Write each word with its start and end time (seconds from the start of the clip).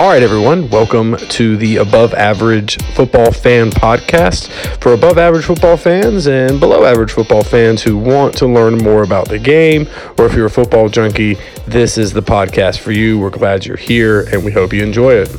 All 0.00 0.08
right, 0.08 0.22
everyone, 0.22 0.70
welcome 0.70 1.14
to 1.18 1.58
the 1.58 1.76
Above 1.76 2.14
Average 2.14 2.82
Football 2.94 3.32
Fan 3.32 3.70
Podcast 3.70 4.48
for 4.82 4.94
above 4.94 5.18
average 5.18 5.44
football 5.44 5.76
fans 5.76 6.26
and 6.26 6.58
below 6.58 6.86
average 6.86 7.12
football 7.12 7.44
fans 7.44 7.82
who 7.82 7.98
want 7.98 8.34
to 8.38 8.46
learn 8.46 8.78
more 8.78 9.02
about 9.02 9.28
the 9.28 9.38
game, 9.38 9.86
or 10.16 10.24
if 10.24 10.32
you're 10.32 10.46
a 10.46 10.50
football 10.50 10.88
junkie, 10.88 11.36
this 11.66 11.98
is 11.98 12.14
the 12.14 12.22
podcast 12.22 12.78
for 12.78 12.92
you. 12.92 13.18
We're 13.18 13.28
glad 13.28 13.66
you're 13.66 13.76
here 13.76 14.22
and 14.32 14.42
we 14.42 14.52
hope 14.52 14.72
you 14.72 14.82
enjoy 14.82 15.16
it. 15.16 15.36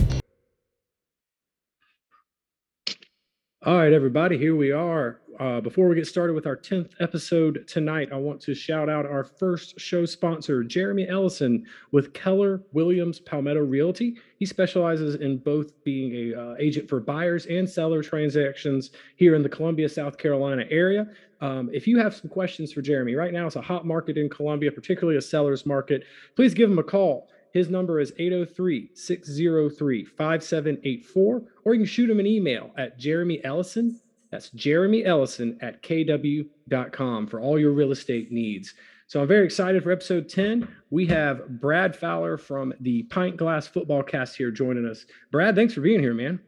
All 3.66 3.78
right, 3.78 3.94
everybody, 3.94 4.38
here 4.38 4.56
we 4.56 4.72
are. 4.72 5.22
Uh, 5.40 5.60
before 5.60 5.88
we 5.88 5.96
get 5.96 6.06
started 6.06 6.34
with 6.34 6.46
our 6.46 6.56
10th 6.56 6.92
episode 7.00 7.68
tonight, 7.68 8.10
I 8.12 8.18
want 8.18 8.40
to 8.42 8.54
shout 8.54 8.90
out 8.90 9.08
our 9.08 9.24
first 9.24 9.80
show 9.80 10.06
sponsor, 10.06 10.64
Jeremy 10.64 11.08
Ellison 11.08 11.66
with 11.92 12.14
Keller 12.14 12.62
Williams 12.74 13.20
Palmetto 13.20 13.62
Realty. 13.62 14.18
He 14.42 14.48
specializes 14.48 15.14
in 15.14 15.38
both 15.38 15.84
being 15.84 16.34
a 16.34 16.36
uh, 16.36 16.56
agent 16.58 16.90
for 16.90 17.00
buyers 17.00 17.46
and 17.46 17.70
seller 17.70 18.02
transactions 18.02 18.90
here 19.16 19.36
in 19.36 19.44
the 19.44 19.50
Columbia, 19.50 19.88
South 19.88 20.18
Carolina 20.18 20.66
area. 20.72 21.06
Um, 21.42 21.70
if 21.72 21.86
you 21.86 22.00
have 22.00 22.16
some 22.16 22.28
questions 22.28 22.74
for 22.74 22.82
Jeremy, 22.82 23.14
right 23.14 23.34
now 23.34 23.46
it's 23.46 23.56
a 23.56 23.62
hot 23.62 23.86
market 23.86 24.18
in 24.18 24.32
Columbia, 24.32 24.72
particularly 24.72 25.20
a 25.20 25.22
seller's 25.22 25.68
market. 25.68 26.06
Please 26.36 26.56
give 26.56 26.72
him 26.72 26.80
a 26.80 26.84
call. 26.84 27.30
His 27.54 27.70
number 27.70 28.00
is 28.00 28.14
803 28.18 28.90
603 28.96 30.06
5784, 30.06 31.44
or 31.64 31.74
you 31.76 31.80
can 31.82 31.86
shoot 31.86 32.10
him 32.10 32.20
an 32.20 32.26
email 32.26 32.72
at 32.78 32.98
Jeremy 32.98 33.46
Ellison 33.46 34.02
that's 34.32 34.50
Jeremy 34.52 35.04
Ellison 35.04 35.58
at 35.62 35.84
kw.com 35.84 37.28
for 37.28 37.42
all 37.42 37.60
your 37.60 37.74
real 37.74 37.92
estate 37.92 38.32
needs. 38.32 38.74
So 39.12 39.22
I'm 39.22 39.28
very 39.28 39.44
excited 39.44 39.84
for 39.84 39.92
episode 39.92 40.30
10. 40.30 40.66
We 40.90 41.06
have 41.08 41.60
Brad 41.60 41.98
Fowler 41.98 42.38
from 42.38 42.74
the 42.80 43.04
Pint 43.04 43.36
Glass 43.36 43.68
Football 43.68 44.04
Cast 44.04 44.38
here 44.38 44.52
joining 44.52 44.88
us. 44.88 45.06
Brad, 45.34 45.54
thanks 45.54 45.74
for 45.74 45.82
being 45.82 46.00
here, 46.00 46.14
man. 46.14 46.40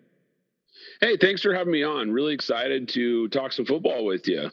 Hey, 1.01 1.17
thanks 1.17 1.41
for 1.41 1.53
having 1.53 1.73
me 1.73 1.83
on. 1.83 2.09
Really 2.09 2.33
excited 2.33 2.87
to 2.87 3.27
talk 3.27 3.51
some 3.51 3.65
football 3.65 4.05
with 4.05 4.29
you. 4.29 4.49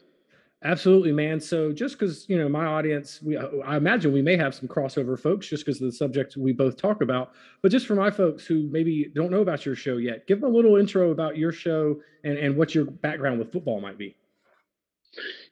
Absolutely, 0.61 1.13
man. 1.13 1.39
So 1.39 1.71
just 1.71 1.97
because 1.97 2.27
you 2.27 2.37
know 2.37 2.49
my 2.49 2.65
audience, 2.65 3.21
we 3.21 3.37
I 3.37 3.77
imagine 3.77 4.11
we 4.11 4.21
may 4.21 4.35
have 4.35 4.53
some 4.53 4.67
crossover 4.67 5.17
folks 5.17 5.47
just 5.47 5.65
because 5.65 5.79
of 5.79 5.85
the 5.85 5.93
subject 5.93 6.35
we 6.35 6.51
both 6.51 6.75
talk 6.75 7.01
about. 7.01 7.31
But 7.61 7.71
just 7.71 7.87
for 7.87 7.95
my 7.95 8.11
folks 8.11 8.45
who 8.45 8.67
maybe 8.73 9.09
don't 9.15 9.31
know 9.31 9.41
about 9.41 9.65
your 9.65 9.75
show 9.75 9.95
yet, 9.95 10.27
give 10.27 10.41
them 10.41 10.51
a 10.51 10.53
little 10.53 10.75
intro 10.75 11.11
about 11.11 11.37
your 11.37 11.53
show 11.53 12.01
and 12.25 12.37
and 12.37 12.57
what 12.57 12.75
your 12.75 12.83
background 12.83 13.39
with 13.39 13.53
football 13.53 13.79
might 13.79 13.97
be. 13.97 14.17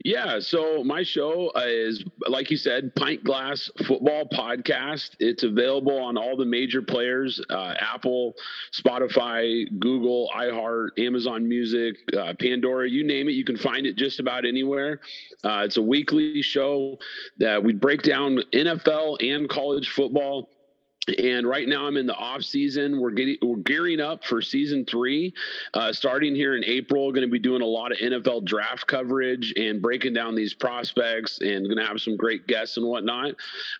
Yeah, 0.06 0.40
so 0.40 0.84
my 0.84 1.04
show 1.04 1.52
is, 1.58 2.06
like 2.28 2.50
you 2.50 2.56
said, 2.56 2.96
Pint 2.96 3.24
Glass 3.26 3.70
Football 3.86 4.30
Podcast. 4.32 5.12
It's 5.20 5.44
available 5.44 5.98
on 5.98 6.18
all 6.18 6.38
the 6.38 6.46
major 6.46 6.82
players 6.82 7.42
uh, 7.50 7.74
Apple, 7.80 8.36
Spotify, 8.72 9.66
Google, 9.80 10.30
iHeart, 10.36 10.98
Amazon 10.98 11.48
Music, 11.48 11.98
uh, 12.18 12.34
Pandora, 12.40 12.90
you 12.90 13.04
name 13.04 13.28
it. 13.28 13.34
You 13.34 13.44
can 13.44 13.58
find 13.58 13.86
it 13.86 13.98
just 13.98 14.22
about 14.22 14.46
anywhere. 14.46 15.02
Uh, 15.44 15.64
it's 15.66 15.78
a 15.78 15.82
weekly 15.82 16.42
show 16.42 16.98
that 17.38 17.62
we 17.62 17.74
break 17.74 18.02
down 18.02 18.40
NFL 18.54 19.18
and 19.22 19.50
college 19.50 19.90
football 19.90 20.50
and 21.18 21.48
right 21.48 21.68
now 21.68 21.86
I'm 21.86 21.98
in 21.98 22.06
the 22.06 22.16
off 22.16 22.44
season. 22.44 23.00
We're 23.00 23.12
getting 23.12 23.38
we're 23.42 23.58
gearing 23.58 24.00
up 24.00 24.24
for 24.24 24.42
season 24.42 24.86
three, 24.86 25.34
uh, 25.74 25.92
starting 25.94 26.36
here 26.36 26.56
in 26.56 26.64
April. 26.66 27.12
Going 27.12 27.28
to 27.28 27.32
be 27.32 27.40
doing 27.40 27.62
a 27.62 27.66
lot 27.66 27.92
of 27.92 27.98
NFL 27.98 28.46
draft 28.46 28.88
coverage 28.88 29.54
and 29.58 29.82
breaking 29.82 30.14
down 30.14 30.36
these 30.36 30.54
prospects, 30.54 31.40
and 31.40 31.66
going 31.66 31.78
to 31.78 31.86
have 31.86 32.02
some 32.02 32.16
great 32.16 32.48
guests 32.48 32.78
and 32.78 32.86
whatnot. 32.86 33.36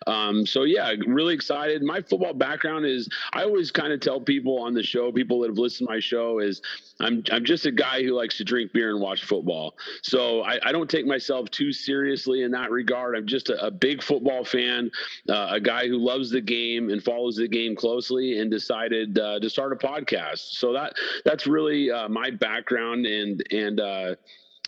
Um, 0.06 0.46
so 0.46 0.64
yeah, 0.64 0.92
really 1.06 1.34
excited. 1.34 1.82
My 1.82 2.00
football 2.00 2.34
background 2.34 2.86
is 2.86 3.08
I 3.32 3.44
always 3.44 3.70
kind 3.70 3.92
of 3.92 4.00
tell 4.00 4.20
people 4.20 4.60
on 4.60 4.74
the 4.74 4.82
show, 4.82 5.12
people 5.12 5.40
that 5.40 5.48
have 5.48 5.58
listened 5.58 5.88
to 5.88 5.94
my 5.94 6.00
show, 6.00 6.38
is 6.38 6.60
I'm 7.00 7.22
I'm 7.32 7.44
just 7.44 7.66
a 7.66 7.72
guy 7.72 8.02
who 8.02 8.12
likes 8.12 8.36
to 8.38 8.44
drink 8.44 8.72
beer 8.72 8.90
and 8.90 9.00
watch 9.00 9.24
football. 9.24 9.76
So 10.02 10.42
I, 10.42 10.58
I 10.62 10.72
don't 10.72 10.88
take 10.88 11.06
myself 11.06 11.50
too 11.50 11.72
seriously 11.72 12.42
in 12.42 12.50
that 12.52 12.70
regard. 12.70 13.16
I'm 13.16 13.26
just 13.26 13.48
a, 13.48 13.66
a 13.66 13.70
big 13.70 14.02
football 14.02 14.44
fan, 14.44 14.90
uh, 15.28 15.48
a 15.50 15.60
guy 15.60 15.88
who 15.88 15.96
loves 15.96 16.30
the 16.30 16.40
game 16.40 16.90
and 16.90 17.02
follows 17.02 17.19
follows 17.20 17.36
the 17.36 17.48
game 17.48 17.76
closely 17.76 18.38
and 18.38 18.50
decided 18.50 19.18
uh, 19.18 19.38
to 19.40 19.50
start 19.50 19.72
a 19.72 19.76
podcast. 19.76 20.52
So 20.52 20.72
that 20.72 20.94
that's 21.24 21.46
really 21.46 21.90
uh, 21.90 22.08
my 22.08 22.30
background 22.30 23.06
and 23.06 23.42
and 23.50 23.80
uh, 23.80 24.14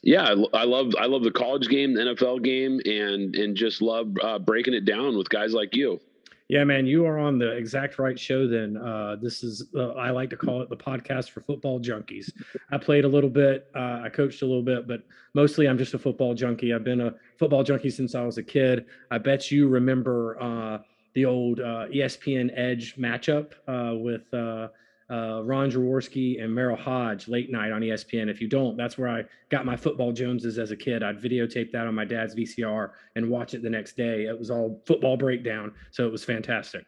yeah, 0.02 0.34
I 0.52 0.64
love 0.64 0.92
I 0.98 1.06
love 1.06 1.22
the 1.22 1.30
college 1.30 1.68
game, 1.68 1.94
the 1.94 2.02
NFL 2.02 2.42
game, 2.42 2.80
and 2.84 3.34
and 3.34 3.56
just 3.56 3.80
love 3.80 4.12
uh, 4.22 4.38
breaking 4.38 4.74
it 4.74 4.84
down 4.84 5.16
with 5.16 5.28
guys 5.28 5.54
like 5.54 5.74
you. 5.74 6.00
Yeah, 6.48 6.64
man, 6.64 6.84
you 6.84 7.06
are 7.06 7.18
on 7.18 7.38
the 7.38 7.52
exact 7.52 7.98
right 7.98 8.18
show. 8.18 8.46
Then 8.46 8.76
uh, 8.76 9.16
this 9.22 9.42
is 9.42 9.68
uh, 9.74 9.92
I 9.92 10.10
like 10.10 10.28
to 10.30 10.36
call 10.36 10.60
it 10.60 10.68
the 10.68 10.76
podcast 10.76 11.30
for 11.30 11.40
football 11.40 11.80
junkies. 11.80 12.30
I 12.70 12.76
played 12.76 13.04
a 13.04 13.08
little 13.08 13.30
bit, 13.30 13.68
uh, 13.74 14.02
I 14.04 14.10
coached 14.12 14.42
a 14.42 14.44
little 14.44 14.62
bit, 14.62 14.86
but 14.86 15.02
mostly 15.32 15.66
I'm 15.66 15.78
just 15.78 15.94
a 15.94 15.98
football 15.98 16.34
junkie. 16.34 16.74
I've 16.74 16.84
been 16.84 17.00
a 17.00 17.14
football 17.38 17.62
junkie 17.62 17.88
since 17.88 18.14
I 18.14 18.22
was 18.22 18.36
a 18.36 18.42
kid. 18.42 18.84
I 19.10 19.16
bet 19.16 19.50
you 19.50 19.68
remember 19.68 20.36
uh, 20.42 20.78
the 21.14 21.24
old 21.24 21.60
uh, 21.60 21.86
ESPN 21.92 22.50
Edge 22.56 22.96
matchup 22.96 23.52
uh, 23.68 23.96
with 23.96 24.32
uh, 24.32 24.68
uh, 25.10 25.42
Ron 25.44 25.70
Jaworski 25.70 26.42
and 26.42 26.50
Merril 26.52 26.78
Hoge 26.78 27.28
late 27.28 27.50
night 27.50 27.70
on 27.70 27.82
ESPN. 27.82 28.30
If 28.30 28.40
you 28.40 28.48
don't, 28.48 28.76
that's 28.76 28.96
where 28.96 29.08
I 29.08 29.24
got 29.50 29.66
my 29.66 29.76
football 29.76 30.12
Joneses 30.12 30.58
as 30.58 30.70
a 30.70 30.76
kid. 30.76 31.02
I'd 31.02 31.20
videotape 31.20 31.70
that 31.72 31.86
on 31.86 31.94
my 31.94 32.04
dad's 32.04 32.34
VCR 32.34 32.90
and 33.16 33.28
watch 33.28 33.52
it 33.52 33.62
the 33.62 33.70
next 33.70 33.96
day. 33.96 34.24
It 34.24 34.38
was 34.38 34.50
all 34.50 34.80
football 34.86 35.16
breakdown, 35.16 35.72
so 35.90 36.06
it 36.06 36.12
was 36.12 36.24
fantastic. 36.24 36.86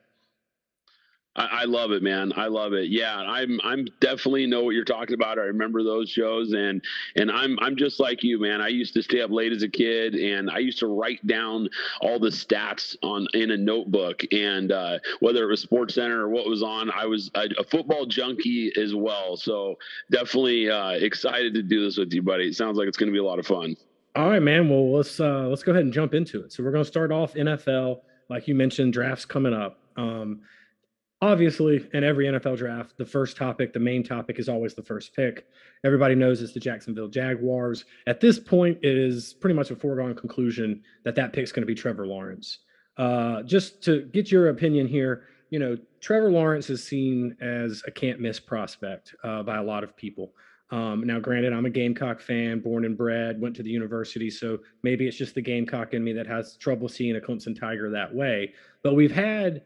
I, 1.37 1.63
I, 1.63 1.65
love 1.65 1.91
it, 1.91 2.03
man. 2.03 2.33
I 2.37 2.47
love 2.47 2.73
it. 2.75 2.91
Yeah, 2.91 3.17
I'm 3.17 3.61
I'm 3.65 3.87
definitely 4.01 4.47
know 4.47 4.63
what 4.63 4.75
you're 4.75 4.85
talking 4.85 5.15
about. 5.15 5.39
I 5.39 5.43
remember 5.43 5.83
those 5.83 6.09
shows, 6.09 6.53
and 6.53 6.83
and 7.17 7.31
I'm 7.31 7.59
I'm 7.61 7.77
just 7.77 7.99
like 7.99 8.23
you, 8.23 8.39
man. 8.41 8.61
I 8.61 8.69
used 8.69 8.95
to 8.95 9.03
stay 9.03 9.21
up 9.21 9.31
late 9.31 9.53
as 9.53 9.63
a 9.63 9.69
kid, 9.69 10.15
and 10.15 10.49
I 10.51 10.59
used 10.59 10.79
to 10.81 10.87
write 10.87 11.25
down 11.27 11.69
all 12.01 12.19
the 12.19 12.29
stats 12.29 12.97
on 13.03 13.27
in 13.35 13.51
a 13.51 13.57
notebook, 13.57 14.23
and 14.33 14.71
uh, 14.71 14.99
whether 15.21 15.45
it 15.45 15.49
was 15.49 15.61
Sports 15.61 15.95
Center 15.95 16.23
or 16.23 16.29
what 16.29 16.47
was 16.47 16.63
on, 16.63 16.91
I 16.91 17.07
was 17.07 17.31
a, 17.35 17.49
a 17.59 17.65
football 17.65 18.07
junkie 18.07 18.73
as 18.81 18.95
well. 18.95 19.37
So 19.37 19.77
definitely 20.11 20.71
uh, 20.71 20.91
excited 20.91 21.55
to 21.55 21.63
do 21.63 21.85
this 21.85 21.99
with 21.99 22.13
you, 22.13 22.23
buddy. 22.23 22.49
It 22.49 22.55
sounds 22.55 22.79
like 22.79 22.87
it's 22.87 22.97
going 22.97 23.09
to 23.09 23.13
be 23.13 23.19
a 23.19 23.25
lot 23.25 23.39
of 23.39 23.47
fun. 23.47 23.77
All 24.17 24.31
right, 24.31 24.43
man. 24.43 24.69
Well, 24.69 24.93
let's 24.93 25.19
uh, 25.19 25.49
let's 25.49 25.65
go 25.65 25.73
ahead 25.73 25.85
and 25.85 25.93
jump 25.93 26.15
into 26.15 26.45
it. 26.45 26.53
So 26.53 26.63
we're 26.63 26.71
going 26.71 26.85
to 26.85 26.89
start 26.89 27.11
off 27.11 27.35
NFL, 27.35 28.03
like 28.29 28.47
you 28.47 28.55
mentioned, 28.55 28.93
drafts 28.93 29.25
coming 29.25 29.53
up. 29.53 29.81
Um, 29.97 30.43
obviously 31.21 31.89
in 31.93 32.05
every 32.05 32.27
NFL 32.27 32.59
draft, 32.59 32.97
the 32.97 33.05
first 33.05 33.37
topic, 33.37 33.73
the 33.73 33.81
main 33.81 34.03
topic 34.03 34.39
is 34.39 34.49
always 34.49 34.75
the 34.75 34.83
first 34.83 35.15
pick. 35.15 35.47
Everybody 35.85 36.15
knows 36.15 36.43
it's 36.43 36.53
the 36.53 36.61
Jacksonville 36.61 37.09
Jaguars. 37.09 37.85
At 38.07 38.21
this 38.21 38.39
point, 38.39 38.79
it 38.83 38.97
is 38.97 39.35
pretty 39.35 39.55
much 39.55 39.71
a 39.71 39.77
foregone 39.77 40.15
conclusion 40.15 40.83
that 41.05 41.15
that 41.15 41.33
pick's 41.33 41.53
going 41.53 41.63
to 41.63 41.67
be 41.67 41.75
Trevor 41.75 42.07
Lawrence. 42.07 42.59
Uh, 42.97 43.43
just 43.43 43.83
to 43.85 44.03
get 44.13 44.31
your 44.31 44.51
opinion 44.51 44.87
here, 44.87 45.25
you 45.51 45.59
know, 45.59 45.77
Trevor 46.01 46.31
Lawrence 46.31 46.71
is 46.71 46.87
seen 46.87 47.37
as 47.41 47.83
a 47.87 47.91
can't 47.91 48.21
miss 48.21 48.41
prospect 48.41 49.15
uh, 49.25 49.43
by 49.43 49.57
a 49.57 49.63
lot 49.63 49.85
of 49.85 49.97
people. 49.97 50.33
Um, 50.71 51.07
now, 51.07 51.21
granted, 51.21 51.53
I'm 51.53 51.67
a 51.67 51.71
Gamecock 51.71 52.21
fan, 52.21 52.61
born 52.61 52.85
and 52.85 52.97
bred, 52.97 53.41
went 53.41 53.55
to 53.57 53.63
the 53.63 53.71
university, 53.71 54.31
so 54.31 54.59
maybe 54.83 55.07
it's 55.07 55.17
just 55.17 55.35
the 55.35 55.43
Gamecock 55.43 55.95
in 55.95 56.03
me 56.03 56.13
that 56.15 56.27
has 56.27 56.57
trouble 56.57 56.89
seeing 56.89 57.17
a 57.17 57.21
Clemson 57.21 57.59
Tiger 57.59 57.91
that 57.91 58.13
way. 58.13 58.53
But 58.83 58.95
we've 58.95 59.13
had 59.13 59.63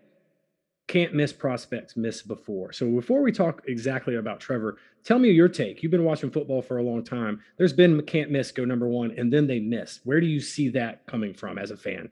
can't 0.89 1.15
miss 1.15 1.33
prospects 1.33 1.97
miss 1.97 2.23
before. 2.23 2.73
So 2.73 2.91
before 2.91 3.23
we 3.23 3.31
talk 3.31 3.63
exactly 3.69 4.17
about 4.17 4.41
Trevor, 4.41 4.79
tell 5.05 5.19
me 5.19 5.31
your 5.31 5.49
take. 5.49 5.83
You've 5.83 5.93
been 5.93 6.05
watching 6.05 6.31
football 6.31 6.63
for 6.63 6.79
a 6.79 6.83
long 6.83 7.05
time. 7.05 7.41
There's 7.59 7.75
been 7.75 8.03
can't 8.03 8.31
miss 8.31 8.51
go 8.51 8.65
number 8.65 8.89
one, 8.89 9.15
and 9.17 9.33
then 9.33 9.47
they 9.47 9.61
miss. 9.61 10.01
Where 10.05 10.21
do 10.21 10.27
you 10.27 10.41
see 10.41 10.71
that 10.71 11.07
coming 11.07 11.35
from 11.35 11.59
as 11.59 11.71
a 11.71 11.77
fan? 11.77 12.11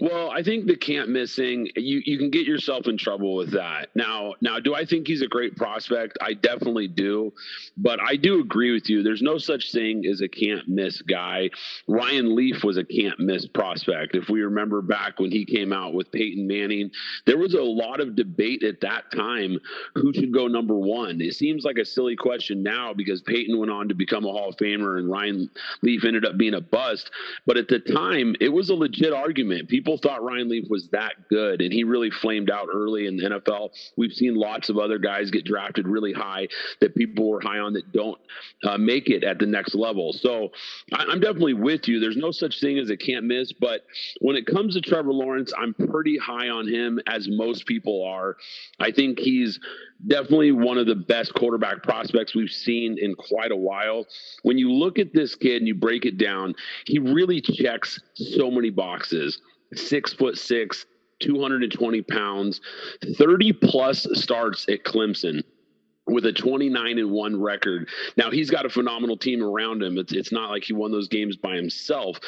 Well, 0.00 0.30
I 0.30 0.42
think 0.42 0.66
the 0.66 0.76
can't 0.76 1.10
missing 1.10 1.68
you 1.76 2.00
you 2.04 2.16
can 2.16 2.30
get 2.30 2.46
yourself 2.46 2.86
in 2.86 2.96
trouble 2.96 3.34
with 3.34 3.52
that. 3.52 3.90
Now, 3.94 4.34
now 4.40 4.58
do 4.58 4.74
I 4.74 4.86
think 4.86 5.06
he's 5.06 5.20
a 5.20 5.26
great 5.26 5.56
prospect? 5.56 6.16
I 6.22 6.32
definitely 6.32 6.88
do. 6.88 7.32
But 7.76 8.00
I 8.00 8.16
do 8.16 8.40
agree 8.40 8.72
with 8.72 8.88
you. 8.88 9.02
There's 9.02 9.20
no 9.20 9.36
such 9.36 9.72
thing 9.72 10.06
as 10.06 10.22
a 10.22 10.28
can't 10.28 10.66
miss 10.68 11.02
guy. 11.02 11.50
Ryan 11.86 12.34
Leaf 12.34 12.64
was 12.64 12.78
a 12.78 12.84
can't 12.84 13.18
miss 13.20 13.46
prospect. 13.46 14.16
If 14.16 14.30
we 14.30 14.40
remember 14.42 14.80
back 14.80 15.20
when 15.20 15.30
he 15.30 15.44
came 15.44 15.72
out 15.72 15.92
with 15.92 16.10
Peyton 16.12 16.46
Manning, 16.46 16.90
there 17.26 17.38
was 17.38 17.54
a 17.54 17.62
lot 17.62 18.00
of 18.00 18.16
debate 18.16 18.62
at 18.62 18.80
that 18.80 19.10
time 19.12 19.58
who 19.94 20.12
should 20.14 20.32
go 20.32 20.46
number 20.46 20.74
1. 20.74 21.20
It 21.20 21.34
seems 21.34 21.64
like 21.64 21.76
a 21.76 21.84
silly 21.84 22.16
question 22.16 22.62
now 22.62 22.94
because 22.94 23.20
Peyton 23.22 23.58
went 23.58 23.70
on 23.70 23.88
to 23.88 23.94
become 23.94 24.24
a 24.24 24.32
Hall 24.32 24.48
of 24.48 24.56
Famer 24.56 24.98
and 24.98 25.10
Ryan 25.10 25.50
Leaf 25.82 26.04
ended 26.04 26.24
up 26.24 26.38
being 26.38 26.54
a 26.54 26.60
bust, 26.60 27.10
but 27.46 27.56
at 27.56 27.68
the 27.68 27.78
time 27.78 28.34
it 28.40 28.48
was 28.48 28.70
a 28.70 28.74
legit 28.74 29.12
argument. 29.12 29.68
People 29.68 29.89
people 29.90 30.10
thought 30.10 30.22
Ryan 30.22 30.48
Leaf 30.48 30.66
was 30.70 30.88
that 30.92 31.14
good, 31.28 31.60
and 31.60 31.72
he 31.72 31.82
really 31.82 32.10
flamed 32.10 32.48
out 32.48 32.68
early 32.72 33.06
in 33.06 33.16
the 33.16 33.24
NFL. 33.24 33.70
We've 33.96 34.12
seen 34.12 34.34
lots 34.36 34.68
of 34.68 34.78
other 34.78 34.98
guys 34.98 35.30
get 35.30 35.44
drafted 35.44 35.88
really 35.88 36.12
high 36.12 36.46
that 36.80 36.94
people 36.94 37.28
were 37.28 37.40
high 37.40 37.58
on 37.58 37.72
that 37.72 37.90
don't 37.92 38.20
uh, 38.62 38.78
make 38.78 39.08
it 39.08 39.24
at 39.24 39.40
the 39.40 39.46
next 39.46 39.74
level. 39.74 40.12
So 40.12 40.50
I, 40.92 41.06
I'm 41.08 41.18
definitely 41.18 41.54
with 41.54 41.88
you. 41.88 41.98
There's 41.98 42.16
no 42.16 42.30
such 42.30 42.60
thing 42.60 42.78
as 42.78 42.90
a 42.90 42.96
can't 42.96 43.24
miss, 43.24 43.52
but 43.52 43.84
when 44.20 44.36
it 44.36 44.46
comes 44.46 44.74
to 44.74 44.80
Trevor 44.80 45.12
Lawrence, 45.12 45.52
I'm 45.58 45.74
pretty 45.74 46.18
high 46.18 46.48
on 46.48 46.68
him, 46.68 47.00
as 47.08 47.26
most 47.28 47.66
people 47.66 48.04
are. 48.04 48.36
I 48.78 48.92
think 48.92 49.18
he's 49.18 49.58
definitely 50.06 50.52
one 50.52 50.78
of 50.78 50.86
the 50.86 50.94
best 50.94 51.34
quarterback 51.34 51.82
prospects 51.82 52.34
we've 52.34 52.50
seen 52.50 52.96
in 52.98 53.14
quite 53.16 53.50
a 53.50 53.56
while. 53.56 54.06
When 54.42 54.56
you 54.56 54.70
look 54.72 54.98
at 54.98 55.12
this 55.12 55.34
kid 55.34 55.56
and 55.56 55.66
you 55.66 55.74
break 55.74 56.04
it 56.04 56.16
down, 56.16 56.54
he 56.86 56.98
really 56.98 57.40
checks 57.40 58.00
so 58.14 58.50
many 58.50 58.70
boxes. 58.70 59.40
Six 59.74 60.12
foot 60.12 60.38
six, 60.38 60.86
220 61.20 62.02
pounds, 62.02 62.60
30 63.16 63.52
plus 63.52 64.06
starts 64.14 64.68
at 64.68 64.84
Clemson 64.84 65.42
with 66.10 66.26
a 66.26 66.32
29 66.32 66.98
and 66.98 67.10
1 67.10 67.40
record. 67.40 67.88
Now 68.16 68.30
he's 68.30 68.50
got 68.50 68.66
a 68.66 68.70
phenomenal 68.70 69.16
team 69.16 69.42
around 69.42 69.82
him. 69.82 69.98
It's 69.98 70.12
it's 70.12 70.32
not 70.32 70.50
like 70.50 70.64
he 70.64 70.72
won 70.72 70.90
those 70.90 71.08
games 71.08 71.36
by 71.36 71.54
himself, 71.54 72.18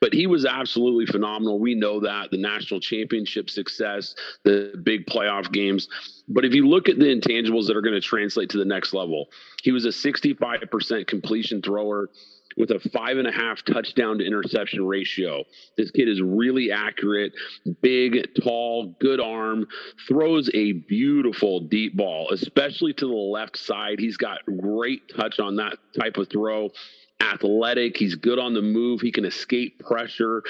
but 0.00 0.12
he 0.12 0.26
was 0.26 0.44
absolutely 0.44 1.06
phenomenal. 1.06 1.58
We 1.58 1.74
know 1.74 2.00
that 2.00 2.30
the 2.30 2.36
national 2.36 2.80
championship 2.80 3.50
success, 3.50 4.14
the 4.44 4.80
big 4.82 5.06
playoff 5.06 5.50
games. 5.52 5.88
But 6.28 6.44
if 6.44 6.54
you 6.54 6.68
look 6.68 6.88
at 6.88 6.98
the 6.98 7.06
intangibles 7.06 7.66
that 7.66 7.76
are 7.76 7.82
going 7.82 7.94
to 7.94 8.00
translate 8.00 8.50
to 8.50 8.58
the 8.58 8.64
next 8.64 8.92
level, 8.92 9.28
he 9.62 9.72
was 9.72 9.84
a 9.84 9.88
65% 9.88 11.06
completion 11.06 11.62
thrower 11.62 12.10
with 12.56 12.70
a 12.70 12.80
five 12.92 13.18
and 13.18 13.26
a 13.26 13.32
half 13.32 13.64
touchdown 13.64 14.18
to 14.18 14.26
interception 14.26 14.84
ratio. 14.84 15.44
This 15.76 15.90
kid 15.90 16.08
is 16.08 16.20
really 16.20 16.70
accurate, 16.72 17.32
big, 17.80 18.28
tall, 18.42 18.96
good 19.00 19.20
arm, 19.20 19.66
throws 20.08 20.50
a 20.54 20.72
beautiful 20.72 21.60
deep 21.60 21.96
ball, 21.96 22.30
especially 22.32 22.92
to 22.94 23.06
the 23.06 23.12
left 23.12 23.56
side. 23.56 23.98
He's 23.98 24.16
got 24.16 24.38
great 24.60 25.02
touch 25.14 25.40
on 25.40 25.56
that 25.56 25.78
type 25.98 26.16
of 26.16 26.28
throw 26.28 26.70
athletic. 27.20 27.96
He's 27.96 28.14
good 28.14 28.38
on 28.38 28.54
the 28.54 28.62
move. 28.62 29.00
He 29.00 29.12
can 29.12 29.24
escape 29.24 29.78
pressure, 29.80 30.42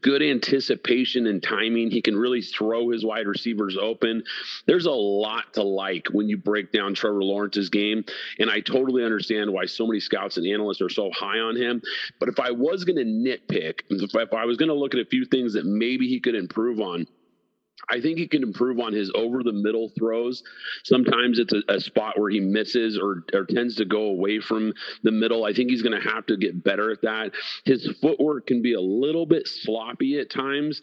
good 0.00 0.22
anticipation 0.22 1.26
and 1.26 1.42
timing. 1.42 1.90
He 1.90 2.02
can 2.02 2.16
really 2.16 2.42
throw 2.42 2.90
his 2.90 3.04
wide 3.04 3.26
receivers 3.26 3.76
open. 3.80 4.22
There's 4.66 4.86
a 4.86 4.90
lot 4.90 5.52
to 5.54 5.62
like 5.62 6.06
when 6.12 6.28
you 6.28 6.36
break 6.36 6.72
down 6.72 6.94
Trevor 6.94 7.22
Lawrence's 7.22 7.68
game. 7.68 8.04
And 8.38 8.50
I 8.50 8.60
totally 8.60 9.04
understand 9.04 9.52
why 9.52 9.66
so 9.66 9.86
many 9.86 10.00
scouts 10.00 10.36
and 10.36 10.46
analysts 10.46 10.80
are 10.80 10.88
so 10.88 11.10
high 11.12 11.38
on 11.38 11.56
him. 11.56 11.82
But 12.18 12.28
if 12.28 12.38
I 12.40 12.50
was 12.50 12.84
going 12.84 12.96
to 12.96 13.04
nitpick, 13.04 13.80
if 13.90 14.34
I 14.34 14.44
was 14.44 14.56
going 14.56 14.68
to 14.68 14.74
look 14.74 14.94
at 14.94 15.00
a 15.00 15.06
few 15.06 15.24
things 15.24 15.52
that 15.54 15.66
maybe 15.66 16.08
he 16.08 16.20
could 16.20 16.34
improve 16.34 16.80
on, 16.80 17.06
I 17.90 18.00
think 18.00 18.18
he 18.18 18.28
can 18.28 18.42
improve 18.42 18.78
on 18.80 18.92
his 18.92 19.10
over 19.14 19.42
the 19.42 19.52
middle 19.52 19.90
throws. 19.98 20.42
Sometimes 20.84 21.38
it's 21.38 21.52
a, 21.52 21.62
a 21.68 21.80
spot 21.80 22.18
where 22.18 22.30
he 22.30 22.40
misses 22.40 22.98
or, 22.98 23.24
or 23.34 23.44
tends 23.44 23.76
to 23.76 23.84
go 23.84 24.04
away 24.04 24.40
from 24.40 24.72
the 25.02 25.10
middle. 25.10 25.44
I 25.44 25.52
think 25.52 25.70
he's 25.70 25.82
going 25.82 26.00
to 26.00 26.08
have 26.08 26.26
to 26.26 26.36
get 26.36 26.62
better 26.62 26.90
at 26.90 27.02
that. 27.02 27.32
His 27.64 27.88
footwork 28.00 28.46
can 28.46 28.62
be 28.62 28.74
a 28.74 28.80
little 28.80 29.26
bit 29.26 29.48
sloppy 29.48 30.18
at 30.18 30.30
times, 30.30 30.80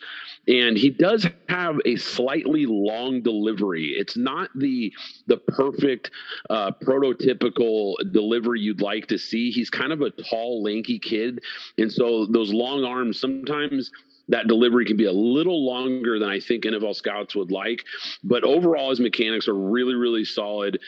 and 0.47 0.77
he 0.77 0.89
does 0.89 1.27
have 1.47 1.77
a 1.85 1.95
slightly 1.95 2.65
long 2.65 3.21
delivery. 3.21 3.95
It's 3.97 4.17
not 4.17 4.49
the 4.55 4.91
the 5.27 5.37
perfect 5.37 6.11
uh, 6.49 6.71
prototypical 6.83 7.95
delivery 8.11 8.61
you'd 8.61 8.81
like 8.81 9.07
to 9.07 9.17
see. 9.17 9.51
He's 9.51 9.69
kind 9.69 9.91
of 9.91 10.01
a 10.01 10.09
tall, 10.11 10.63
lanky 10.63 10.99
kid, 10.99 11.41
and 11.77 11.91
so 11.91 12.25
those 12.25 12.51
long 12.51 12.83
arms 12.83 13.19
sometimes 13.19 13.91
that 14.29 14.47
delivery 14.47 14.85
can 14.85 14.97
be 14.97 15.05
a 15.05 15.11
little 15.11 15.65
longer 15.65 16.19
than 16.19 16.29
I 16.29 16.39
think 16.39 16.63
NFL 16.63 16.95
scouts 16.95 17.35
would 17.35 17.51
like. 17.51 17.83
But 18.23 18.43
overall, 18.43 18.89
his 18.91 18.99
mechanics 18.99 19.47
are 19.47 19.55
really, 19.55 19.95
really 19.95 20.25
solid. 20.25 20.79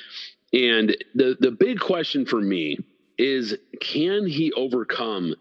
And 0.54 0.96
the 1.16 1.38
the 1.40 1.52
big 1.52 1.80
question 1.80 2.26
for 2.26 2.40
me 2.40 2.78
is 3.18 3.56
can 3.80 4.26
he 4.26 4.52
overcome 4.54 5.36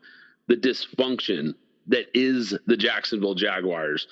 the 0.48 0.56
dysfunction 0.56 1.54
that 1.88 2.06
is 2.14 2.56
the 2.66 2.76
Jacksonville 2.76 3.34
Jaguars. 3.34 4.06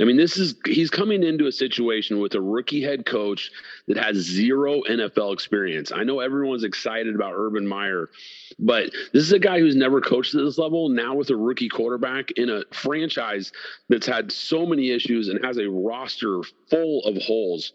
I 0.00 0.04
mean, 0.04 0.16
this 0.16 0.36
is 0.36 0.54
he's 0.64 0.90
coming 0.90 1.22
into 1.22 1.46
a 1.46 1.52
situation 1.52 2.20
with 2.20 2.34
a 2.34 2.40
rookie 2.40 2.82
head 2.82 3.06
coach 3.06 3.50
that 3.88 3.96
has 3.96 4.16
zero 4.16 4.82
NFL 4.88 5.32
experience. 5.32 5.92
I 5.92 6.04
know 6.04 6.20
everyone's 6.20 6.64
excited 6.64 7.14
about 7.14 7.34
Urban 7.34 7.66
Meyer, 7.66 8.10
but 8.58 8.90
this 9.12 9.24
is 9.24 9.32
a 9.32 9.38
guy 9.38 9.58
who's 9.58 9.76
never 9.76 10.00
coached 10.00 10.34
at 10.34 10.44
this 10.44 10.58
level. 10.58 10.88
Now 10.88 11.14
with 11.14 11.30
a 11.30 11.36
rookie 11.36 11.68
quarterback 11.68 12.30
in 12.32 12.50
a 12.50 12.62
franchise 12.72 13.52
that's 13.88 14.06
had 14.06 14.30
so 14.30 14.66
many 14.66 14.90
issues 14.90 15.28
and 15.28 15.44
has 15.44 15.58
a 15.58 15.68
roster 15.68 16.42
full 16.70 17.04
of 17.04 17.16
holes. 17.22 17.72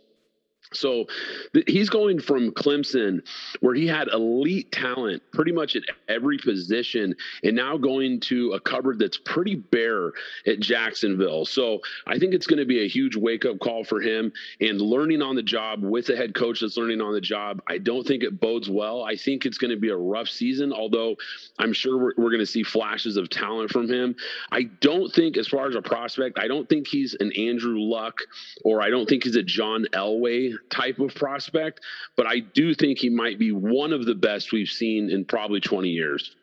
So 0.73 1.05
th- 1.53 1.65
he's 1.67 1.89
going 1.89 2.19
from 2.19 2.51
Clemson, 2.51 3.21
where 3.59 3.73
he 3.73 3.87
had 3.87 4.07
elite 4.09 4.71
talent 4.71 5.23
pretty 5.31 5.51
much 5.51 5.75
at 5.75 5.83
every 6.07 6.37
position, 6.37 7.15
and 7.43 7.55
now 7.55 7.77
going 7.77 8.19
to 8.21 8.53
a 8.53 8.59
cupboard 8.59 8.99
that's 8.99 9.17
pretty 9.17 9.55
bare 9.55 10.11
at 10.45 10.59
Jacksonville. 10.59 11.45
So 11.45 11.79
I 12.05 12.19
think 12.19 12.33
it's 12.33 12.47
going 12.47 12.59
to 12.59 12.65
be 12.65 12.83
a 12.83 12.87
huge 12.87 13.15
wake 13.15 13.45
up 13.45 13.59
call 13.59 13.83
for 13.83 13.99
him 13.99 14.31
and 14.61 14.79
learning 14.79 15.21
on 15.21 15.35
the 15.35 15.43
job 15.43 15.83
with 15.83 16.09
a 16.09 16.15
head 16.15 16.35
coach 16.35 16.61
that's 16.61 16.77
learning 16.77 17.01
on 17.01 17.13
the 17.13 17.21
job. 17.21 17.61
I 17.67 17.77
don't 17.79 18.05
think 18.05 18.23
it 18.23 18.39
bodes 18.39 18.69
well. 18.69 19.03
I 19.03 19.15
think 19.15 19.45
it's 19.45 19.57
going 19.57 19.71
to 19.71 19.79
be 19.79 19.89
a 19.89 19.97
rough 19.97 20.27
season, 20.27 20.71
although 20.71 21.15
I'm 21.57 21.73
sure 21.73 21.97
we're, 21.97 22.13
we're 22.17 22.29
going 22.29 22.39
to 22.39 22.45
see 22.45 22.63
flashes 22.63 23.17
of 23.17 23.29
talent 23.29 23.71
from 23.71 23.89
him. 23.89 24.15
I 24.51 24.63
don't 24.81 25.11
think, 25.13 25.37
as 25.37 25.47
far 25.47 25.67
as 25.67 25.75
a 25.75 25.81
prospect, 25.81 26.37
I 26.39 26.47
don't 26.47 26.69
think 26.69 26.87
he's 26.87 27.15
an 27.19 27.31
Andrew 27.37 27.79
Luck 27.79 28.19
or 28.63 28.81
I 28.81 28.89
don't 28.89 29.07
think 29.07 29.23
he's 29.23 29.35
a 29.35 29.43
John 29.43 29.85
Elway 29.93 30.53
type 30.69 30.99
of 30.99 31.13
prospect, 31.15 31.81
but 32.15 32.27
I 32.27 32.39
do 32.39 32.73
think 32.73 32.99
he 32.99 33.09
might 33.09 33.39
be 33.39 33.51
one 33.51 33.93
of 33.93 34.05
the 34.05 34.15
best 34.15 34.51
we've 34.51 34.69
seen 34.69 35.09
in 35.09 35.25
probably 35.25 35.59
20 35.59 35.89
years. 35.89 36.35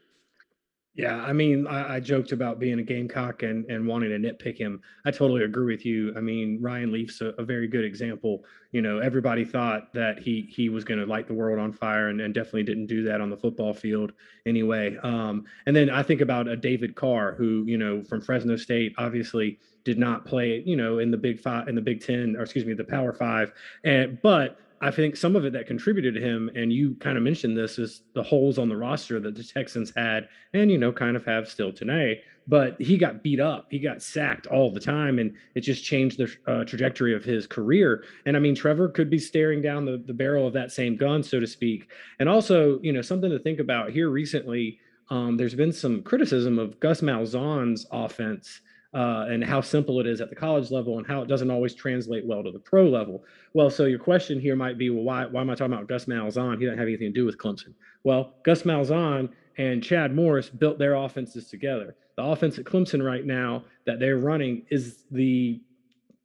Yeah, 0.97 1.17
I 1.17 1.35
mean, 1.35 1.67
I, 1.67 1.97
I, 1.97 2.01
joked 2.01 2.33
about 2.33 2.59
being 2.59 2.79
a 2.79 2.83
Gamecock 2.83 3.43
and, 3.43 3.67
and 3.67 3.87
wanting 3.87 4.09
to 4.09 4.19
nitpick 4.19 4.57
him. 4.57 4.81
I 5.05 5.11
totally 5.11 5.45
agree 5.45 5.75
with 5.75 5.85
you. 5.85 6.15
I 6.17 6.21
mean, 6.21 6.59
Ryan 6.63 6.91
Leaf's 6.91 7.21
a, 7.21 7.35
a 7.37 7.45
very 7.45 7.69
good 7.69 7.85
example. 7.85 8.45
You 8.73 8.81
know, 8.81 8.99
everybody 9.01 9.45
thought 9.45 9.93
that 9.93 10.21
he 10.21 10.49
he 10.51 10.71
was 10.71 10.85
going 10.85 10.99
to 10.99 11.05
light 11.05 11.27
the 11.27 11.35
world 11.35 11.59
on 11.59 11.71
fire, 11.71 12.09
and, 12.09 12.23
and 12.23 12.33
definitely 12.33 12.63
didn't 12.63 12.87
do 12.87 13.03
that 13.05 13.21
on 13.21 13.29
the 13.29 13.37
football 13.37 13.75
field 13.75 14.13
anyway. 14.47 14.97
Um, 15.03 15.45
and 15.67 15.77
then 15.77 15.91
I 15.91 16.03
think 16.03 16.23
about 16.23 16.49
a 16.49 16.57
David 16.57 16.95
Carr, 16.95 17.35
who 17.35 17.65
you 17.67 17.77
know 17.77 18.03
from 18.03 18.23
Fresno 18.23 18.57
State, 18.57 18.95
obviously 18.97 19.59
did 19.87 19.99
not 19.99 20.27
play, 20.27 20.65
you 20.67 20.77
know, 20.77 20.99
in 20.99 21.13
the 21.13 21.17
Big 21.17 21.41
Five, 21.41 21.69
in 21.69 21.77
the 21.77 21.81
Big 21.81 22.05
Ten, 22.05 22.37
or 22.37 22.43
excuse 22.43 22.67
me, 22.67 22.75
the 22.75 22.85
Power 22.85 23.13
Five, 23.13 23.53
and 23.85 24.21
but 24.21 24.59
I 24.81 24.91
think 24.91 25.17
some 25.17 25.37
of 25.37 25.45
it 25.45 25.53
that 25.55 25.67
contributed 25.67 26.15
to 26.15 26.21
him, 26.21 26.51
and 26.55 26.71
you 26.73 26.97
kind 26.97 27.17
of 27.17 27.23
mentioned 27.23 27.57
this, 27.57 27.79
is 27.79 28.03
the 28.15 28.23
holes 28.23 28.59
on 28.59 28.69
the 28.69 28.77
roster 28.77 29.19
that 29.21 29.37
the 29.37 29.45
Texans 29.45 29.93
had, 29.97 30.29
and 30.53 30.71
you 30.71 30.77
know, 30.77 30.93
kind 30.93 31.17
of 31.17 31.25
have 31.25 31.49
still 31.49 31.73
today. 31.73 32.21
But 32.49 32.81
he 32.81 32.99
got 32.99 33.23
beat 33.23 33.41
up, 33.41 33.69
he 33.71 33.79
got 33.79 34.03
sacked 34.03 34.49
all 34.49 34.73
the 34.73 34.81
time, 34.81 35.21
and 35.21 35.33
it 35.55 35.61
just 35.61 35.85
changed 35.85 36.19
the 36.19 36.53
uh, 36.53 36.65
trajectory 36.65 37.15
of 37.15 37.25
his 37.25 37.47
career. 37.47 38.05
And 38.27 38.37
I 38.37 38.41
mean, 38.41 38.57
Trevor 38.57 38.89
could 38.89 39.09
be 39.09 39.19
staring 39.21 39.63
down 39.63 39.85
the, 39.85 40.03
the 40.05 40.13
barrel 40.13 40.49
of 40.49 40.53
that 40.55 40.73
same 40.73 40.97
gun, 40.97 41.23
so 41.23 41.39
to 41.39 41.47
speak. 41.47 41.89
And 42.19 42.29
also, 42.29 42.81
you 42.81 42.93
know, 42.93 43.03
something 43.03 43.31
to 43.31 43.39
think 43.39 43.61
about 43.61 43.91
here 43.91 44.11
recently. 44.11 44.81
Um, 45.09 45.37
there's 45.37 45.55
been 45.55 45.73
some 45.73 46.03
criticism 46.03 46.59
of 46.59 46.81
Gus 46.81 47.01
Malzahn's 47.01 47.87
offense 47.93 48.61
uh, 48.97 49.27
and 49.29 49.45
how 49.45 49.61
simple 49.61 50.01
it 50.01 50.07
is 50.07 50.23
at 50.23 50.31
the 50.31 50.35
college 50.35 50.71
level 50.71 50.97
and 50.97 51.07
how 51.07 51.21
it 51.21 51.29
doesn't 51.29 51.51
always 51.51 51.75
translate 51.75 52.25
well 52.25 52.43
to 52.43 52.51
the 52.51 52.59
pro 52.59 52.89
level. 52.89 53.23
Well, 53.53 53.69
so 53.69 53.85
your 53.85 53.99
question 53.99 54.41
here 54.41 54.57
might 54.57 54.79
be, 54.79 54.89
well, 54.89 55.03
why, 55.03 55.27
why 55.27 55.43
am 55.43 55.51
I 55.51 55.55
talking 55.55 55.75
about 55.75 55.87
Gus 55.87 56.07
Malzahn? 56.07 56.59
He 56.59 56.65
doesn't 56.65 56.79
have 56.79 56.89
anything 56.89 57.13
to 57.13 57.21
do 57.21 57.27
with 57.27 57.37
Clemson. 57.37 57.75
Well, 58.05 58.33
Gus 58.43 58.63
Malzahn 58.63 59.29
and 59.59 59.83
Chad 59.83 60.15
Morris 60.15 60.49
built 60.49 60.79
their 60.79 60.95
offenses 60.95 61.51
together. 61.51 61.95
The 62.17 62.23
offense 62.23 62.59
at 62.59 62.65
Clemson 62.65 63.05
right 63.05 63.27
now 63.27 63.65
that 63.85 64.01
they're 64.01 64.17
running 64.17 64.65
is 64.71 65.05
the 65.11 65.61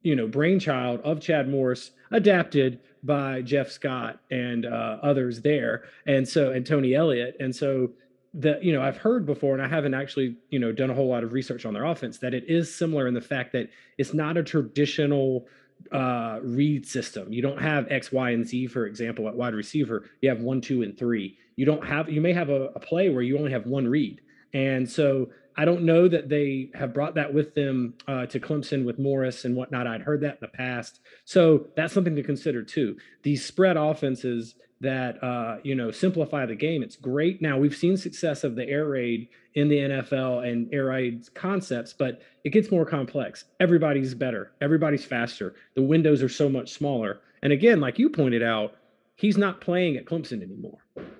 you 0.00 0.16
know 0.16 0.26
brainchild 0.26 1.00
of 1.02 1.20
Chad 1.20 1.48
Morris, 1.48 1.90
adapted 2.10 2.80
by 3.02 3.42
Jeff 3.42 3.70
Scott 3.70 4.18
and 4.30 4.64
uh, 4.64 4.98
others 5.02 5.42
there, 5.42 5.84
and 6.06 6.26
so 6.26 6.52
and 6.52 6.66
Tony 6.66 6.94
Elliott, 6.94 7.36
and 7.38 7.54
so 7.54 7.90
that 8.34 8.64
you 8.64 8.72
know 8.72 8.82
I've 8.82 8.96
heard 8.96 9.26
before, 9.26 9.54
and 9.54 9.62
I 9.62 9.68
haven't 9.68 9.94
actually 9.94 10.36
you 10.50 10.58
know 10.58 10.72
done 10.72 10.90
a 10.90 10.94
whole 10.94 11.08
lot 11.08 11.24
of 11.24 11.32
research 11.32 11.66
on 11.66 11.74
their 11.74 11.84
offense. 11.84 12.18
That 12.18 12.34
it 12.34 12.44
is 12.48 12.74
similar 12.74 13.06
in 13.06 13.14
the 13.14 13.20
fact 13.20 13.52
that 13.52 13.68
it's 13.98 14.14
not 14.14 14.36
a 14.36 14.42
traditional 14.42 15.46
uh, 15.90 16.38
read 16.42 16.86
system. 16.86 17.32
You 17.32 17.42
don't 17.42 17.60
have 17.60 17.90
X, 17.90 18.12
Y, 18.12 18.30
and 18.30 18.46
Z, 18.46 18.68
for 18.68 18.86
example, 18.86 19.28
at 19.28 19.34
wide 19.34 19.54
receiver. 19.54 20.08
You 20.20 20.28
have 20.28 20.40
one, 20.40 20.60
two, 20.60 20.82
and 20.82 20.96
three. 20.96 21.36
You 21.56 21.66
don't 21.66 21.86
have. 21.86 22.08
You 22.08 22.20
may 22.20 22.32
have 22.32 22.48
a, 22.48 22.70
a 22.74 22.80
play 22.80 23.10
where 23.10 23.22
you 23.22 23.38
only 23.38 23.52
have 23.52 23.66
one 23.66 23.86
read, 23.86 24.20
and 24.54 24.88
so 24.88 25.28
I 25.56 25.64
don't 25.64 25.82
know 25.82 26.08
that 26.08 26.28
they 26.28 26.70
have 26.74 26.94
brought 26.94 27.14
that 27.16 27.32
with 27.32 27.54
them 27.54 27.94
uh, 28.08 28.26
to 28.26 28.40
Clemson 28.40 28.84
with 28.84 28.98
Morris 28.98 29.44
and 29.44 29.54
whatnot. 29.54 29.86
I'd 29.86 30.02
heard 30.02 30.22
that 30.22 30.34
in 30.34 30.38
the 30.40 30.48
past. 30.48 31.00
So 31.24 31.66
that's 31.76 31.92
something 31.92 32.16
to 32.16 32.22
consider 32.22 32.62
too. 32.62 32.96
These 33.22 33.44
spread 33.44 33.76
offenses 33.76 34.54
that 34.82 35.22
uh, 35.22 35.58
you 35.62 35.74
know 35.74 35.90
simplify 35.90 36.44
the 36.44 36.54
game. 36.54 36.82
It's 36.82 36.96
great. 36.96 37.40
Now 37.40 37.56
we've 37.56 37.74
seen 37.74 37.96
success 37.96 38.44
of 38.44 38.56
the 38.56 38.68
air 38.68 38.86
raid 38.86 39.28
in 39.54 39.68
the 39.68 39.76
NFL 39.76 40.46
and 40.46 40.72
air 40.74 40.86
raid 40.86 41.32
concepts, 41.34 41.92
but 41.92 42.20
it 42.44 42.50
gets 42.50 42.70
more 42.70 42.84
complex. 42.84 43.44
Everybody's 43.60 44.14
better. 44.14 44.52
Everybody's 44.60 45.04
faster. 45.04 45.54
The 45.76 45.82
windows 45.82 46.22
are 46.22 46.28
so 46.28 46.48
much 46.48 46.72
smaller. 46.72 47.20
And 47.42 47.52
again, 47.52 47.80
like 47.80 47.98
you 47.98 48.10
pointed 48.10 48.42
out, 48.42 48.74
he's 49.14 49.38
not 49.38 49.60
playing 49.60 49.96
at 49.96 50.04
Clemson 50.04 50.42
anymore. 50.42 50.78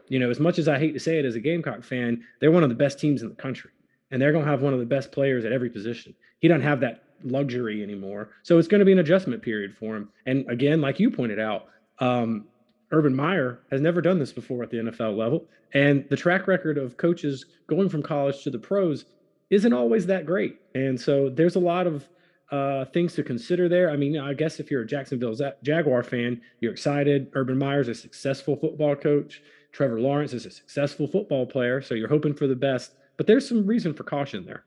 You 0.09 0.19
know, 0.19 0.28
as 0.28 0.40
much 0.40 0.59
as 0.59 0.66
I 0.66 0.78
hate 0.78 0.92
to 0.92 1.00
say 1.00 1.19
it 1.19 1.25
as 1.25 1.37
a 1.37 1.40
Gamecock 1.40 1.85
fan, 1.85 2.25
they're 2.40 2.50
one 2.50 2.64
of 2.64 2.69
the 2.69 2.75
best 2.75 2.99
teams 2.99 3.23
in 3.23 3.28
the 3.28 3.35
country, 3.35 3.71
and 4.11 4.21
they're 4.21 4.33
going 4.33 4.45
to 4.45 4.50
have 4.50 4.62
one 4.62 4.75
of 4.75 4.81
the 4.81 4.87
best 4.87 5.12
players 5.12 5.45
at 5.45 5.52
every 5.52 5.71
position. 5.71 6.14
He 6.40 6.49
doesn't 6.49 6.62
have 6.62 6.81
that 6.81 7.04
luxury 7.23 7.83
anymore, 7.83 8.31
so 8.42 8.59
it's 8.59 8.69
going 8.69 8.81
to 8.81 8.85
be 8.85 8.92
an 8.92 8.99
adjustment 8.99 9.42
period 9.42 9.76
for 9.76 9.97
him. 9.97 10.09
And 10.26 10.49
again, 10.50 10.81
like 10.81 10.99
you 10.99 11.11
pointed 11.11 11.38
out, 11.38 11.66
um, 12.00 12.47
Urban 12.92 13.14
Meyer 13.14 13.61
has 13.70 13.80
never 13.80 14.00
done 14.00 14.18
this 14.18 14.32
before 14.32 14.62
at 14.62 14.70
the 14.70 14.76
NFL 14.76 15.16
level. 15.16 15.49
And 15.75 16.04
the 16.11 16.16
track 16.16 16.46
record 16.46 16.78
of 16.78 16.99
coaches 16.99 17.46
going 17.66 17.88
from 17.88 18.02
college 18.02 18.42
to 18.44 18.50
the 18.50 18.58
pros 18.58 19.06
isn't 19.50 19.72
always 19.72 20.06
that 20.06 20.26
great. 20.26 20.61
And 20.75 21.00
so 21.00 21.30
there's 21.30 21.56
a 21.56 21.61
lot 21.61 21.87
of 21.87 22.08
uh, 22.50 22.84
things 22.87 23.14
to 23.14 23.22
consider 23.22 23.68
there. 23.68 23.90
I 23.90 23.96
mean, 23.96 24.18
I 24.18 24.34
guess 24.34 24.61
if 24.61 24.70
you're 24.70 24.82
a 24.82 24.87
Jacksonville 24.87 25.34
Jaguar 25.62 26.02
fan, 26.02 26.40
you're 26.61 26.72
excited. 26.72 27.30
Urban 27.34 27.58
Meyer's 27.58 27.88
a 27.88 27.94
successful 27.94 28.56
football 28.56 28.94
coach. 28.94 29.42
Trevor 29.72 30.00
Lawrence 30.00 30.34
is 30.34 30.44
a 30.44 30.50
successful 30.50 31.06
football 31.06 31.46
player. 31.46 31.80
So 31.80 31.94
you're 31.94 32.08
hoping 32.08 32.34
for 32.34 32.46
the 32.46 32.54
best. 32.54 32.92
But 33.16 33.26
there's 33.26 33.49
some 33.49 33.66
reason 33.66 33.94
for 33.94 34.04
caution 34.04 34.44
there. 34.44 34.64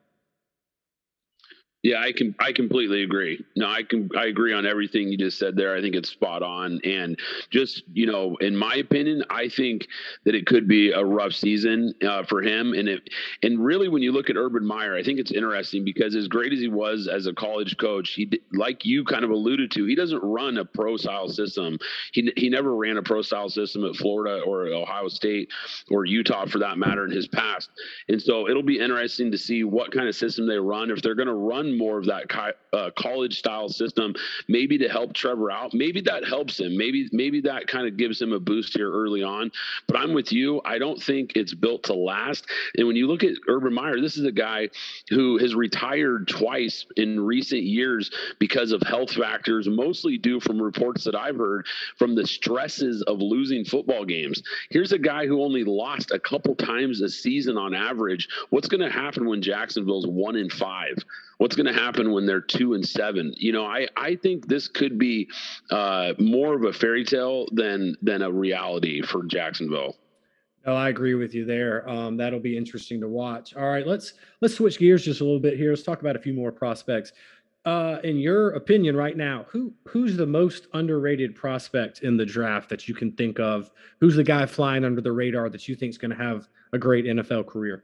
Yeah, 1.85 2.01
I 2.01 2.13
can. 2.13 2.33
I 2.39 2.51
completely 2.51 3.03
agree. 3.03 3.45
No, 3.55 3.67
I 3.67 3.83
can. 3.83 4.09
I 4.17 4.25
agree 4.25 4.51
on 4.53 4.65
everything 4.65 5.07
you 5.07 5.19
just 5.19 5.37
said 5.37 5.55
there. 5.55 5.75
I 5.75 5.81
think 5.81 5.93
it's 5.93 6.09
spot 6.09 6.41
on. 6.41 6.79
And 6.83 7.15
just 7.51 7.83
you 7.93 8.07
know, 8.07 8.37
in 8.37 8.57
my 8.57 8.73
opinion, 8.73 9.23
I 9.29 9.49
think 9.49 9.87
that 10.23 10.33
it 10.33 10.47
could 10.47 10.67
be 10.67 10.89
a 10.89 11.05
rough 11.05 11.33
season 11.33 11.93
uh, 12.03 12.23
for 12.23 12.41
him. 12.41 12.73
And 12.73 12.89
it, 12.89 13.07
and 13.43 13.63
really, 13.63 13.87
when 13.87 14.01
you 14.01 14.13
look 14.13 14.31
at 14.31 14.35
Urban 14.35 14.65
Meyer, 14.65 14.95
I 14.95 15.03
think 15.03 15.19
it's 15.19 15.31
interesting 15.31 15.85
because 15.85 16.15
as 16.15 16.27
great 16.27 16.51
as 16.53 16.59
he 16.59 16.69
was 16.69 17.07
as 17.07 17.27
a 17.27 17.33
college 17.33 17.77
coach, 17.77 18.13
he 18.13 18.31
like 18.53 18.83
you 18.83 19.05
kind 19.05 19.23
of 19.23 19.29
alluded 19.29 19.69
to, 19.73 19.85
he 19.85 19.93
doesn't 19.93 20.23
run 20.23 20.57
a 20.57 20.65
pro 20.65 20.97
style 20.97 21.29
system. 21.29 21.77
He 22.13 22.33
he 22.35 22.49
never 22.49 22.75
ran 22.75 22.97
a 22.97 23.03
pro 23.03 23.21
style 23.21 23.49
system 23.49 23.85
at 23.85 23.95
Florida 23.95 24.41
or 24.43 24.65
Ohio 24.69 25.07
State 25.07 25.49
or 25.91 26.05
Utah 26.05 26.47
for 26.47 26.57
that 26.57 26.79
matter 26.79 27.05
in 27.05 27.11
his 27.11 27.27
past. 27.27 27.69
And 28.09 28.19
so 28.19 28.49
it'll 28.49 28.63
be 28.63 28.79
interesting 28.79 29.29
to 29.31 29.37
see 29.37 29.63
what 29.63 29.91
kind 29.91 30.07
of 30.07 30.15
system 30.15 30.47
they 30.47 30.57
run 30.57 30.89
if 30.89 31.03
they're 31.03 31.13
going 31.13 31.27
to 31.27 31.35
run 31.35 31.74
more 31.77 31.97
of 31.97 32.05
that 32.05 32.25
uh, 32.73 32.89
college 32.97 33.39
style 33.39 33.69
system, 33.69 34.13
maybe 34.47 34.77
to 34.77 34.89
help 34.89 35.13
Trevor 35.13 35.51
out. 35.51 35.73
Maybe 35.73 36.01
that 36.01 36.25
helps 36.25 36.59
him. 36.59 36.77
Maybe 36.77 37.09
maybe 37.11 37.41
that 37.41 37.67
kind 37.67 37.87
of 37.87 37.97
gives 37.97 38.21
him 38.21 38.33
a 38.33 38.39
boost 38.39 38.75
here 38.75 38.91
early 38.91 39.23
on. 39.23 39.51
But 39.87 39.97
I'm 39.97 40.13
with 40.13 40.31
you. 40.31 40.61
I 40.65 40.77
don't 40.77 41.01
think 41.01 41.33
it's 41.35 41.53
built 41.53 41.83
to 41.83 41.93
last. 41.93 42.45
And 42.77 42.87
when 42.87 42.95
you 42.95 43.07
look 43.07 43.23
at 43.23 43.33
Urban 43.47 43.73
Meyer, 43.73 43.99
this 43.99 44.17
is 44.17 44.25
a 44.25 44.31
guy 44.31 44.69
who 45.09 45.37
has 45.37 45.55
retired 45.55 46.27
twice 46.27 46.85
in 46.97 47.19
recent 47.19 47.63
years 47.63 48.11
because 48.39 48.71
of 48.71 48.81
health 48.81 49.11
factors, 49.11 49.67
mostly 49.67 50.17
due 50.17 50.39
from 50.39 50.61
reports 50.61 51.03
that 51.05 51.15
I've 51.15 51.37
heard 51.37 51.65
from 51.97 52.15
the 52.15 52.25
stresses 52.25 53.01
of 53.03 53.19
losing 53.19 53.65
football 53.65 54.05
games. 54.05 54.41
Here's 54.69 54.91
a 54.91 54.99
guy 54.99 55.27
who 55.27 55.43
only 55.43 55.63
lost 55.63 56.11
a 56.11 56.19
couple 56.19 56.55
times 56.55 57.01
a 57.01 57.09
season 57.09 57.57
on 57.57 57.73
average. 57.73 58.27
What's 58.49 58.67
going 58.67 58.81
to 58.81 58.91
happen 58.91 59.25
when 59.25 59.41
Jacksonville's 59.41 60.07
one 60.07 60.35
in 60.35 60.49
five? 60.49 60.97
What's 61.37 61.55
going 61.55 61.65
to 61.65 61.73
happen 61.73 62.11
when 62.11 62.25
they're 62.25 62.41
two 62.41 62.73
and 62.73 62.87
seven 62.87 63.33
you 63.37 63.51
know 63.51 63.65
i 63.65 63.87
i 63.97 64.15
think 64.15 64.47
this 64.47 64.67
could 64.67 64.97
be 64.97 65.27
uh, 65.71 66.13
more 66.19 66.55
of 66.55 66.63
a 66.63 66.73
fairy 66.73 67.03
tale 67.03 67.47
than 67.51 67.95
than 68.01 68.21
a 68.21 68.31
reality 68.31 69.01
for 69.01 69.23
jacksonville 69.23 69.95
no, 70.65 70.73
I 70.73 70.89
agree 70.89 71.13
with 71.13 71.35
you 71.35 71.45
there. 71.45 71.87
Um, 71.87 72.17
that'll 72.17 72.39
be 72.39 72.57
interesting 72.57 72.99
to 73.01 73.07
watch. 73.07 73.55
All 73.55 73.69
right, 73.69 73.85
let's 73.85 74.13
let's 74.41 74.55
switch 74.55 74.79
gears 74.79 75.05
just 75.05 75.21
a 75.21 75.23
little 75.23 75.39
bit 75.39 75.57
here. 75.57 75.69
Let's 75.69 75.83
talk 75.83 76.01
about 76.01 76.15
a 76.15 76.19
few 76.19 76.33
more 76.33 76.51
prospects. 76.51 77.13
Uh, 77.65 77.99
in 78.03 78.17
your 78.17 78.51
opinion, 78.51 78.95
right 78.95 79.17
now, 79.17 79.45
who 79.49 79.73
who's 79.87 80.17
the 80.17 80.25
most 80.25 80.67
underrated 80.73 81.35
prospect 81.35 82.01
in 82.01 82.17
the 82.17 82.25
draft 82.25 82.69
that 82.69 82.87
you 82.87 82.95
can 82.95 83.11
think 83.11 83.39
of? 83.39 83.69
Who's 83.99 84.15
the 84.15 84.23
guy 84.23 84.45
flying 84.47 84.83
under 84.85 85.01
the 85.01 85.11
radar 85.11 85.49
that 85.49 85.67
you 85.67 85.75
think 85.75 85.91
is 85.91 85.97
going 85.99 86.11
to 86.11 86.17
have 86.17 86.47
a 86.73 86.79
great 86.79 87.05
NFL 87.05 87.45
career? 87.45 87.83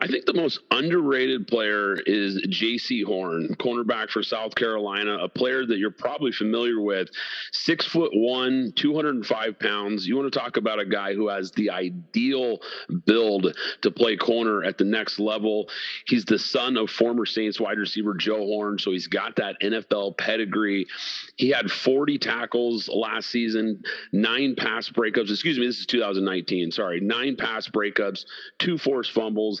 I 0.00 0.06
think 0.06 0.26
the 0.26 0.34
most 0.34 0.60
underrated 0.70 1.48
player 1.48 1.96
is 2.06 2.40
Jaycee 2.46 3.04
Horn, 3.04 3.56
cornerback 3.58 4.10
for 4.10 4.22
South 4.22 4.54
Carolina, 4.54 5.18
a 5.18 5.28
player 5.28 5.66
that 5.66 5.78
you're 5.78 5.90
probably 5.90 6.30
familiar 6.30 6.80
with. 6.80 7.08
Six 7.50 7.84
foot 7.84 8.12
one, 8.14 8.72
205 8.76 9.58
pounds. 9.58 10.06
You 10.06 10.16
want 10.16 10.32
to 10.32 10.38
talk 10.38 10.56
about 10.56 10.78
a 10.78 10.86
guy 10.86 11.14
who 11.14 11.26
has 11.26 11.50
the 11.50 11.70
ideal 11.70 12.60
build 13.06 13.56
to 13.82 13.90
play 13.90 14.16
corner 14.16 14.62
at 14.62 14.78
the 14.78 14.84
next 14.84 15.18
level. 15.18 15.68
He's 16.06 16.24
the 16.24 16.38
son 16.38 16.76
of 16.76 16.90
former 16.90 17.26
Saints 17.26 17.58
wide 17.58 17.78
receiver 17.78 18.14
Joe 18.14 18.46
Horn, 18.46 18.78
so 18.78 18.92
he's 18.92 19.08
got 19.08 19.34
that 19.36 19.56
NFL 19.60 20.16
pedigree. 20.16 20.86
He 21.34 21.50
had 21.50 21.72
40 21.72 22.18
tackles 22.18 22.88
last 22.88 23.30
season, 23.30 23.82
nine 24.12 24.54
pass 24.54 24.88
breakups. 24.88 25.30
Excuse 25.30 25.58
me, 25.58 25.66
this 25.66 25.80
is 25.80 25.86
2019. 25.86 26.70
Sorry, 26.70 27.00
nine 27.00 27.34
pass 27.34 27.66
breakups, 27.66 28.26
two 28.60 28.78
forced 28.78 29.10
fumbles 29.10 29.60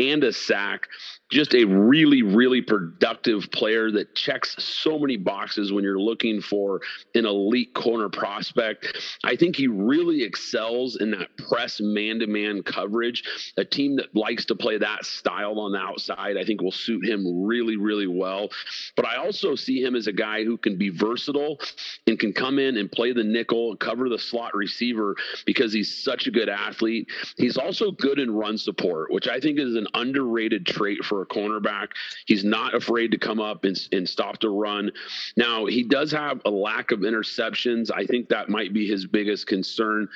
and 0.00 0.24
a 0.24 0.32
sack 0.32 0.88
just 1.30 1.54
a 1.54 1.64
really, 1.64 2.22
really 2.22 2.60
productive 2.60 3.50
player 3.52 3.90
that 3.92 4.14
checks 4.14 4.56
so 4.58 4.98
many 4.98 5.16
boxes 5.16 5.72
when 5.72 5.84
you're 5.84 6.00
looking 6.00 6.40
for 6.40 6.80
an 7.14 7.24
elite 7.24 7.72
corner 7.72 8.08
prospect. 8.08 8.98
I 9.22 9.36
think 9.36 9.56
he 9.56 9.68
really 9.68 10.22
excels 10.22 10.96
in 10.96 11.12
that 11.12 11.28
press 11.48 11.80
man 11.80 12.18
to 12.18 12.26
man 12.26 12.62
coverage. 12.62 13.22
A 13.56 13.64
team 13.64 13.96
that 13.96 14.14
likes 14.14 14.44
to 14.46 14.56
play 14.56 14.78
that 14.78 15.04
style 15.04 15.60
on 15.60 15.72
the 15.72 15.78
outside, 15.78 16.36
I 16.36 16.44
think 16.44 16.62
will 16.62 16.72
suit 16.72 17.04
him 17.04 17.44
really, 17.44 17.76
really 17.76 18.08
well. 18.08 18.48
But 18.96 19.06
I 19.06 19.16
also 19.16 19.54
see 19.54 19.82
him 19.82 19.94
as 19.94 20.08
a 20.08 20.12
guy 20.12 20.44
who 20.44 20.56
can 20.56 20.76
be 20.76 20.88
versatile 20.88 21.60
and 22.08 22.18
can 22.18 22.32
come 22.32 22.58
in 22.58 22.76
and 22.76 22.90
play 22.90 23.12
the 23.12 23.24
nickel, 23.24 23.76
cover 23.76 24.08
the 24.08 24.18
slot 24.18 24.54
receiver 24.54 25.14
because 25.46 25.72
he's 25.72 26.02
such 26.02 26.26
a 26.26 26.30
good 26.32 26.48
athlete. 26.48 27.08
He's 27.36 27.56
also 27.56 27.92
good 27.92 28.18
in 28.18 28.32
run 28.32 28.58
support, 28.58 29.12
which 29.12 29.28
I 29.28 29.38
think 29.38 29.60
is 29.60 29.76
an 29.76 29.86
underrated 29.94 30.66
trait 30.66 31.04
for 31.04 31.22
a 31.22 31.26
cornerback. 31.26 31.88
He's 32.26 32.44
not 32.44 32.74
afraid 32.74 33.10
to 33.12 33.18
come 33.18 33.40
up 33.40 33.64
and, 33.64 33.78
and 33.92 34.08
stop 34.08 34.40
the 34.40 34.50
run. 34.50 34.90
Now, 35.36 35.66
he 35.66 35.82
does 35.82 36.12
have 36.12 36.40
a 36.44 36.50
lack 36.50 36.90
of 36.90 37.00
interceptions. 37.00 37.90
I 37.94 38.04
think 38.06 38.28
that 38.28 38.48
might 38.48 38.72
be 38.72 38.86
his 38.86 39.06
biggest 39.06 39.46
concern 39.46 40.08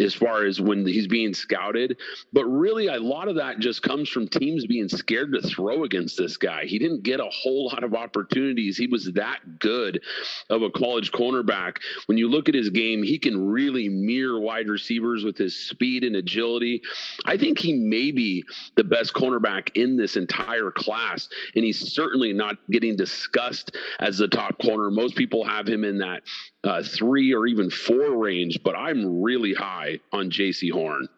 as 0.00 0.14
far 0.14 0.44
as 0.44 0.60
when 0.60 0.86
he's 0.86 1.06
being 1.06 1.34
scouted. 1.34 1.98
But 2.32 2.44
really, 2.46 2.88
a 2.88 2.98
lot 2.98 3.28
of 3.28 3.36
that 3.36 3.58
just 3.58 3.82
comes 3.82 4.08
from 4.08 4.28
teams 4.28 4.66
being 4.66 4.88
scared 4.88 5.32
to 5.32 5.42
throw 5.42 5.84
against 5.84 6.16
this 6.16 6.36
guy. 6.36 6.64
He 6.64 6.78
didn't 6.78 7.02
get 7.02 7.20
a 7.20 7.30
whole 7.30 7.66
lot 7.66 7.84
of 7.84 7.94
opportunities. 7.94 8.76
He 8.76 8.86
was 8.86 9.12
that 9.12 9.58
good 9.58 10.02
of 10.50 10.62
a 10.62 10.70
college 10.70 11.12
cornerback. 11.12 11.76
When 12.06 12.18
you 12.18 12.28
look 12.28 12.48
at 12.48 12.54
his 12.54 12.70
game, 12.70 13.02
he 13.02 13.18
can 13.18 13.46
really 13.46 13.88
mirror 13.88 14.40
wide 14.40 14.68
receivers 14.68 15.24
with 15.24 15.36
his 15.36 15.56
speed 15.56 16.04
and 16.04 16.16
agility. 16.16 16.82
I 17.24 17.36
think 17.36 17.58
he 17.58 17.72
may 17.74 18.10
be 18.10 18.44
the 18.76 18.84
best 18.84 19.11
cornerback 19.12 19.70
in 19.74 19.96
this 19.96 20.16
entire 20.16 20.70
class, 20.70 21.28
and 21.54 21.64
he's 21.64 21.92
certainly 21.92 22.32
not 22.32 22.56
getting 22.70 22.96
discussed 22.96 23.76
as 24.00 24.18
the 24.18 24.28
top 24.28 24.58
corner. 24.60 24.90
Most 24.90 25.16
people 25.16 25.44
have 25.44 25.68
him 25.68 25.84
in 25.84 25.98
that 25.98 26.22
uh, 26.64 26.82
three 26.82 27.34
or 27.34 27.46
even 27.46 27.70
four 27.70 28.16
range, 28.16 28.60
but 28.64 28.76
I'm 28.76 29.22
really 29.22 29.54
high 29.54 29.98
on 30.12 30.30
Jaycee 30.30 30.72
Horn. 30.72 31.08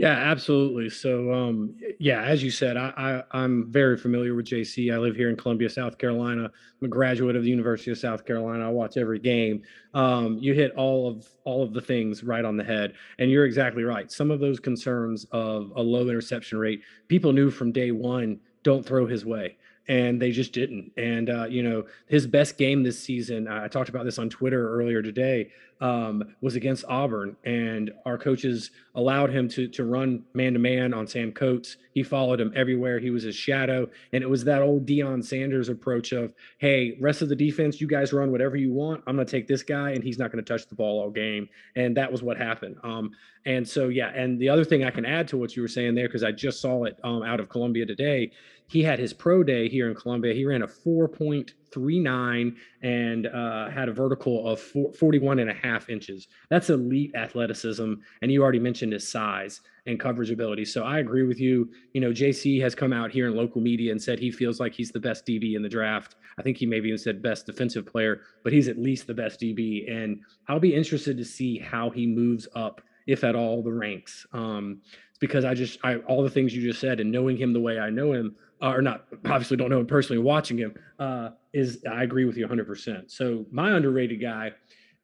Yeah, 0.00 0.10
absolutely. 0.30 0.90
So, 0.90 1.32
um, 1.32 1.74
yeah, 1.98 2.22
as 2.22 2.40
you 2.40 2.52
said, 2.52 2.76
I, 2.76 3.24
I 3.32 3.42
am 3.42 3.66
very 3.68 3.96
familiar 3.96 4.36
with 4.36 4.46
JC. 4.46 4.94
I 4.94 4.98
live 4.98 5.16
here 5.16 5.28
in 5.28 5.34
Columbia, 5.34 5.68
South 5.68 5.98
Carolina. 5.98 6.44
I'm 6.44 6.86
a 6.86 6.88
graduate 6.88 7.34
of 7.34 7.42
the 7.42 7.50
University 7.50 7.90
of 7.90 7.98
South 7.98 8.24
Carolina. 8.24 8.64
I 8.64 8.70
watch 8.70 8.96
every 8.96 9.18
game. 9.18 9.60
Um, 9.94 10.38
you 10.38 10.54
hit 10.54 10.70
all 10.76 11.08
of 11.08 11.26
all 11.42 11.64
of 11.64 11.72
the 11.72 11.80
things 11.80 12.22
right 12.22 12.44
on 12.44 12.56
the 12.56 12.62
head, 12.62 12.92
and 13.18 13.28
you're 13.28 13.44
exactly 13.44 13.82
right. 13.82 14.12
Some 14.12 14.30
of 14.30 14.38
those 14.38 14.60
concerns 14.60 15.26
of 15.32 15.72
a 15.74 15.82
low 15.82 16.08
interception 16.08 16.58
rate, 16.58 16.82
people 17.08 17.32
knew 17.32 17.50
from 17.50 17.72
day 17.72 17.90
one, 17.90 18.38
don't 18.62 18.86
throw 18.86 19.04
his 19.04 19.24
way. 19.24 19.56
And 19.88 20.20
they 20.20 20.30
just 20.30 20.52
didn't. 20.52 20.92
And 20.96 21.30
uh, 21.30 21.46
you 21.46 21.62
know, 21.62 21.84
his 22.06 22.26
best 22.26 22.58
game 22.58 22.82
this 22.82 22.98
season, 22.98 23.48
I 23.48 23.68
talked 23.68 23.88
about 23.88 24.04
this 24.04 24.18
on 24.18 24.28
Twitter 24.28 24.70
earlier 24.70 25.02
today, 25.02 25.50
um, 25.80 26.34
was 26.40 26.56
against 26.56 26.84
Auburn, 26.88 27.36
and 27.44 27.92
our 28.04 28.18
coaches 28.18 28.70
allowed 28.94 29.30
him 29.30 29.48
to 29.50 29.68
to 29.68 29.84
run 29.84 30.24
man 30.34 30.52
to 30.52 30.58
man 30.58 30.92
on 30.92 31.06
Sam 31.06 31.32
Coates. 31.32 31.76
He 31.94 32.02
followed 32.02 32.40
him 32.40 32.52
everywhere. 32.54 32.98
He 32.98 33.10
was 33.10 33.22
his 33.22 33.34
shadow, 33.34 33.88
and 34.12 34.22
it 34.22 34.28
was 34.28 34.44
that 34.44 34.62
old 34.62 34.86
Deion 34.86 35.24
Sanders 35.24 35.68
approach 35.68 36.12
of, 36.12 36.34
"Hey, 36.58 36.96
rest 37.00 37.22
of 37.22 37.28
the 37.28 37.36
defense, 37.36 37.80
you 37.80 37.86
guys 37.86 38.12
run 38.12 38.30
whatever 38.30 38.56
you 38.56 38.72
want. 38.72 39.02
I'm 39.06 39.16
going 39.16 39.26
to 39.26 39.30
take 39.30 39.46
this 39.46 39.62
guy, 39.62 39.92
and 39.92 40.04
he's 40.04 40.18
not 40.18 40.30
going 40.30 40.44
to 40.44 40.52
touch 40.52 40.68
the 40.68 40.74
ball 40.74 41.00
all 41.00 41.10
game." 41.10 41.48
And 41.76 41.96
that 41.96 42.10
was 42.10 42.22
what 42.22 42.36
happened. 42.36 42.76
Um, 42.82 43.12
and 43.46 43.66
so, 43.66 43.88
yeah. 43.88 44.08
And 44.08 44.38
the 44.38 44.48
other 44.48 44.64
thing 44.64 44.84
I 44.84 44.90
can 44.90 45.06
add 45.06 45.28
to 45.28 45.38
what 45.38 45.56
you 45.56 45.62
were 45.62 45.68
saying 45.68 45.94
there, 45.94 46.08
because 46.08 46.24
I 46.24 46.32
just 46.32 46.60
saw 46.60 46.84
it 46.84 46.98
um, 47.02 47.22
out 47.22 47.40
of 47.40 47.48
Columbia 47.48 47.86
today, 47.86 48.30
he 48.68 48.82
had 48.82 48.98
his 48.98 49.14
pro 49.14 49.42
day 49.42 49.68
here 49.68 49.88
in 49.88 49.94
Columbia. 49.94 50.34
He 50.34 50.44
ran 50.44 50.62
a 50.62 50.66
4.39 50.66 52.54
and 52.82 53.26
uh, 53.26 53.70
had 53.70 53.88
a 53.88 53.92
vertical 53.92 54.46
of 54.46 54.60
41 54.60 55.38
and 55.38 55.50
a 55.50 55.54
half 55.54 55.88
inches. 55.88 56.28
That's 56.50 56.68
elite 56.68 57.14
athleticism. 57.14 57.94
And 58.20 58.30
you 58.30 58.42
already 58.42 58.60
mentioned 58.60 58.92
his 58.92 59.08
size 59.08 59.62
and 59.86 59.98
coverage 59.98 60.30
ability. 60.30 60.66
So 60.66 60.84
I 60.84 60.98
agree 60.98 61.24
with 61.24 61.40
you. 61.40 61.70
You 61.94 62.02
know, 62.02 62.10
JC 62.10 62.60
has 62.60 62.74
come 62.74 62.92
out 62.92 63.10
here 63.10 63.26
in 63.26 63.34
local 63.34 63.62
media 63.62 63.90
and 63.90 64.00
said 64.00 64.18
he 64.18 64.30
feels 64.30 64.60
like 64.60 64.74
he's 64.74 64.92
the 64.92 65.00
best 65.00 65.24
DB 65.24 65.56
in 65.56 65.62
the 65.62 65.68
draft. 65.68 66.16
I 66.38 66.42
think 66.42 66.58
he 66.58 66.66
maybe 66.66 66.88
even 66.88 66.98
said 66.98 67.22
best 67.22 67.46
defensive 67.46 67.86
player, 67.86 68.20
but 68.44 68.52
he's 68.52 68.68
at 68.68 68.78
least 68.78 69.06
the 69.06 69.14
best 69.14 69.40
DB. 69.40 69.90
And 69.90 70.20
I'll 70.46 70.60
be 70.60 70.74
interested 70.74 71.16
to 71.16 71.24
see 71.24 71.58
how 71.58 71.88
he 71.88 72.06
moves 72.06 72.46
up, 72.54 72.82
if 73.06 73.24
at 73.24 73.34
all, 73.34 73.62
the 73.62 73.72
ranks. 73.72 74.26
Um, 74.34 74.82
because 75.20 75.46
I 75.46 75.54
just, 75.54 75.78
I, 75.82 75.96
all 75.96 76.22
the 76.22 76.30
things 76.30 76.54
you 76.54 76.62
just 76.62 76.80
said 76.80 77.00
and 77.00 77.10
knowing 77.10 77.38
him 77.38 77.52
the 77.52 77.60
way 77.60 77.78
I 77.78 77.90
know 77.90 78.12
him, 78.12 78.36
uh, 78.62 78.70
or 78.70 78.82
not 78.82 79.06
obviously 79.26 79.56
don't 79.56 79.70
know 79.70 79.80
him 79.80 79.86
personally 79.86 80.22
watching 80.22 80.58
him 80.58 80.74
uh, 80.98 81.30
is 81.52 81.84
i 81.90 82.02
agree 82.02 82.24
with 82.24 82.36
you 82.36 82.46
100% 82.46 83.10
so 83.10 83.46
my 83.50 83.72
underrated 83.76 84.20
guy 84.20 84.52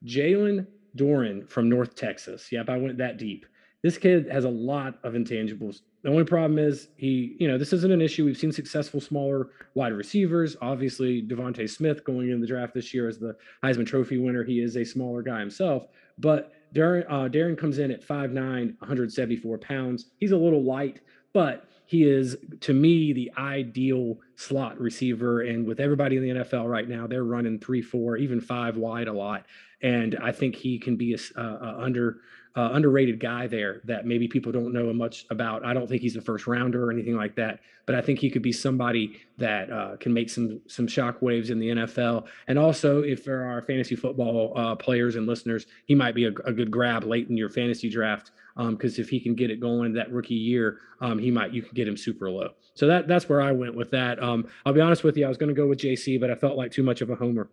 jaelon 0.05 0.67
darden 0.97 1.49
from 1.49 1.69
north 1.69 1.95
texas. 1.95 2.51
Yep 2.53 2.69
i 2.69 2.77
went 2.77 2.99
that 2.99 3.19
deep. 3.19 3.47
This 3.83 3.99
kid 3.99 4.31
has 4.31 4.45
a 4.45 4.49
lot 4.49 4.99
of 5.03 5.13
intangibles. 5.13 5.83
The 6.03 6.09
only 6.09 6.25
problem 6.25 6.59
is 6.59 6.89
he 6.97 7.37
you 7.39 7.49
know 7.49 7.59
this 7.59 7.73
isn't 7.73 7.93
an 7.93 8.01
issue. 8.01 8.25
We've 8.25 8.37
seen 8.37 8.53
successful 8.53 9.01
smaller 9.01 9.51
wide 9.75 9.93
receivers. 9.93 10.57
Obviously 10.63 11.23
devonta 11.23 11.69
smith 11.69 12.05
going 12.05 12.31
in 12.31 12.41
the 12.41 12.47
draft 12.47 12.75
this 12.75 12.95
year 12.95 13.09
as 13.09 13.19
the 13.19 13.37
heisman 13.63 13.87
trophy 13.87 14.19
winner. 14.19 14.45
He 14.45 14.61
is 14.61 14.77
a 14.77 14.85
smaller 14.85 15.23
guy 15.23 15.41
himself 15.41 15.87
but 16.19 16.53
Darden, 16.75 17.05
uh, 17.09 17.29
Darden 17.29 17.57
comes 17.57 17.79
in 17.79 17.91
at 17.91 18.07
5'9 18.07 18.35
174 18.35 19.59
pounds. 19.59 20.11
He's 20.19 20.33
a 20.33 20.37
little 20.37 20.63
light 20.63 21.01
but 21.33 21.67
he 21.87 22.05
is 22.05 22.37
to 22.61 22.73
me 22.73 23.13
the 23.13 23.31
ideal 23.37 24.19
slot 24.37 24.79
receiver. 24.81 25.43
And 25.43 25.67
with 25.67 25.81
everybody 25.81 26.17
in 26.17 26.23
the 26.23 26.45
NFL 26.45 26.69
right 26.69 26.89
now, 26.89 27.07
they're 27.07 27.25
running 27.25 27.59
three, 27.59 27.83
four, 27.83 28.17
even 28.17 28.41
five 28.41 28.77
wide 28.77 29.09
a 29.09 29.13
lot. 29.13 29.47
And 29.83 30.17
I 30.23 30.33
think 30.33 30.57
he 30.57 30.79
can 30.79 30.97
be 30.97 31.15
a, 31.15 31.19
a 31.37 31.41
uh, 31.41 31.59
uh, 31.61 31.77
under 31.79 32.21
uh, 32.57 32.71
underrated 32.73 33.19
guy 33.19 33.47
there 33.47 33.81
that 33.85 34.07
maybe 34.07 34.29
people 34.29 34.53
don't 34.53 34.73
know 34.73 34.93
much 34.93 35.27
about. 35.31 35.65
I 35.65 35.75
don't 35.75 35.89
think 35.89 36.03
he's 36.03 36.17
a 36.17 36.21
first 36.21 36.47
rounder 36.47 36.87
or 36.87 36.93
anything 36.93 37.17
like 37.17 37.35
that, 37.37 37.61
but 37.85 37.97
I 37.97 38.01
think 38.01 38.21
he 38.21 38.31
could 38.31 38.43
be 38.43 38.53
somebody 38.53 39.21
that 39.39 39.71
uh, 39.73 39.97
can 39.97 40.13
make 40.13 40.31
some 40.31 40.61
some 40.69 40.87
shock 40.87 41.21
waves 41.21 41.51
in 41.51 41.59
the 41.59 41.69
NFL. 41.69 42.27
And 42.47 42.59
also, 42.59 43.03
if 43.03 43.25
there 43.25 43.45
are 43.45 43.61
fantasy 43.63 43.97
football 43.97 44.53
uh, 44.57 44.77
players 44.77 45.17
and 45.17 45.27
listeners, 45.27 45.67
he 45.87 45.95
might 45.95 46.15
be 46.15 46.27
a, 46.27 46.33
a, 46.45 46.53
good 46.53 46.71
grab 46.71 47.05
late 47.05 47.29
in 47.29 47.37
your 47.37 47.51
fantasy 47.51 47.91
draft 47.91 48.31
because 48.57 48.99
um, 48.99 49.03
if 49.03 49.09
he 49.09 49.19
can 49.19 49.35
get 49.35 49.51
it 49.51 49.59
going 49.59 49.93
that 49.95 50.13
rookie 50.13 50.35
year, 50.35 50.79
um, 51.01 51.19
he 51.19 51.33
might 51.33 51.53
you 51.53 51.63
can 51.63 51.75
get 51.75 51.89
him 51.89 51.97
super 51.97 52.31
low. 52.31 52.51
So 52.75 52.87
that 52.87 53.09
that's 53.09 53.29
where 53.29 53.41
I 53.41 53.51
went 53.51 53.75
with 53.75 53.91
that. 53.91 54.23
Um, 54.23 54.47
I'll 54.65 54.73
be 54.73 54.81
honest 54.81 55.03
with 55.03 55.17
you, 55.17 55.27
I 55.27 55.29
was 55.29 55.39
going 55.39 55.49
to 55.49 55.55
go 55.55 55.67
with 55.67 55.79
JC, 55.81 56.21
but 56.21 56.31
I 56.31 56.37
felt 56.37 56.57
like 56.57 56.71
too 56.71 56.85
much 56.85 57.01
of 57.01 57.11
a 57.11 57.17
homer. 57.17 57.49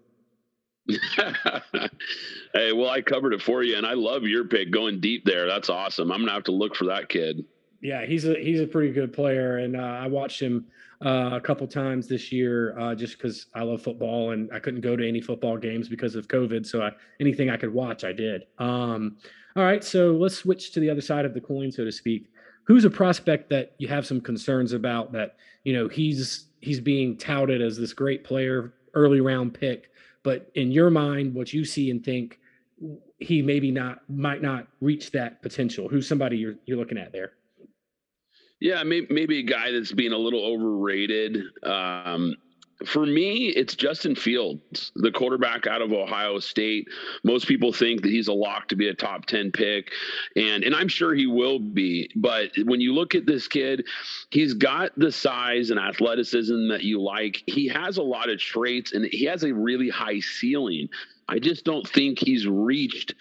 hey, 2.54 2.74
well, 2.74 2.90
I 2.90 3.02
covered 3.02 3.34
it 3.34 3.42
for 3.42 3.64
you, 3.64 3.78
and 3.78 3.86
I 3.86 3.94
love 3.94 4.24
your 4.24 4.46
pick 4.46 4.72
going 4.72 5.00
deep 5.00 5.26
there. 5.26 5.48
That's 5.48 5.70
awesome. 5.70 6.12
I'm 6.12 6.20
gonna 6.20 6.32
have 6.32 6.44
to 6.46 6.52
look 6.52 6.76
for 6.76 6.86
that 6.86 7.10
kid. 7.10 7.46
Yeah, 7.82 8.06
he's 8.06 8.26
a 8.26 8.36
he's 8.36 8.60
a 8.60 8.68
pretty 8.68 8.94
good 8.94 9.14
player, 9.14 9.58
and 9.58 9.76
uh, 9.76 9.80
I 9.80 10.08
watched 10.08 10.40
him 10.40 10.66
uh, 11.04 11.32
a 11.34 11.42
couple 11.42 11.66
times 11.68 12.08
this 12.08 12.32
year 12.32 12.78
uh, 12.80 12.94
just 12.94 13.18
because 13.18 13.48
I 13.56 13.64
love 13.64 13.82
football, 13.82 14.32
and 14.32 14.50
I 14.54 14.60
couldn't 14.60 14.82
go 14.82 14.96
to 14.96 15.08
any 15.08 15.22
football 15.22 15.58
games 15.58 15.90
because 15.90 16.16
of 16.16 16.28
COVID. 16.28 16.66
So 16.66 16.84
I, 16.84 16.92
anything 17.20 17.50
I 17.50 17.58
could 17.58 17.74
watch, 17.74 18.04
I 18.04 18.12
did. 18.12 18.44
Um, 18.60 19.18
all 19.56 19.64
right, 19.64 19.84
so 19.84 20.12
let's 20.12 20.36
switch 20.36 20.72
to 20.74 20.80
the 20.80 20.90
other 20.90 21.02
side 21.02 21.26
of 21.26 21.34
the 21.34 21.42
coin, 21.42 21.72
so 21.72 21.84
to 21.84 21.92
speak. 21.92 22.28
Who's 22.66 22.86
a 22.86 22.90
prospect 22.90 23.50
that 23.50 23.74
you 23.80 23.88
have 23.88 24.06
some 24.06 24.22
concerns 24.22 24.74
about 24.74 25.12
that 25.14 25.36
you 25.64 25.74
know 25.74 25.88
he's 25.88 26.46
he's 26.62 26.80
being 26.80 27.18
touted 27.18 27.62
as 27.62 27.78
this 27.78 27.94
great 27.94 28.24
player, 28.24 28.74
early 28.94 29.22
round 29.22 29.54
pick, 29.54 29.90
but 30.24 30.52
in 30.56 30.72
your 30.72 30.90
mind, 30.90 31.34
what 31.34 31.54
you 31.54 31.66
see 31.66 31.90
and 31.92 32.04
think 32.04 32.40
he 33.20 33.42
maybe 33.42 33.72
not 33.72 34.00
might 34.10 34.42
not 34.42 34.68
reach 34.80 35.12
that 35.12 35.42
potential. 35.42 35.88
Who's 35.88 36.08
somebody 36.08 36.38
you're 36.38 36.56
you're 36.66 36.78
looking 36.78 36.98
at 36.98 37.12
there? 37.12 37.34
Yeah, 38.60 38.84
maybe, 38.84 39.08
maybe 39.10 39.40
a 39.40 39.44
guy 39.44 39.72
that's 39.72 39.92
being 39.92 40.12
a 40.12 40.18
little 40.18 40.46
overrated. 40.46 41.42
Um, 41.64 42.36
for 42.86 43.06
me, 43.06 43.48
it's 43.48 43.76
Justin 43.76 44.16
Fields, 44.16 44.92
the 44.96 45.12
quarterback 45.12 45.68
out 45.68 45.82
of 45.82 45.92
Ohio 45.92 46.40
State. 46.40 46.88
Most 47.24 47.48
people 47.48 47.72
think 47.74 48.02
that 48.02 48.10
he's 48.10 48.28
a 48.28 48.34
lock 48.34 48.68
to 48.70 48.76
be 48.76 48.88
a 48.88 48.94
top 48.94 49.26
10 49.26 49.52
pick, 49.52 49.92
and 50.36 50.64
and 50.64 50.76
I'm 50.76 50.88
sure 50.88 51.14
he 51.14 51.28
will 51.28 51.60
be. 51.60 52.10
But 52.16 52.52
when 52.64 52.82
you 52.82 52.94
look 52.94 53.16
at 53.16 53.26
this 53.26 53.48
kid, 53.48 53.86
he's 54.30 54.54
got 54.54 54.92
the 54.98 55.12
size 55.12 55.70
and 55.70 55.80
athleticism 55.80 56.68
that 56.70 56.84
you 56.84 57.02
like. 57.02 57.44
He 57.48 57.68
has 57.68 57.98
a 57.98 58.04
lot 58.04 58.30
of 58.30 58.40
traits 58.40 58.94
and 58.94 59.06
he 59.06 59.26
has 59.26 59.44
a 59.44 59.54
really 59.54 59.90
high 59.90 60.20
ceiling. 60.20 60.90
I 61.28 61.40
just 61.40 61.64
don't 61.64 61.88
think 61.88 62.20
he's 62.20 62.46
reached 62.46 63.14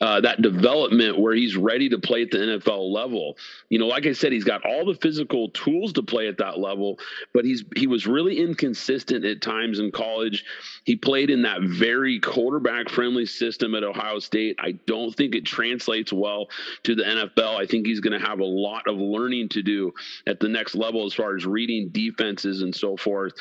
uh, 0.00 0.20
that 0.20 0.42
development 0.42 1.18
where 1.18 1.34
he's 1.34 1.56
ready 1.56 1.88
to 1.88 1.98
play 1.98 2.22
at 2.22 2.30
the 2.30 2.38
NFL 2.38 2.92
level. 2.92 3.36
You 3.70 3.78
know, 3.78 3.86
like 3.86 4.06
I 4.06 4.12
said, 4.12 4.32
he's 4.32 4.44
got 4.44 4.64
all 4.64 4.84
the 4.84 4.98
physical 5.00 5.50
tools 5.50 5.92
to 5.94 6.02
play 6.02 6.28
at 6.28 6.38
that 6.38 6.58
level, 6.58 6.98
but 7.32 7.44
he's 7.44 7.64
he 7.76 7.86
was 7.86 8.06
really 8.06 8.38
inconsistent 8.38 9.24
at 9.24 9.40
times 9.40 9.78
in 9.78 9.90
college. 9.90 10.44
He 10.84 10.96
played 10.96 11.30
in 11.30 11.42
that 11.42 11.62
very 11.62 12.20
quarterback 12.20 12.88
friendly 12.88 13.26
system 13.26 13.74
at 13.74 13.84
Ohio 13.84 14.18
State. 14.18 14.56
I 14.58 14.72
don't 14.86 15.14
think 15.14 15.34
it 15.34 15.46
translates 15.46 16.12
well 16.12 16.48
to 16.82 16.94
the 16.94 17.02
NFL. 17.02 17.56
I 17.56 17.66
think 17.66 17.86
he's 17.86 18.00
going 18.00 18.18
to 18.18 18.26
have 18.26 18.40
a 18.40 18.44
lot 18.44 18.86
of 18.86 18.96
learning 18.96 19.48
to 19.50 19.62
do 19.62 19.92
at 20.26 20.40
the 20.40 20.48
next 20.48 20.74
level 20.74 21.06
as 21.06 21.14
far 21.14 21.34
as 21.36 21.46
reading 21.46 21.88
defenses 21.88 22.62
and 22.62 22.74
so 22.74 22.96
forth. 22.96 23.32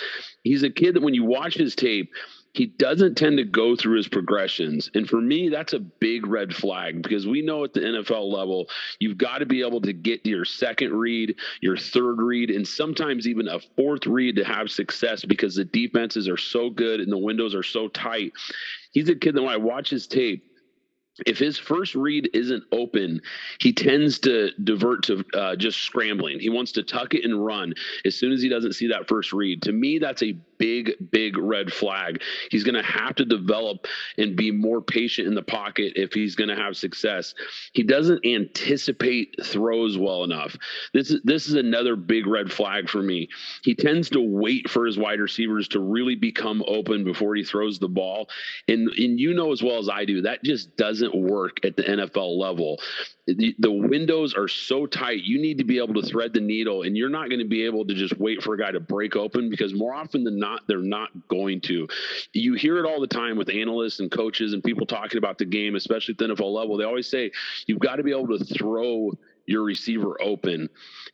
He's 0.44 0.64
a 0.64 0.70
kid 0.70 0.96
that 0.96 1.04
when 1.04 1.14
you 1.14 1.26
watch 1.26 1.56
his 1.56 1.76
tape, 1.76 2.12
he 2.56 2.68
doesn't 2.68 3.16
tend 3.16 3.38
to 3.38 3.44
go 3.44 3.76
through 3.76 3.98
his 3.98 4.08
progressions. 4.08 4.90
And 4.94 5.10
for 5.10 5.20
me, 5.20 5.50
that's 5.50 5.74
a 5.74 5.80
big 5.80 6.26
red 6.26 6.56
flag 6.56 7.02
because 7.02 7.28
we 7.28 7.42
know 7.42 7.66
at 7.66 7.74
the 7.74 7.82
NFL 7.82 8.32
level, 8.32 8.70
you've 9.00 9.18
got 9.18 9.40
to 9.40 9.46
be 9.46 9.62
able 9.62 9.82
to 9.82 9.92
get 9.92 10.26
your 10.26 10.46
second 10.46 10.94
read, 10.94 11.36
your 11.62 11.76
third 11.76 12.22
read, 12.22 12.50
and 12.50 12.66
sometimes 12.66 13.28
even 13.28 13.50
a 13.50 13.60
fourth 13.76 14.08
read 14.08 14.38
to 14.38 14.46
have 14.46 14.72
success 14.72 15.26
because 15.26 15.56
the 15.56 15.66
defenses 15.66 16.30
are 16.30 16.38
so 16.38 16.70
good 16.70 17.02
and 17.02 17.12
the 17.12 17.18
windows 17.18 17.54
are 17.54 17.64
so 17.64 17.90
tight. 17.90 18.32
He's 18.92 19.10
a 19.10 19.16
kid 19.16 19.36
that 19.36 19.42
when 19.42 19.54
I 19.54 19.58
watch 19.58 19.90
his 19.90 20.08
tape, 20.08 20.46
if 21.26 21.38
his 21.40 21.58
first 21.58 21.96
read 21.96 22.30
isn't 22.34 22.64
open, 22.72 23.22
he 23.60 23.72
tends 23.72 24.20
to 24.20 24.52
divert 24.64 25.04
to 25.04 25.24
uh, 25.34 25.56
just 25.56 25.82
scrambling. 25.82 26.40
He 26.40 26.50
wants 26.50 26.74
to 26.74 26.84
tuck 26.84 27.14
it 27.14 27.24
and 27.24 27.46
run 27.46 27.74
as 28.04 28.16
soon 28.16 28.34
as 28.34 28.42
he 28.42 28.50
doesn't 28.50 28.74
see 28.74 28.88
that 28.88 29.08
first 29.08 29.32
read. 29.32 29.62
To 29.62 29.72
me, 29.72 29.98
that's 29.98 30.24
a 30.24 30.38
big, 30.58 30.94
big 31.12 31.38
red 31.38 31.72
flag. 31.72 32.22
He's 32.52 32.64
going 32.64 32.76
to 32.76 32.84
have 32.84 33.16
to 33.16 33.26
develop 33.26 33.88
and 34.18 34.36
be 34.36 34.52
more 34.52 34.82
patient 34.82 35.28
in 35.28 35.36
the 35.36 35.42
pocket 35.42 35.94
if 35.96 36.14
he's 36.14 36.36
going 36.36 36.50
to 36.50 36.56
have 36.56 36.78
success. 36.78 37.34
He 37.74 37.84
doesn't 37.84 38.26
anticipate 38.26 39.36
throws 39.44 39.98
well 39.98 40.24
enough. 40.24 40.56
This 40.94 41.12
is 41.12 41.22
this 41.24 41.48
is 41.48 41.56
another 41.56 41.96
big 41.96 42.28
red 42.28 42.52
flag 42.52 42.90
for 42.90 43.02
me. 43.02 43.30
He 43.64 43.76
tends 43.76 44.10
to 44.12 44.22
wait 44.22 44.70
for 44.70 44.86
his 44.86 44.98
wide 44.98 45.20
receivers 45.20 45.68
to 45.70 45.80
really 45.80 46.16
become 46.16 46.64
open 46.68 47.04
before 47.04 47.36
he 47.36 47.44
throws 47.44 47.80
the 47.80 47.90
ball, 47.90 48.30
and 48.68 48.90
and 48.90 49.20
you 49.20 49.34
know 49.34 49.52
as 49.52 49.62
well 49.62 49.78
as 49.78 49.90
I 49.90 50.06
do 50.06 50.22
that 50.22 50.44
just 50.44 50.76
doesn't 50.78 51.16
work 51.16 51.66
at 51.66 51.76
the 51.76 51.84
NFL 51.84 52.38
level 52.38 52.80
the, 53.28 53.56
the 53.58 53.72
windows 53.72 54.36
are 54.36 54.48
so 54.48 54.86
tight. 54.86 55.24
You 55.24 55.42
need 55.42 55.58
to 55.58 55.64
be 55.64 55.80
able 55.80 55.96
to 55.96 56.08
thread 56.08 56.34
the 56.34 56.42
needle, 56.42 56.84
and 56.84 56.96
you're 56.96 57.10
not 57.10 57.30
going 57.30 57.40
to 57.40 57.48
be 57.48 57.66
able 57.66 57.86
to 57.86 57.94
just 57.94 58.18
wait 58.20 58.44
for 58.44 58.54
a 58.54 58.58
guy 58.58 58.72
to 58.72 58.80
break 58.80 59.16
open 59.16 59.50
because 59.50 59.74
more 59.74 59.94
often 59.94 60.24
than 60.24 60.38
not, 60.38 60.45
they're 60.68 60.78
not 60.80 61.10
going 61.28 61.62
to. 61.62 61.88
You 62.34 62.54
hear 62.54 62.78
it 62.78 62.86
all 62.86 63.00
the 63.00 63.08
time 63.08 63.38
with 63.38 63.50
analysts 63.50 64.00
and 64.00 64.12
coaches 64.12 64.54
and 64.54 64.64
people 64.64 64.86
talking 64.86 65.18
about 65.18 65.38
the 65.38 65.46
game, 65.46 65.76
especially 65.76 66.14
at 66.14 66.18
the 66.18 66.36
NFL 66.36 66.54
level. 66.54 66.78
They 66.78 66.86
always 66.86 67.10
say 67.10 67.32
you've 67.68 67.80
got 67.80 67.98
to 67.98 68.04
be 68.04 68.12
able 68.12 68.38
to 68.38 68.44
throw 68.44 69.12
your 69.46 69.64
receiver 69.64 70.22
open. 70.22 70.70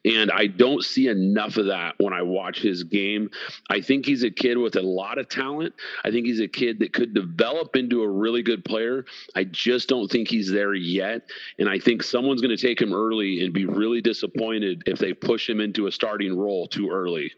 And 0.05 0.31
I 0.31 0.47
don't 0.47 0.83
see 0.83 1.07
enough 1.07 1.57
of 1.57 1.67
that 1.67 1.95
when 1.99 2.13
I 2.13 2.21
watch 2.21 2.59
his 2.59 2.83
game. 2.83 3.29
I 3.69 3.81
think 3.81 4.05
he's 4.05 4.23
a 4.23 4.31
kid 4.31 4.57
with 4.57 4.75
a 4.75 4.81
lot 4.81 5.17
of 5.17 5.29
talent. 5.29 5.73
I 6.03 6.11
think 6.11 6.25
he's 6.25 6.39
a 6.39 6.47
kid 6.47 6.79
that 6.79 6.93
could 6.93 7.13
develop 7.13 7.75
into 7.75 8.01
a 8.01 8.09
really 8.09 8.41
good 8.41 8.65
player. 8.65 9.05
I 9.35 9.43
just 9.43 9.89
don't 9.89 10.09
think 10.09 10.27
he's 10.27 10.49
there 10.49 10.73
yet. 10.73 11.23
And 11.59 11.69
I 11.69 11.79
think 11.79 12.03
someone's 12.03 12.41
going 12.41 12.55
to 12.55 12.61
take 12.61 12.81
him 12.81 12.93
early 12.93 13.43
and 13.43 13.53
be 13.53 13.65
really 13.65 14.01
disappointed 14.01 14.83
if 14.85 14.97
they 14.97 15.13
push 15.13 15.47
him 15.49 15.59
into 15.59 15.87
a 15.87 15.91
starting 15.91 16.37
role 16.37 16.67
too 16.67 16.89
early. 16.89 17.31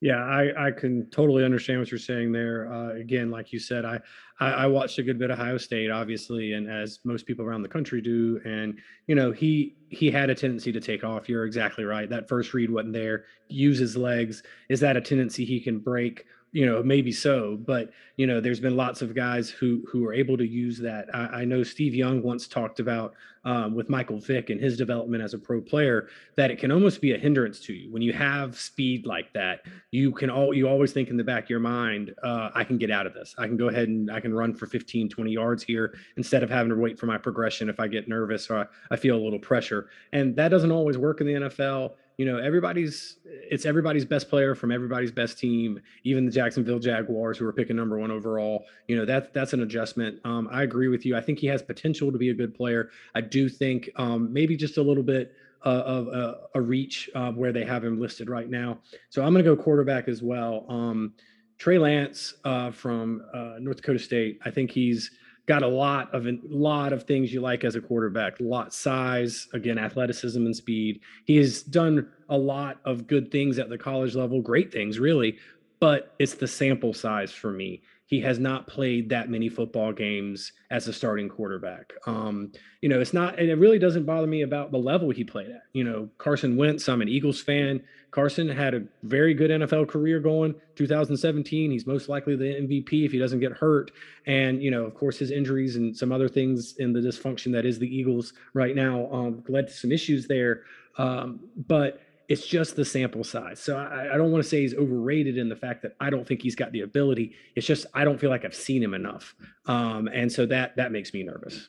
Yeah, 0.00 0.22
I, 0.24 0.68
I 0.68 0.70
can 0.70 1.10
totally 1.10 1.44
understand 1.44 1.80
what 1.80 1.90
you're 1.90 1.98
saying 1.98 2.30
there. 2.30 2.72
Uh, 2.72 2.94
again, 2.94 3.32
like 3.32 3.52
you 3.52 3.58
said, 3.58 3.84
I, 3.84 3.98
I 4.38 4.50
I 4.50 4.66
watched 4.66 4.98
a 4.98 5.02
good 5.02 5.18
bit 5.18 5.30
of 5.30 5.40
Ohio 5.40 5.58
State, 5.58 5.90
obviously, 5.90 6.52
and 6.52 6.70
as 6.70 7.00
most 7.04 7.26
people 7.26 7.44
around 7.44 7.62
the 7.62 7.68
country 7.68 8.00
do. 8.00 8.40
And 8.44 8.78
you 9.08 9.16
know, 9.16 9.32
he 9.32 9.76
he 9.88 10.08
had 10.08 10.30
a 10.30 10.36
tendency 10.36 10.70
to 10.70 10.80
take 10.80 11.02
off. 11.02 11.28
You're 11.28 11.46
exactly 11.46 11.84
right. 11.84 12.08
That 12.08 12.28
first 12.28 12.54
read 12.54 12.70
wasn't 12.70 12.92
there. 12.92 13.24
Use 13.48 13.78
his 13.78 13.96
legs. 13.96 14.44
Is 14.68 14.78
that 14.80 14.96
a 14.96 15.00
tendency 15.00 15.44
he 15.44 15.58
can 15.58 15.80
break? 15.80 16.26
You 16.52 16.64
know 16.64 16.82
maybe 16.82 17.12
so 17.12 17.58
but 17.66 17.90
you 18.16 18.26
know 18.26 18.40
there's 18.40 18.60
been 18.60 18.76
lots 18.76 19.02
of 19.02 19.14
guys 19.14 19.50
who 19.50 19.84
who 19.90 20.04
are 20.06 20.14
able 20.14 20.36
to 20.36 20.46
use 20.46 20.78
that. 20.78 21.06
I, 21.14 21.40
I 21.40 21.44
know 21.44 21.62
steve 21.62 21.94
young 21.94 22.22
once 22.22 22.48
talked 22.48 22.80
about 22.80 23.14
um, 23.44 23.74
with 23.74 23.88
michael 23.88 24.18
vick 24.18 24.50
and 24.50 24.60
his 24.60 24.76
development 24.76 25.22
as 25.22 25.34
a 25.34 25.38
pro 25.38 25.60
player 25.60 26.08
that 26.36 26.50
it 26.50 26.58
can 26.58 26.72
almost 26.72 27.00
be 27.00 27.12
a 27.12 27.18
hindrance 27.18 27.60
to 27.60 27.72
you. 27.72 27.92
When 27.92 28.02
you 28.02 28.12
have 28.12 28.58
speed 28.58 29.06
like 29.06 29.32
that 29.34 29.66
you 29.90 30.12
can 30.12 30.30
all 30.30 30.54
you 30.54 30.68
always 30.68 30.92
think 30.92 31.10
in 31.10 31.16
the 31.16 31.24
back 31.24 31.44
of 31.44 31.50
your 31.50 31.60
mind 31.60 32.14
uh, 32.22 32.50
i 32.54 32.64
can 32.64 32.78
get 32.78 32.90
out 32.90 33.06
of 33.06 33.14
this. 33.14 33.34
I 33.38 33.46
can 33.46 33.56
go 33.56 33.68
ahead 33.68 33.88
and 33.88 34.10
i 34.10 34.20
can 34.20 34.32
run 34.34 34.54
for 34.54 34.66
15 34.66 35.08
20 35.08 35.30
yards 35.30 35.62
here 35.62 35.94
instead 36.16 36.42
of 36.42 36.50
having 36.50 36.70
to 36.70 36.76
wait 36.76 36.98
for 36.98 37.06
my 37.06 37.18
progression 37.18 37.68
if 37.68 37.78
i 37.78 37.86
get 37.86 38.08
nervous 38.08 38.48
or 38.48 38.58
I, 38.58 38.66
I 38.90 38.96
feel 38.96 39.16
a 39.16 39.22
little 39.22 39.38
pressure. 39.38 39.88
And 40.12 40.34
that 40.36 40.48
doesn't 40.48 40.72
always 40.72 40.96
work 40.96 41.20
in 41.20 41.26
the 41.26 41.34
nfl 41.34 41.92
you 42.18 42.26
know 42.26 42.36
everybody's 42.36 43.16
it's 43.24 43.64
everybody's 43.64 44.04
best 44.04 44.28
player 44.28 44.54
from 44.54 44.72
everybody's 44.72 45.12
best 45.12 45.38
team 45.38 45.80
even 46.02 46.26
the 46.26 46.32
jacksonville 46.32 46.80
jaguars 46.80 47.38
who 47.38 47.46
are 47.46 47.52
picking 47.52 47.76
number 47.76 47.96
one 47.96 48.10
overall. 48.10 48.66
You 48.88 48.96
know 48.96 49.06
that 49.06 49.32
that's 49.32 49.54
an 49.54 49.62
adjustment. 49.62 50.20
Um, 50.24 50.48
i 50.50 50.64
agree 50.64 50.88
with 50.88 51.06
you. 51.06 51.16
I 51.16 51.22
think 51.22 51.38
he 51.38 51.46
has 51.46 51.62
potential 51.62 52.12
to 52.12 52.18
be 52.18 52.28
a 52.30 52.34
good 52.34 52.54
player. 52.54 52.90
I 53.14 53.22
do 53.22 53.48
think 53.48 53.88
um, 53.96 54.30
maybe 54.32 54.56
just 54.56 54.76
a 54.76 54.82
little 54.82 55.02
bit 55.02 55.32
uh, 55.64 55.68
of 55.68 56.08
uh, 56.08 56.34
a 56.54 56.60
reach 56.60 57.08
uh, 57.14 57.32
where 57.32 57.52
they 57.52 57.64
have 57.64 57.84
him 57.84 58.00
listed 58.00 58.28
right 58.28 58.50
now. 58.50 58.78
So 59.10 59.24
i'm 59.24 59.32
going 59.32 59.44
to 59.44 59.56
go 59.56 59.60
quarterback 59.60 60.08
as 60.08 60.22
well. 60.22 60.66
Um, 60.68 61.14
trey 61.56 61.78
lance 61.78 62.34
uh, 62.44 62.72
from 62.72 63.22
uh, 63.32 63.54
north 63.58 63.78
dakota 63.78 63.98
state 63.98 64.38
i 64.44 64.50
think 64.50 64.70
he's 64.70 65.10
got 65.48 65.62
a 65.62 65.68
lot 65.68 66.14
of 66.14 66.26
a 66.26 66.38
lot 66.44 66.92
of 66.92 67.04
things 67.04 67.32
you 67.32 67.40
like 67.40 67.64
as 67.64 67.74
a 67.74 67.80
quarterback. 67.80 68.36
Lot 68.38 68.72
size, 68.72 69.48
again, 69.54 69.78
athleticism 69.78 70.44
and 70.44 70.54
speed. 70.54 71.00
He 71.24 71.38
has 71.38 71.62
done 71.62 72.08
a 72.28 72.36
lot 72.36 72.78
of 72.84 73.06
good 73.06 73.32
things 73.32 73.58
at 73.58 73.70
the 73.70 73.78
college 73.78 74.14
level, 74.14 74.42
great 74.42 74.70
things 74.70 75.00
really, 75.00 75.38
but 75.80 76.14
it's 76.18 76.34
the 76.34 76.46
sample 76.46 76.92
size 76.92 77.32
for 77.32 77.50
me 77.50 77.82
he 78.08 78.22
has 78.22 78.38
not 78.38 78.66
played 78.66 79.10
that 79.10 79.28
many 79.28 79.50
football 79.50 79.92
games 79.92 80.52
as 80.70 80.88
a 80.88 80.94
starting 80.94 81.28
quarterback. 81.28 81.92
Um, 82.06 82.50
you 82.80 82.88
know, 82.88 83.00
it's 83.00 83.12
not, 83.12 83.38
and 83.38 83.50
it 83.50 83.56
really 83.56 83.78
doesn't 83.78 84.06
bother 84.06 84.26
me 84.26 84.40
about 84.40 84.72
the 84.72 84.78
level 84.78 85.10
he 85.10 85.24
played 85.24 85.50
at. 85.50 85.64
You 85.74 85.84
know, 85.84 86.08
Carson 86.16 86.56
Wentz, 86.56 86.88
I'm 86.88 87.02
an 87.02 87.08
Eagles 87.08 87.42
fan. 87.42 87.82
Carson 88.10 88.48
had 88.48 88.72
a 88.72 88.82
very 89.02 89.34
good 89.34 89.50
NFL 89.50 89.88
career 89.88 90.20
going 90.20 90.54
2017. 90.76 91.70
He's 91.70 91.86
most 91.86 92.08
likely 92.08 92.34
the 92.34 92.44
MVP 92.44 93.04
if 93.04 93.12
he 93.12 93.18
doesn't 93.18 93.40
get 93.40 93.52
hurt. 93.52 93.90
And, 94.26 94.62
you 94.62 94.70
know, 94.70 94.84
of 94.84 94.94
course, 94.94 95.18
his 95.18 95.30
injuries 95.30 95.76
and 95.76 95.94
some 95.94 96.10
other 96.10 96.30
things 96.30 96.76
in 96.78 96.94
the 96.94 97.00
dysfunction 97.00 97.52
that 97.52 97.66
is 97.66 97.78
the 97.78 97.94
Eagles 97.94 98.32
right 98.54 98.74
now 98.74 99.06
um, 99.12 99.44
led 99.48 99.68
to 99.68 99.74
some 99.74 99.92
issues 99.92 100.26
there. 100.26 100.62
Um, 100.96 101.40
but, 101.66 102.00
it's 102.28 102.46
just 102.46 102.76
the 102.76 102.84
sample 102.84 103.24
size. 103.24 103.58
So 103.58 103.76
I, 103.76 104.14
I 104.14 104.18
don't 104.18 104.30
want 104.30 104.44
to 104.44 104.48
say 104.48 104.60
he's 104.60 104.74
overrated 104.74 105.38
in 105.38 105.48
the 105.48 105.56
fact 105.56 105.82
that 105.82 105.96
I 105.98 106.10
don't 106.10 106.26
think 106.28 106.42
he's 106.42 106.54
got 106.54 106.72
the 106.72 106.82
ability. 106.82 107.32
It's 107.56 107.66
just 107.66 107.86
I 107.94 108.04
don't 108.04 108.20
feel 108.20 108.30
like 108.30 108.44
I've 108.44 108.54
seen 108.54 108.82
him 108.82 108.94
enough, 108.94 109.34
um, 109.66 110.08
and 110.08 110.30
so 110.30 110.46
that 110.46 110.76
that 110.76 110.92
makes 110.92 111.12
me 111.12 111.22
nervous. 111.22 111.68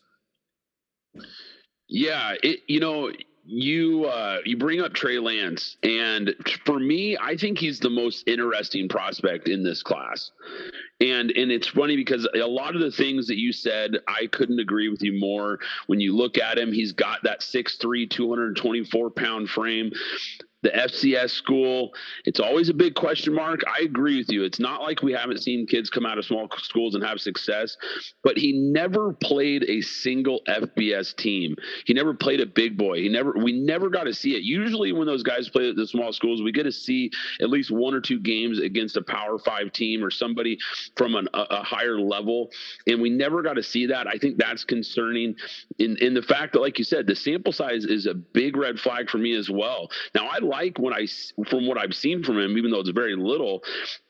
Yeah, 1.87 2.35
it 2.43 2.59
you 2.67 2.79
know 2.79 3.11
you 3.45 4.05
uh, 4.05 4.39
you 4.45 4.57
bring 4.57 4.79
up 4.81 4.93
Trey 4.93 5.17
Lance, 5.17 5.77
and 5.81 6.35
for 6.65 6.79
me, 6.79 7.17
I 7.19 7.35
think 7.35 7.57
he's 7.57 7.79
the 7.79 7.89
most 7.89 8.27
interesting 8.27 8.87
prospect 8.87 9.47
in 9.47 9.63
this 9.63 9.81
class. 9.81 10.31
And 10.99 11.31
and 11.31 11.51
it's 11.51 11.67
funny 11.67 11.95
because 11.95 12.27
a 12.35 12.45
lot 12.45 12.75
of 12.75 12.81
the 12.81 12.91
things 12.91 13.27
that 13.27 13.37
you 13.37 13.51
said, 13.51 13.97
I 14.07 14.27
couldn't 14.27 14.59
agree 14.59 14.89
with 14.89 15.01
you 15.01 15.17
more. 15.17 15.59
When 15.87 15.99
you 15.99 16.15
look 16.15 16.37
at 16.37 16.59
him, 16.59 16.71
he's 16.71 16.91
got 16.91 17.23
that 17.23 17.39
6'3", 17.39 18.09
224 18.09 19.09
pound 19.11 19.49
frame 19.49 19.91
the 20.61 20.69
FCS 20.69 21.31
school. 21.31 21.91
It's 22.25 22.39
always 22.39 22.69
a 22.69 22.73
big 22.73 22.95
question 22.95 23.33
mark. 23.33 23.61
I 23.67 23.83
agree 23.83 24.17
with 24.17 24.29
you. 24.29 24.43
It's 24.43 24.59
not 24.59 24.81
like 24.81 25.01
we 25.01 25.13
haven't 25.13 25.39
seen 25.39 25.65
kids 25.65 25.89
come 25.89 26.05
out 26.05 26.17
of 26.17 26.25
small 26.25 26.47
schools 26.57 26.95
and 26.95 27.03
have 27.03 27.19
success, 27.21 27.77
but 28.23 28.37
he 28.37 28.51
never 28.51 29.13
played 29.13 29.63
a 29.69 29.81
single 29.81 30.41
FBS 30.47 31.15
team. 31.15 31.55
He 31.85 31.93
never 31.93 32.13
played 32.13 32.41
a 32.41 32.45
big 32.45 32.77
boy. 32.77 33.01
He 33.01 33.09
never 33.09 33.33
we 33.33 33.53
never 33.53 33.89
got 33.89 34.03
to 34.03 34.13
see 34.13 34.35
it. 34.35 34.43
Usually 34.43 34.91
when 34.91 35.07
those 35.07 35.23
guys 35.23 35.49
play 35.49 35.69
at 35.69 35.75
the 35.75 35.87
small 35.87 36.11
schools, 36.11 36.41
we 36.41 36.51
get 36.51 36.63
to 36.63 36.71
see 36.71 37.11
at 37.41 37.49
least 37.49 37.71
one 37.71 37.93
or 37.93 38.01
two 38.01 38.19
games 38.19 38.59
against 38.59 38.97
a 38.97 39.01
Power 39.01 39.37
5 39.39 39.71
team 39.71 40.03
or 40.03 40.11
somebody 40.11 40.57
from 40.97 41.15
an, 41.15 41.27
a, 41.33 41.41
a 41.51 41.63
higher 41.63 41.99
level, 41.99 42.49
and 42.87 43.01
we 43.01 43.09
never 43.09 43.41
got 43.41 43.53
to 43.53 43.63
see 43.63 43.85
that. 43.87 44.07
I 44.07 44.17
think 44.17 44.37
that's 44.37 44.65
concerning 44.65 45.35
in 45.77 45.97
in 45.97 46.13
the 46.13 46.21
fact 46.21 46.53
that 46.53 46.59
like 46.59 46.77
you 46.77 46.83
said, 46.83 47.07
the 47.07 47.15
sample 47.15 47.53
size 47.53 47.85
is 47.85 48.05
a 48.05 48.13
big 48.13 48.57
red 48.57 48.79
flag 48.79 49.09
for 49.09 49.17
me 49.17 49.35
as 49.35 49.49
well. 49.49 49.89
Now 50.13 50.27
I 50.27 50.39
like 50.49 50.77
when 50.79 50.93
I, 50.93 51.07
from 51.49 51.67
what 51.67 51.77
I've 51.77 51.95
seen 51.95 52.23
from 52.23 52.39
him, 52.39 52.57
even 52.57 52.71
though 52.71 52.79
it's 52.79 52.89
very 52.89 53.15
little, 53.15 53.63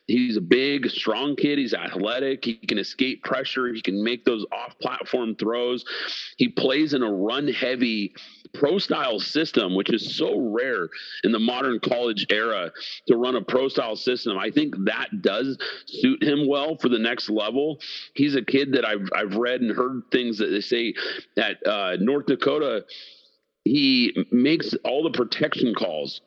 he's 0.08 0.38
a 0.38 0.42
big, 0.42 0.90
strong 0.90 1.36
kid. 1.36 1.60
He's 1.60 1.74
athletic. 1.74 2.44
He 2.46 2.56
can 2.56 2.80
escape 2.80 3.24
pressure. 3.24 3.72
He 3.74 3.82
can 3.82 4.04
make 4.04 4.26
those 4.26 4.46
off-platform 4.52 5.36
throws. 5.36 5.86
He 6.38 6.50
plays 6.50 6.94
in 6.94 7.04
a 7.04 7.12
run-heavy 7.12 8.14
pro-style 8.54 9.20
system, 9.20 9.76
which 9.76 9.94
is 9.94 10.18
so 10.18 10.40
rare 10.40 10.90
in 11.24 11.32
the 11.32 11.40
modern 11.40 11.80
college 11.80 12.26
era 12.32 12.72
to 13.08 13.16
run 13.16 13.36
a 13.36 13.42
pro-style 13.42 13.96
system. 13.96 14.38
I 14.38 14.50
think 14.50 14.74
that 14.86 15.22
does 15.22 15.58
suit 15.86 16.24
him 16.24 16.48
well 16.48 16.76
for 16.78 16.90
the 16.90 16.98
next 16.98 17.30
level. 17.30 17.80
He's 18.16 18.36
a 18.36 18.42
kid 18.42 18.74
that 18.74 18.86
I've 18.86 19.08
I've 19.16 19.36
read 19.36 19.62
and 19.62 19.72
heard 19.72 20.04
things 20.12 20.40
that 20.40 20.48
they 20.48 20.62
say 20.62 20.96
at 21.38 21.66
uh, 21.68 21.98
North 22.00 22.26
Dakota. 22.26 22.86
He 23.66 24.16
makes 24.32 24.74
all 24.84 25.04
the 25.04 25.12
protection 25.12 25.76
calls 25.76 26.22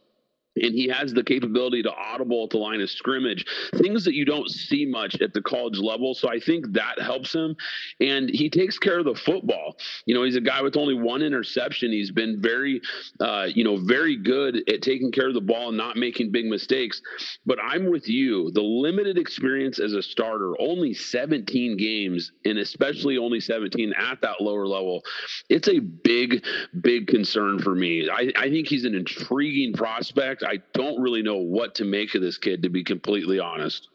and 0.57 0.75
he 0.75 0.89
has 0.89 1.13
the 1.13 1.23
capability 1.23 1.83
to 1.83 1.93
audible 1.93 2.45
at 2.45 2.51
the 2.51 2.59
line 2.59 2.81
of 2.81 2.91
scrimmage 2.91 3.45
things 3.77 4.05
that 4.05 4.15
you 4.15 4.25
don't 4.25 4.49
see 4.49 4.85
much 4.85 5.21
at 5.21 5.33
the 5.33 5.43
college 5.43 5.79
level. 5.79 6.15
So 6.15 6.29
i 6.29 6.39
think 6.39 6.73
that 6.73 7.01
helps 7.01 7.35
him. 7.35 7.57
And 8.01 8.29
he 8.29 8.51
takes 8.51 8.79
care 8.79 8.99
of 8.99 9.05
the 9.05 9.15
football. 9.15 9.77
You 10.07 10.15
know 10.15 10.25
he's 10.25 10.37
a 10.37 10.41
guy 10.41 10.63
with 10.63 10.77
only 10.77 10.95
one 10.95 11.23
interception. 11.23 11.91
He's 11.91 12.11
been 12.11 12.41
very 12.41 12.81
uh, 13.21 13.49
you 13.53 13.65
know 13.65 13.77
very 13.85 14.17
good 14.17 14.69
at 14.69 14.83
taking 14.83 15.13
care 15.13 15.29
of 15.29 15.35
the 15.35 15.41
ball 15.41 15.69
and 15.69 15.77
not 15.77 15.97
making 15.97 16.33
big 16.33 16.47
mistakes. 16.47 17.01
But 17.47 17.59
i'm 17.63 17.91
with 17.91 18.09
you. 18.09 18.51
The 18.53 18.63
limited 18.63 19.19
experience 19.19 19.79
as 19.79 19.93
a 19.93 20.03
starter 20.03 20.55
only 20.61 20.95
17 20.95 21.77
games 21.77 22.33
and 22.45 22.59
especially 22.59 23.19
only 23.19 23.41
17 23.41 23.93
at 23.99 24.21
that 24.21 24.41
lower 24.41 24.67
level 24.67 25.03
it's 25.49 25.69
a 25.69 25.79
big 25.79 26.45
big 26.81 27.07
concern 27.07 27.59
for 27.59 27.75
me. 27.75 28.09
I, 28.11 28.33
I 28.37 28.51
think 28.51 28.69
he's 28.69 28.85
an 28.85 28.95
intriguing 28.95 29.73
prospect 29.73 30.42
I 30.45 30.59
don't 30.73 31.01
really 31.01 31.23
know 31.23 31.37
what 31.37 31.75
to 31.77 31.85
make 31.85 32.15
of 32.15 32.23
this 32.23 32.39
kid, 32.39 32.63
to 32.63 32.69
be 32.69 32.85
completely 32.85 33.39
honest. 33.39 33.89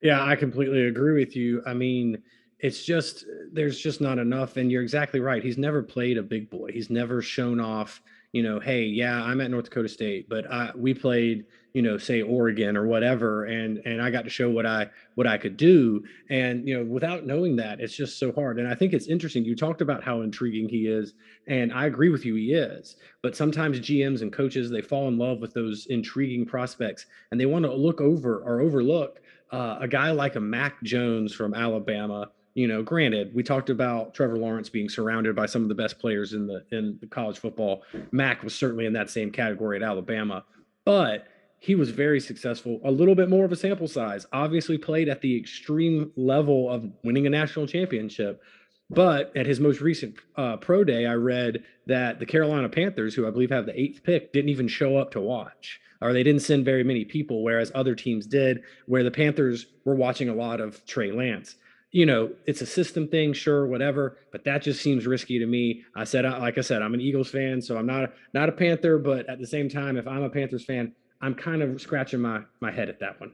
Yeah, 0.00 0.24
I 0.24 0.36
completely 0.36 0.86
agree 0.86 1.18
with 1.18 1.36
you. 1.36 1.62
I 1.64 1.74
mean, 1.74 2.22
it's 2.58 2.84
just 2.84 3.24
there's 3.52 3.78
just 3.78 4.00
not 4.00 4.18
enough, 4.18 4.56
and 4.56 4.70
you're 4.70 4.82
exactly 4.82 5.20
right. 5.20 5.42
He's 5.42 5.58
never 5.58 5.82
played 5.82 6.18
a 6.18 6.22
big 6.22 6.50
boy. 6.50 6.70
He's 6.72 6.90
never 6.90 7.22
shown 7.22 7.60
off. 7.60 8.02
You 8.32 8.42
know, 8.42 8.60
hey, 8.60 8.84
yeah, 8.84 9.22
I'm 9.22 9.40
at 9.40 9.50
North 9.50 9.64
Dakota 9.64 9.88
State, 9.88 10.28
but 10.28 10.50
I, 10.50 10.70
we 10.74 10.94
played 10.94 11.44
you 11.72 11.80
know 11.80 11.96
say 11.96 12.22
oregon 12.22 12.76
or 12.76 12.86
whatever 12.86 13.44
and 13.44 13.78
and 13.84 14.02
i 14.02 14.10
got 14.10 14.24
to 14.24 14.30
show 14.30 14.50
what 14.50 14.66
i 14.66 14.88
what 15.14 15.26
i 15.26 15.38
could 15.38 15.56
do 15.56 16.02
and 16.28 16.68
you 16.68 16.76
know 16.76 16.84
without 16.84 17.26
knowing 17.26 17.56
that 17.56 17.80
it's 17.80 17.96
just 17.96 18.18
so 18.18 18.32
hard 18.32 18.58
and 18.58 18.68
i 18.68 18.74
think 18.74 18.92
it's 18.92 19.06
interesting 19.06 19.44
you 19.44 19.56
talked 19.56 19.80
about 19.80 20.02
how 20.02 20.20
intriguing 20.20 20.68
he 20.68 20.86
is 20.86 21.14
and 21.46 21.72
i 21.72 21.86
agree 21.86 22.10
with 22.10 22.24
you 22.24 22.34
he 22.34 22.52
is 22.52 22.96
but 23.22 23.36
sometimes 23.36 23.80
gms 23.80 24.22
and 24.22 24.32
coaches 24.32 24.70
they 24.70 24.82
fall 24.82 25.08
in 25.08 25.18
love 25.18 25.38
with 25.38 25.54
those 25.54 25.86
intriguing 25.86 26.44
prospects 26.44 27.06
and 27.30 27.40
they 27.40 27.46
want 27.46 27.64
to 27.64 27.72
look 27.72 28.00
over 28.00 28.38
or 28.40 28.60
overlook 28.60 29.20
uh, 29.50 29.76
a 29.80 29.88
guy 29.88 30.10
like 30.10 30.36
a 30.36 30.40
mac 30.40 30.82
jones 30.82 31.32
from 31.32 31.54
alabama 31.54 32.30
you 32.54 32.68
know, 32.68 32.82
granted, 32.82 33.34
we 33.34 33.42
talked 33.42 33.70
about 33.70 34.14
Trevor 34.14 34.36
Lawrence 34.36 34.68
being 34.68 34.88
surrounded 34.88 35.34
by 35.34 35.46
some 35.46 35.62
of 35.62 35.68
the 35.68 35.74
best 35.74 35.98
players 35.98 36.32
in 36.32 36.46
the 36.46 36.64
in 36.70 36.98
the 37.00 37.06
college 37.06 37.38
football. 37.38 37.82
Mac 38.10 38.42
was 38.42 38.54
certainly 38.54 38.86
in 38.86 38.92
that 38.92 39.10
same 39.10 39.30
category 39.30 39.76
at 39.76 39.82
Alabama, 39.82 40.44
but 40.84 41.28
he 41.62 41.76
was 41.76 41.90
very 41.90 42.18
successful, 42.18 42.80
a 42.82 42.90
little 42.90 43.14
bit 43.14 43.28
more 43.28 43.44
of 43.44 43.52
a 43.52 43.56
sample 43.56 43.86
size, 43.86 44.26
obviously 44.32 44.76
played 44.76 45.08
at 45.08 45.20
the 45.20 45.36
extreme 45.36 46.10
level 46.16 46.68
of 46.68 46.90
winning 47.04 47.24
a 47.24 47.30
national 47.30 47.68
championship. 47.68 48.42
But 48.90 49.34
at 49.36 49.46
his 49.46 49.60
most 49.60 49.80
recent 49.80 50.16
uh, 50.36 50.56
pro 50.56 50.82
day, 50.82 51.06
I 51.06 51.14
read 51.14 51.62
that 51.86 52.18
the 52.18 52.26
Carolina 52.26 52.68
Panthers, 52.68 53.14
who 53.14 53.28
I 53.28 53.30
believe 53.30 53.50
have 53.50 53.66
the 53.66 53.80
eighth 53.80 54.02
pick, 54.02 54.32
didn't 54.32 54.50
even 54.50 54.66
show 54.66 54.96
up 54.96 55.12
to 55.12 55.20
watch, 55.20 55.80
or 56.00 56.12
they 56.12 56.24
didn't 56.24 56.42
send 56.42 56.64
very 56.64 56.82
many 56.82 57.04
people, 57.04 57.44
whereas 57.44 57.70
other 57.76 57.94
teams 57.94 58.26
did, 58.26 58.62
where 58.86 59.04
the 59.04 59.12
Panthers 59.12 59.66
were 59.84 59.94
watching 59.94 60.28
a 60.28 60.34
lot 60.34 60.60
of 60.60 60.84
Trey 60.84 61.12
Lance. 61.12 61.54
You 61.92 62.06
know, 62.06 62.30
it's 62.46 62.62
a 62.62 62.66
system 62.66 63.06
thing, 63.06 63.34
sure, 63.34 63.66
whatever, 63.66 64.16
but 64.32 64.44
that 64.44 64.62
just 64.62 64.82
seems 64.82 65.06
risky 65.06 65.38
to 65.38 65.46
me. 65.46 65.82
I 65.94 66.04
said, 66.04 66.24
uh, 66.24 66.38
like 66.40 66.56
I 66.56 66.62
said, 66.62 66.80
I'm 66.82 66.94
an 66.94 67.02
Eagles 67.02 67.30
fan, 67.30 67.60
so 67.60 67.76
I'm 67.76 67.86
not 67.86 68.12
not 68.32 68.48
a 68.48 68.52
Panther, 68.52 68.98
but 68.98 69.28
at 69.28 69.38
the 69.38 69.46
same 69.46 69.68
time, 69.68 69.98
if 69.98 70.08
I'm 70.08 70.22
a 70.22 70.30
Panthers 70.30 70.64
fan, 70.64 70.94
I'm 71.20 71.34
kind 71.34 71.62
of 71.62 71.80
scratching 71.80 72.20
my 72.20 72.40
my 72.60 72.72
head 72.72 72.88
at 72.88 72.98
that 73.00 73.20
one. 73.20 73.32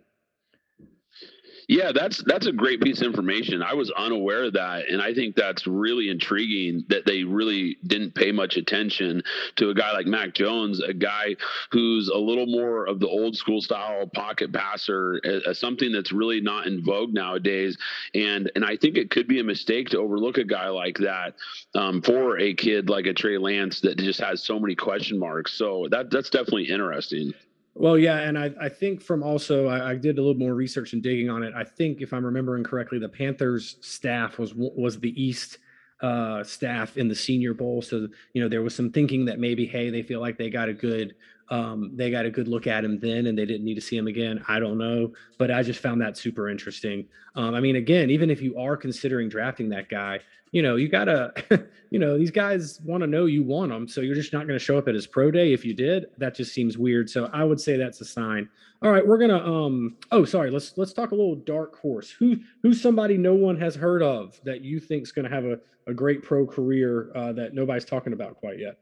Yeah, 1.69 1.93
that's 1.93 2.23
that's 2.25 2.47
a 2.47 2.53
great 2.53 2.81
piece 2.81 3.03
of 3.03 3.07
information. 3.09 3.63
I 3.63 3.75
was 3.75 3.91
unaware 3.91 4.45
of 4.45 4.55
that, 4.55 4.89
and 4.89 5.03
I 5.03 5.13
think 5.13 5.37
that's 5.37 5.67
really 5.67 6.09
intriguing 6.09 6.87
that 6.89 7.05
they 7.05 7.25
really 7.25 7.77
didn't 7.87 8.15
pay 8.15 8.33
much 8.33 8.57
attention 8.57 9.23
to 9.57 9.69
a 9.69 9.75
guy 9.75 9.93
like 9.93 10.07
Mac 10.07 10.33
Jones, 10.33 10.81
a 10.81 10.95
guy 10.95 11.37
who's 11.71 12.09
a 12.09 12.17
little 12.17 12.47
more 12.47 12.87
of 12.87 13.01
the 13.01 13.09
old 13.09 13.37
school 13.37 13.61
style 13.61 14.07
pocket 14.15 14.51
passer, 14.51 15.21
uh, 15.47 15.53
something 15.53 15.93
that's 15.93 16.11
really 16.11 16.41
not 16.41 16.67
in 16.67 16.83
vogue 16.83 17.13
nowadays. 17.13 17.77
And 18.15 18.51
and 18.55 18.65
I 18.65 18.79
think 18.79 18.97
it 18.97 19.11
could 19.11 19.29
be 19.29 19.41
a 19.41 19.45
mistake 19.45 19.91
to 19.91 19.99
overlook 19.99 20.39
a 20.39 20.45
guy 20.45 20.69
like 20.71 20.97
that 20.99 21.35
um, 21.75 22.01
for 22.01 22.39
a 22.39 22.55
kid 22.55 22.89
like 22.89 23.05
a 23.05 23.13
Trey 23.13 23.37
Lance 23.37 23.83
that 23.83 23.99
just 23.99 24.21
has 24.21 24.43
so 24.43 24.59
many 24.59 24.75
question 24.75 25.19
marks. 25.19 25.53
So 25.53 25.87
that 25.91 26.11
that's 26.11 26.31
definitely 26.31 26.71
interesting. 26.71 27.35
Well, 27.79 27.97
yeah, 27.97 28.23
and 28.23 28.37
I, 28.37 28.51
I 28.61 28.69
think 28.69 29.01
from 29.01 29.23
also 29.23 29.69
I, 29.69 29.91
I, 29.91 29.95
did 29.95 30.19
a 30.19 30.21
little 30.21 30.35
more 30.35 30.53
research 30.53 30.95
and 30.95 31.03
digging 31.03 31.31
on 31.31 31.45
it. 31.45 31.55
I 31.55 31.63
think 31.63 32.01
if 32.01 32.13
I'm 32.13 32.25
remembering 32.25 32.65
correctly, 32.65 32.99
the 32.99 33.09
Panthers 33.09 33.77
staff 33.81 34.37
was 34.37 34.53
was 34.53 34.99
the 34.99 35.11
East 35.23 35.59
uh, 36.01 36.43
staff 36.43 36.97
in 36.97 37.07
the 37.07 37.15
Senior 37.15 37.55
Bowl, 37.55 37.81
so 37.81 38.09
you 38.33 38.43
know 38.43 38.49
there 38.49 38.63
was 38.63 38.75
some 38.75 38.91
thinking 38.91 39.25
that 39.27 39.39
maybe 39.39 39.65
hey 39.65 39.91
they 39.91 40.03
feel 40.03 40.21
like 40.21 40.37
they 40.37 40.51
got 40.51 40.69
a 40.69 40.73
good 40.73 41.15
um, 41.51 41.93
they 41.95 42.11
got 42.11 42.27
a 42.27 42.31
good 42.31 42.49
look 42.49 42.67
at 42.67 42.85
him 42.85 42.99
then 42.99 43.27
and 43.27 43.39
they 43.39 43.47
didn't 43.47 43.65
need 43.65 43.77
to 43.77 43.81
see 43.81 43.97
him 43.97 44.09
again. 44.09 44.45
I 44.49 44.59
don't 44.59 44.77
know, 44.77 45.13
but 45.39 45.53
I 45.53 45.63
just 45.63 45.79
found 45.79 46.01
that 46.01 46.17
super 46.17 46.49
interesting. 46.49 47.07
Um, 47.37 47.55
I 47.55 47.61
mean, 47.61 47.77
again, 47.77 48.11
even 48.11 48.29
if 48.29 48.43
you 48.43 48.59
are 48.59 48.77
considering 48.77 49.29
drafting 49.29 49.69
that 49.69 49.89
guy, 49.89 50.19
you 50.53 50.63
know, 50.63 50.77
you 50.77 50.89
gotta, 50.89 51.33
you 51.91 51.99
know, 51.99 52.19
these 52.19 52.31
guys 52.31 52.81
want 52.83 53.03
to 53.03 53.07
know 53.07 53.27
you 53.27 53.43
want 53.43 53.71
them. 53.71 53.89
So 53.89 54.01
you're 54.01 54.15
just 54.15 54.33
not 54.33 54.47
going 54.47 54.59
to 54.59 54.65
show 54.65 54.79
up 54.79 54.89
at 54.89 54.95
his 54.95 55.07
pro 55.07 55.31
day. 55.31 55.53
If 55.53 55.65
you 55.65 55.75
did, 55.75 56.07
that 56.19 56.35
just 56.35 56.53
seems 56.53 56.79
weird. 56.79 57.09
So 57.11 57.31
I 57.33 57.45
would 57.45 57.61
say 57.61 57.77
that's 57.77 58.01
a 58.01 58.05
sign. 58.05 58.49
All 58.83 58.93
right, 58.93 59.07
we're 59.07 59.19
gonna. 59.19 59.39
Um. 59.39 59.97
Oh, 60.13 60.25
sorry. 60.25 60.51
Let's 60.51 60.77
let's 60.77 60.93
talk 60.93 61.11
a 61.11 61.15
little 61.15 61.35
dark 61.35 61.77
horse. 61.77 62.11
Who 62.11 62.37
who's 62.63 62.81
somebody 62.81 63.17
no 63.17 63.35
one 63.35 63.59
has 63.59 63.75
heard 63.75 64.03
of 64.03 64.41
that 64.45 64.61
you 64.63 64.79
think's 64.79 65.11
going 65.11 65.29
to 65.29 65.35
have 65.35 65.45
a 65.45 65.59
a 65.89 65.95
great 65.95 66.23
pro 66.23 66.47
career 66.47 67.11
uh, 67.15 67.33
that 67.33 67.55
nobody's 67.55 67.85
talking 67.85 68.13
about 68.13 68.37
quite 68.37 68.59
yet? 68.59 68.79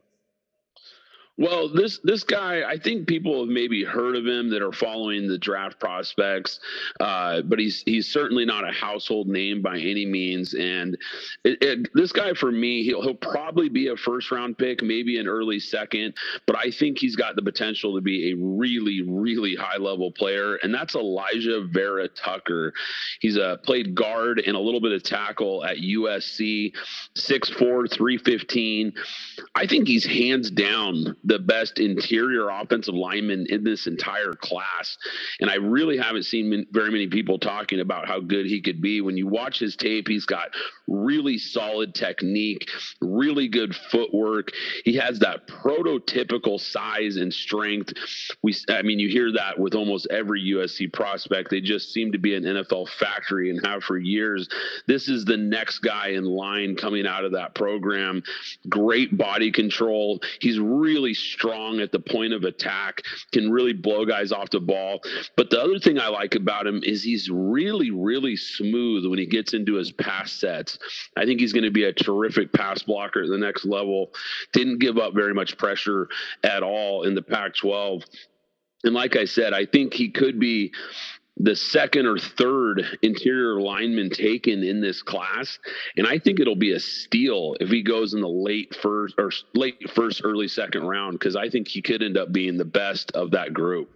Well, 1.39 1.69
this 1.69 1.99
this 2.03 2.23
guy, 2.23 2.63
I 2.67 2.79
think 2.79 3.07
people 3.07 3.41
have 3.41 3.49
maybe 3.49 3.83
heard 3.83 4.15
of 4.15 4.25
him 4.25 4.49
that 4.49 4.63
are 4.63 4.71
following 4.71 5.27
the 5.27 5.37
draft 5.37 5.79
prospects, 5.79 6.59
uh, 6.99 7.41
but 7.43 7.59
he's 7.59 7.83
he's 7.85 8.07
certainly 8.07 8.43
not 8.43 8.67
a 8.67 8.71
household 8.71 9.27
name 9.27 9.61
by 9.61 9.77
any 9.77 10.05
means. 10.05 10.55
And 10.55 10.97
it, 11.43 11.61
it, 11.61 11.89
this 11.93 12.11
guy, 12.11 12.33
for 12.33 12.51
me, 12.51 12.83
he'll 12.83 13.03
he'll 13.03 13.13
probably 13.13 13.69
be 13.69 13.89
a 13.89 13.95
first 13.95 14.31
round 14.31 14.57
pick, 14.57 14.81
maybe 14.81 15.19
an 15.19 15.27
early 15.27 15.59
second, 15.59 16.15
but 16.47 16.57
I 16.57 16.71
think 16.71 16.97
he's 16.97 17.15
got 17.15 17.35
the 17.35 17.43
potential 17.43 17.93
to 17.93 18.01
be 18.01 18.31
a 18.31 18.35
really 18.35 19.03
really 19.07 19.55
high 19.55 19.77
level 19.77 20.11
player, 20.11 20.55
and 20.63 20.73
that's 20.73 20.95
Alijah 20.95 21.71
Vera-Tucker. 21.71 22.73
He's 23.19 23.37
a 23.37 23.47
uh, 23.47 23.57
played 23.57 23.93
guard 23.93 24.39
and 24.39 24.55
a 24.55 24.59
little 24.59 24.81
bit 24.81 24.91
of 24.91 25.03
tackle 25.03 25.63
at 25.63 25.77
USC, 25.77 26.73
6'4", 27.15 27.91
315. 27.91 28.93
I 29.55 29.67
think 29.67 29.87
he's 29.87 30.05
hands 30.05 30.49
down 30.49 31.15
the 31.27 31.39
best 31.39 31.79
interior 31.79 32.49
offensive 32.49 32.95
lineman 32.95 33.45
in 33.49 33.63
this 33.63 33.85
entire 33.85 34.33
class. 34.33 34.97
And 35.41 35.49
I 35.49 35.55
really 35.55 35.97
haven't 35.97 36.23
seen 36.23 36.65
very 36.71 36.89
many 36.89 37.07
people 37.07 37.37
talking 37.37 37.81
about 37.81 38.07
how 38.07 38.21
good 38.21 38.45
he 38.45 38.61
could 38.61 38.81
be. 38.81 39.01
When 39.01 39.17
you 39.17 39.27
watch 39.27 39.59
his 39.59 39.75
tape, 39.75 40.07
he's 40.07 40.25
got 40.25 40.49
really 40.87 41.37
solid 41.37 41.93
technique, 41.93 42.69
really 43.01 43.49
good 43.49 43.75
footwork. 43.91 44.51
He 44.85 44.95
has 44.95 45.19
that 45.19 45.47
prototypical 45.47 46.59
size 46.59 47.17
and 47.17 47.33
strength. 47.33 47.91
We, 48.41 48.55
I 48.69 48.81
mean, 48.81 48.99
you 48.99 49.09
hear 49.09 49.33
that 49.33 49.59
with 49.59 49.75
almost 49.75 50.07
every 50.09 50.41
USC 50.53 50.91
prospect. 50.93 51.49
They 51.49 51.59
just 51.59 51.91
seem 51.91 52.13
to 52.13 52.17
be 52.17 52.35
an 52.35 52.43
NFL 52.43 52.87
factory 52.99 53.49
and 53.49 53.65
have 53.65 53.83
for 53.83 53.97
years. 53.97 54.47
This 54.87 55.09
is 55.09 55.25
the 55.25 55.37
next 55.37 55.79
guy 55.79 56.09
in 56.09 56.23
line 56.23 56.77
coming 56.77 57.05
out 57.05 57.25
of 57.25 57.33
that 57.33 57.53
program. 57.53 58.23
Great 58.69 59.17
body 59.17 59.51
control. 59.51 60.21
He's 60.39 60.57
really 60.57 61.13
strong 61.17 61.79
at 61.79 61.91
the 61.91 61.99
point 61.99 62.33
of 62.33 62.43
attack, 62.43 63.01
can 63.31 63.51
really 63.51 63.73
blow 63.73 64.05
guys 64.05 64.31
off 64.31 64.49
the 64.49 64.59
ball. 64.59 65.01
But 65.35 65.49
the 65.49 65.61
other 65.61 65.79
thing 65.79 65.99
I 65.99 66.07
like 66.07 66.35
about 66.35 66.67
him 66.67 66.81
is 66.83 67.03
he's 67.03 67.29
really, 67.29 67.91
really 67.91 68.35
smooth 68.35 69.05
when 69.05 69.19
he 69.19 69.25
gets 69.25 69.53
into 69.53 69.75
his 69.75 69.91
pass 69.91 70.31
sets. 70.31 70.79
I 71.15 71.25
think 71.25 71.39
he's 71.39 71.53
going 71.53 71.63
to 71.63 71.71
be 71.71 71.85
a 71.85 71.93
terrific 71.93 72.53
pass 72.53 72.83
blocker 72.83 73.23
at 73.23 73.29
the 73.29 73.37
next 73.37 73.65
level. 73.65 74.11
Didn't 74.53 74.79
give 74.79 74.97
up 74.97 75.13
very 75.13 75.33
much 75.33 75.57
pressure 75.57 76.07
at 76.43 76.63
all 76.63 77.03
in 77.03 77.15
the 77.15 77.21
Pac 77.21 77.55
12. 77.55 78.03
And 78.83 78.93
like 78.93 79.15
I 79.15 79.25
said, 79.25 79.53
I 79.53 79.65
think 79.65 79.93
he 79.93 80.09
could 80.09 80.39
be 80.39 80.73
the 81.39 81.55
second 81.55 82.05
or 82.05 82.17
third 82.17 82.83
interior 83.01 83.61
lineman 83.61 84.09
taken 84.09 84.63
in 84.63 84.81
this 84.81 85.01
class. 85.01 85.59
And 85.95 86.07
I 86.07 86.17
think 86.17 86.39
it'll 86.39 86.55
be 86.55 86.73
a 86.73 86.79
steal 86.79 87.55
if 87.59 87.69
he 87.69 87.83
goes 87.83 88.13
in 88.13 88.21
the 88.21 88.27
late 88.27 88.75
first 88.75 89.15
or 89.17 89.31
late 89.53 89.89
first, 89.91 90.21
early 90.23 90.47
second 90.47 90.83
round, 90.83 91.19
because 91.19 91.35
I 91.35 91.49
think 91.49 91.67
he 91.67 91.81
could 91.81 92.01
end 92.01 92.17
up 92.17 92.31
being 92.31 92.57
the 92.57 92.65
best 92.65 93.11
of 93.11 93.31
that 93.31 93.53
group. 93.53 93.91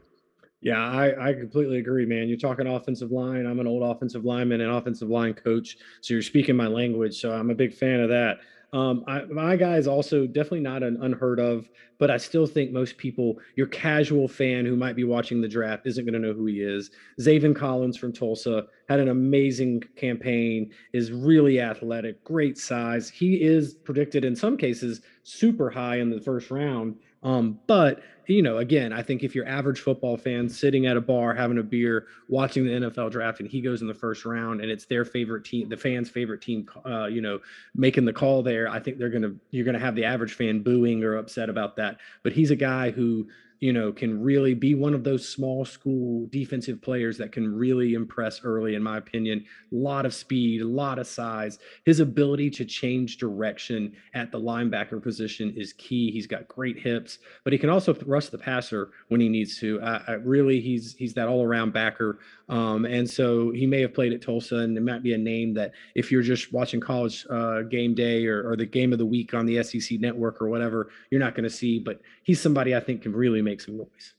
Yeah, 0.61 0.77
I, 0.77 1.29
I 1.29 1.33
completely 1.33 1.79
agree, 1.79 2.05
man. 2.05 2.27
You're 2.27 2.37
talking 2.37 2.67
offensive 2.67 3.11
line. 3.11 3.47
I'm 3.47 3.59
an 3.59 3.65
old 3.65 3.81
offensive 3.81 4.25
lineman 4.25 4.61
and 4.61 4.71
offensive 4.71 5.09
line 5.09 5.33
coach. 5.33 5.77
So 6.01 6.13
you're 6.13 6.21
speaking 6.21 6.55
my 6.55 6.67
language. 6.67 7.19
So 7.19 7.31
I'm 7.31 7.49
a 7.49 7.55
big 7.55 7.73
fan 7.73 7.99
of 7.99 8.09
that. 8.09 8.37
Um, 8.73 9.03
I, 9.05 9.23
my 9.25 9.57
guy 9.57 9.75
is 9.75 9.87
also 9.87 10.25
definitely 10.25 10.61
not 10.61 10.81
an 10.81 10.97
unheard 11.01 11.39
of, 11.39 11.67
but 11.99 12.09
I 12.09 12.15
still 12.15 12.47
think 12.47 12.71
most 12.71 12.97
people, 12.97 13.37
your 13.55 13.67
casual 13.67 14.29
fan 14.29 14.65
who 14.65 14.77
might 14.77 14.95
be 14.95 15.03
watching 15.03 15.41
the 15.41 15.47
draft, 15.47 15.85
isn't 15.85 16.05
going 16.05 16.13
to 16.13 16.25
know 16.25 16.33
who 16.33 16.45
he 16.45 16.61
is. 16.61 16.89
Zaven 17.19 17.53
Collins 17.53 17.97
from 17.97 18.13
Tulsa 18.13 18.67
had 18.87 19.01
an 19.01 19.09
amazing 19.09 19.83
campaign, 19.97 20.71
is 20.93 21.11
really 21.11 21.59
athletic, 21.59 22.23
great 22.23 22.57
size. 22.57 23.09
He 23.09 23.43
is 23.43 23.73
predicted 23.73 24.23
in 24.23 24.35
some 24.35 24.55
cases 24.55 25.01
super 25.23 25.69
high 25.69 25.97
in 25.97 26.09
the 26.09 26.21
first 26.21 26.49
round. 26.49 26.95
Um, 27.23 27.59
but 27.67 28.01
you 28.27 28.41
know, 28.41 28.57
again, 28.57 28.93
I 28.93 29.03
think 29.03 29.23
if 29.23 29.35
you're 29.35 29.47
average 29.47 29.81
football 29.81 30.15
fan 30.17 30.47
sitting 30.47 30.85
at 30.85 30.95
a 30.95 31.01
bar 31.01 31.33
having 31.33 31.57
a 31.57 31.63
beer, 31.63 32.07
watching 32.29 32.65
the 32.65 32.71
NFL 32.71 33.11
draft, 33.11 33.39
and 33.39 33.49
he 33.49 33.61
goes 33.61 33.81
in 33.81 33.87
the 33.87 33.93
first 33.93 34.25
round, 34.25 34.61
and 34.61 34.71
it's 34.71 34.85
their 34.85 35.03
favorite 35.03 35.43
team, 35.43 35.69
the 35.69 35.77
fans' 35.77 36.09
favorite 36.09 36.41
team, 36.41 36.67
uh, 36.85 37.05
you 37.05 37.21
know, 37.21 37.39
making 37.75 38.05
the 38.05 38.13
call 38.13 38.41
there, 38.41 38.69
I 38.69 38.79
think 38.79 38.97
they're 38.97 39.09
gonna 39.09 39.33
you're 39.49 39.65
gonna 39.65 39.79
have 39.79 39.95
the 39.95 40.05
average 40.05 40.33
fan 40.33 40.61
booing 40.61 41.03
or 41.03 41.17
upset 41.17 41.49
about 41.49 41.75
that. 41.77 41.97
But 42.23 42.33
he's 42.33 42.51
a 42.51 42.55
guy 42.55 42.91
who 42.91 43.27
you 43.61 43.71
know, 43.71 43.91
can 43.91 44.19
really 44.19 44.55
be 44.55 44.73
one 44.73 44.95
of 44.95 45.03
those 45.03 45.29
small 45.29 45.63
school 45.63 46.27
defensive 46.31 46.81
players 46.81 47.15
that 47.19 47.31
can 47.31 47.55
really 47.55 47.93
impress 47.93 48.41
early, 48.43 48.73
in 48.73 48.81
my 48.81 48.97
opinion. 48.97 49.45
A 49.71 49.75
lot 49.75 50.03
of 50.07 50.15
speed, 50.15 50.61
a 50.61 50.67
lot 50.67 50.97
of 50.97 51.05
size. 51.05 51.59
His 51.85 51.99
ability 51.99 52.49
to 52.49 52.65
change 52.65 53.17
direction 53.17 53.93
at 54.15 54.31
the 54.31 54.39
linebacker 54.39 55.01
position 55.01 55.53
is 55.55 55.73
key. 55.73 56.09
He's 56.11 56.25
got 56.25 56.47
great 56.47 56.79
hips, 56.79 57.19
but 57.43 57.53
he 57.53 57.59
can 57.59 57.69
also 57.69 57.93
rush 58.03 58.29
the 58.29 58.37
passer 58.39 58.89
when 59.09 59.21
he 59.21 59.29
needs 59.29 59.59
to. 59.59 59.79
I, 59.81 60.01
I 60.07 60.11
really, 60.13 60.59
he's 60.59 60.95
he's 60.95 61.13
that 61.13 61.27
all 61.27 61.43
around 61.43 61.71
backer. 61.71 62.17
Um, 62.51 62.83
and 62.83 63.09
so 63.09 63.51
he 63.51 63.65
may 63.65 63.79
have 63.79 63.93
played 63.93 64.11
at 64.11 64.21
Tulsa, 64.21 64.57
and 64.57 64.77
it 64.77 64.81
might 64.81 65.01
be 65.01 65.13
a 65.13 65.17
name 65.17 65.53
that 65.53 65.71
if 65.95 66.11
you're 66.11 66.21
just 66.21 66.51
watching 66.51 66.81
college 66.81 67.25
uh, 67.29 67.61
game 67.61 67.95
day 67.95 68.27
or, 68.27 68.47
or 68.47 68.57
the 68.57 68.65
game 68.65 68.91
of 68.91 68.99
the 68.99 69.05
week 69.05 69.33
on 69.33 69.45
the 69.45 69.63
SEC 69.63 70.01
network 70.01 70.41
or 70.41 70.49
whatever, 70.49 70.89
you're 71.09 71.21
not 71.21 71.33
going 71.33 71.45
to 71.45 71.49
see. 71.49 71.79
But 71.79 72.01
he's 72.23 72.41
somebody 72.41 72.75
I 72.75 72.81
think 72.81 73.03
can 73.03 73.13
really 73.13 73.41
make 73.41 73.61
some 73.61 73.77
noise. 73.77 74.13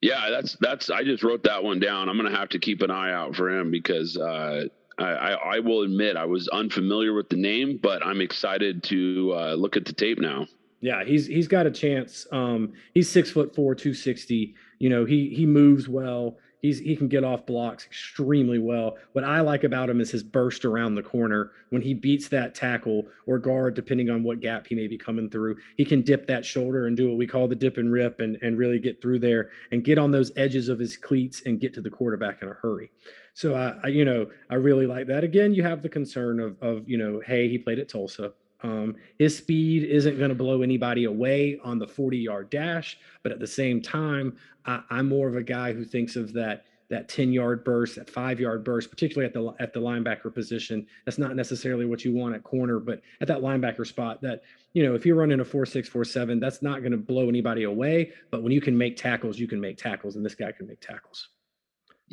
Yeah, 0.00 0.30
that's 0.30 0.56
that's. 0.60 0.88
I 0.88 1.04
just 1.04 1.22
wrote 1.22 1.42
that 1.44 1.62
one 1.62 1.80
down. 1.80 2.08
I'm 2.08 2.16
gonna 2.16 2.34
have 2.34 2.48
to 2.50 2.58
keep 2.58 2.82
an 2.82 2.90
eye 2.90 3.12
out 3.12 3.36
for 3.36 3.50
him 3.50 3.70
because 3.70 4.16
uh, 4.16 4.64
I, 4.98 5.04
I, 5.04 5.30
I 5.32 5.58
will 5.60 5.82
admit 5.82 6.16
I 6.16 6.24
was 6.24 6.48
unfamiliar 6.48 7.14
with 7.14 7.28
the 7.28 7.36
name, 7.36 7.78
but 7.82 8.04
I'm 8.04 8.20
excited 8.20 8.82
to 8.84 9.34
uh, 9.34 9.54
look 9.54 9.76
at 9.76 9.84
the 9.84 9.92
tape 9.92 10.18
now. 10.18 10.46
Yeah, 10.80 11.04
he's 11.04 11.26
he's 11.26 11.48
got 11.48 11.66
a 11.66 11.70
chance. 11.70 12.26
Um, 12.32 12.74
he's 12.92 13.10
six 13.10 13.30
foot 13.30 13.54
four, 13.54 13.74
two 13.74 13.94
sixty. 13.94 14.54
You 14.78 14.90
know, 14.90 15.06
he 15.06 15.30
he 15.30 15.46
moves 15.46 15.88
well. 15.88 16.36
He's 16.64 16.78
he 16.78 16.96
can 16.96 17.08
get 17.08 17.24
off 17.24 17.44
blocks 17.44 17.84
extremely 17.84 18.58
well. 18.58 18.96
What 19.12 19.22
I 19.22 19.42
like 19.42 19.64
about 19.64 19.90
him 19.90 20.00
is 20.00 20.10
his 20.10 20.22
burst 20.22 20.64
around 20.64 20.94
the 20.94 21.02
corner 21.02 21.50
when 21.68 21.82
he 21.82 21.92
beats 21.92 22.28
that 22.28 22.54
tackle 22.54 23.06
or 23.26 23.38
guard, 23.38 23.74
depending 23.74 24.08
on 24.08 24.22
what 24.22 24.40
gap 24.40 24.66
he 24.66 24.74
may 24.74 24.86
be 24.86 24.96
coming 24.96 25.28
through. 25.28 25.58
He 25.76 25.84
can 25.84 26.00
dip 26.00 26.26
that 26.26 26.42
shoulder 26.42 26.86
and 26.86 26.96
do 26.96 27.06
what 27.06 27.18
we 27.18 27.26
call 27.26 27.48
the 27.48 27.54
dip 27.54 27.76
and 27.76 27.92
rip 27.92 28.20
and, 28.20 28.38
and 28.40 28.56
really 28.56 28.78
get 28.78 29.02
through 29.02 29.18
there 29.18 29.50
and 29.72 29.84
get 29.84 29.98
on 29.98 30.10
those 30.10 30.32
edges 30.38 30.70
of 30.70 30.78
his 30.78 30.96
cleats 30.96 31.42
and 31.44 31.60
get 31.60 31.74
to 31.74 31.82
the 31.82 31.90
quarterback 31.90 32.40
in 32.40 32.48
a 32.48 32.54
hurry. 32.54 32.90
So 33.34 33.54
I, 33.54 33.74
I 33.84 33.88
you 33.88 34.06
know, 34.06 34.30
I 34.48 34.54
really 34.54 34.86
like 34.86 35.06
that. 35.08 35.22
Again, 35.22 35.52
you 35.52 35.62
have 35.62 35.82
the 35.82 35.90
concern 35.90 36.40
of 36.40 36.56
of, 36.62 36.88
you 36.88 36.96
know, 36.96 37.20
hey, 37.26 37.46
he 37.46 37.58
played 37.58 37.78
at 37.78 37.90
Tulsa 37.90 38.32
um, 38.64 38.96
his 39.18 39.36
speed 39.36 39.84
isn't 39.84 40.16
going 40.16 40.30
to 40.30 40.34
blow 40.34 40.62
anybody 40.62 41.04
away 41.04 41.60
on 41.62 41.78
the 41.78 41.86
40 41.86 42.16
yard 42.16 42.48
dash, 42.48 42.98
but 43.22 43.30
at 43.30 43.38
the 43.38 43.46
same 43.46 43.82
time, 43.82 44.36
I, 44.64 44.82
I'm 44.88 45.06
more 45.06 45.28
of 45.28 45.36
a 45.36 45.42
guy 45.42 45.74
who 45.74 45.84
thinks 45.84 46.16
of 46.16 46.32
that 46.32 46.64
that 46.90 47.08
10 47.08 47.32
yard 47.32 47.64
burst, 47.64 47.96
that 47.96 48.08
five 48.08 48.38
yard 48.38 48.62
burst, 48.64 48.90
particularly 48.90 49.26
at 49.26 49.34
the 49.34 49.54
at 49.62 49.72
the 49.74 49.80
linebacker 49.80 50.32
position. 50.32 50.86
That's 51.04 51.18
not 51.18 51.36
necessarily 51.36 51.84
what 51.84 52.04
you 52.04 52.14
want 52.14 52.34
at 52.34 52.42
corner, 52.42 52.78
but 52.78 53.02
at 53.20 53.28
that 53.28 53.40
linebacker 53.40 53.86
spot, 53.86 54.22
that 54.22 54.42
you 54.72 54.82
know, 54.82 54.94
if 54.94 55.04
you're 55.04 55.16
running 55.16 55.40
a 55.40 55.44
four 55.44 55.66
six 55.66 55.86
four 55.86 56.04
seven, 56.04 56.40
that's 56.40 56.62
not 56.62 56.80
going 56.80 56.92
to 56.92 56.98
blow 56.98 57.28
anybody 57.28 57.64
away. 57.64 58.12
But 58.30 58.42
when 58.42 58.52
you 58.52 58.62
can 58.62 58.76
make 58.76 58.96
tackles, 58.96 59.38
you 59.38 59.46
can 59.46 59.60
make 59.60 59.76
tackles, 59.76 60.16
and 60.16 60.24
this 60.24 60.34
guy 60.34 60.52
can 60.52 60.66
make 60.66 60.80
tackles. 60.80 61.28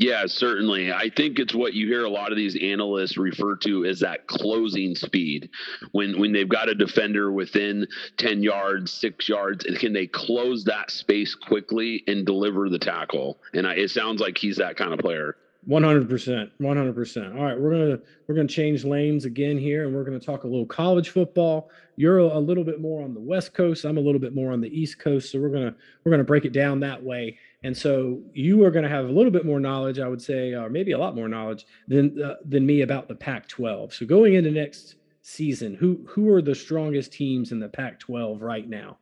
Yeah, 0.01 0.23
certainly. 0.25 0.91
I 0.91 1.11
think 1.15 1.37
it's 1.37 1.53
what 1.53 1.75
you 1.75 1.85
hear 1.85 2.05
a 2.05 2.09
lot 2.09 2.31
of 2.31 2.35
these 2.35 2.57
analysts 2.59 3.17
refer 3.17 3.55
to 3.57 3.85
as 3.85 3.99
that 3.99 4.25
closing 4.25 4.95
speed. 4.95 5.47
When 5.91 6.19
when 6.19 6.31
they've 6.31 6.49
got 6.49 6.69
a 6.69 6.73
defender 6.73 7.31
within 7.31 7.85
10 8.17 8.41
yards, 8.41 8.91
6 8.93 9.29
yards, 9.29 9.63
can 9.77 9.93
they 9.93 10.07
close 10.07 10.63
that 10.63 10.89
space 10.89 11.35
quickly 11.35 12.03
and 12.07 12.25
deliver 12.25 12.67
the 12.67 12.79
tackle? 12.79 13.37
And 13.53 13.67
I, 13.67 13.75
it 13.75 13.91
sounds 13.91 14.21
like 14.21 14.39
he's 14.39 14.57
that 14.57 14.75
kind 14.75 14.91
of 14.91 14.99
player. 14.99 15.35
100%. 15.69 16.49
100%. 16.59 17.35
All 17.35 17.43
right, 17.43 17.59
we're 17.59 17.69
going 17.69 17.91
to 17.91 18.01
we're 18.25 18.33
going 18.33 18.47
to 18.47 18.53
change 18.53 18.83
lanes 18.83 19.25
again 19.25 19.59
here 19.59 19.85
and 19.85 19.95
we're 19.95 20.03
going 20.03 20.19
to 20.19 20.25
talk 20.25 20.45
a 20.45 20.47
little 20.47 20.65
college 20.65 21.09
football. 21.09 21.69
You're 21.95 22.17
a 22.17 22.39
little 22.39 22.63
bit 22.63 22.81
more 22.81 23.03
on 23.03 23.13
the 23.13 23.19
West 23.19 23.53
Coast, 23.53 23.85
I'm 23.85 23.97
a 23.97 24.01
little 24.01 24.19
bit 24.19 24.33
more 24.33 24.51
on 24.51 24.61
the 24.61 24.69
East 24.75 24.97
Coast, 24.97 25.31
so 25.31 25.39
we're 25.39 25.49
going 25.49 25.71
to 25.71 25.75
we're 26.03 26.09
going 26.09 26.21
to 26.21 26.25
break 26.25 26.45
it 26.45 26.53
down 26.53 26.79
that 26.79 27.03
way. 27.03 27.37
And 27.63 27.77
so 27.77 28.21
you 28.33 28.65
are 28.65 28.71
going 28.71 28.83
to 28.83 28.89
have 28.89 29.05
a 29.05 29.11
little 29.11 29.31
bit 29.31 29.45
more 29.45 29.59
knowledge, 29.59 29.99
I 29.99 30.07
would 30.07 30.21
say, 30.21 30.53
or 30.53 30.69
maybe 30.69 30.93
a 30.93 30.97
lot 30.97 31.15
more 31.15 31.27
knowledge 31.27 31.65
than 31.87 32.21
uh, 32.21 32.35
than 32.43 32.65
me 32.65 32.81
about 32.81 33.07
the 33.07 33.15
Pac-12. 33.15 33.93
So 33.93 34.05
going 34.05 34.33
into 34.33 34.51
next 34.51 34.95
season, 35.21 35.75
who 35.75 36.03
who 36.07 36.29
are 36.33 36.41
the 36.41 36.55
strongest 36.55 37.13
teams 37.13 37.51
in 37.51 37.59
the 37.59 37.69
Pac-12 37.69 38.41
right 38.41 38.67
now? 38.67 38.97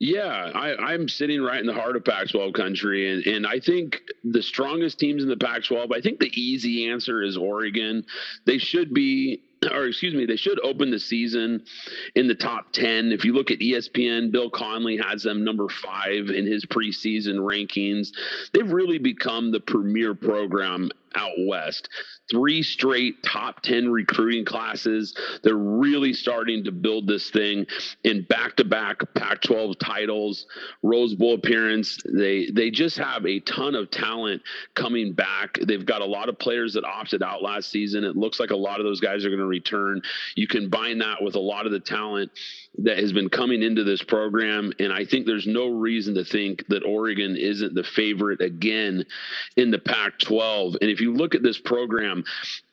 Yeah, 0.00 0.24
I, 0.54 0.94
am 0.94 1.10
sitting 1.10 1.42
right 1.42 1.60
in 1.60 1.66
the 1.66 1.74
heart 1.74 1.94
of 1.94 2.06
Pac 2.06 2.30
12 2.30 2.54
country. 2.54 3.12
And, 3.12 3.26
and 3.26 3.46
I 3.46 3.60
think 3.60 4.00
the 4.24 4.42
strongest 4.42 4.98
teams 4.98 5.22
in 5.22 5.28
the 5.28 5.36
Pac 5.36 5.64
12, 5.64 5.92
I 5.92 6.00
think 6.00 6.18
the 6.18 6.32
easy 6.40 6.88
answer 6.88 7.22
is 7.22 7.36
Oregon. 7.36 8.06
They 8.46 8.56
should 8.56 8.94
be 8.94 9.42
or 9.72 9.86
excuse 9.86 10.14
me, 10.14 10.26
they 10.26 10.36
should 10.36 10.60
open 10.64 10.90
the 10.90 10.98
season 10.98 11.62
in 12.14 12.28
the 12.28 12.34
top 12.34 12.72
10. 12.72 13.12
If 13.12 13.24
you 13.24 13.34
look 13.34 13.50
at 13.50 13.58
ESPN, 13.58 14.30
Bill 14.30 14.50
Connelly 14.50 14.96
has 14.98 15.22
them 15.22 15.44
number 15.44 15.68
five 15.68 16.30
in 16.30 16.46
his 16.46 16.64
preseason 16.64 17.36
rankings. 17.36 18.08
They've 18.52 18.70
really 18.70 18.98
become 18.98 19.50
the 19.50 19.60
premier 19.60 20.14
program 20.14 20.90
out 21.14 21.32
west. 21.46 21.88
Three 22.30 22.62
straight 22.62 23.22
top 23.22 23.60
10 23.62 23.90
recruiting 23.90 24.44
classes. 24.44 25.16
They're 25.42 25.56
really 25.56 26.12
starting 26.12 26.64
to 26.64 26.72
build 26.72 27.06
this 27.06 27.30
thing 27.30 27.66
in 28.04 28.22
back 28.22 28.56
to 28.56 28.64
back 28.64 29.02
Pac 29.14 29.42
12 29.42 29.78
titles, 29.78 30.46
Rose 30.82 31.14
Bowl 31.14 31.34
appearance. 31.34 31.98
They, 32.04 32.50
they 32.52 32.70
just 32.70 32.96
have 32.98 33.26
a 33.26 33.40
ton 33.40 33.74
of 33.74 33.90
talent 33.90 34.42
coming 34.74 35.12
back. 35.12 35.58
They've 35.66 35.84
got 35.84 36.02
a 36.02 36.06
lot 36.06 36.28
of 36.28 36.38
players 36.38 36.74
that 36.74 36.84
opted 36.84 37.22
out 37.22 37.42
last 37.42 37.70
season. 37.70 38.04
It 38.04 38.16
looks 38.16 38.38
like 38.38 38.50
a 38.50 38.56
lot 38.56 38.78
of 38.78 38.86
those 38.86 39.00
guys 39.00 39.24
are 39.24 39.30
going 39.30 39.40
to 39.40 39.46
return. 39.46 40.02
You 40.36 40.46
combine 40.46 40.98
that 40.98 41.22
with 41.22 41.34
a 41.34 41.40
lot 41.40 41.66
of 41.66 41.72
the 41.72 41.80
talent 41.80 42.30
that 42.78 42.98
has 42.98 43.12
been 43.12 43.28
coming 43.28 43.62
into 43.62 43.82
this 43.82 44.02
program. 44.02 44.72
And 44.78 44.92
I 44.92 45.04
think 45.04 45.26
there's 45.26 45.46
no 45.46 45.68
reason 45.68 46.14
to 46.14 46.24
think 46.24 46.66
that 46.68 46.84
Oregon 46.84 47.36
isn't 47.36 47.74
the 47.74 47.82
favorite 47.82 48.40
again 48.40 49.04
in 49.56 49.70
the 49.70 49.78
Pac 49.78 50.18
12. 50.20 50.76
And 50.80 50.90
if 50.90 50.99
you 51.00 51.14
look 51.14 51.34
at 51.34 51.42
this 51.42 51.58
program, 51.58 52.24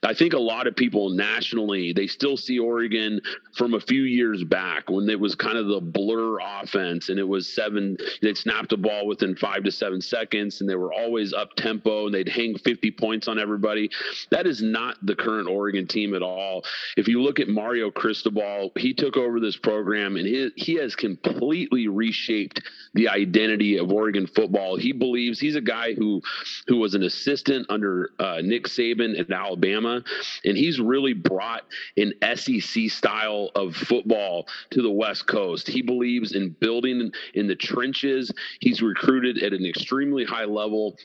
I 0.03 0.13
think 0.13 0.33
a 0.33 0.39
lot 0.39 0.67
of 0.67 0.75
people 0.75 1.09
nationally, 1.09 1.91
they 1.91 2.07
still 2.07 2.37
see 2.37 2.59
Oregon 2.59 3.19
from 3.55 3.73
a 3.73 3.79
few 3.79 4.03
years 4.03 4.43
back 4.43 4.89
when 4.89 5.09
it 5.09 5.19
was 5.19 5.35
kind 5.35 5.57
of 5.57 5.67
the 5.67 5.81
blur 5.81 6.37
offense 6.39 7.09
and 7.09 7.19
it 7.19 7.27
was 7.27 7.53
seven, 7.53 7.97
they'd 8.21 8.37
snap 8.37 8.69
the 8.69 8.77
ball 8.77 9.07
within 9.07 9.35
five 9.35 9.63
to 9.63 9.71
seven 9.71 9.99
seconds 9.99 10.61
and 10.61 10.69
they 10.69 10.75
were 10.75 10.93
always 10.93 11.33
up 11.33 11.55
tempo 11.55 12.05
and 12.05 12.15
they'd 12.15 12.29
hang 12.29 12.57
50 12.57 12.91
points 12.91 13.27
on 13.27 13.39
everybody. 13.39 13.89
That 14.29 14.45
is 14.45 14.61
not 14.61 14.97
the 15.05 15.15
current 15.15 15.49
Oregon 15.49 15.87
team 15.87 16.13
at 16.13 16.21
all. 16.21 16.63
If 16.95 17.07
you 17.07 17.21
look 17.21 17.39
at 17.39 17.49
Mario 17.49 17.89
Cristobal, 17.89 18.71
he 18.77 18.93
took 18.93 19.17
over 19.17 19.39
this 19.39 19.57
program 19.57 20.15
and 20.15 20.27
he, 20.27 20.51
he 20.55 20.73
has 20.75 20.95
completely 20.95 21.87
reshaped 21.87 22.61
the 22.93 23.09
identity 23.09 23.77
of 23.77 23.91
Oregon 23.91 24.27
football. 24.27 24.77
He 24.77 24.91
believes 24.91 25.39
he's 25.39 25.55
a 25.55 25.61
guy 25.61 25.93
who, 25.93 26.21
who 26.67 26.77
was 26.77 26.93
an 26.93 27.03
assistant 27.03 27.65
under 27.69 28.11
uh, 28.19 28.41
Nick 28.43 28.65
Saban 28.65 29.19
at 29.19 29.32
Alabama 29.32 30.03
and 30.45 30.58
he's 30.58 30.80
really 30.80 31.13
brought 31.13 31.63
an 31.97 32.13
SEC 32.36 32.89
style 32.89 33.51
of 33.56 33.75
football 33.75 34.47
to 34.71 34.82
the 34.82 34.91
West 34.91 35.27
Coast. 35.27 35.67
He 35.67 35.82
believes 35.82 36.34
in 36.34 36.49
building 36.49 37.12
in 37.34 37.47
the 37.47 37.56
trenches. 37.56 38.32
He's 38.60 38.82
recruited 38.82 39.43
at 39.43 39.53
an 39.53 39.65
extremely 39.65 40.25
high 40.25 40.45
level 40.45 40.97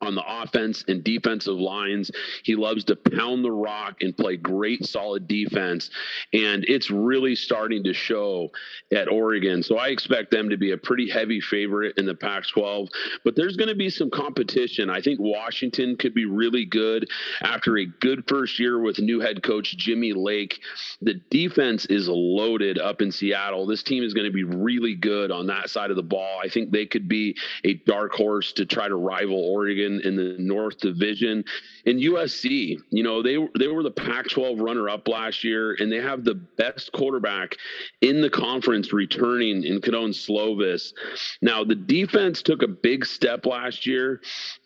on 0.00 0.14
the 0.14 0.24
offense 0.26 0.84
and 0.88 1.04
defensive 1.04 1.58
lines. 1.58 2.10
He 2.42 2.56
loves 2.56 2.84
to 2.84 2.96
pound 2.96 3.44
the 3.44 3.52
rock 3.52 3.96
and 4.00 4.16
play 4.16 4.36
great, 4.36 4.86
solid 4.86 5.28
defense. 5.28 5.90
And 6.32 6.64
it's 6.66 6.90
really 6.90 7.34
starting 7.34 7.84
to 7.84 7.92
show 7.92 8.50
at 8.92 9.08
Oregon. 9.08 9.62
So 9.62 9.76
I 9.76 9.88
expect 9.88 10.30
them 10.30 10.48
to 10.50 10.56
be 10.56 10.72
a 10.72 10.78
pretty 10.78 11.08
heavy 11.10 11.40
favorite 11.40 11.98
in 11.98 12.06
the 12.06 12.14
Pac 12.14 12.48
12. 12.48 12.88
But 13.24 13.36
there's 13.36 13.56
going 13.56 13.68
to 13.68 13.74
be 13.74 13.90
some 13.90 14.10
competition. 14.10 14.88
I 14.88 15.00
think 15.00 15.20
Washington 15.20 15.96
could 15.96 16.14
be 16.14 16.24
really 16.24 16.64
good 16.64 17.08
after 17.42 17.78
a 17.78 17.86
good 17.86 18.24
first 18.26 18.58
year 18.58 18.80
with 18.80 18.98
new 18.98 19.20
head 19.20 19.42
coach 19.42 19.76
Jimmy 19.76 20.12
Lake. 20.12 20.60
The 21.02 21.20
defense 21.30 21.84
is 21.86 22.08
loaded 22.08 22.78
up 22.78 23.02
in 23.02 23.12
Seattle. 23.12 23.66
This 23.66 23.82
team 23.82 24.02
is 24.02 24.14
going 24.14 24.26
to 24.26 24.32
be 24.32 24.44
really 24.44 24.94
good 24.94 25.30
on 25.30 25.46
that 25.48 25.68
side 25.68 25.90
of 25.90 25.96
the 25.96 26.02
ball. 26.02 26.40
I 26.42 26.48
think 26.48 26.70
they 26.70 26.86
could 26.86 27.08
be 27.08 27.36
a 27.64 27.74
dark 27.74 28.12
horse 28.12 28.52
to 28.54 28.64
try 28.64 28.88
to 28.88 28.96
rival 28.96 29.38
Oregon 29.38 29.89
in, 29.90 30.00
in 30.02 30.16
the 30.16 30.36
North 30.38 30.78
Division. 30.78 31.44
In 31.84 31.98
USC, 31.98 32.78
you 32.90 33.02
know, 33.02 33.22
they 33.22 33.36
they 33.58 33.68
were 33.68 33.82
the 33.82 33.90
Pac-12 33.90 34.60
runner-up 34.60 35.08
last 35.08 35.44
year, 35.44 35.76
and 35.78 35.90
they 35.90 36.00
have 36.00 36.24
the 36.24 36.34
best 36.34 36.92
quarterback 36.92 37.56
in 38.00 38.20
the 38.20 38.30
conference 38.30 38.92
returning 38.92 39.64
in 39.64 39.80
Kedon 39.80 40.10
Slovis. 40.10 40.92
Now, 41.42 41.64
the 41.64 41.74
defense 41.74 42.42
took 42.42 42.62
a 42.62 42.68
big 42.68 43.04
step 43.04 43.46
last 43.46 43.86
year, 43.86 44.20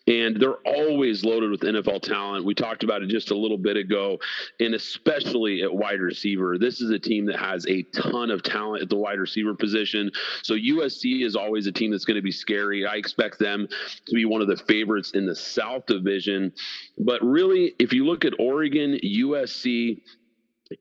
and 0.07 0.39
they're 0.39 0.57
always 0.65 1.23
loaded 1.23 1.49
with 1.49 1.61
NFL 1.61 2.01
talent. 2.01 2.45
We 2.45 2.53
talked 2.53 2.83
about 2.83 3.01
it 3.01 3.09
just 3.09 3.31
a 3.31 3.37
little 3.37 3.57
bit 3.57 3.77
ago, 3.77 4.19
and 4.59 4.75
especially 4.75 5.63
at 5.63 5.73
wide 5.73 5.99
receiver. 5.99 6.57
This 6.57 6.81
is 6.81 6.91
a 6.91 6.99
team 6.99 7.25
that 7.25 7.37
has 7.37 7.65
a 7.67 7.83
ton 7.83 8.29
of 8.29 8.43
talent 8.43 8.83
at 8.83 8.89
the 8.89 8.95
wide 8.95 9.19
receiver 9.19 9.55
position. 9.55 10.11
So 10.43 10.53
USC 10.53 11.25
is 11.25 11.35
always 11.35 11.67
a 11.67 11.71
team 11.71 11.91
that's 11.91 12.05
going 12.05 12.15
to 12.15 12.21
be 12.21 12.31
scary. 12.31 12.85
I 12.85 12.95
expect 12.95 13.39
them 13.39 13.67
to 14.07 14.13
be 14.13 14.25
one 14.25 14.41
of 14.41 14.47
the 14.47 14.57
favorites 14.57 15.11
in 15.11 15.25
the 15.25 15.35
South 15.35 15.85
Division. 15.87 16.53
But 16.97 17.23
really, 17.23 17.73
if 17.79 17.91
you 17.93 18.05
look 18.05 18.25
at 18.25 18.33
Oregon, 18.39 18.99
USC, 19.03 20.01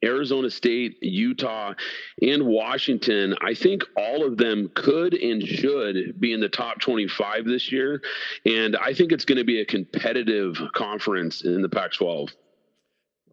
Arizona 0.03 0.51
State, 0.51 1.03
Utah, 1.03 1.75
and 2.23 2.47
Washington, 2.47 3.35
I 3.40 3.55
think 3.55 3.85
all 3.97 4.25
of 4.25 4.37
them 4.37 4.70
could 4.75 5.14
and 5.14 5.42
should 5.47 6.18
be 6.20 6.33
in 6.33 6.40
the 6.40 6.49
top 6.49 6.81
25 6.81 7.44
this 7.44 7.70
year. 7.70 8.03
And 8.47 8.77
I 8.77 8.94
think 8.94 9.12
it's 9.12 9.25
going 9.25 9.38
to 9.38 9.44
be 9.44 9.61
a 9.61 9.66
competitive 9.66 10.59
conference 10.73 11.44
in 11.44 11.62
the 11.62 11.68
Pac 11.68 11.92
12. 11.92 12.31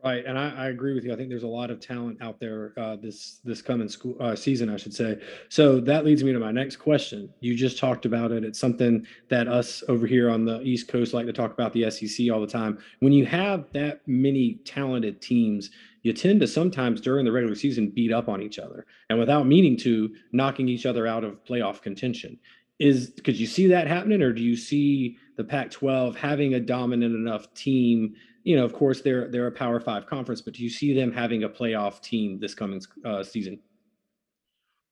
Right, 0.03 0.25
and 0.25 0.37
I, 0.37 0.49
I, 0.49 0.67
agree 0.69 0.95
with 0.95 1.03
you. 1.03 1.13
I 1.13 1.15
think 1.15 1.29
there's 1.29 1.43
a 1.43 1.47
lot 1.47 1.69
of 1.69 1.79
talent 1.79 2.21
out 2.21 2.39
there 2.39 2.73
uh, 2.75 2.95
this 2.95 3.39
this 3.43 3.61
coming 3.61 3.87
school 3.87 4.15
uh, 4.19 4.35
season, 4.35 4.67
I 4.67 4.77
should 4.77 4.95
say. 4.95 5.19
So 5.49 5.79
that 5.81 6.05
leads 6.05 6.23
me 6.23 6.33
to 6.33 6.39
my 6.39 6.51
next 6.51 6.77
question. 6.77 7.31
You 7.39 7.55
just 7.55 7.77
talked 7.77 8.07
about 8.07 8.31
it. 8.31 8.43
It's 8.43 8.57
something 8.57 9.05
that 9.29 9.47
us 9.47 9.83
over 9.87 10.07
here 10.07 10.31
on 10.31 10.43
the 10.43 10.59
East 10.61 10.87
Coast 10.87 11.13
like 11.13 11.27
to 11.27 11.33
talk 11.33 11.53
about 11.53 11.71
the 11.73 11.89
SEC 11.91 12.31
all 12.31 12.41
the 12.41 12.47
time. 12.47 12.79
When 12.99 13.13
you 13.13 13.27
have 13.27 13.65
that 13.73 14.01
many 14.07 14.55
talented 14.65 15.21
teams, 15.21 15.69
you 16.01 16.13
tend 16.13 16.39
to 16.39 16.47
sometimes 16.47 16.99
during 16.99 17.23
the 17.23 17.31
regular 17.31 17.55
season 17.55 17.89
beat 17.89 18.11
up 18.11 18.27
on 18.27 18.41
each 18.41 18.57
other, 18.57 18.87
and 19.11 19.19
without 19.19 19.45
meaning 19.45 19.77
to, 19.77 20.09
knocking 20.31 20.67
each 20.67 20.87
other 20.87 21.05
out 21.05 21.23
of 21.23 21.43
playoff 21.45 21.83
contention. 21.83 22.39
Is 22.79 23.13
could 23.23 23.35
you 23.37 23.45
see 23.45 23.67
that 23.67 23.85
happening, 23.85 24.23
or 24.23 24.33
do 24.33 24.41
you 24.41 24.55
see 24.55 25.17
the 25.37 25.43
Pac-12 25.43 26.15
having 26.15 26.55
a 26.55 26.59
dominant 26.59 27.13
enough 27.13 27.53
team? 27.53 28.15
You 28.43 28.55
know, 28.55 28.65
of 28.65 28.73
course, 28.73 29.01
they're 29.01 29.29
they're 29.29 29.47
a 29.47 29.51
Power 29.51 29.79
Five 29.79 30.07
conference, 30.07 30.41
but 30.41 30.53
do 30.53 30.63
you 30.63 30.69
see 30.69 30.93
them 30.93 31.11
having 31.11 31.43
a 31.43 31.49
playoff 31.49 32.01
team 32.01 32.39
this 32.39 32.53
coming 32.53 32.81
uh, 33.05 33.23
season? 33.23 33.59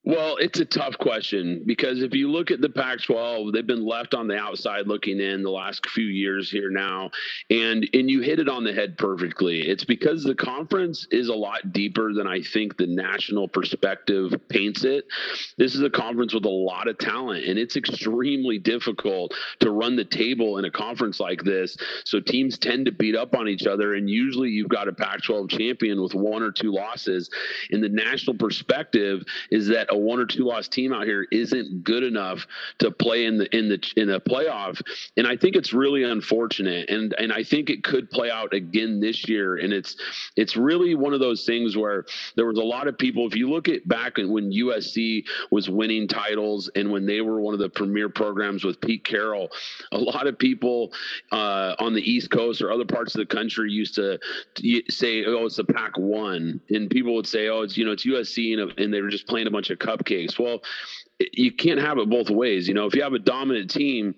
Well, 0.06 0.38
it's 0.38 0.60
a 0.60 0.66
tough 0.66 0.98
question 0.98 1.64
because 1.66 2.02
if 2.02 2.14
you 2.14 2.32
look 2.32 2.52
at 2.52 2.62
the 2.62 2.70
Pac 2.70 3.02
12, 3.04 3.52
they've 3.52 3.68
been 3.68 3.86
left 3.86 4.14
on 4.14 4.28
the 4.28 4.38
outside 4.38 4.88
looking 4.88 5.20
in 5.20 5.44
the 5.44 5.52
last 5.52 5.88
few 5.90 6.06
years 6.06 6.50
here 6.50 6.70
now. 6.70 7.12
And 7.50 7.88
and 7.94 8.10
you 8.10 8.22
hit 8.22 8.40
it 8.40 8.48
on 8.48 8.64
the 8.64 8.72
head 8.72 8.98
perfectly. 8.98 9.60
It's 9.60 9.84
because 9.84 10.24
the 10.24 10.36
conference 10.36 11.06
is 11.12 11.28
a 11.28 11.34
lot 11.34 11.74
deeper 11.74 12.14
than 12.14 12.28
I 12.28 12.42
think 12.42 12.78
the 12.78 12.88
national 12.88 13.50
perspective 13.50 14.34
paints 14.48 14.86
it. 14.86 15.04
This 15.58 15.76
is 15.76 15.82
a 15.82 15.90
conference 15.90 16.34
with 16.34 16.46
a 16.46 16.50
lot 16.50 16.88
of 16.88 16.98
talent, 16.98 17.44
and 17.44 17.60
it's 17.60 17.76
extremely 17.76 18.58
difficult 18.58 19.34
to 19.60 19.70
run 19.70 19.98
the 19.98 20.06
table 20.06 20.60
in 20.60 20.66
a 20.66 20.72
conference 20.72 21.20
like 21.20 21.44
this. 21.44 21.76
So 22.06 22.22
teams 22.22 22.58
tend 22.58 22.86
to 22.86 22.94
beat 22.94 23.18
up 23.18 23.36
on 23.36 23.50
each 23.50 23.68
other, 23.68 23.96
and 23.96 24.10
usually 24.10 24.50
you've 24.50 24.70
got 24.70 24.88
a 24.88 24.94
Pac 24.94 25.24
12 25.24 25.50
champion 25.50 26.02
with 26.02 26.16
one 26.16 26.42
or 26.42 26.52
two 26.52 26.72
losses. 26.72 27.30
And 27.72 27.84
the 27.84 27.90
national 27.90 28.38
perspective 28.38 29.24
is 29.52 29.68
that 29.68 29.88
a 29.89 29.97
one 29.97 30.19
or 30.19 30.25
two 30.25 30.43
loss 30.43 30.67
team 30.67 30.93
out 30.93 31.06
here 31.06 31.25
isn't 31.32 31.84
good 31.84 32.04
enough 32.04 32.45
to 32.80 32.91
play 32.91 33.25
in 33.25 33.38
the 33.38 33.56
in 33.56 33.69
the 33.69 33.93
in 33.95 34.10
a 34.10 34.19
playoff. 34.19 34.82
And 35.17 35.28
I 35.28 35.36
think 35.36 35.56
it's 35.56 35.73
really 35.73 36.04
unfortunate. 36.04 36.89
And 36.89 37.13
and 37.17 37.32
I 37.32 37.43
think 37.43 37.69
it 37.69 37.84
could 37.84 38.10
play 38.10 38.30
out 38.30 38.54
again 38.54 38.99
this 38.99 39.28
year. 39.28 39.58
And 39.58 39.73
it's 39.73 39.95
it's 40.36 40.56
really 40.56 40.95
one 40.95 41.13
of 41.13 41.19
those 41.19 41.45
things 41.45 41.75
where 41.75 42.06
there 42.36 42.45
was 42.45 42.58
a 42.58 42.63
lot 42.63 42.88
of 42.88 42.97
people. 42.97 43.28
If 43.28 43.36
you 43.36 43.49
look 43.49 43.67
at 43.67 43.88
back 43.88 44.17
when 44.17 44.52
USC 44.52 45.25
was 45.52 45.69
winning 45.69 46.08
titles 46.08 46.69
and 46.75 46.91
when 46.91 47.06
they 47.06 47.21
were 47.21 47.39
one 47.41 47.54
of 47.54 47.60
the 47.60 47.69
premier 47.69 48.10
programs 48.10 48.63
with 48.63 48.80
Pete 48.82 49.04
Carroll, 49.04 49.49
a 49.91 49.97
lot 49.97 50.28
of 50.28 50.38
people 50.38 50.91
uh, 51.32 51.75
on 51.80 51.93
the 51.93 52.02
East 52.02 52.32
Coast 52.32 52.62
or 52.62 52.71
other 52.71 52.86
parts 52.86 53.15
of 53.15 53.19
the 53.19 53.25
country 53.25 53.71
used 53.71 53.95
to 53.95 54.19
say, 54.89 55.25
"Oh, 55.25 55.45
it's 55.45 55.58
the 55.58 55.63
Pac 55.63 55.97
one," 55.97 56.62
and 56.69 56.89
people 56.89 57.15
would 57.15 57.28
say, 57.28 57.49
"Oh, 57.49 57.62
it's 57.62 57.78
you 57.78 57.86
know 57.86 57.91
it's 57.91 58.06
USC," 58.06 58.58
and 58.78 58.93
they 58.93 59.02
were 59.02 59.10
just 59.10 59.28
playing 59.28 59.47
a 59.47 59.52
bunch 59.52 59.69
of 59.69 59.79
cupcakes. 59.80 60.39
Well, 60.39 60.62
you 61.34 61.52
can't 61.52 61.80
have 61.80 61.98
it 61.98 62.10
both 62.10 62.30
ways. 62.30 62.68
You 62.68 62.74
know, 62.74 62.86
if 62.86 62.96
you 62.96 63.04
have 63.04 63.13
a 63.13 63.20
dominant 63.20 63.70
team, 63.72 64.15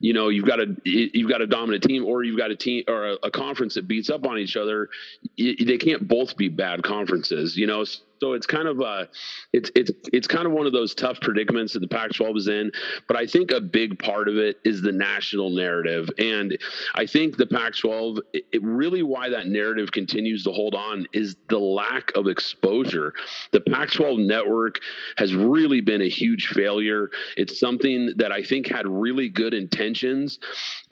you 0.00 0.14
know 0.14 0.30
you've 0.30 0.46
got 0.46 0.60
a 0.60 0.74
you've 0.84 1.30
got 1.30 1.42
a 1.42 1.46
dominant 1.46 1.84
team 1.84 2.06
or 2.06 2.24
you've 2.24 2.38
got 2.38 2.50
a 2.50 2.56
team 2.56 2.84
or 2.88 3.10
a, 3.10 3.14
a 3.24 3.30
conference 3.30 3.74
that 3.74 3.86
beats 3.86 4.08
up 4.10 4.26
on 4.26 4.38
each 4.38 4.56
other. 4.56 4.88
they 5.36 5.78
can't 5.78 6.08
both 6.08 6.36
be 6.36 6.48
bad 6.48 6.82
conferences. 6.82 7.56
You 7.56 7.66
know, 7.66 7.84
so 8.20 8.34
it's 8.34 8.46
kind 8.46 8.68
of 8.68 8.80
uh, 8.80 9.06
it's 9.52 9.70
it's 9.74 9.90
it's 10.12 10.26
kind 10.26 10.46
of 10.46 10.52
one 10.52 10.66
of 10.66 10.72
those 10.72 10.94
tough 10.94 11.20
predicaments 11.20 11.72
that 11.72 11.80
the 11.80 11.88
Pac-12 11.88 12.36
is 12.36 12.48
in. 12.48 12.70
But 13.08 13.16
I 13.16 13.26
think 13.26 13.50
a 13.50 13.60
big 13.60 13.98
part 13.98 14.28
of 14.28 14.36
it 14.36 14.58
is 14.64 14.82
the 14.82 14.92
national 14.92 15.50
narrative, 15.50 16.08
and 16.18 16.56
I 16.94 17.06
think 17.06 17.38
the 17.38 17.46
Pac-12, 17.46 18.18
it, 18.34 18.44
it 18.52 18.62
really 18.62 19.02
why 19.02 19.30
that 19.30 19.46
narrative 19.46 19.90
continues 19.92 20.44
to 20.44 20.52
hold 20.52 20.74
on 20.74 21.06
is 21.12 21.36
the 21.48 21.58
lack 21.58 22.12
of 22.14 22.26
exposure. 22.26 23.14
The 23.52 23.60
Pac-12 23.62 24.26
network 24.26 24.80
has 25.16 25.34
really 25.34 25.80
been 25.80 26.02
a 26.02 26.08
huge 26.08 26.48
failure. 26.48 27.10
It's 27.36 27.58
something 27.58 28.12
that 28.16 28.32
I 28.32 28.42
think 28.42 28.66
had 28.66 28.86
really 28.86 29.30
good 29.30 29.54
intentions. 29.54 30.38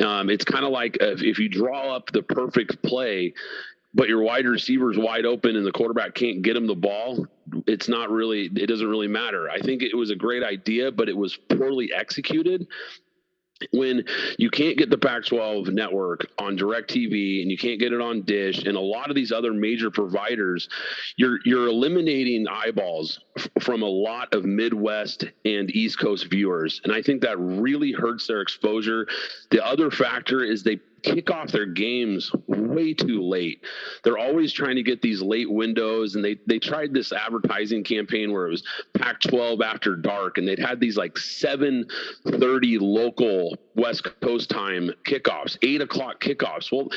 Um, 0.02 0.30
it's 0.30 0.44
kind 0.44 0.64
of 0.64 0.70
like 0.70 0.96
if, 1.00 1.22
if 1.22 1.38
you 1.38 1.48
draw 1.48 1.94
up 1.94 2.10
the 2.12 2.22
perfect 2.22 2.82
play 2.82 3.34
but 3.94 4.08
your 4.08 4.22
wide 4.22 4.46
receiver 4.46 4.90
is 4.90 4.98
wide 4.98 5.24
open 5.24 5.56
and 5.56 5.66
the 5.66 5.72
quarterback 5.72 6.14
can't 6.14 6.42
get 6.42 6.56
him 6.56 6.66
the 6.66 6.74
ball, 6.74 7.26
it's 7.66 7.88
not 7.88 8.10
really, 8.10 8.50
it 8.54 8.66
doesn't 8.66 8.88
really 8.88 9.08
matter. 9.08 9.48
I 9.48 9.58
think 9.58 9.82
it 9.82 9.96
was 9.96 10.10
a 10.10 10.16
great 10.16 10.42
idea, 10.42 10.92
but 10.92 11.08
it 11.08 11.16
was 11.16 11.36
poorly 11.48 11.92
executed 11.94 12.66
when 13.72 14.04
you 14.38 14.50
can't 14.50 14.78
get 14.78 14.90
the 14.90 14.98
Pac-12 14.98 15.72
network 15.72 16.26
on 16.38 16.56
DirecTV 16.56 17.42
and 17.42 17.50
you 17.50 17.58
can't 17.58 17.80
get 17.80 17.92
it 17.92 18.00
on 18.00 18.22
Dish 18.22 18.64
and 18.64 18.76
a 18.76 18.80
lot 18.80 19.10
of 19.10 19.16
these 19.16 19.32
other 19.32 19.52
major 19.52 19.90
providers, 19.90 20.68
you're 21.16 21.38
you're 21.44 21.66
eliminating 21.66 22.46
eyeballs 22.48 23.20
f- 23.36 23.48
from 23.60 23.82
a 23.82 23.88
lot 23.88 24.32
of 24.34 24.44
Midwest 24.44 25.24
and 25.44 25.74
East 25.74 25.98
Coast 25.98 26.30
viewers, 26.30 26.80
and 26.84 26.92
I 26.92 27.02
think 27.02 27.22
that 27.22 27.38
really 27.38 27.92
hurts 27.92 28.26
their 28.26 28.40
exposure. 28.40 29.06
The 29.50 29.64
other 29.64 29.90
factor 29.90 30.44
is 30.44 30.62
they 30.62 30.78
kick 31.02 31.30
off 31.30 31.50
their 31.50 31.66
games 31.66 32.30
way 32.46 32.94
too 32.94 33.22
late. 33.22 33.64
They're 34.04 34.18
always 34.18 34.52
trying 34.52 34.76
to 34.76 34.82
get 34.82 35.02
these 35.02 35.22
late 35.22 35.50
windows, 35.50 36.14
and 36.14 36.24
they 36.24 36.38
they 36.46 36.58
tried 36.58 36.94
this 36.94 37.12
advertising 37.12 37.84
campaign 37.84 38.32
where 38.32 38.46
it 38.46 38.50
was 38.50 38.62
Pac-12 38.94 39.62
after 39.62 39.96
dark, 39.96 40.38
and 40.38 40.46
they'd 40.46 40.58
had 40.58 40.80
these 40.80 40.96
like 40.96 41.14
7:30 41.14 42.78
local 42.80 43.56
West 43.78 44.08
Coast 44.20 44.50
time 44.50 44.90
kickoffs, 45.04 45.56
eight 45.62 45.80
o'clock 45.80 46.20
kickoffs. 46.20 46.72
Well, 46.72 46.88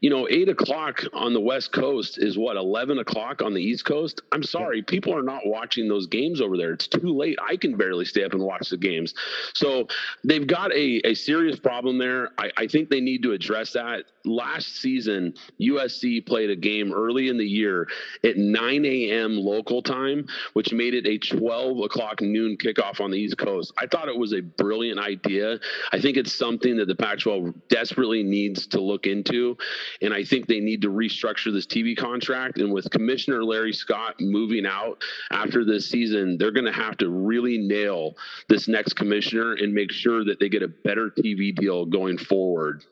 you 0.00 0.10
know, 0.10 0.28
eight 0.28 0.48
o'clock 0.48 1.02
on 1.14 1.32
the 1.32 1.40
West 1.40 1.72
Coast 1.72 2.18
is 2.18 2.36
what 2.36 2.56
11 2.56 2.98
o'clock 2.98 3.42
on 3.42 3.54
the 3.54 3.62
East 3.62 3.84
Coast. 3.86 4.20
I'm 4.32 4.42
sorry, 4.42 4.82
people 4.82 5.16
are 5.16 5.22
not 5.22 5.46
watching 5.46 5.88
those 5.88 6.06
games 6.06 6.40
over 6.40 6.56
there. 6.56 6.72
It's 6.72 6.88
too 6.88 7.16
late. 7.16 7.38
I 7.46 7.56
can 7.56 7.76
barely 7.76 8.04
stay 8.04 8.22
up 8.22 8.34
and 8.34 8.42
watch 8.42 8.68
the 8.68 8.76
games. 8.76 9.14
So 9.54 9.88
they've 10.24 10.46
got 10.46 10.72
a, 10.72 11.00
a 11.06 11.14
serious 11.14 11.58
problem 11.58 11.98
there. 11.98 12.30
I, 12.38 12.50
I 12.56 12.66
think 12.66 12.90
they 12.90 13.00
need 13.00 13.22
to 13.22 13.32
address 13.32 13.55
address 13.56 13.72
that. 13.72 14.04
Last 14.24 14.76
season, 14.76 15.34
USC 15.60 16.26
played 16.26 16.50
a 16.50 16.56
game 16.56 16.92
early 16.92 17.28
in 17.28 17.38
the 17.38 17.46
year 17.46 17.86
at 18.24 18.36
9 18.36 18.84
a.m. 18.84 19.36
local 19.36 19.82
time, 19.82 20.26
which 20.54 20.72
made 20.72 20.94
it 20.94 21.06
a 21.06 21.18
12 21.18 21.78
o'clock 21.78 22.20
noon 22.20 22.56
kickoff 22.56 23.00
on 23.00 23.10
the 23.10 23.18
East 23.18 23.38
Coast. 23.38 23.72
I 23.78 23.86
thought 23.86 24.08
it 24.08 24.18
was 24.18 24.32
a 24.32 24.40
brilliant 24.40 24.98
idea. 24.98 25.58
I 25.92 26.00
think 26.00 26.16
it's 26.16 26.34
something 26.34 26.76
that 26.76 26.88
the 26.88 26.94
Pac 26.94 27.20
12 27.20 27.54
desperately 27.68 28.22
needs 28.22 28.66
to 28.68 28.80
look 28.80 29.06
into. 29.06 29.56
And 30.02 30.12
I 30.12 30.24
think 30.24 30.48
they 30.48 30.60
need 30.60 30.82
to 30.82 30.88
restructure 30.88 31.52
this 31.52 31.66
TV 31.66 31.96
contract. 31.96 32.58
And 32.58 32.72
with 32.72 32.90
Commissioner 32.90 33.44
Larry 33.44 33.72
Scott 33.72 34.16
moving 34.20 34.66
out 34.66 35.02
after 35.30 35.64
this 35.64 35.88
season, 35.88 36.36
they're 36.36 36.52
going 36.52 36.66
to 36.66 36.72
have 36.72 36.96
to 36.98 37.08
really 37.08 37.58
nail 37.58 38.16
this 38.48 38.66
next 38.66 38.94
commissioner 38.94 39.52
and 39.52 39.72
make 39.72 39.92
sure 39.92 40.24
that 40.24 40.40
they 40.40 40.48
get 40.48 40.62
a 40.62 40.68
better 40.68 41.10
TV 41.10 41.54
deal 41.54 41.86
going 41.86 42.18
forward. 42.18 42.84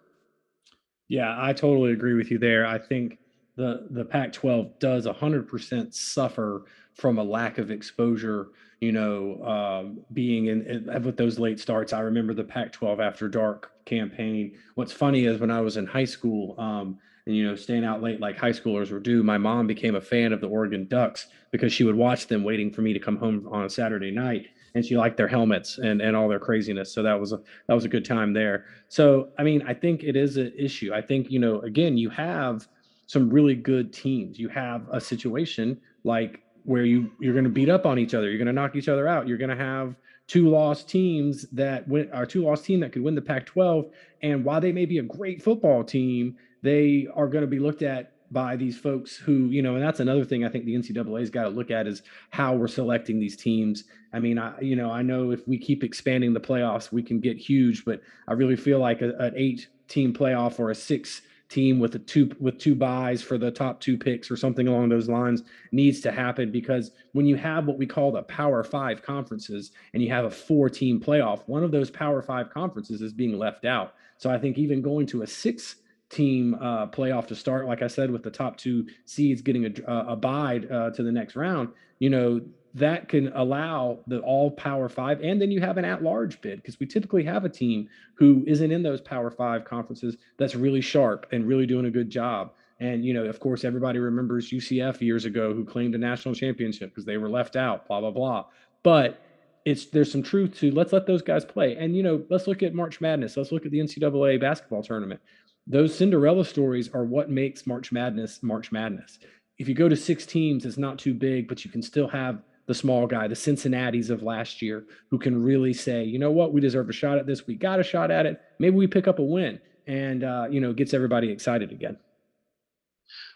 Yeah, 1.09 1.35
I 1.39 1.53
totally 1.53 1.93
agree 1.93 2.15
with 2.15 2.31
you 2.31 2.39
there. 2.39 2.67
I 2.67 2.79
think 2.79 3.19
the 3.57 3.87
the 3.91 4.05
Pac-12 4.05 4.79
does 4.79 5.07
100% 5.07 5.95
suffer 5.95 6.65
from 6.95 7.19
a 7.19 7.25
lack 7.25 7.59
of 7.59 7.71
exposure. 7.71 8.49
You 8.81 8.93
know, 8.93 9.43
um, 9.45 10.01
being 10.13 10.47
in, 10.47 10.67
in 10.67 11.03
with 11.05 11.17
those 11.17 11.39
late 11.39 11.59
starts. 11.61 11.93
I 11.93 12.01
remember 12.01 12.35
the 12.35 12.45
Pac-12 12.45 13.01
After 13.01 13.29
Dark 13.29 13.73
campaign. 13.85 14.57
What's 14.75 14.93
funny 14.93 15.25
is 15.27 15.41
when 15.41 15.51
I 15.51 15.61
was 15.61 15.77
in 15.77 15.87
high 15.87 16.05
school, 16.05 16.55
um, 16.59 16.99
and 17.27 17.35
you 17.37 17.47
know, 17.47 17.57
staying 17.57 17.85
out 17.85 18.03
late 18.03 18.21
like 18.21 18.37
high 18.37 18.51
schoolers 18.51 18.91
were 18.91 19.01
do, 19.01 19.23
my 19.23 19.39
mom 19.39 19.67
became 19.67 19.95
a 19.95 20.01
fan 20.01 20.33
of 20.33 20.41
the 20.41 20.49
Oregon 20.49 20.87
Ducks 20.87 21.29
because 21.51 21.73
she 21.73 21.85
would 21.85 21.95
watch 21.95 22.27
them 22.27 22.45
waiting 22.45 22.71
for 22.73 22.83
me 22.83 22.93
to 22.93 22.99
come 22.99 23.17
home 23.17 23.49
on 23.51 23.65
a 23.65 23.71
Saturday 23.71 24.11
night 24.11 24.49
and 24.75 24.85
she 24.85 24.97
liked 24.97 25.17
their 25.17 25.29
helmets 25.29 25.79
and 25.79 26.01
and 26.01 26.17
all 26.17 26.29
their 26.29 26.41
craziness. 26.41 26.93
So 26.93 27.03
that 27.03 27.19
was 27.19 27.33
a 27.33 27.41
that 27.69 27.75
was 27.75 27.85
a 27.85 27.89
good 27.89 28.05
time 28.05 28.33
there. 28.33 28.67
So 28.89 29.29
I 29.39 29.43
mean, 29.45 29.63
I 29.67 29.75
think 29.75 30.03
it 30.03 30.17
is 30.17 30.37
an 30.37 30.53
issue. 30.57 30.93
I 30.93 31.01
think 31.01 31.31
you 31.31 31.39
know, 31.39 31.61
again, 31.61 31.97
you 31.97 32.11
have 32.11 32.69
some 33.07 33.31
really 33.31 33.55
good 33.55 33.93
teams. 33.93 34.39
You 34.39 34.49
have 34.49 34.89
a 34.91 35.01
situation 35.01 35.81
like 36.03 36.43
where 36.65 36.85
you 36.85 37.11
you're 37.21 37.35
going 37.35 37.45
to 37.45 37.51
beat 37.51 37.69
up 37.69 37.87
on 37.87 37.99
each 37.99 38.15
other. 38.15 38.29
You're 38.29 38.39
going 38.39 38.47
to 38.47 38.53
knock 38.53 38.77
each 38.77 38.89
other 38.89 39.07
out. 39.07 39.29
You're 39.29 39.39
going 39.39 39.57
to 39.57 39.57
have 39.57 39.95
two 40.27 40.49
lost 40.49 40.89
teams 40.89 41.47
that 41.51 41.87
win 41.87 42.11
our 42.13 42.27
two 42.27 42.43
lost 42.43 42.65
team 42.65 42.81
that 42.81 42.93
could 42.93 43.03
win 43.03 43.15
the 43.15 43.23
Pac-12. 43.23 43.91
And 44.23 44.45
while 44.45 44.61
they 44.61 44.73
may 44.73 44.87
be 44.87 44.99
a 44.99 45.03
great 45.03 45.43
football 45.43 45.85
team, 45.85 46.37
they 46.63 47.07
are 47.15 47.29
going 47.29 47.43
to 47.43 47.49
be 47.49 47.59
looked 47.59 47.83
at 47.83 48.14
by 48.35 48.57
these 48.57 48.77
folks 48.77 49.17
who, 49.17 49.47
you 49.47 49.63
know, 49.63 49.77
and 49.77 49.83
that's 49.83 50.01
another 50.01 50.25
thing 50.25 50.45
I 50.45 50.51
think 50.51 50.67
the 50.67 50.75
NCAA's 50.75 51.31
got 51.31 51.45
to 51.45 51.49
look 51.49 51.71
at 51.71 51.87
is 51.87 52.03
how 52.31 52.53
we're 52.55 52.69
selecting 52.69 53.19
these 53.19 53.37
teams. 53.37 53.85
I 54.13 54.21
mean, 54.21 54.39
I, 54.39 54.61
you 54.61 54.77
know, 54.77 54.91
I 54.91 55.01
know 55.01 55.31
if 55.31 55.49
we 55.49 55.57
keep 55.57 55.83
expanding 55.83 56.35
the 56.35 56.41
playoffs, 56.41 56.93
we 56.93 57.03
can 57.03 57.21
get 57.21 57.39
huge, 57.39 57.85
but 57.85 58.03
I 58.29 58.35
really 58.35 58.57
feel 58.57 58.81
like 58.81 59.01
a, 59.01 59.15
an 59.17 59.33
eight 59.37 59.69
team 59.89 60.13
playoff 60.13 60.59
or 60.59 60.71
a 60.71 60.75
six 60.75 61.23
team 61.49 61.79
with 61.79 61.95
a 61.95 61.99
two 61.99 62.31
with 62.41 62.59
two 62.59 62.75
buys 62.75 63.23
for 63.23 63.39
the 63.39 63.51
top 63.51 63.81
two 63.81 63.97
picks 63.97 64.31
or 64.31 64.37
something 64.37 64.67
along 64.67 64.89
those 64.89 65.09
lines 65.09 65.43
needs 65.73 66.01
to 66.01 66.11
happen 66.11 66.51
because 66.51 66.91
when 67.13 67.27
you 67.27 67.37
have 67.37 67.67
what 67.67 67.79
we 67.79 67.87
call 67.87 68.11
the 68.11 68.23
power 68.23 68.65
five 68.65 69.03
conferences 69.03 69.71
and 69.93 70.03
you 70.03 70.11
have 70.11 70.25
a 70.25 70.31
four 70.31 70.71
team 70.71 70.99
playoff 70.99 71.43
one 71.47 71.63
of 71.63 71.71
those 71.71 71.91
power 71.91 72.23
five 72.23 72.49
conferences 72.49 73.03
is 73.03 73.13
being 73.13 73.39
left 73.39 73.67
out 73.67 73.95
so 74.17 74.31
i 74.31 74.39
think 74.39 74.57
even 74.57 74.81
going 74.81 75.07
to 75.07 75.21
a 75.21 75.27
six 75.27 75.77
team 76.11 76.55
uh, 76.55 76.87
playoff 76.89 77.27
to 77.29 77.35
start. 77.35 77.67
Like 77.67 77.83
I 77.83 77.87
said, 77.87 78.11
with 78.11 78.23
the 78.23 78.31
top 78.31 78.57
two 78.57 78.87
seeds 79.05 79.43
getting 79.43 79.67
a, 79.67 79.93
a 80.09 80.17
bide 80.17 80.71
uh, 80.71 80.91
to 80.91 81.03
the 81.03 81.13
next 81.13 81.37
round, 81.37 81.71
you 81.99 82.11
know 82.11 82.41
that 82.75 83.09
can 83.09 83.29
allow 83.35 84.01
the 84.09 84.19
all 84.21 84.51
Power 84.51 84.89
Five, 84.89 85.21
and 85.23 85.41
then 85.41 85.51
you 85.51 85.61
have 85.61 85.79
an 85.79 85.85
at-large 85.85 86.41
bid 86.41 86.61
because 86.61 86.79
we 86.81 86.87
typically 86.87 87.23
have 87.23 87.45
a 87.45 87.49
team 87.49 87.89
who 88.15 88.43
isn't 88.47 88.71
in 88.73 88.83
those 88.83 89.01
Power 89.01 89.31
Five 89.31 89.65
conferences 89.65 90.17
that's 90.39 90.55
really 90.55 90.81
sharp 90.81 91.27
and 91.33 91.47
really 91.47 91.67
doing 91.67 91.87
a 91.87 91.91
good 91.91 92.11
job. 92.11 92.53
And 92.81 93.05
you 93.05 93.15
know, 93.15 93.25
of 93.25 93.39
course, 93.39 93.65
everybody 93.65 94.01
remembers 94.01 94.51
UCF 94.51 95.01
years 95.01 95.25
ago 95.25 95.55
who 95.55 95.65
claimed 95.65 95.95
a 95.95 95.99
national 95.99 96.35
championship 96.35 96.91
because 96.91 97.05
they 97.05 97.17
were 97.17 97.31
left 97.31 97.55
out. 97.55 97.87
Blah 97.87 98.01
blah 98.01 98.11
blah. 98.11 98.47
But 98.83 99.21
it's 99.65 99.87
there's 99.87 100.11
some 100.11 100.23
truth 100.23 100.59
to 100.59 100.71
let's 100.73 100.93
let 100.93 101.07
those 101.07 101.23
guys 101.23 101.45
play. 101.45 101.77
And 101.77 101.97
you 101.97 102.03
know, 102.03 102.25
let's 102.29 102.47
look 102.47 102.63
at 102.63 102.75
March 102.75 103.01
Madness. 103.01 103.37
Let's 103.37 103.53
look 103.53 103.65
at 103.65 103.71
the 103.71 103.79
NCAA 103.79 104.41
basketball 104.41 104.83
tournament 104.83 105.21
those 105.67 105.97
Cinderella 105.97 106.45
stories 106.45 106.91
are 106.93 107.05
what 107.05 107.31
makes 107.31 107.67
March 107.67 107.93
Madness 107.93 108.43
March 108.43 108.71
Madness. 108.73 109.19
If 109.59 109.69
you 109.69 109.75
go 109.75 109.89
to 109.89 109.97
six 109.97 110.27
teams, 110.27 110.67
it's 110.67 110.77
not 110.77 110.99
too 110.99 111.15
big, 111.15 111.49
but 111.49 111.65
you 111.65 111.71
can 111.71 111.83
still 111.83 112.09
have 112.09 112.43
the 112.67 112.75
small 112.75 113.07
guy, 113.07 113.29
the 113.29 113.37
Cincinnati's 113.37 114.11
of 114.11 114.23
last 114.23 114.63
year, 114.63 114.85
who 115.11 115.19
can 115.19 115.43
really 115.43 115.73
say, 115.73 116.03
you 116.03 116.19
know 116.19 116.31
what, 116.31 116.53
we 116.53 116.61
deserve 116.61 116.89
a 116.89 116.93
shot 116.93 117.19
at 117.19 117.27
this. 117.27 117.47
We 117.47 117.55
got 117.55 117.79
a 117.79 117.83
shot 117.83 118.11
at 118.11 118.27
it. 118.27 118.41
Maybe 118.59 118.77
we 118.77 118.87
pick 118.87 119.07
up 119.07 119.19
a 119.19 119.23
win, 119.23 119.61
and 119.87 120.25
uh, 120.25 120.47
you 120.51 120.61
know, 120.61 120.73
gets 120.73 120.95
everybody 120.95 121.31
excited 121.31 121.73
again. 121.73 121.99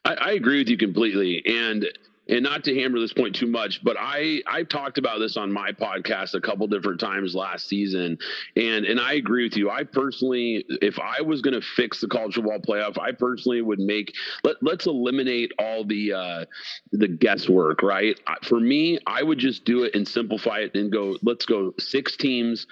I, 0.05 0.15
I 0.15 0.31
agree 0.33 0.59
with 0.59 0.69
you 0.69 0.79
completely, 0.79 1.43
and 1.47 1.87
and 2.29 2.43
not 2.43 2.65
to 2.65 2.75
hammer 2.75 3.01
this 3.01 3.13
point 3.13 3.35
too 3.35 3.47
much, 3.47 3.83
but 3.83 3.97
I 3.99 4.43
I've 4.47 4.69
talked 4.69 4.99
about 4.99 5.19
this 5.19 5.37
on 5.37 5.51
my 5.53 5.73
podcast 5.73 6.35
a 6.35 6.41
couple 6.41 6.67
different 6.67 7.01
times 7.01 7.35
last 7.35 7.69
season, 7.69 8.19
and 8.57 8.85
and 8.85 9.01
I 9.01 9.15
agree 9.15 9.45
with 9.45 9.57
you. 9.57 9.71
I 9.71 9.85
personally, 9.85 10.65
if 10.83 10.99
I 10.99 11.23
was 11.23 11.41
going 11.41 11.55
to 11.55 11.67
fix 11.77 12.01
the 12.01 12.09
college 12.09 12.35
football 12.35 12.59
playoff, 12.59 12.99
I 12.99 13.13
personally 13.13 13.63
would 13.63 13.81
make 13.81 14.15
let 14.45 14.57
let's 14.63 14.87
eliminate 14.87 15.53
all 15.59 15.85
the 15.85 16.13
uh, 16.13 16.45
the 16.93 17.09
guesswork. 17.09 17.83
Right? 17.83 18.19
For 18.43 18.61
me, 18.61 18.99
I 19.07 19.23
would 19.23 19.39
just 19.39 19.65
do 19.65 19.85
it 19.85 19.95
and 19.95 20.07
simplify 20.07 20.59
it 20.61 20.75
and 20.75 20.93
go. 20.93 21.17
Let's 21.23 21.47
go 21.47 21.75
six 21.79 22.17
teams. 22.17 22.67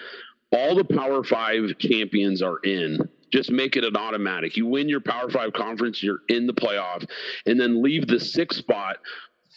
All 0.53 0.77
the 0.77 0.85
Power 0.85 1.25
Five 1.25 1.79
champions 1.79 2.43
are 2.43 2.59
in 2.59 3.09
just 3.33 3.51
make 3.51 3.77
it 3.77 3.85
an 3.85 3.97
automatic. 3.97 4.57
You 4.57 4.67
win 4.67 4.89
your 4.89 5.01
Power 5.01 5.29
Five 5.29 5.53
conference, 5.53 6.03
you're 6.03 6.21
in 6.29 6.47
the 6.47 6.55
playoff, 6.55 7.07
and 7.45 7.59
then 7.61 7.83
leave 7.83 8.07
the 8.07 8.21
sixth 8.21 8.61
spot 8.61 8.99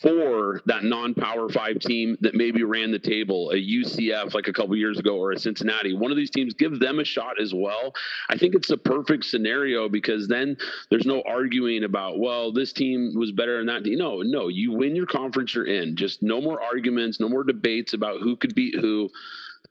for 0.01 0.61
that 0.65 0.83
non-power 0.83 1.49
five 1.49 1.79
team 1.79 2.17
that 2.21 2.33
maybe 2.33 2.63
ran 2.63 2.91
the 2.91 2.99
table, 2.99 3.51
a 3.51 3.55
UCF 3.55 4.33
like 4.33 4.47
a 4.47 4.53
couple 4.53 4.75
years 4.75 4.97
ago, 4.97 5.17
or 5.17 5.31
a 5.31 5.39
Cincinnati. 5.39 5.93
One 5.93 6.11
of 6.11 6.17
these 6.17 6.29
teams, 6.29 6.53
give 6.53 6.79
them 6.79 6.99
a 6.99 7.03
shot 7.03 7.41
as 7.41 7.53
well. 7.53 7.93
I 8.29 8.37
think 8.37 8.55
it's 8.55 8.69
a 8.69 8.77
perfect 8.77 9.25
scenario 9.25 9.89
because 9.89 10.27
then 10.27 10.57
there's 10.89 11.05
no 11.05 11.21
arguing 11.27 11.83
about, 11.83 12.19
well, 12.19 12.51
this 12.51 12.71
team 12.71 13.13
was 13.15 13.31
better 13.31 13.57
than 13.57 13.67
that. 13.67 13.83
No, 13.85 14.21
no, 14.21 14.47
you 14.47 14.71
win 14.71 14.95
your 14.95 15.05
conference, 15.05 15.53
you're 15.53 15.67
in. 15.67 15.95
Just 15.95 16.23
no 16.23 16.39
more 16.39 16.61
arguments, 16.61 17.19
no 17.19 17.27
more 17.27 17.43
debates 17.43 17.93
about 17.93 18.21
who 18.21 18.35
could 18.35 18.55
beat 18.55 18.75
who. 18.75 19.09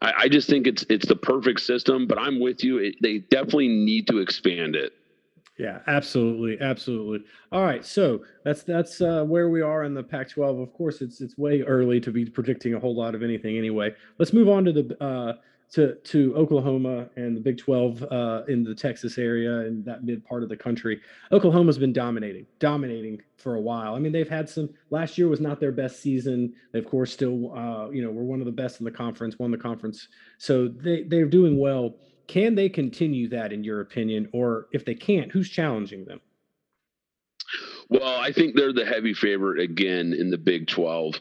I, 0.03 0.12
I 0.18 0.29
just 0.29 0.49
think 0.49 0.66
it's 0.66 0.85
it's 0.91 1.07
the 1.07 1.16
perfect 1.16 1.61
system. 1.61 2.07
But 2.07 2.18
I'm 2.18 2.39
with 2.41 2.62
you. 2.62 2.79
It, 2.79 2.97
they 3.01 3.18
definitely 3.18 3.68
need 3.68 4.07
to 4.09 4.18
expand 4.18 4.76
it. 4.76 4.93
Yeah, 5.59 5.80
absolutely, 5.88 6.56
absolutely. 6.61 7.26
All 7.50 7.64
right, 7.64 7.84
so 7.84 8.24
that's 8.44 8.62
that's 8.62 9.00
uh, 9.00 9.24
where 9.24 9.48
we 9.48 9.61
are 9.61 9.82
in 9.82 9.92
the 9.92 10.04
Pac-12. 10.04 10.62
Of 10.62 10.72
course, 10.72 11.02
it's 11.02 11.20
it's 11.20 11.36
way 11.36 11.62
early 11.62 12.00
to 12.00 12.12
be 12.12 12.24
predicting 12.24 12.74
a 12.74 12.78
whole 12.78 12.94
lot 12.94 13.16
of 13.16 13.24
anything 13.24 13.59
anyway. 13.59 13.92
Let's 14.18 14.32
move 14.32 14.48
on 14.48 14.64
to 14.66 14.72
the 14.72 15.02
uh, 15.02 15.32
to 15.72 15.96
to 15.96 16.34
Oklahoma 16.36 17.09
and 17.16 17.36
the 17.36 17.40
Big 17.40 17.59
12 17.59 18.04
uh, 18.04 18.42
in 18.46 18.62
the 18.62 18.72
Texas 18.72 19.18
area 19.18 19.66
and 19.66 19.84
that 19.84 20.04
mid 20.04 20.24
part 20.24 20.44
of 20.44 20.48
the 20.48 20.56
country. 20.56 21.00
Oklahoma's 21.32 21.76
been 21.76 21.92
dominating, 21.92 22.46
dominating 22.61 23.20
for 23.36 23.56
a 23.56 23.61
while. 23.61 23.96
I 23.96 23.98
mean, 23.98 24.12
they've 24.12 24.28
had 24.28 24.48
some. 24.48 24.70
Last 24.90 25.18
year 25.18 25.26
was 25.26 25.40
not 25.40 25.59
their 25.59 25.72
best 25.72 26.00
season. 26.00 26.54
They, 26.72 26.78
of 26.78 26.86
course, 26.86 27.12
still 27.12 27.52
uh, 27.52 27.90
you 27.90 28.02
know 28.04 28.11
were 28.12 28.22
one 28.22 28.38
of 28.38 28.46
the 28.46 28.52
best 28.52 28.78
in 28.78 28.84
the 28.84 28.92
conference, 28.92 29.40
won 29.40 29.50
the 29.50 29.59
conference, 29.59 30.06
so 30.38 30.68
they 30.68 31.02
they're 31.02 31.26
doing 31.26 31.59
well 31.59 31.96
can 32.29 32.55
they 32.55 32.68
continue 32.68 33.29
that, 33.31 33.53
in 33.53 33.64
your 33.64 33.81
opinion? 33.81 34.29
Or 34.33 34.68
if 34.72 34.85
they 34.85 34.95
can't, 34.95 35.33
who's 35.33 35.49
challenging 35.49 36.05
them? 36.05 36.20
Well, 37.89 38.20
I 38.20 38.33
think 38.33 38.55
they're 38.55 38.72
the 38.72 38.85
heavy 38.85 39.14
favorite 39.14 39.61
again 39.61 40.12
in 40.12 40.31
the 40.31 40.39
Big 40.39 40.68
12. 40.68 41.14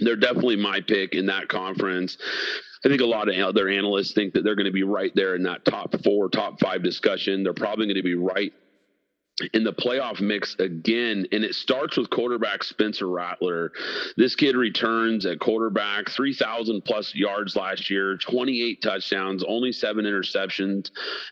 They're 0.00 0.16
definitely 0.16 0.56
my 0.56 0.80
pick 0.80 1.14
in 1.14 1.26
that 1.26 1.48
conference. 1.48 2.16
I 2.84 2.88
think 2.88 3.02
a 3.02 3.06
lot 3.06 3.28
of 3.28 3.36
other 3.36 3.68
analysts 3.68 4.12
think 4.12 4.32
that 4.34 4.44
they're 4.44 4.54
going 4.54 4.66
to 4.66 4.72
be 4.72 4.84
right 4.84 5.12
there 5.14 5.34
in 5.34 5.42
that 5.42 5.64
top 5.64 5.94
four, 6.02 6.28
top 6.28 6.60
five 6.60 6.82
discussion. 6.82 7.42
They're 7.42 7.52
probably 7.52 7.86
going 7.86 7.96
to 7.96 8.02
be 8.02 8.14
right 8.14 8.52
in 9.52 9.62
the 9.62 9.72
playoff 9.72 10.20
mix 10.20 10.56
again, 10.58 11.26
and 11.30 11.44
it 11.44 11.54
starts 11.54 11.96
with 11.96 12.10
quarterback 12.10 12.64
Spencer 12.64 13.08
Rattler. 13.08 13.72
This 14.16 14.34
kid 14.34 14.56
returns 14.56 15.26
at 15.26 15.38
quarterback, 15.38 16.10
3,000 16.10 16.84
plus 16.84 17.14
yards 17.14 17.54
last 17.54 17.88
year, 17.88 18.16
28 18.16 18.82
touchdowns, 18.82 19.44
only 19.46 19.72
seven 19.72 20.04
interceptions 20.04 20.90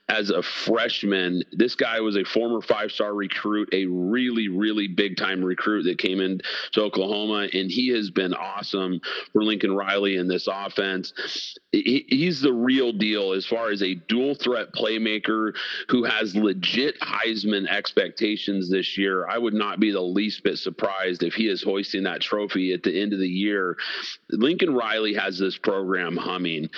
as 0.09 0.31
a 0.31 0.43
freshman. 0.43 1.43
This 1.53 1.75
guy 1.75 2.01
was 2.01 2.17
a 2.17 2.25
former 2.25 2.61
five 2.61 2.93
star 2.93 3.13
recruit, 3.15 3.69
a 3.73 3.87
really, 3.87 4.49
really 4.49 4.89
big 4.89 5.17
time 5.17 5.45
recruit 5.45 5.85
that 5.85 5.99
came 5.99 6.21
in 6.21 6.41
to 6.73 6.83
Oklahoma, 6.83 7.49
and 7.53 7.71
he 7.71 7.89
has 7.89 8.11
been 8.11 8.35
awesome 8.35 9.01
for 9.33 9.43
Lincoln 9.43 9.75
Riley 9.75 10.17
in 10.17 10.29
this 10.29 10.47
offense. 10.51 11.13
He's 11.73 12.41
the 12.41 12.53
real 12.53 12.93
deal 12.93 13.33
as 13.33 13.47
far 13.47 13.71
as 13.71 13.83
a 13.83 13.95
dual 13.95 14.35
threat 14.37 14.73
playmaker 14.73 15.55
who 15.89 16.05
has 16.05 16.35
legit 16.37 16.99
Heisman 17.01 17.69
expectations 17.69 17.96
expectations 17.97 18.71
this 18.71 18.99
year, 18.99 19.27
I 19.27 19.39
would 19.39 19.55
not 19.55 19.81
be 19.81 19.91
the 19.91 20.01
least 20.01 20.43
bit 20.43 20.59
surprised 20.59 21.23
if 21.23 21.35
he 21.35 21.49
is 21.49 21.63
hoisting 21.63 22.03
that 22.05 22.21
trophy 22.21 22.73
at 22.73 22.83
the 22.83 23.01
end 23.01 23.13
of 23.13 23.19
the 23.19 23.29
year. 23.29 23.77
Lincoln 24.31 24.75
Riley 24.75 25.15
has 25.15 25.39
this 25.39 25.57
program 25.57 26.17
humming. 26.17 26.69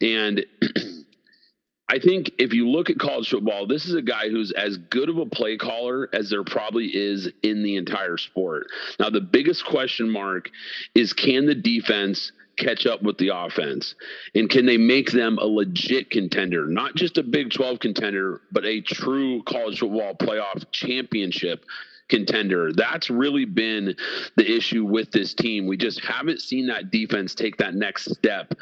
And 0.00 0.44
I 1.88 1.98
think 1.98 2.30
if 2.38 2.54
you 2.54 2.70
look 2.70 2.88
at 2.88 2.98
college 2.98 3.28
football, 3.28 3.66
this 3.66 3.84
is 3.84 3.94
a 3.94 4.02
guy 4.02 4.30
who's 4.30 4.50
as 4.52 4.78
good 4.78 5.10
of 5.10 5.18
a 5.18 5.26
play 5.26 5.58
caller 5.58 6.08
as 6.14 6.30
there 6.30 6.44
probably 6.44 6.86
is 6.86 7.28
in 7.42 7.62
the 7.62 7.76
entire 7.76 8.16
sport. 8.16 8.68
Now, 8.98 9.10
the 9.10 9.20
biggest 9.20 9.66
question 9.66 10.08
mark 10.08 10.48
is 10.94 11.12
can 11.12 11.44
the 11.44 11.54
defense 11.54 12.32
catch 12.56 12.86
up 12.86 13.02
with 13.02 13.18
the 13.18 13.28
offense? 13.28 13.94
And 14.34 14.48
can 14.48 14.66
they 14.66 14.76
make 14.76 15.12
them 15.12 15.38
a 15.38 15.46
legit 15.46 16.10
contender, 16.10 16.66
not 16.66 16.94
just 16.94 17.18
a 17.18 17.22
Big 17.22 17.50
12 17.50 17.80
contender, 17.80 18.40
but 18.50 18.64
a 18.64 18.80
true 18.80 19.42
college 19.44 19.80
football 19.80 20.14
playoff 20.14 20.64
championship 20.72 21.64
contender. 22.12 22.72
That's 22.74 23.08
really 23.08 23.46
been 23.46 23.96
the 24.36 24.56
issue 24.56 24.84
with 24.84 25.10
this 25.12 25.32
team. 25.32 25.66
We 25.66 25.78
just 25.78 26.04
haven't 26.04 26.42
seen 26.42 26.66
that 26.66 26.90
defense 26.90 27.34
take 27.34 27.56
that 27.56 27.74
next 27.74 28.12
step. 28.14 28.52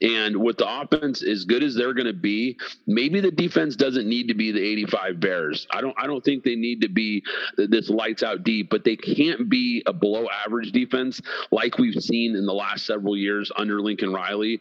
And 0.00 0.36
with 0.36 0.58
the 0.58 0.80
offense 0.80 1.20
as 1.24 1.44
good 1.44 1.64
as 1.64 1.74
they're 1.74 1.92
going 1.92 2.06
to 2.06 2.12
be, 2.12 2.56
maybe 2.86 3.20
the 3.20 3.32
defense 3.32 3.74
doesn't 3.74 4.08
need 4.08 4.28
to 4.28 4.34
be 4.34 4.52
the 4.52 4.62
85 4.62 5.18
Bears. 5.18 5.66
I 5.72 5.80
don't 5.80 5.94
I 5.98 6.06
don't 6.06 6.24
think 6.24 6.44
they 6.44 6.54
need 6.54 6.80
to 6.82 6.88
be 6.88 7.24
this 7.56 7.90
lights 7.90 8.22
out 8.22 8.44
deep, 8.44 8.70
but 8.70 8.84
they 8.84 8.94
can't 8.94 9.48
be 9.48 9.82
a 9.86 9.92
below 9.92 10.28
average 10.46 10.70
defense 10.70 11.20
like 11.50 11.78
we've 11.78 12.00
seen 12.00 12.36
in 12.36 12.46
the 12.46 12.54
last 12.54 12.86
several 12.86 13.16
years 13.16 13.50
under 13.56 13.80
Lincoln 13.80 14.12
Riley. 14.12 14.60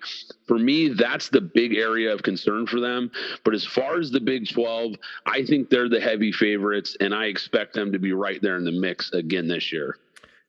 For 0.49 0.57
me, 0.57 0.87
that's 0.87 1.29
the 1.29 1.41
big 1.41 1.75
area 1.75 2.11
of 2.11 2.23
concern 2.23 2.65
for 2.65 2.79
them. 2.79 3.11
But 3.45 3.53
as 3.53 3.63
far 3.63 3.99
as 3.99 4.09
the 4.09 4.19
Big 4.19 4.49
12, 4.49 4.95
I 5.27 5.45
think 5.45 5.69
they're 5.69 5.87
the 5.87 6.01
heavy 6.01 6.31
favorites 6.31 6.97
and 6.99 7.13
I 7.13 7.25
expect 7.25 7.75
them 7.75 7.91
to 7.91 7.99
be 7.99 8.13
right 8.13 8.41
there 8.41 8.57
in 8.57 8.63
the 8.63 8.71
mix 8.71 9.13
again 9.13 9.47
this 9.47 9.71
year. 9.71 9.99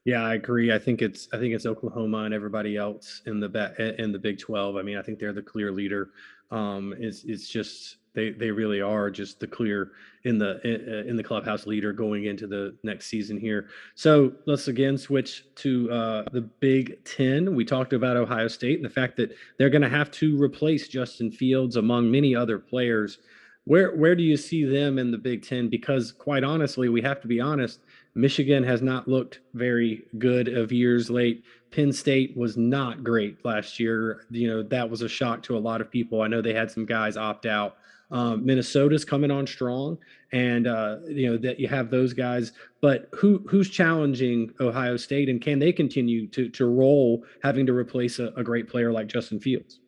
Yeah, 0.07 0.23
I 0.23 0.37
agree. 0.37 0.73
I 0.73 0.79
think 0.79 1.03
it's 1.03 1.29
I 1.35 1.37
think 1.37 1.53
it's 1.55 1.67
Oklahoma 1.67 2.23
and 2.23 2.33
everybody 2.33 2.79
else 2.79 3.21
in 3.27 3.41
the 3.41 3.95
in 3.99 4.11
the 4.11 4.19
Big 4.19 4.39
12. 4.39 4.77
I 4.77 4.81
mean, 4.81 4.97
I 4.97 5.03
think 5.03 5.19
they're 5.19 5.35
the 5.35 5.43
clear 5.43 5.71
leader. 5.71 6.09
Um, 6.51 6.95
it's 6.99 7.25
it's 7.25 7.47
just 7.47 7.99
they 8.15 8.31
they 8.31 8.51
really 8.51 8.81
are 8.81 9.11
just 9.11 9.41
the 9.41 9.47
clear 9.47 9.93
in 10.25 10.39
the 10.39 10.61
in 11.09 11.17
the 11.17 11.23
clubhouse 11.23 11.67
leader 11.67 11.93
going 11.93 12.25
into 12.25 12.47
the 12.47 12.77
next 12.83 13.07
season 13.07 13.39
here. 13.39 13.69
So 13.95 14.33
let's 14.47 14.69
again 14.69 14.99
switch 14.99 15.45
to 15.57 15.91
uh, 15.91 16.25
the 16.33 16.43
Big 16.43 17.05
Ten. 17.05 17.55
We 17.55 17.65
talked 17.65 17.93
about 17.93 18.17
Ohio 18.17 18.49
State 18.49 18.77
and 18.77 18.85
the 18.85 18.91
fact 18.91 19.17
that 19.17 19.35
they're 19.59 19.71
going 19.71 19.83
to 19.83 19.89
have 19.89 20.11
to 20.13 20.41
replace 20.41 20.89
Justin 20.89 21.31
Fields 21.31 21.77
among 21.77 22.11
many 22.11 22.35
other 22.35 22.59
players 22.59 23.19
where 23.65 23.95
where 23.95 24.15
do 24.15 24.23
you 24.23 24.37
see 24.37 24.65
them 24.65 24.99
in 24.99 25.11
the 25.11 25.19
Big 25.19 25.45
Ten? 25.45 25.69
Because 25.69 26.13
quite 26.13 26.45
honestly, 26.45 26.89
we 26.89 27.03
have 27.03 27.21
to 27.21 27.29
be 27.29 27.41
honest. 27.41 27.81
Michigan 28.15 28.65
has 28.65 28.83
not 28.83 29.07
looked 29.07 29.41
very 29.55 30.03
good 30.19 30.49
of 30.49 30.73
years 30.73 31.11
late. 31.11 31.45
Penn 31.71 31.93
State 31.93 32.37
was 32.37 32.57
not 32.57 33.05
great 33.05 33.45
last 33.45 33.79
year. 33.79 34.27
You 34.31 34.49
know 34.49 34.63
that 34.65 34.89
was 34.89 35.03
a 35.03 35.09
shock 35.09 35.43
to 35.45 35.57
a 35.57 35.61
lot 35.61 35.81
of 35.81 35.91
people. 35.91 36.23
I 36.23 36.27
know 36.27 36.43
they 36.43 36.55
had 36.55 36.71
some 36.71 36.85
guys 36.87 37.17
opt 37.17 37.47
out. 37.47 37.77
Um, 38.11 38.45
Minnesota's 38.45 39.05
coming 39.05 39.31
on 39.31 39.47
strong, 39.47 39.99
and 40.33 40.67
uh, 40.67 40.97
you 41.09 41.31
know 41.31 41.37
that 41.39 41.61
you 41.61 41.69
have 41.69 41.91
those 41.91 42.13
guys. 42.13 42.53
But 42.81 43.09
who 43.13 43.45
who's 43.49 43.71
challenging 43.71 44.53
Ohio 44.61 44.97
State, 44.97 45.29
and 45.29 45.41
can 45.41 45.59
they 45.59 45.73
continue 45.73 46.27
to 46.29 46.49
to 46.49 46.67
roll, 46.67 47.25
having 47.43 47.67
to 47.67 47.73
replace 47.73 48.19
a, 48.19 48.29
a 48.37 48.43
great 48.43 48.69
player 48.69 48.93
like 48.93 49.07
Justin 49.07 49.41
Fields? 49.41 49.81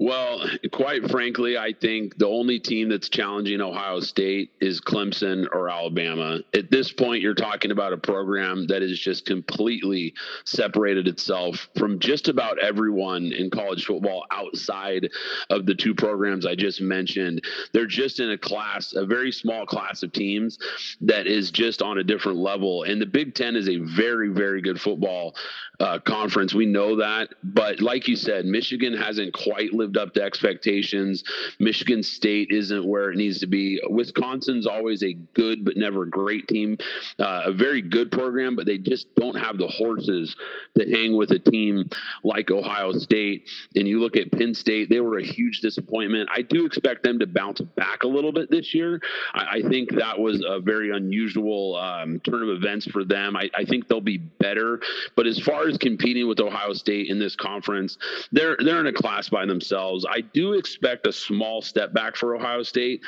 Well, 0.00 0.44
quite 0.72 1.08
frankly, 1.08 1.56
I 1.56 1.72
think 1.72 2.18
the 2.18 2.26
only 2.26 2.58
team 2.58 2.88
that's 2.88 3.08
challenging 3.08 3.60
Ohio 3.60 4.00
State 4.00 4.50
is 4.60 4.80
Clemson 4.80 5.46
or 5.52 5.70
Alabama. 5.70 6.40
At 6.52 6.68
this 6.68 6.90
point, 6.90 7.22
you're 7.22 7.32
talking 7.32 7.70
about 7.70 7.92
a 7.92 7.96
program 7.96 8.66
that 8.66 8.82
has 8.82 8.98
just 8.98 9.24
completely 9.24 10.12
separated 10.44 11.06
itself 11.06 11.68
from 11.78 12.00
just 12.00 12.26
about 12.26 12.58
everyone 12.58 13.32
in 13.32 13.50
college 13.50 13.84
football 13.84 14.24
outside 14.32 15.08
of 15.50 15.64
the 15.64 15.76
two 15.76 15.94
programs 15.94 16.44
I 16.44 16.56
just 16.56 16.80
mentioned. 16.80 17.44
They're 17.72 17.86
just 17.86 18.18
in 18.18 18.30
a 18.30 18.38
class, 18.38 18.94
a 18.94 19.06
very 19.06 19.30
small 19.30 19.64
class 19.64 20.02
of 20.02 20.12
teams 20.12 20.58
that 21.02 21.28
is 21.28 21.52
just 21.52 21.82
on 21.82 21.98
a 21.98 22.04
different 22.04 22.38
level. 22.38 22.82
And 22.82 23.00
the 23.00 23.06
Big 23.06 23.36
Ten 23.36 23.54
is 23.54 23.68
a 23.68 23.76
very, 23.76 24.30
very 24.30 24.60
good 24.60 24.80
football 24.80 25.36
uh, 25.78 26.00
conference. 26.00 26.52
We 26.52 26.66
know 26.66 26.96
that. 26.96 27.28
But 27.44 27.80
like 27.80 28.08
you 28.08 28.16
said, 28.16 28.44
Michigan 28.44 28.96
hasn't 28.96 29.32
quite 29.32 29.72
lived 29.72 29.83
lived 29.84 29.98
up 29.98 30.14
to 30.14 30.22
expectations. 30.22 31.22
Michigan 31.58 32.02
State 32.02 32.48
isn't 32.50 32.86
where 32.86 33.10
it 33.10 33.16
needs 33.16 33.38
to 33.40 33.46
be. 33.46 33.80
Wisconsin's 33.90 34.66
always 34.66 35.02
a 35.02 35.12
good 35.34 35.64
but 35.64 35.76
never 35.76 36.06
great 36.06 36.48
team, 36.48 36.78
uh, 37.18 37.42
a 37.44 37.52
very 37.52 37.82
good 37.82 38.10
program, 38.10 38.56
but 38.56 38.64
they 38.64 38.78
just 38.78 39.14
don't 39.14 39.36
have 39.36 39.58
the 39.58 39.66
horses 39.66 40.34
to 40.78 40.90
hang 40.90 41.16
with 41.16 41.30
a 41.32 41.38
team 41.38 41.88
like 42.22 42.50
Ohio 42.50 42.92
State. 42.92 43.48
And 43.76 43.86
you 43.86 44.00
look 44.00 44.16
at 44.16 44.32
Penn 44.32 44.54
State, 44.54 44.88
they 44.88 45.00
were 45.00 45.18
a 45.18 45.24
huge 45.24 45.60
disappointment. 45.60 46.30
I 46.34 46.40
do 46.40 46.64
expect 46.64 47.02
them 47.02 47.18
to 47.18 47.26
bounce 47.26 47.60
back 47.60 48.04
a 48.04 48.08
little 48.08 48.32
bit 48.32 48.50
this 48.50 48.74
year. 48.74 49.00
I, 49.34 49.58
I 49.58 49.68
think 49.68 49.94
that 49.96 50.18
was 50.18 50.42
a 50.46 50.60
very 50.60 50.90
unusual 50.96 51.76
um, 51.76 52.20
turn 52.20 52.42
of 52.42 52.48
events 52.48 52.86
for 52.86 53.04
them. 53.04 53.36
I, 53.36 53.50
I 53.54 53.64
think 53.64 53.88
they'll 53.88 54.00
be 54.00 54.18
better. 54.18 54.80
But 55.14 55.26
as 55.26 55.38
far 55.38 55.68
as 55.68 55.76
competing 55.76 56.26
with 56.26 56.40
Ohio 56.40 56.72
State 56.72 57.08
in 57.08 57.18
this 57.18 57.36
conference, 57.36 57.98
they're 58.32 58.56
they're 58.64 58.80
in 58.80 58.86
a 58.86 58.92
class 58.92 59.28
by 59.28 59.44
themselves. 59.44 59.73
I 59.74 60.20
do 60.20 60.52
expect 60.52 61.06
a 61.06 61.12
small 61.12 61.62
step 61.62 61.92
back 61.92 62.16
for 62.16 62.34
Ohio 62.34 62.62
State 62.62 63.02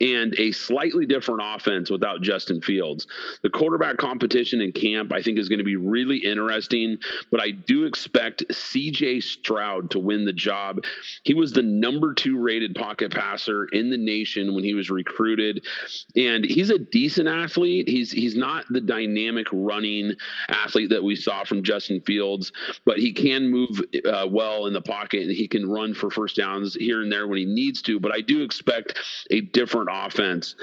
and 0.00 0.34
a 0.38 0.52
slightly 0.52 1.06
different 1.06 1.40
offense 1.42 1.90
without 1.90 2.22
Justin 2.22 2.60
Fields. 2.60 3.06
The 3.42 3.50
quarterback 3.50 3.96
competition 3.96 4.60
in 4.60 4.72
camp, 4.72 5.12
I 5.12 5.22
think, 5.22 5.38
is 5.38 5.48
going 5.48 5.58
to 5.58 5.64
be 5.64 5.76
really 5.76 6.18
interesting. 6.18 6.98
But 7.30 7.40
I 7.40 7.50
do 7.50 7.84
expect 7.84 8.44
C.J. 8.50 9.20
Stroud 9.20 9.90
to 9.90 9.98
win 9.98 10.24
the 10.24 10.32
job. 10.32 10.80
He 11.24 11.34
was 11.34 11.52
the 11.52 11.62
number 11.62 12.14
two 12.14 12.38
rated 12.38 12.74
pocket 12.74 13.12
passer 13.12 13.66
in 13.66 13.90
the 13.90 13.96
nation 13.96 14.54
when 14.54 14.64
he 14.64 14.74
was 14.74 14.90
recruited, 14.90 15.64
and 16.16 16.44
he's 16.44 16.70
a 16.70 16.78
decent 16.78 17.28
athlete. 17.28 17.88
He's 17.88 18.10
he's 18.10 18.36
not 18.36 18.64
the 18.70 18.80
dynamic 18.80 19.46
running 19.52 20.12
athlete 20.48 20.90
that 20.90 21.02
we 21.02 21.16
saw 21.16 21.44
from 21.44 21.62
Justin 21.62 22.00
Fields, 22.00 22.52
but 22.84 22.98
he 22.98 23.12
can 23.12 23.48
move 23.48 23.82
uh, 24.04 24.26
well 24.28 24.66
in 24.66 24.72
the 24.72 24.80
pocket 24.80 25.22
and 25.22 25.30
he 25.30 25.48
can 25.48 25.68
run 25.68 25.94
for 25.94 26.10
first 26.12 26.36
downs 26.36 26.74
here 26.74 27.02
and 27.02 27.10
there 27.10 27.26
when 27.26 27.38
he 27.38 27.44
needs 27.44 27.82
to. 27.82 27.98
But 27.98 28.12
I 28.14 28.20
do 28.20 28.42
expect 28.42 28.98
a 29.30 29.40
different 29.40 29.88
offense 29.90 30.54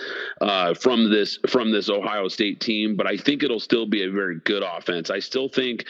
uh, 0.41 0.73
from 0.73 1.09
this 1.09 1.39
from 1.47 1.71
this 1.71 1.89
Ohio 1.89 2.27
State 2.27 2.61
team. 2.61 2.95
But 2.95 3.07
I 3.07 3.17
think 3.17 3.43
it'll 3.43 3.59
still 3.59 3.85
be 3.85 4.03
a 4.03 4.11
very 4.11 4.39
good 4.45 4.63
offense. 4.63 5.09
I 5.09 5.19
still 5.19 5.49
think, 5.49 5.85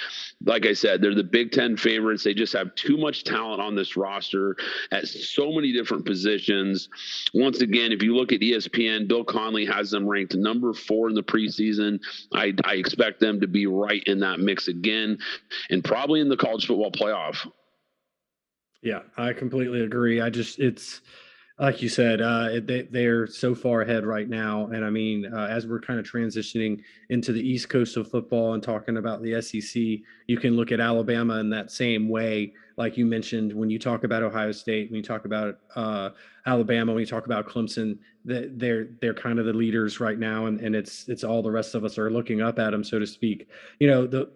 like 0.46 0.66
I 0.66 0.74
said, 0.74 1.02
they're 1.02 1.16
the 1.16 1.24
Big 1.24 1.52
Ten 1.52 1.78
favorites. 1.78 2.24
They 2.24 2.34
just 2.34 2.54
have 2.54 2.74
too 2.76 2.98
much 2.98 3.24
talent 3.24 3.62
on 3.62 3.76
this 3.76 3.98
roster 3.98 4.56
at 4.92 5.08
so 5.08 5.52
many 5.52 5.72
different 5.72 6.06
positions. 6.06 6.90
Once 7.34 7.62
again, 7.62 7.92
if 7.92 8.02
you 8.02 8.16
look 8.16 8.32
at 8.32 8.42
ESPN, 8.42 9.08
Bill 9.08 9.24
Connelly 9.24 9.66
has 9.66 9.92
them 9.92 10.08
ranked 10.08 10.36
number 10.36 10.74
four 10.74 11.10
in 11.10 11.16
the 11.16 11.24
preseason. 11.24 12.00
I, 12.34 12.54
I 12.64 12.76
expect 12.76 13.20
them 13.20 13.40
to 13.42 13.48
be 13.48 13.66
right 13.68 14.04
in 14.06 14.20
that 14.20 14.40
mix 14.40 14.68
again, 14.68 15.18
and 15.70 15.84
probably 15.84 16.20
in 16.20 16.30
the 16.30 16.38
college 16.38 16.68
football 16.68 16.92
playoff. 16.92 17.46
Yeah, 18.82 19.02
I 19.18 19.34
completely 19.34 19.82
agree. 19.82 20.22
I 20.22 20.30
just 20.30 20.60
it's 20.60 21.02
like 21.60 21.82
you 21.82 21.90
said, 21.90 22.22
uh, 22.22 22.62
they 22.64 22.84
they're 22.84 23.28
so 23.28 23.54
far 23.54 23.82
ahead 23.82 24.06
right 24.06 24.30
now, 24.30 24.68
and 24.68 24.86
I 24.86 24.90
mean, 24.90 25.26
uh, 25.26 25.48
as 25.48 25.68
we're 25.68 25.82
kind 25.82 26.00
of 26.00 26.06
transitioning 26.06 26.82
into 27.10 27.34
the 27.34 27.42
East 27.42 27.68
Coast 27.68 27.98
of 27.98 28.10
football 28.10 28.54
and 28.54 28.64
talking 28.64 28.96
about 28.96 29.22
the 29.22 29.42
SEC, 29.42 29.82
you 30.28 30.38
can 30.38 30.56
look 30.56 30.72
at 30.72 30.80
Alabama 30.80 31.38
in 31.40 31.50
that 31.50 31.72
same 31.72 32.08
way. 32.08 32.54
Like 32.78 32.96
you 32.96 33.06
mentioned, 33.06 33.52
when 33.52 33.70
you 33.70 33.78
talk 33.78 34.06
about 34.06 34.24
Ohio 34.24 34.54
State, 34.54 34.90
when 34.90 34.96
you 34.96 35.04
talk 35.04 35.26
about 35.26 35.60
uh, 35.76 36.12
Alabama, 36.46 36.94
when 36.94 37.02
you 37.02 37.06
talk 37.06 37.26
about 37.26 37.46
Clemson, 37.46 37.98
they're 38.24 38.88
they're 39.02 39.14
kind 39.14 39.40
of 39.40 39.46
the 39.46 39.52
leaders 39.52 40.00
right 40.00 40.18
now, 40.18 40.46
and, 40.46 40.62
and 40.62 40.74
it's 40.74 41.10
it's 41.10 41.26
all 41.26 41.44
the 41.44 41.52
rest 41.52 41.76
of 41.76 41.84
us 41.84 41.98
are 41.98 42.10
looking 42.10 42.42
up 42.42 42.58
at 42.60 42.70
them, 42.72 42.86
so 42.86 43.00
to 43.00 43.06
speak. 43.06 43.50
You 43.80 43.90
know, 43.90 44.08
the 44.08 44.32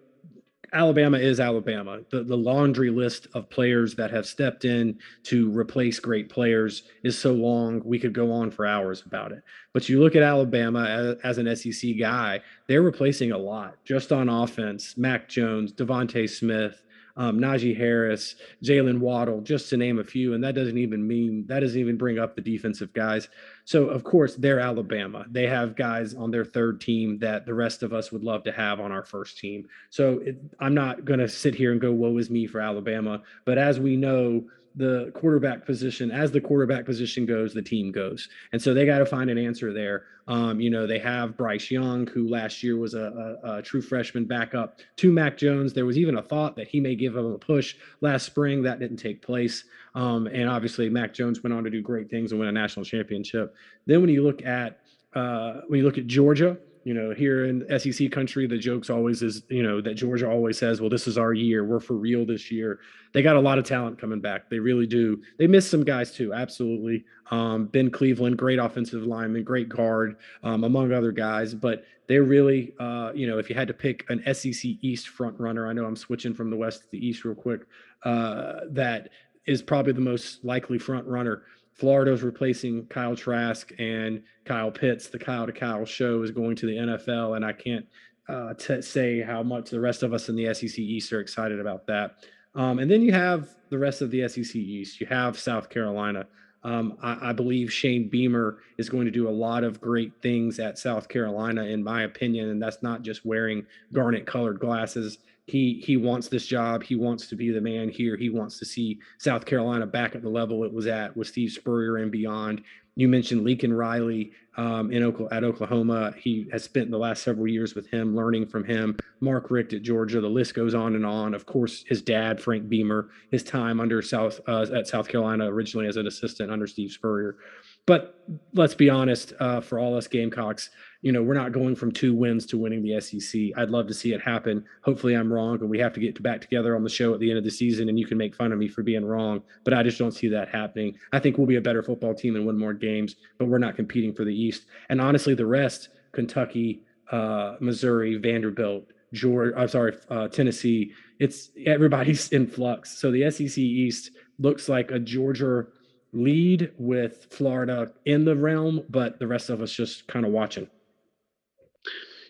Alabama 0.74 1.16
is 1.18 1.38
Alabama. 1.38 2.00
The 2.10 2.24
the 2.24 2.36
laundry 2.36 2.90
list 2.90 3.28
of 3.32 3.48
players 3.48 3.94
that 3.94 4.10
have 4.10 4.26
stepped 4.26 4.64
in 4.64 4.98
to 5.22 5.50
replace 5.56 6.00
great 6.00 6.28
players 6.28 6.82
is 7.04 7.16
so 7.16 7.32
long 7.32 7.80
we 7.84 7.98
could 7.98 8.12
go 8.12 8.32
on 8.32 8.50
for 8.50 8.66
hours 8.66 9.02
about 9.06 9.30
it. 9.30 9.42
But 9.72 9.88
you 9.88 10.00
look 10.00 10.16
at 10.16 10.22
Alabama 10.22 11.16
as, 11.22 11.38
as 11.38 11.38
an 11.38 11.54
SEC 11.54 11.96
guy, 11.98 12.40
they're 12.66 12.82
replacing 12.82 13.30
a 13.30 13.38
lot 13.38 13.76
just 13.84 14.10
on 14.10 14.28
offense. 14.28 14.98
Mac 14.98 15.28
Jones, 15.28 15.72
DeVonta 15.72 16.28
Smith, 16.28 16.82
um, 17.16 17.38
Najee 17.38 17.76
Harris, 17.76 18.36
Jaylen 18.62 18.98
Waddle, 18.98 19.40
just 19.40 19.68
to 19.70 19.76
name 19.76 19.98
a 19.98 20.04
few. 20.04 20.34
And 20.34 20.42
that 20.42 20.54
doesn't 20.54 20.78
even 20.78 21.06
mean 21.06 21.46
that 21.48 21.60
doesn't 21.60 21.78
even 21.78 21.96
bring 21.96 22.18
up 22.18 22.34
the 22.34 22.40
defensive 22.42 22.92
guys. 22.92 23.28
So 23.64 23.86
of 23.86 24.04
course 24.04 24.34
they're 24.34 24.60
Alabama. 24.60 25.24
They 25.30 25.46
have 25.46 25.76
guys 25.76 26.14
on 26.14 26.30
their 26.30 26.44
third 26.44 26.80
team 26.80 27.18
that 27.20 27.46
the 27.46 27.54
rest 27.54 27.82
of 27.82 27.92
us 27.92 28.10
would 28.10 28.24
love 28.24 28.42
to 28.44 28.52
have 28.52 28.80
on 28.80 28.92
our 28.92 29.04
first 29.04 29.38
team. 29.38 29.68
So 29.90 30.18
it, 30.24 30.36
I'm 30.58 30.74
not 30.74 31.04
going 31.04 31.20
to 31.20 31.28
sit 31.28 31.54
here 31.54 31.72
and 31.72 31.80
go 31.80 31.92
woe 31.92 32.18
is 32.18 32.30
me 32.30 32.46
for 32.46 32.60
Alabama. 32.60 33.22
But 33.44 33.58
as 33.58 33.78
we 33.78 33.96
know 33.96 34.44
the 34.76 35.12
quarterback 35.14 35.64
position 35.64 36.10
as 36.10 36.32
the 36.32 36.40
quarterback 36.40 36.84
position 36.84 37.24
goes 37.24 37.54
the 37.54 37.62
team 37.62 37.92
goes. 37.92 38.28
And 38.52 38.60
so 38.60 38.74
they 38.74 38.84
got 38.84 38.98
to 38.98 39.06
find 39.06 39.30
an 39.30 39.38
answer 39.38 39.72
there. 39.72 40.04
Um, 40.26 40.58
you 40.58 40.70
know 40.70 40.86
they 40.86 40.98
have 41.00 41.36
bryce 41.36 41.70
young 41.70 42.06
who 42.06 42.26
last 42.28 42.62
year 42.62 42.78
was 42.78 42.94
a, 42.94 43.38
a, 43.44 43.56
a, 43.58 43.62
true 43.62 43.82
freshman 43.82 44.24
backup 44.24 44.80
to 44.96 45.12
mac 45.12 45.36
jones. 45.36 45.74
There 45.74 45.84
was 45.84 45.98
even 45.98 46.16
a 46.16 46.22
thought 46.22 46.56
that 46.56 46.66
he 46.66 46.80
may 46.80 46.94
give 46.94 47.14
him 47.14 47.26
a 47.26 47.38
push 47.38 47.76
last 48.00 48.24
spring. 48.24 48.62
That 48.62 48.78
didn't 48.78 48.96
take 48.96 49.20
place. 49.20 49.64
Um, 49.94 50.26
and 50.26 50.48
obviously 50.48 50.88
mac 50.88 51.12
jones 51.12 51.42
went 51.42 51.52
on 51.52 51.62
to 51.64 51.70
do 51.70 51.82
great 51.82 52.08
things 52.08 52.32
and 52.32 52.40
win 52.40 52.48
a 52.48 52.52
national 52.52 52.86
championship. 52.86 53.54
Then 53.84 54.00
when 54.00 54.08
you 54.08 54.22
look 54.22 54.44
at 54.46 54.80
uh, 55.14 55.60
when 55.68 55.78
you 55.78 55.84
look 55.84 55.98
at 55.98 56.06
georgia 56.06 56.56
you 56.84 56.92
know, 56.92 57.12
here 57.12 57.46
in 57.46 57.66
SEC 57.78 58.12
country, 58.12 58.46
the 58.46 58.58
jokes 58.58 58.90
always 58.90 59.22
is, 59.22 59.42
you 59.48 59.62
know, 59.62 59.80
that 59.80 59.94
Georgia 59.94 60.30
always 60.30 60.58
says, 60.58 60.80
well, 60.80 60.90
this 60.90 61.06
is 61.06 61.16
our 61.16 61.32
year. 61.32 61.64
We're 61.64 61.80
for 61.80 61.94
real 61.94 62.26
this 62.26 62.50
year. 62.50 62.80
They 63.12 63.22
got 63.22 63.36
a 63.36 63.40
lot 63.40 63.58
of 63.58 63.64
talent 63.64 63.98
coming 63.98 64.20
back. 64.20 64.50
They 64.50 64.58
really 64.58 64.86
do. 64.86 65.22
They 65.38 65.46
missed 65.46 65.70
some 65.70 65.82
guys 65.82 66.12
too. 66.12 66.34
Absolutely. 66.34 67.04
Um, 67.30 67.66
ben 67.66 67.90
Cleveland, 67.90 68.36
great 68.36 68.58
offensive 68.58 69.04
lineman, 69.04 69.44
great 69.44 69.68
guard, 69.68 70.16
um, 70.42 70.64
among 70.64 70.92
other 70.92 71.10
guys. 71.10 71.54
But 71.54 71.84
they're 72.06 72.22
really, 72.22 72.74
uh, 72.78 73.12
you 73.14 73.26
know, 73.26 73.38
if 73.38 73.48
you 73.48 73.56
had 73.56 73.68
to 73.68 73.74
pick 73.74 74.04
an 74.10 74.22
SEC 74.34 74.72
East 74.82 75.08
front 75.08 75.40
runner, 75.40 75.66
I 75.66 75.72
know 75.72 75.86
I'm 75.86 75.96
switching 75.96 76.34
from 76.34 76.50
the 76.50 76.56
West 76.56 76.82
to 76.82 76.90
the 76.90 77.06
East 77.06 77.24
real 77.24 77.34
quick, 77.34 77.62
uh, 78.04 78.60
that 78.70 79.08
is 79.46 79.62
probably 79.62 79.92
the 79.92 80.00
most 80.00 80.44
likely 80.44 80.78
front 80.78 81.06
runner. 81.06 81.44
Florida's 81.74 82.22
replacing 82.22 82.86
Kyle 82.86 83.16
Trask 83.16 83.72
and 83.78 84.22
Kyle 84.44 84.70
Pitts. 84.70 85.08
The 85.08 85.18
Kyle 85.18 85.46
to 85.46 85.52
Kyle 85.52 85.84
show 85.84 86.22
is 86.22 86.30
going 86.30 86.56
to 86.56 86.66
the 86.66 86.76
NFL, 86.76 87.36
and 87.36 87.44
I 87.44 87.52
can't 87.52 87.86
uh, 88.28 88.54
t- 88.54 88.80
say 88.80 89.20
how 89.20 89.42
much 89.42 89.70
the 89.70 89.80
rest 89.80 90.02
of 90.02 90.14
us 90.14 90.28
in 90.28 90.36
the 90.36 90.54
SEC 90.54 90.78
East 90.78 91.12
are 91.12 91.20
excited 91.20 91.60
about 91.60 91.86
that. 91.88 92.24
Um, 92.54 92.78
and 92.78 92.90
then 92.90 93.02
you 93.02 93.12
have 93.12 93.48
the 93.70 93.78
rest 93.78 94.00
of 94.00 94.10
the 94.10 94.28
SEC 94.28 94.54
East. 94.54 95.00
You 95.00 95.06
have 95.08 95.38
South 95.38 95.68
Carolina. 95.68 96.26
Um, 96.62 96.96
I, 97.02 97.30
I, 97.30 97.32
believe 97.34 97.70
Shane 97.70 98.08
Beamer 98.08 98.58
is 98.78 98.88
going 98.88 99.04
to 99.04 99.10
do 99.10 99.28
a 99.28 99.30
lot 99.30 99.64
of 99.64 99.82
great 99.82 100.12
things 100.22 100.58
at 100.58 100.78
South 100.78 101.08
Carolina, 101.08 101.64
in 101.64 101.84
my 101.84 102.04
opinion. 102.04 102.48
And 102.48 102.62
that's 102.62 102.82
not 102.82 103.02
just 103.02 103.26
wearing 103.26 103.66
garnet 103.92 104.24
colored 104.24 104.60
glasses 104.60 105.18
he 105.46 105.82
he 105.84 105.96
wants 105.96 106.28
this 106.28 106.46
job. 106.46 106.82
He 106.82 106.96
wants 106.96 107.26
to 107.28 107.36
be 107.36 107.50
the 107.50 107.60
man 107.60 107.88
here. 107.88 108.16
He 108.16 108.30
wants 108.30 108.58
to 108.58 108.64
see 108.64 108.98
South 109.18 109.44
Carolina 109.44 109.86
back 109.86 110.14
at 110.14 110.22
the 110.22 110.28
level 110.28 110.64
it 110.64 110.72
was 110.72 110.86
at 110.86 111.16
with 111.16 111.28
Steve 111.28 111.52
Spurrier 111.52 111.98
and 111.98 112.10
beyond. 112.10 112.62
You 112.96 113.08
mentioned 113.08 113.42
Lincoln 113.42 113.72
Riley 113.72 114.30
um, 114.56 114.92
in 114.92 115.02
at 115.02 115.44
Oklahoma. 115.44 116.14
He 116.16 116.46
has 116.52 116.62
spent 116.62 116.90
the 116.90 116.98
last 116.98 117.24
several 117.24 117.48
years 117.48 117.74
with 117.74 117.88
him, 117.88 118.14
learning 118.14 118.46
from 118.46 118.64
him. 118.64 118.96
Mark 119.20 119.50
Richt 119.50 119.72
at 119.72 119.82
Georgia. 119.82 120.20
The 120.20 120.28
list 120.28 120.54
goes 120.54 120.74
on 120.74 120.94
and 120.94 121.04
on. 121.04 121.34
Of 121.34 121.44
course, 121.44 121.84
his 121.88 122.00
dad, 122.00 122.40
Frank 122.40 122.68
Beamer, 122.68 123.10
his 123.32 123.42
time 123.42 123.80
under 123.80 124.00
South 124.00 124.40
uh, 124.46 124.66
at 124.72 124.86
South 124.86 125.08
Carolina 125.08 125.52
originally 125.52 125.88
as 125.88 125.96
an 125.96 126.06
assistant 126.06 126.52
under 126.52 126.68
Steve 126.68 126.92
Spurrier. 126.92 127.36
But 127.84 128.22
let's 128.54 128.74
be 128.74 128.88
honest, 128.88 129.34
uh, 129.40 129.60
for 129.60 129.78
all 129.78 129.96
us 129.96 130.06
Gamecocks, 130.06 130.70
you 131.04 131.12
know, 131.12 131.22
we're 131.22 131.34
not 131.34 131.52
going 131.52 131.76
from 131.76 131.92
two 131.92 132.14
wins 132.14 132.46
to 132.46 132.56
winning 132.56 132.82
the 132.82 132.98
SEC. 132.98 133.38
I'd 133.58 133.68
love 133.68 133.86
to 133.88 133.94
see 133.94 134.14
it 134.14 134.22
happen. 134.22 134.64
Hopefully, 134.80 135.14
I'm 135.14 135.30
wrong, 135.30 135.60
and 135.60 135.68
we 135.68 135.78
have 135.78 135.92
to 135.92 136.00
get 136.00 136.20
back 136.22 136.40
together 136.40 136.74
on 136.74 136.82
the 136.82 136.88
show 136.88 137.12
at 137.12 137.20
the 137.20 137.28
end 137.28 137.36
of 137.36 137.44
the 137.44 137.50
season, 137.50 137.90
and 137.90 137.98
you 137.98 138.06
can 138.06 138.16
make 138.16 138.34
fun 138.34 138.52
of 138.52 138.58
me 138.58 138.68
for 138.68 138.82
being 138.82 139.04
wrong. 139.04 139.42
But 139.64 139.74
I 139.74 139.82
just 139.82 139.98
don't 139.98 140.12
see 140.12 140.28
that 140.28 140.48
happening. 140.48 140.96
I 141.12 141.18
think 141.18 141.36
we'll 141.36 141.46
be 141.46 141.56
a 141.56 141.60
better 141.60 141.82
football 141.82 142.14
team 142.14 142.36
and 142.36 142.46
win 142.46 142.58
more 142.58 142.72
games, 142.72 143.16
but 143.36 143.48
we're 143.48 143.58
not 143.58 143.76
competing 143.76 144.14
for 144.14 144.24
the 144.24 144.34
East. 144.34 144.64
And 144.88 144.98
honestly, 144.98 145.34
the 145.34 145.44
rest, 145.44 145.90
Kentucky, 146.12 146.84
uh, 147.12 147.56
Missouri, 147.60 148.16
Vanderbilt, 148.16 148.86
Georgia, 149.12 149.52
I'm 149.58 149.68
sorry, 149.68 149.98
uh, 150.08 150.28
Tennessee, 150.28 150.92
it's 151.18 151.50
everybody's 151.66 152.28
in 152.32 152.46
flux. 152.46 152.98
So 152.98 153.10
the 153.10 153.30
SEC 153.30 153.58
East 153.58 154.12
looks 154.38 154.70
like 154.70 154.90
a 154.90 154.98
Georgia 154.98 155.66
lead 156.14 156.72
with 156.78 157.26
Florida 157.28 157.92
in 158.06 158.24
the 158.24 158.36
realm, 158.36 158.84
but 158.88 159.18
the 159.18 159.26
rest 159.26 159.50
of 159.50 159.60
us 159.60 159.70
just 159.70 160.08
kind 160.08 160.24
of 160.24 160.32
watching. 160.32 160.66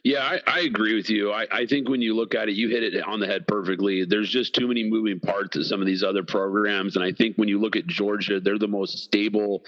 Yeah, 0.05 0.21
I, 0.21 0.41
I, 0.47 0.61
agree 0.61 0.95
with 0.95 1.09
you. 1.09 1.33
I, 1.33 1.47
I 1.51 1.65
think 1.67 1.89
when 1.89 2.03
you 2.03 2.15
look 2.15 2.35
at 2.35 2.51
it, 2.51 2.57
you 2.57 2.69
hit 2.69 2.83
it 2.83 3.03
on 3.05 3.21
the 3.21 3.27
head 3.27 3.49
perfectly. 3.49 4.05
There's 4.05 4.29
just 4.29 4.55
too 4.55 4.69
many 4.69 4.85
moving 4.85 5.19
parts 5.19 5.55
to 5.55 5.65
some 5.65 5.81
of 5.81 5.87
these 5.87 6.03
other 6.03 6.23
programs. 6.23 6.97
And 6.97 7.05
I 7.05 7.11
think 7.11 7.37
when 7.37 7.49
you 7.49 7.59
look 7.59 7.75
at 7.75 7.87
Georgia, 7.87 8.39
they're 8.39 8.59
the 8.59 8.69
most 8.69 8.99
stable 8.99 9.65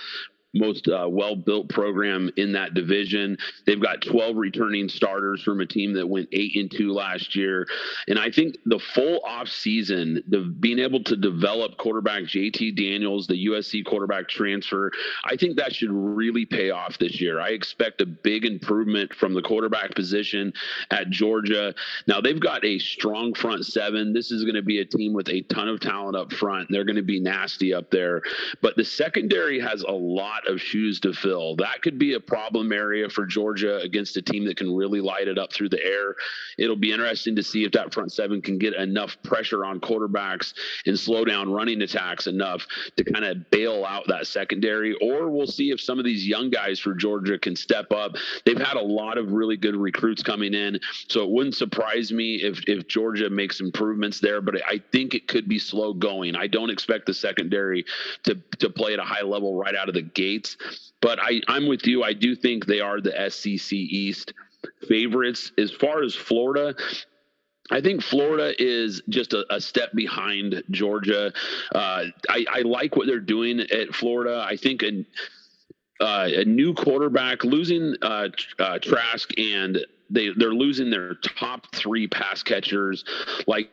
most 0.56 0.88
uh, 0.88 1.06
well 1.08 1.36
built 1.36 1.68
program 1.68 2.30
in 2.36 2.52
that 2.52 2.74
division. 2.74 3.36
They've 3.66 3.80
got 3.80 4.02
12 4.02 4.36
returning 4.36 4.88
starters 4.88 5.42
from 5.42 5.60
a 5.60 5.66
team 5.66 5.94
that 5.94 6.08
went 6.08 6.28
eight 6.32 6.56
and 6.56 6.70
two 6.70 6.92
last 6.92 7.36
year. 7.36 7.66
And 8.08 8.18
I 8.18 8.30
think 8.30 8.56
the 8.64 8.78
full 8.78 9.20
off 9.24 9.48
season, 9.48 10.22
the 10.28 10.40
being 10.40 10.78
able 10.78 11.02
to 11.04 11.16
develop 11.16 11.76
quarterback 11.76 12.24
JT 12.24 12.76
Daniels, 12.76 13.26
the 13.26 13.46
USC 13.46 13.84
quarterback 13.84 14.28
transfer, 14.28 14.90
I 15.24 15.36
think 15.36 15.56
that 15.56 15.74
should 15.74 15.92
really 15.92 16.44
pay 16.44 16.70
off 16.70 16.98
this 16.98 17.20
year. 17.20 17.40
I 17.40 17.50
expect 17.50 18.00
a 18.00 18.06
big 18.06 18.44
improvement 18.44 19.14
from 19.14 19.34
the 19.34 19.42
quarterback 19.42 19.94
position 19.94 20.52
at 20.90 21.10
Georgia. 21.10 21.74
Now 22.06 22.20
they've 22.20 22.40
got 22.40 22.64
a 22.64 22.78
strong 22.78 23.34
front 23.34 23.66
seven. 23.66 24.12
This 24.12 24.30
is 24.30 24.42
going 24.42 24.54
to 24.54 24.62
be 24.62 24.80
a 24.80 24.84
team 24.84 25.12
with 25.12 25.28
a 25.28 25.42
ton 25.42 25.68
of 25.68 25.80
talent 25.80 26.16
up 26.16 26.32
front. 26.32 26.68
They're 26.70 26.84
going 26.84 26.96
to 26.96 27.02
be 27.02 27.20
nasty 27.20 27.74
up 27.74 27.90
there. 27.90 28.22
But 28.62 28.76
the 28.76 28.84
secondary 28.84 29.60
has 29.60 29.82
a 29.82 29.92
lot 29.92 30.45
of 30.48 30.60
shoes 30.60 31.00
to 31.00 31.12
fill. 31.12 31.56
That 31.56 31.82
could 31.82 31.98
be 31.98 32.14
a 32.14 32.20
problem 32.20 32.72
area 32.72 33.08
for 33.08 33.26
Georgia 33.26 33.78
against 33.78 34.16
a 34.16 34.22
team 34.22 34.44
that 34.46 34.56
can 34.56 34.74
really 34.74 35.00
light 35.00 35.28
it 35.28 35.38
up 35.38 35.52
through 35.52 35.70
the 35.70 35.84
air. 35.84 36.14
It'll 36.58 36.76
be 36.76 36.92
interesting 36.92 37.36
to 37.36 37.42
see 37.42 37.64
if 37.64 37.72
that 37.72 37.92
front 37.92 38.12
seven 38.12 38.40
can 38.42 38.58
get 38.58 38.74
enough 38.74 39.16
pressure 39.22 39.64
on 39.64 39.80
quarterbacks 39.80 40.54
and 40.86 40.98
slow 40.98 41.24
down 41.24 41.50
running 41.50 41.82
attacks 41.82 42.26
enough 42.26 42.66
to 42.96 43.04
kind 43.04 43.24
of 43.24 43.50
bail 43.50 43.84
out 43.84 44.04
that 44.08 44.26
secondary. 44.26 44.94
Or 45.02 45.30
we'll 45.30 45.46
see 45.46 45.70
if 45.70 45.80
some 45.80 45.98
of 45.98 46.04
these 46.04 46.26
young 46.26 46.50
guys 46.50 46.78
for 46.78 46.94
Georgia 46.94 47.38
can 47.38 47.56
step 47.56 47.92
up. 47.92 48.16
They've 48.44 48.58
had 48.58 48.76
a 48.76 48.82
lot 48.82 49.18
of 49.18 49.32
really 49.32 49.56
good 49.56 49.76
recruits 49.76 50.22
coming 50.22 50.54
in. 50.54 50.78
So 51.08 51.22
it 51.22 51.30
wouldn't 51.30 51.54
surprise 51.54 52.12
me 52.12 52.36
if, 52.36 52.62
if 52.66 52.86
Georgia 52.88 53.30
makes 53.30 53.60
improvements 53.60 54.20
there, 54.20 54.40
but 54.40 54.56
I 54.66 54.80
think 54.92 55.14
it 55.14 55.28
could 55.28 55.48
be 55.48 55.58
slow 55.58 55.92
going. 55.92 56.36
I 56.36 56.46
don't 56.46 56.70
expect 56.70 57.06
the 57.06 57.14
secondary 57.14 57.84
to, 58.24 58.34
to 58.58 58.70
play 58.70 58.92
at 58.92 58.98
a 58.98 59.04
high 59.04 59.22
level 59.22 59.54
right 59.54 59.74
out 59.74 59.88
of 59.88 59.94
the 59.94 60.02
But 61.00 61.18
I, 61.20 61.40
I'm 61.48 61.66
with 61.66 61.86
you. 61.86 62.02
I 62.02 62.12
do 62.12 62.34
think 62.34 62.66
they 62.66 62.80
are 62.80 63.00
the 63.00 63.30
SEC 63.30 63.72
East 63.72 64.32
favorites. 64.88 65.52
As 65.58 65.70
far 65.70 66.02
as 66.02 66.14
Florida, 66.14 66.74
I 67.70 67.80
think 67.80 68.02
Florida 68.02 68.54
is 68.62 69.02
just 69.08 69.32
a, 69.32 69.44
a 69.54 69.60
step 69.60 69.92
behind 69.94 70.62
Georgia. 70.70 71.32
Uh, 71.74 72.04
I, 72.28 72.44
I, 72.50 72.60
like 72.62 72.96
what 72.96 73.06
they're 73.06 73.18
doing 73.20 73.60
at 73.60 73.94
Florida. 73.94 74.44
I 74.48 74.56
think 74.56 74.82
a, 74.82 75.04
uh, 76.00 76.28
a 76.36 76.44
new 76.44 76.74
quarterback 76.74 77.42
losing 77.42 77.96
uh, 78.02 78.28
uh 78.58 78.78
Trask 78.78 79.30
and 79.38 79.78
they 80.10 80.28
they're 80.36 80.54
losing 80.54 80.90
their 80.90 81.14
top 81.14 81.74
three 81.74 82.06
pass 82.06 82.42
catchers 82.42 83.04
like 83.46 83.70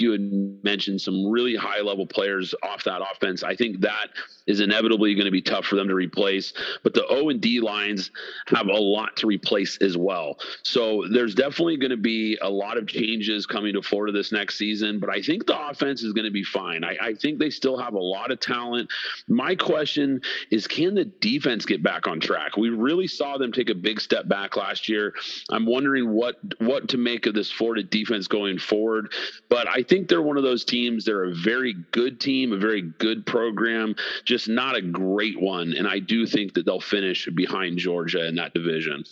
you 0.00 0.12
had 0.12 0.64
mentioned 0.64 1.00
some 1.00 1.30
really 1.30 1.54
high 1.54 1.80
level 1.80 2.06
players 2.06 2.54
off 2.62 2.84
that 2.84 3.02
offense. 3.02 3.42
I 3.42 3.56
think 3.56 3.80
that 3.80 4.08
is 4.46 4.60
inevitably 4.60 5.14
going 5.14 5.24
to 5.24 5.30
be 5.30 5.42
tough 5.42 5.66
for 5.66 5.76
them 5.76 5.88
to 5.88 5.94
replace. 5.94 6.52
But 6.82 6.94
the 6.94 7.06
O 7.06 7.28
and 7.28 7.40
D 7.40 7.60
lines 7.60 8.10
have 8.48 8.68
a 8.68 8.72
lot 8.72 9.16
to 9.16 9.26
replace 9.26 9.76
as 9.78 9.96
well. 9.96 10.38
So 10.62 11.04
there's 11.10 11.34
definitely 11.34 11.76
going 11.76 11.90
to 11.90 11.96
be 11.96 12.38
a 12.42 12.48
lot 12.48 12.76
of 12.78 12.86
changes 12.86 13.46
coming 13.46 13.74
to 13.74 13.82
Florida 13.82 14.12
this 14.12 14.32
next 14.32 14.56
season. 14.56 14.98
But 14.98 15.10
I 15.10 15.20
think 15.20 15.46
the 15.46 15.68
offense 15.68 16.02
is 16.02 16.12
going 16.12 16.24
to 16.24 16.30
be 16.30 16.44
fine. 16.44 16.84
I, 16.84 16.96
I 17.00 17.14
think 17.14 17.38
they 17.38 17.50
still 17.50 17.76
have 17.78 17.94
a 17.94 17.98
lot 17.98 18.30
of 18.30 18.40
talent. 18.40 18.90
My 19.28 19.54
question 19.54 20.20
is, 20.50 20.66
can 20.66 20.94
the 20.94 21.04
defense 21.04 21.66
get 21.66 21.82
back 21.82 22.06
on 22.06 22.20
track? 22.20 22.56
We 22.56 22.70
really 22.70 23.06
saw 23.06 23.38
them 23.38 23.52
take 23.52 23.70
a 23.70 23.74
big 23.74 24.00
step 24.00 24.28
back 24.28 24.56
last 24.56 24.88
year. 24.88 25.14
I'm 25.50 25.66
wondering 25.66 26.12
what 26.12 26.36
what 26.58 26.88
to 26.90 26.98
make 26.98 27.26
of 27.26 27.34
this 27.34 27.50
Florida 27.50 27.82
defense 27.82 28.28
going 28.28 28.58
forward. 28.58 29.12
But 29.48 29.68
I 29.68 29.82
think 29.82 30.08
they're 30.08 30.22
one 30.22 30.36
of 30.36 30.42
those 30.42 30.64
teams. 30.64 31.04
They're 31.04 31.24
a 31.24 31.34
very 31.34 31.74
good 31.90 32.20
team, 32.20 32.52
a 32.52 32.58
very 32.58 32.82
good 32.82 33.26
program. 33.26 33.94
Just 34.24 34.35
just 34.36 34.50
not 34.50 34.76
a 34.76 34.82
great 34.82 35.40
one. 35.40 35.72
And 35.72 35.88
I 35.88 35.98
do 35.98 36.26
think 36.26 36.52
that 36.54 36.66
they'll 36.66 36.78
finish 36.78 37.26
behind 37.34 37.78
Georgia 37.78 38.26
in 38.28 38.34
that 38.34 38.52
division. 38.52 39.02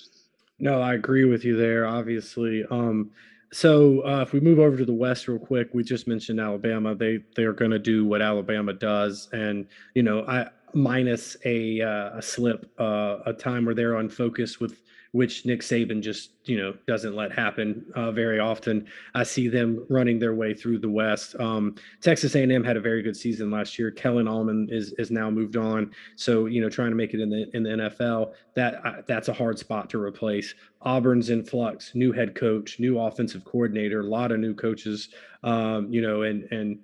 No, 0.58 0.82
I 0.82 0.92
agree 0.94 1.24
with 1.24 1.44
you 1.44 1.56
there, 1.56 1.86
obviously. 1.86 2.62
Um, 2.70 3.10
so 3.50 4.00
uh, 4.04 4.20
if 4.20 4.34
we 4.34 4.40
move 4.40 4.58
over 4.58 4.76
to 4.76 4.84
the 4.84 4.92
West 4.92 5.26
real 5.26 5.38
quick, 5.38 5.70
we 5.72 5.82
just 5.82 6.06
mentioned 6.06 6.40
Alabama. 6.40 6.94
They 6.94 7.20
they're 7.36 7.54
going 7.54 7.70
to 7.70 7.78
do 7.78 8.04
what 8.04 8.20
Alabama 8.20 8.74
does, 8.74 9.28
and 9.32 9.66
you 9.94 10.02
know, 10.02 10.26
I 10.26 10.48
minus 10.74 11.36
a 11.44 11.80
uh, 11.80 12.18
a 12.18 12.22
slip, 12.22 12.70
uh, 12.78 13.18
a 13.24 13.32
time 13.32 13.64
where 13.64 13.74
they're 13.74 13.96
on 13.96 14.08
focus 14.08 14.60
with 14.60 14.82
which 15.14 15.46
Nick 15.46 15.60
Saban 15.60 16.02
just 16.02 16.32
you 16.44 16.58
know 16.58 16.74
doesn't 16.88 17.14
let 17.14 17.30
happen 17.30 17.86
uh, 17.94 18.10
very 18.10 18.40
often. 18.40 18.84
I 19.14 19.22
see 19.22 19.46
them 19.46 19.86
running 19.88 20.18
their 20.18 20.34
way 20.34 20.54
through 20.54 20.80
the 20.80 20.88
West. 20.88 21.38
Um, 21.38 21.76
Texas 22.00 22.34
A&M 22.34 22.64
had 22.64 22.76
a 22.76 22.80
very 22.80 23.00
good 23.00 23.16
season 23.16 23.48
last 23.48 23.78
year. 23.78 23.92
Kellen 23.92 24.24
Mond 24.24 24.72
is 24.72 24.92
is 24.98 25.12
now 25.12 25.30
moved 25.30 25.56
on, 25.56 25.92
so 26.16 26.46
you 26.46 26.60
know 26.60 26.68
trying 26.68 26.90
to 26.90 26.96
make 26.96 27.14
it 27.14 27.20
in 27.20 27.30
the 27.30 27.48
in 27.54 27.62
the 27.62 27.70
NFL 27.70 28.32
that 28.56 28.84
uh, 28.84 29.02
that's 29.06 29.28
a 29.28 29.32
hard 29.32 29.56
spot 29.56 29.88
to 29.90 30.02
replace. 30.02 30.52
Auburn's 30.82 31.30
in 31.30 31.44
flux, 31.44 31.94
new 31.94 32.10
head 32.10 32.34
coach, 32.34 32.80
new 32.80 32.98
offensive 32.98 33.44
coordinator, 33.44 34.00
a 34.00 34.06
lot 34.06 34.32
of 34.32 34.40
new 34.40 34.52
coaches. 34.52 35.10
Um, 35.44 35.92
you 35.92 36.02
know, 36.02 36.22
and 36.22 36.50
and 36.50 36.80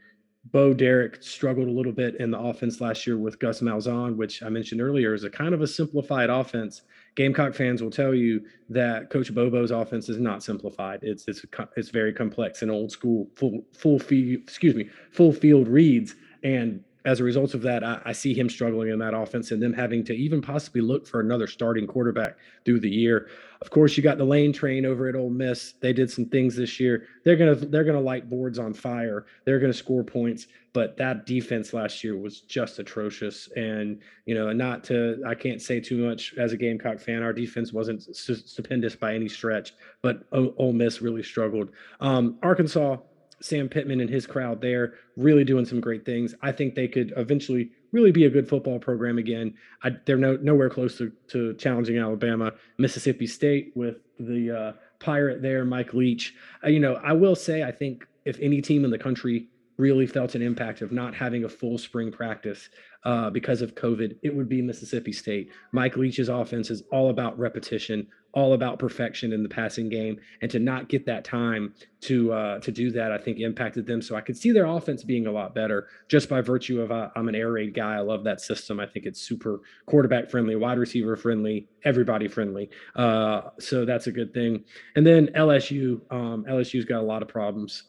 Bo 0.52 0.72
Derek 0.72 1.20
struggled 1.20 1.66
a 1.66 1.72
little 1.72 1.92
bit 1.92 2.14
in 2.20 2.30
the 2.30 2.38
offense 2.38 2.80
last 2.80 3.08
year 3.08 3.18
with 3.18 3.40
Gus 3.40 3.60
Malzahn, 3.60 4.14
which 4.14 4.40
I 4.44 4.48
mentioned 4.48 4.80
earlier 4.80 5.14
is 5.14 5.24
a 5.24 5.30
kind 5.30 5.52
of 5.52 5.62
a 5.62 5.66
simplified 5.66 6.30
offense 6.30 6.82
Gamecock 7.16 7.54
fans 7.54 7.82
will 7.82 7.90
tell 7.90 8.14
you 8.14 8.44
that 8.68 9.10
Coach 9.10 9.34
Bobo's 9.34 9.70
offense 9.70 10.08
is 10.08 10.18
not 10.18 10.42
simplified. 10.42 11.00
It's 11.02 11.26
it's 11.28 11.44
it's 11.76 11.90
very 11.90 12.12
complex 12.12 12.62
and 12.62 12.70
old 12.70 12.90
school 12.90 13.28
full 13.34 13.62
full 13.72 13.98
field 13.98 14.42
excuse 14.42 14.74
me 14.74 14.88
full 15.10 15.32
field 15.32 15.68
reads 15.68 16.14
and 16.42 16.82
as 17.04 17.20
a 17.20 17.24
result 17.24 17.54
of 17.54 17.62
that, 17.62 17.82
I, 17.82 18.00
I, 18.04 18.12
see 18.12 18.34
him 18.34 18.48
struggling 18.48 18.90
in 18.90 18.98
that 18.98 19.14
offense 19.14 19.50
and 19.50 19.62
them 19.62 19.72
having 19.72 20.04
to 20.04 20.14
even 20.14 20.42
possibly 20.42 20.80
look 20.80 21.06
for 21.06 21.20
another 21.20 21.46
starting 21.46 21.86
quarterback 21.86 22.36
through 22.64 22.80
the 22.80 22.90
year. 22.90 23.28
Of 23.62 23.70
course, 23.70 23.96
you 23.96 24.02
got 24.02 24.18
the 24.18 24.24
lane 24.24 24.52
train 24.52 24.86
over 24.86 25.08
at 25.08 25.14
Ole 25.14 25.30
Miss. 25.30 25.74
They 25.80 25.92
did 25.92 26.10
some 26.10 26.26
things 26.26 26.56
this 26.56 26.80
year. 26.80 27.06
They're 27.24 27.36
gonna 27.36 27.54
they're 27.54 27.84
gonna 27.84 28.00
light 28.00 28.28
boards 28.28 28.58
on 28.58 28.72
fire. 28.72 29.26
They're 29.44 29.60
gonna 29.60 29.72
score 29.72 30.02
points. 30.02 30.46
But 30.72 30.96
that 30.98 31.26
defense 31.26 31.72
last 31.72 32.04
year 32.04 32.16
was 32.16 32.42
just 32.42 32.78
atrocious. 32.78 33.48
And 33.56 33.98
you 34.24 34.34
know, 34.34 34.52
not 34.52 34.84
to 34.84 35.22
I 35.26 35.34
can't 35.34 35.60
say 35.60 35.80
too 35.80 36.06
much 36.06 36.34
as 36.38 36.52
a 36.52 36.56
Gamecock 36.56 37.00
fan. 37.00 37.22
Our 37.22 37.32
defense 37.32 37.72
wasn't 37.72 38.02
stupendous 38.14 38.96
by 38.96 39.14
any 39.14 39.28
stretch, 39.28 39.74
but 40.00 40.24
Ole 40.32 40.72
Miss 40.72 41.02
really 41.02 41.22
struggled. 41.22 41.70
Um, 42.00 42.38
Arkansas 42.42 42.96
Sam 43.40 43.68
Pittman 43.68 44.00
and 44.00 44.10
his 44.10 44.26
crowd 44.26 44.60
there 44.60 44.94
really 45.16 45.44
doing 45.44 45.64
some 45.64 45.80
great 45.80 46.04
things. 46.04 46.34
I 46.42 46.52
think 46.52 46.74
they 46.74 46.88
could 46.88 47.12
eventually 47.16 47.70
really 47.92 48.12
be 48.12 48.24
a 48.24 48.30
good 48.30 48.48
football 48.48 48.78
program 48.78 49.18
again. 49.18 49.54
I, 49.82 49.90
they're 50.04 50.16
no, 50.16 50.36
nowhere 50.36 50.70
close 50.70 50.98
to, 50.98 51.10
to 51.28 51.54
challenging 51.54 51.98
Alabama, 51.98 52.52
Mississippi 52.78 53.26
State 53.26 53.72
with 53.74 53.96
the 54.18 54.50
uh, 54.50 54.72
pirate 54.98 55.42
there, 55.42 55.64
Mike 55.64 55.94
Leach. 55.94 56.34
Uh, 56.64 56.68
you 56.68 56.80
know, 56.80 56.94
I 57.02 57.12
will 57.12 57.34
say, 57.34 57.62
I 57.62 57.72
think 57.72 58.06
if 58.24 58.38
any 58.40 58.60
team 58.60 58.84
in 58.84 58.90
the 58.90 58.98
country 58.98 59.48
really 59.78 60.06
felt 60.06 60.34
an 60.34 60.42
impact 60.42 60.82
of 60.82 60.92
not 60.92 61.14
having 61.14 61.44
a 61.44 61.48
full 61.48 61.78
spring 61.78 62.12
practice 62.12 62.68
uh, 63.04 63.30
because 63.30 63.62
of 63.62 63.74
COVID, 63.74 64.16
it 64.22 64.34
would 64.34 64.48
be 64.48 64.60
Mississippi 64.60 65.12
State. 65.12 65.50
Mike 65.72 65.96
Leach's 65.96 66.28
offense 66.28 66.70
is 66.70 66.82
all 66.92 67.10
about 67.10 67.38
repetition, 67.38 68.06
all 68.32 68.52
about 68.52 68.78
perfection 68.78 69.32
in 69.32 69.42
the 69.42 69.48
passing 69.48 69.88
game, 69.88 70.18
and 70.42 70.50
to 70.50 70.58
not 70.58 70.88
get 70.88 71.06
that 71.06 71.24
time 71.24 71.74
to 72.02 72.32
uh, 72.32 72.58
to 72.60 72.70
do 72.70 72.90
that, 72.90 73.10
I 73.10 73.18
think 73.18 73.38
impacted 73.38 73.86
them. 73.86 74.02
So 74.02 74.16
I 74.16 74.20
could 74.20 74.36
see 74.36 74.52
their 74.52 74.66
offense 74.66 75.02
being 75.02 75.26
a 75.26 75.32
lot 75.32 75.54
better 75.54 75.88
just 76.08 76.28
by 76.28 76.40
virtue 76.40 76.80
of 76.82 76.92
uh, 76.92 77.08
I'm 77.16 77.28
an 77.28 77.34
air 77.34 77.52
raid 77.52 77.74
guy. 77.74 77.96
I 77.96 78.00
love 78.00 78.22
that 78.24 78.40
system. 78.40 78.78
I 78.78 78.86
think 78.86 79.06
it's 79.06 79.20
super 79.20 79.60
quarterback 79.86 80.30
friendly, 80.30 80.56
wide 80.56 80.78
receiver 80.78 81.16
friendly, 81.16 81.68
everybody 81.84 82.28
friendly. 82.28 82.70
Uh, 82.96 83.42
so 83.58 83.84
that's 83.84 84.06
a 84.06 84.12
good 84.12 84.34
thing. 84.34 84.64
And 84.94 85.06
then 85.06 85.28
LSU, 85.28 86.00
um, 86.10 86.44
LSU's 86.48 86.84
got 86.84 87.00
a 87.00 87.06
lot 87.06 87.22
of 87.22 87.28
problems. 87.28 87.84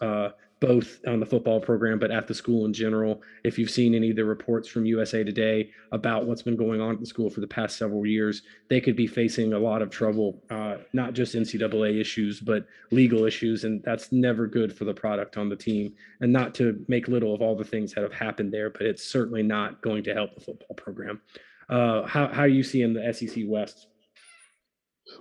Both 0.62 1.00
on 1.06 1.20
the 1.20 1.26
football 1.26 1.60
program, 1.60 2.00
but 2.00 2.12
at 2.12 2.28
the 2.28 2.34
school 2.34 2.66
in 2.66 2.72
general. 2.72 3.22
If 3.44 3.60
you've 3.60 3.70
seen 3.70 3.94
any 3.94 4.12
of 4.12 4.16
the 4.16 4.24
reports 4.24 4.70
from 4.70 4.86
USA 4.86 5.24
Today 5.24 5.72
about 5.92 6.26
what's 6.26 6.44
been 6.44 6.56
going 6.56 6.80
on 6.80 6.94
at 6.94 7.00
the 7.02 7.06
school 7.06 7.30
for 7.30 7.42
the 7.42 7.48
past 7.48 7.78
several 7.78 8.06
years, 8.06 8.44
they 8.70 8.80
could 8.80 8.96
be 8.96 9.08
facing 9.08 9.54
a 9.54 9.60
lot 9.60 9.82
of 9.82 9.90
trouble, 9.90 10.42
uh, 10.50 10.78
not 10.94 11.14
just 11.14 11.36
NCAA 11.36 12.00
issues, 12.00 12.40
but 12.40 12.66
legal 12.92 13.26
issues. 13.26 13.64
And 13.64 13.84
that's 13.84 14.14
never 14.14 14.48
good 14.48 14.72
for 14.72 14.86
the 14.86 14.94
product 14.94 15.36
on 15.36 15.50
the 15.50 15.56
team. 15.56 15.96
And 16.22 16.32
not 16.32 16.56
to 16.56 16.86
make 16.88 17.08
little 17.08 17.34
of 17.34 17.42
all 17.42 17.56
the 17.56 17.66
things 17.66 17.94
that 17.94 18.04
have 18.04 18.14
happened 18.14 18.54
there, 18.54 18.70
but 18.70 18.84
it's 18.84 19.04
certainly 19.04 19.44
not 19.44 19.82
going 19.82 20.04
to 20.04 20.14
help 20.14 20.36
the 20.36 20.42
football 20.42 20.76
program. 20.76 21.22
Uh, 21.70 22.06
how, 22.06 22.28
how 22.28 22.42
are 22.42 22.48
you 22.48 22.64
seeing 22.64 22.94
the 22.94 23.14
SEC 23.14 23.44
West? 23.48 23.88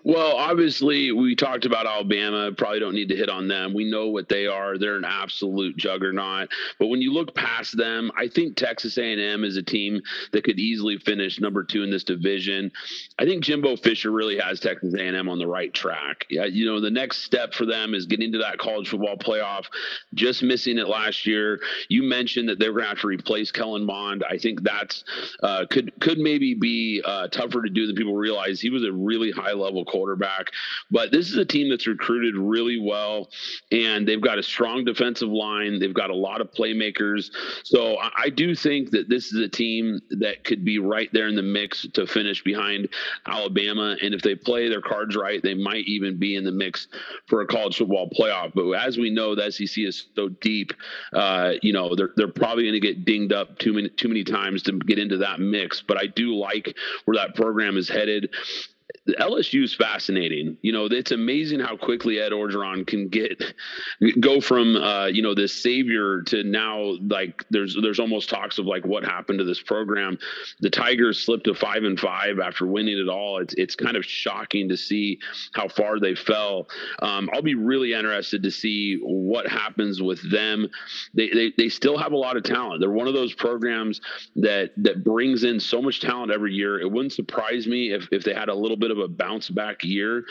Well, 0.02 0.36
obviously, 0.36 1.12
we 1.12 1.34
talked 1.34 1.66
about 1.66 1.86
Alabama. 1.86 2.50
Probably 2.52 2.80
don't 2.80 2.94
need 2.94 3.08
to 3.10 3.16
hit 3.16 3.28
on 3.28 3.48
them. 3.48 3.74
We 3.74 3.84
know 3.84 4.08
what 4.08 4.28
they 4.28 4.46
are. 4.46 4.78
They're 4.78 4.96
an 4.96 5.04
absolute 5.04 5.76
juggernaut. 5.76 6.48
But 6.78 6.86
when 6.86 7.02
you 7.02 7.12
look 7.12 7.34
past 7.34 7.76
them, 7.76 8.10
I 8.16 8.28
think 8.28 8.56
Texas 8.56 8.96
A&M 8.96 9.44
is 9.44 9.56
a 9.56 9.62
team 9.62 10.00
that 10.32 10.44
could 10.44 10.58
easily 10.58 10.96
finish 10.98 11.38
number 11.38 11.62
two 11.62 11.82
in 11.82 11.90
this 11.90 12.04
division. 12.04 12.72
I 13.18 13.26
think 13.26 13.44
Jimbo 13.44 13.76
Fisher 13.76 14.10
really 14.10 14.38
has 14.38 14.58
Texas 14.60 14.94
A&M 14.94 15.28
on 15.28 15.38
the 15.38 15.46
right 15.46 15.72
track. 15.72 16.26
Yeah, 16.30 16.46
you 16.46 16.64
know, 16.64 16.80
the 16.80 16.90
next 16.90 17.24
step 17.24 17.52
for 17.52 17.66
them 17.66 17.94
is 17.94 18.06
getting 18.06 18.32
to 18.32 18.38
that 18.38 18.58
college 18.58 18.88
football 18.88 19.16
playoff. 19.16 19.66
Just 20.14 20.42
missing 20.42 20.78
it 20.78 20.88
last 20.88 21.26
year. 21.26 21.60
You 21.88 22.02
mentioned 22.02 22.48
that 22.48 22.58
they're 22.58 22.72
going 22.72 22.84
to 22.84 22.88
have 22.88 23.00
to 23.00 23.06
replace 23.06 23.52
Kellen 23.52 23.84
Mond. 23.84 24.24
I 24.28 24.38
think 24.38 24.62
that's 24.62 25.04
uh, 25.42 25.66
could 25.68 25.92
could 26.00 26.18
maybe 26.18 26.54
be 26.54 27.02
uh, 27.04 27.28
tougher 27.28 27.62
to 27.62 27.68
do 27.68 27.86
than 27.86 27.96
people 27.96 28.14
realize. 28.14 28.60
He 28.60 28.70
was 28.70 28.84
a 28.84 28.92
really 28.92 29.30
high 29.30 29.52
level 29.52 29.79
quarterback. 29.84 30.46
But 30.90 31.12
this 31.12 31.30
is 31.30 31.36
a 31.36 31.44
team 31.44 31.70
that's 31.70 31.86
recruited 31.86 32.36
really 32.36 32.80
well, 32.80 33.28
and 33.72 34.06
they've 34.06 34.20
got 34.20 34.38
a 34.38 34.42
strong 34.42 34.84
defensive 34.84 35.28
line. 35.28 35.78
They've 35.78 35.94
got 35.94 36.10
a 36.10 36.14
lot 36.14 36.40
of 36.40 36.50
playmakers. 36.52 37.30
So 37.64 37.98
I, 37.98 38.10
I 38.24 38.28
do 38.30 38.54
think 38.54 38.90
that 38.90 39.08
this 39.08 39.32
is 39.32 39.40
a 39.40 39.48
team 39.48 40.00
that 40.10 40.44
could 40.44 40.64
be 40.64 40.78
right 40.78 41.08
there 41.12 41.28
in 41.28 41.36
the 41.36 41.42
mix 41.42 41.86
to 41.94 42.06
finish 42.06 42.42
behind 42.42 42.88
Alabama. 43.26 43.96
And 44.02 44.14
if 44.14 44.22
they 44.22 44.34
play 44.34 44.68
their 44.68 44.82
cards 44.82 45.16
right, 45.16 45.42
they 45.42 45.54
might 45.54 45.86
even 45.86 46.18
be 46.18 46.36
in 46.36 46.44
the 46.44 46.52
mix 46.52 46.88
for 47.26 47.40
a 47.40 47.46
college 47.46 47.76
football 47.76 48.08
playoff. 48.10 48.52
But 48.54 48.70
as 48.72 48.98
we 48.98 49.10
know, 49.10 49.34
the 49.34 49.50
SEC 49.50 49.84
is 49.84 50.08
so 50.14 50.28
deep. 50.28 50.72
Uh, 51.12 51.52
you 51.62 51.72
know, 51.72 51.94
they're 51.94 52.10
they're 52.16 52.28
probably 52.28 52.64
going 52.64 52.74
to 52.74 52.80
get 52.80 53.04
dinged 53.04 53.32
up 53.32 53.58
too 53.58 53.72
many 53.72 53.88
too 53.88 54.08
many 54.08 54.24
times 54.24 54.62
to 54.64 54.78
get 54.78 54.98
into 54.98 55.18
that 55.18 55.40
mix. 55.40 55.82
But 55.82 55.98
I 55.98 56.06
do 56.06 56.34
like 56.34 56.76
where 57.04 57.16
that 57.16 57.34
program 57.34 57.76
is 57.76 57.88
headed. 57.88 58.30
LSU 59.18 59.64
is 59.64 59.74
fascinating. 59.74 60.56
You 60.62 60.72
know, 60.72 60.86
it's 60.86 61.10
amazing 61.10 61.60
how 61.60 61.76
quickly 61.76 62.20
Ed 62.20 62.32
Orgeron 62.32 62.86
can 62.86 63.08
get 63.08 63.42
go 64.20 64.40
from 64.40 64.76
uh, 64.76 65.06
you 65.06 65.22
know 65.22 65.34
this 65.34 65.52
savior 65.52 66.22
to 66.22 66.44
now 66.44 66.96
like 67.08 67.44
there's 67.50 67.76
there's 67.80 68.00
almost 68.00 68.28
talks 68.28 68.58
of 68.58 68.66
like 68.66 68.86
what 68.86 69.04
happened 69.04 69.38
to 69.38 69.44
this 69.44 69.60
program. 69.60 70.18
The 70.60 70.70
Tigers 70.70 71.18
slipped 71.24 71.44
to 71.44 71.54
five 71.54 71.84
and 71.84 71.98
five 71.98 72.38
after 72.38 72.66
winning 72.66 72.98
it 72.98 73.08
all. 73.08 73.38
It's 73.38 73.54
it's 73.54 73.74
kind 73.74 73.96
of 73.96 74.04
shocking 74.04 74.68
to 74.68 74.76
see 74.76 75.18
how 75.54 75.68
far 75.68 75.98
they 75.98 76.14
fell. 76.14 76.68
Um, 77.02 77.28
I'll 77.32 77.42
be 77.42 77.54
really 77.54 77.92
interested 77.92 78.42
to 78.42 78.50
see 78.50 78.98
what 79.02 79.46
happens 79.46 80.02
with 80.02 80.30
them. 80.30 80.68
They, 81.14 81.28
they 81.30 81.52
they 81.56 81.68
still 81.68 81.98
have 81.98 82.12
a 82.12 82.16
lot 82.16 82.36
of 82.36 82.42
talent. 82.42 82.80
They're 82.80 82.90
one 82.90 83.08
of 83.08 83.14
those 83.14 83.34
programs 83.34 84.00
that 84.36 84.70
that 84.78 85.04
brings 85.04 85.44
in 85.44 85.60
so 85.60 85.82
much 85.82 86.00
talent 86.00 86.32
every 86.32 86.52
year. 86.52 86.80
It 86.80 86.90
wouldn't 86.90 87.12
surprise 87.12 87.66
me 87.66 87.92
if 87.92 88.08
if 88.12 88.24
they 88.24 88.34
had 88.34 88.48
a 88.48 88.54
little 88.54 88.76
bit 88.76 88.90
of 88.90 88.98
a 89.00 89.08
bounce 89.08 89.48
back 89.48 89.84
year, 89.84 90.24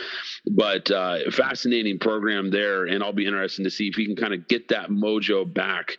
but 0.52 0.90
uh, 0.92 1.30
fascinating 1.32 2.00
program 2.00 2.50
there, 2.50 2.86
and 2.86 3.04
I'll 3.04 3.14
be 3.14 3.26
interested 3.26 3.64
to 3.64 3.70
see 3.70 3.88
if 3.88 3.96
he 3.96 4.06
can 4.06 4.16
kind 4.16 4.34
of 4.34 4.48
get 4.48 4.68
that 4.70 4.90
mojo 4.90 5.52
back 5.52 5.98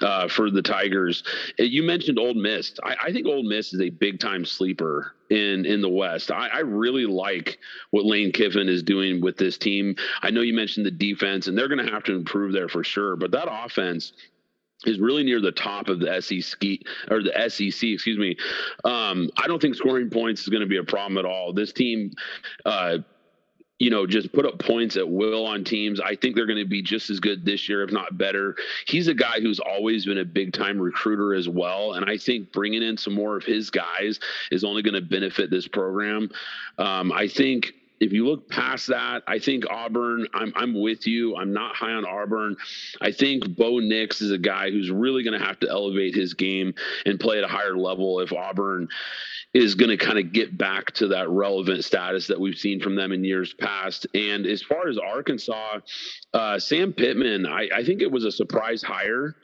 uh, 0.00 0.28
for 0.28 0.50
the 0.50 0.62
Tigers. 0.62 1.22
Uh, 1.58 1.64
you 1.64 1.82
mentioned 1.82 2.18
Ole 2.18 2.34
Miss. 2.34 2.74
I, 2.82 2.96
I 3.04 3.12
think 3.12 3.26
Ole 3.26 3.42
Miss 3.42 3.72
is 3.72 3.80
a 3.80 3.90
big 3.90 4.20
time 4.20 4.44
sleeper 4.44 5.14
in 5.30 5.64
in 5.64 5.80
the 5.80 5.88
West. 5.88 6.30
I, 6.30 6.48
I, 6.48 6.58
really 6.58 7.06
like 7.06 7.58
what 7.90 8.04
Lane 8.04 8.32
Kiffin 8.32 8.68
is 8.68 8.82
doing 8.82 9.20
with 9.20 9.36
this 9.36 9.56
team. 9.56 9.94
I 10.22 10.30
know 10.30 10.40
you 10.40 10.52
mentioned 10.52 10.84
the 10.84 10.90
defense, 10.90 11.46
and 11.46 11.56
they're 11.56 11.68
going 11.68 11.84
to 11.84 11.92
have 11.92 12.02
to 12.04 12.14
improve 12.14 12.52
there 12.52 12.68
for 12.68 12.82
sure. 12.82 13.14
But 13.14 13.30
that 13.30 13.48
offense 13.48 14.12
is 14.86 14.98
really 14.98 15.22
near 15.22 15.40
the 15.40 15.52
top 15.52 15.88
of 15.88 16.00
the 16.00 16.20
SEC 16.20 16.60
or 17.10 17.22
the 17.22 17.32
SEC, 17.48 17.88
excuse 17.90 18.18
me. 18.18 18.36
Um, 18.84 19.30
I 19.36 19.46
don't 19.46 19.60
think 19.60 19.74
scoring 19.74 20.10
points 20.10 20.42
is 20.42 20.48
going 20.48 20.62
to 20.62 20.66
be 20.66 20.78
a 20.78 20.84
problem 20.84 21.18
at 21.18 21.24
all. 21.24 21.52
This 21.52 21.72
team, 21.72 22.12
uh, 22.64 22.98
you 23.78 23.88
know, 23.90 24.06
just 24.06 24.32
put 24.32 24.44
up 24.44 24.58
points 24.58 24.96
at 24.96 25.08
will 25.08 25.46
on 25.46 25.64
teams. 25.64 26.00
I 26.00 26.14
think 26.14 26.36
they're 26.36 26.46
going 26.46 26.58
to 26.58 26.68
be 26.68 26.82
just 26.82 27.08
as 27.08 27.18
good 27.18 27.46
this 27.46 27.68
year, 27.68 27.82
if 27.82 27.90
not 27.90 28.16
better. 28.18 28.54
He's 28.86 29.08
a 29.08 29.14
guy 29.14 29.40
who's 29.40 29.58
always 29.58 30.04
been 30.04 30.18
a 30.18 30.24
big 30.24 30.52
time 30.52 30.78
recruiter 30.78 31.34
as 31.34 31.48
well. 31.48 31.94
And 31.94 32.08
I 32.08 32.18
think 32.18 32.52
bringing 32.52 32.82
in 32.82 32.98
some 32.98 33.14
more 33.14 33.36
of 33.36 33.44
his 33.44 33.70
guys 33.70 34.20
is 34.50 34.64
only 34.64 34.82
going 34.82 34.94
to 34.94 35.00
benefit 35.00 35.50
this 35.50 35.66
program. 35.66 36.30
Um, 36.76 37.10
I 37.10 37.26
think 37.26 37.72
if 38.00 38.12
you 38.12 38.26
look 38.26 38.48
past 38.48 38.86
that, 38.88 39.22
I 39.26 39.38
think 39.38 39.64
Auburn, 39.68 40.26
I'm, 40.32 40.52
I'm 40.56 40.80
with 40.80 41.06
you. 41.06 41.36
I'm 41.36 41.52
not 41.52 41.76
high 41.76 41.92
on 41.92 42.06
Auburn. 42.06 42.56
I 43.00 43.12
think 43.12 43.56
Bo 43.56 43.78
Nix 43.78 44.22
is 44.22 44.30
a 44.30 44.38
guy 44.38 44.70
who's 44.70 44.90
really 44.90 45.22
going 45.22 45.38
to 45.38 45.46
have 45.46 45.60
to 45.60 45.68
elevate 45.68 46.14
his 46.14 46.32
game 46.32 46.74
and 47.04 47.20
play 47.20 47.38
at 47.38 47.44
a 47.44 47.48
higher 47.48 47.76
level 47.76 48.20
if 48.20 48.32
Auburn 48.32 48.88
is 49.52 49.74
going 49.74 49.90
to 49.90 49.96
kind 49.96 50.18
of 50.18 50.32
get 50.32 50.56
back 50.56 50.92
to 50.92 51.08
that 51.08 51.28
relevant 51.28 51.84
status 51.84 52.28
that 52.28 52.38
we've 52.38 52.56
seen 52.56 52.80
from 52.80 52.94
them 52.94 53.10
in 53.10 53.24
years 53.24 53.52
past. 53.52 54.06
And 54.14 54.46
as 54.46 54.62
far 54.62 54.88
as 54.88 54.96
Arkansas, 54.96 55.80
uh, 56.32 56.58
Sam 56.58 56.92
Pittman, 56.92 57.46
I, 57.46 57.68
I, 57.74 57.84
think 57.84 58.00
it 58.00 58.12
was 58.12 58.24
a 58.24 58.30
surprise 58.30 58.80
hire, 58.82 59.34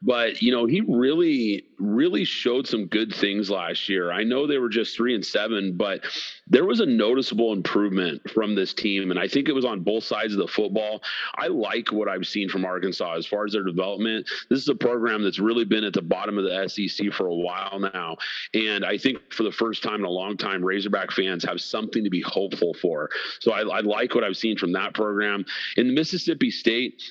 but 0.00 0.40
you 0.40 0.50
know 0.50 0.64
he 0.64 0.80
really, 0.80 1.64
really 1.78 2.24
showed 2.24 2.66
some 2.66 2.86
good 2.86 3.14
things 3.14 3.50
last 3.50 3.88
year. 3.88 4.10
I 4.10 4.24
know 4.24 4.46
they 4.46 4.56
were 4.56 4.70
just 4.70 4.96
three 4.96 5.14
and 5.14 5.24
seven, 5.24 5.76
but 5.76 6.04
there 6.50 6.64
was 6.64 6.80
a 6.80 6.86
noticeable 6.86 7.52
improvement 7.52 8.28
from 8.30 8.54
this 8.54 8.74
team, 8.74 9.10
and 9.10 9.18
I 9.18 9.28
think 9.28 9.48
it 9.48 9.54
was 9.54 9.64
on 9.64 9.80
both 9.80 10.04
sides 10.04 10.32
of 10.32 10.38
the 10.38 10.48
football. 10.48 11.00
I 11.36 11.46
like 11.46 11.92
what 11.92 12.08
I've 12.08 12.26
seen 12.26 12.48
from 12.48 12.64
Arkansas 12.64 13.14
as 13.16 13.26
far 13.26 13.44
as 13.44 13.52
their 13.52 13.62
development. 13.62 14.28
This 14.48 14.60
is 14.60 14.68
a 14.68 14.74
program 14.74 15.22
that's 15.22 15.38
really 15.38 15.64
been 15.64 15.84
at 15.84 15.92
the 15.92 16.02
bottom 16.02 16.36
of 16.36 16.44
the 16.44 16.68
SEC 16.68 17.12
for 17.12 17.28
a 17.28 17.34
while 17.34 17.78
now, 17.78 18.16
and 18.52 18.84
I 18.84 18.98
think 18.98 19.32
for 19.32 19.44
the 19.44 19.52
first 19.52 19.82
time 19.82 20.00
in 20.00 20.04
a 20.04 20.10
long 20.10 20.36
time, 20.36 20.64
Razorback 20.64 21.12
fans 21.12 21.44
have 21.44 21.60
something 21.60 22.04
to 22.04 22.10
be 22.10 22.20
hopeful 22.20 22.74
for. 22.74 23.10
So 23.40 23.52
I, 23.52 23.60
I 23.60 23.80
like 23.80 24.14
what 24.14 24.24
I've 24.24 24.36
seen 24.36 24.58
from 24.58 24.72
that 24.72 24.92
program 24.92 25.44
in 25.76 25.94
Mississippi 25.94 26.50
State. 26.50 27.02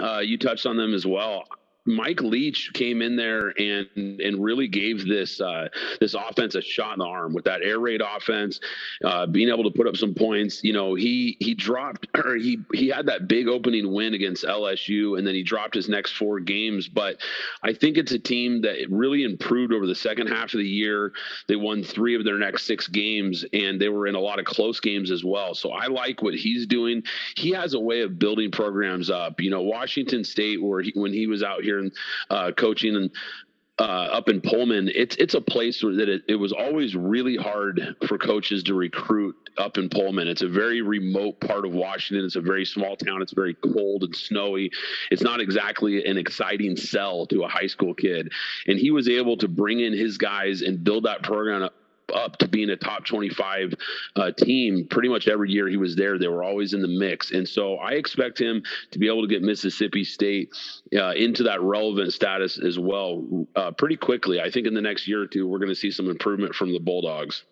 Uh, 0.00 0.18
you 0.18 0.36
touched 0.36 0.66
on 0.66 0.76
them 0.76 0.92
as 0.92 1.06
well. 1.06 1.44
Mike 1.86 2.20
Leach 2.20 2.72
came 2.74 3.00
in 3.00 3.16
there 3.16 3.52
and 3.58 3.88
and 3.96 4.42
really 4.42 4.68
gave 4.68 5.06
this 5.06 5.40
uh, 5.40 5.68
this 6.00 6.14
offense 6.14 6.54
a 6.54 6.60
shot 6.60 6.94
in 6.94 6.98
the 6.98 7.04
arm 7.06 7.32
with 7.32 7.44
that 7.44 7.62
air 7.62 7.78
raid 7.78 8.02
offense, 8.02 8.60
uh, 9.04 9.26
being 9.26 9.48
able 9.48 9.64
to 9.64 9.70
put 9.70 9.86
up 9.86 9.96
some 9.96 10.14
points. 10.14 10.62
You 10.64 10.72
know, 10.72 10.94
he 10.94 11.36
he 11.40 11.54
dropped 11.54 12.06
or 12.16 12.36
he 12.36 12.58
he 12.74 12.88
had 12.88 13.06
that 13.06 13.28
big 13.28 13.48
opening 13.48 13.92
win 13.92 14.14
against 14.14 14.44
LSU, 14.44 15.16
and 15.16 15.26
then 15.26 15.34
he 15.34 15.42
dropped 15.42 15.74
his 15.74 15.88
next 15.88 16.12
four 16.12 16.40
games. 16.40 16.88
But 16.88 17.18
I 17.62 17.72
think 17.72 17.96
it's 17.96 18.12
a 18.12 18.18
team 18.18 18.62
that 18.62 18.76
really 18.90 19.22
improved 19.22 19.72
over 19.72 19.86
the 19.86 19.94
second 19.94 20.26
half 20.26 20.54
of 20.54 20.58
the 20.58 20.68
year. 20.68 21.12
They 21.46 21.56
won 21.56 21.84
three 21.84 22.16
of 22.16 22.24
their 22.24 22.38
next 22.38 22.64
six 22.64 22.88
games, 22.88 23.44
and 23.52 23.80
they 23.80 23.88
were 23.88 24.06
in 24.06 24.14
a 24.14 24.20
lot 24.20 24.38
of 24.38 24.44
close 24.44 24.80
games 24.80 25.10
as 25.10 25.24
well. 25.24 25.54
So 25.54 25.70
I 25.70 25.86
like 25.86 26.22
what 26.22 26.34
he's 26.34 26.66
doing. 26.66 27.02
He 27.36 27.50
has 27.50 27.74
a 27.74 27.80
way 27.80 28.00
of 28.00 28.18
building 28.18 28.50
programs 28.50 29.10
up. 29.10 29.40
You 29.40 29.50
know, 29.50 29.62
Washington 29.62 30.24
State, 30.24 30.62
where 30.62 30.82
he, 30.82 30.92
when 30.94 31.12
he 31.12 31.26
was 31.26 31.42
out 31.42 31.62
here 31.62 31.75
and 31.78 31.92
uh, 32.30 32.52
coaching 32.52 32.96
and 32.96 33.10
uh, 33.78 33.82
up 33.82 34.28
in 34.30 34.40
Pullman, 34.40 34.90
it's 34.94 35.16
it's 35.16 35.34
a 35.34 35.40
place 35.40 35.82
that 35.82 36.08
it, 36.08 36.22
it 36.28 36.36
was 36.36 36.50
always 36.52 36.96
really 36.96 37.36
hard 37.36 37.94
for 38.06 38.16
coaches 38.16 38.62
to 38.64 38.74
recruit 38.74 39.36
up 39.58 39.76
in 39.76 39.88
Pullman. 39.90 40.28
It's 40.28 40.42
a 40.42 40.48
very 40.48 40.80
remote 40.80 41.40
part 41.40 41.66
of 41.66 41.72
Washington. 41.72 42.24
It's 42.24 42.36
a 42.36 42.40
very 42.40 42.64
small 42.64 42.96
town. 42.96 43.20
It's 43.20 43.34
very 43.34 43.54
cold 43.54 44.04
and 44.04 44.16
snowy. 44.16 44.70
It's 45.10 45.22
not 45.22 45.40
exactly 45.40 46.04
an 46.04 46.16
exciting 46.16 46.76
sell 46.76 47.26
to 47.26 47.44
a 47.44 47.48
high 47.48 47.66
school 47.66 47.92
kid. 47.92 48.32
And 48.66 48.78
he 48.78 48.90
was 48.90 49.08
able 49.08 49.36
to 49.38 49.48
bring 49.48 49.80
in 49.80 49.92
his 49.92 50.16
guys 50.16 50.62
and 50.62 50.82
build 50.82 51.04
that 51.04 51.22
program 51.22 51.68
up 52.14 52.36
to 52.38 52.48
being 52.48 52.70
a 52.70 52.76
top 52.76 53.04
25 53.04 53.74
uh, 54.16 54.30
team 54.32 54.86
pretty 54.88 55.08
much 55.08 55.28
every 55.28 55.50
year 55.50 55.68
he 55.68 55.76
was 55.76 55.96
there. 55.96 56.18
They 56.18 56.28
were 56.28 56.44
always 56.44 56.72
in 56.72 56.82
the 56.82 56.88
mix. 56.88 57.32
And 57.32 57.48
so 57.48 57.76
I 57.76 57.92
expect 57.92 58.40
him 58.40 58.62
to 58.92 58.98
be 58.98 59.08
able 59.08 59.22
to 59.22 59.28
get 59.28 59.42
Mississippi 59.42 60.04
State 60.04 60.50
uh, 60.94 61.12
into 61.12 61.42
that 61.44 61.60
relevant 61.60 62.12
status 62.12 62.58
as 62.58 62.78
well 62.78 63.46
uh, 63.56 63.72
pretty 63.72 63.96
quickly. 63.96 64.40
I 64.40 64.50
think 64.50 64.66
in 64.66 64.74
the 64.74 64.80
next 64.80 65.08
year 65.08 65.22
or 65.22 65.26
two, 65.26 65.46
we're 65.46 65.58
going 65.58 65.70
to 65.70 65.74
see 65.74 65.90
some 65.90 66.08
improvement 66.08 66.54
from 66.54 66.72
the 66.72 66.80
Bulldogs. 66.80 67.44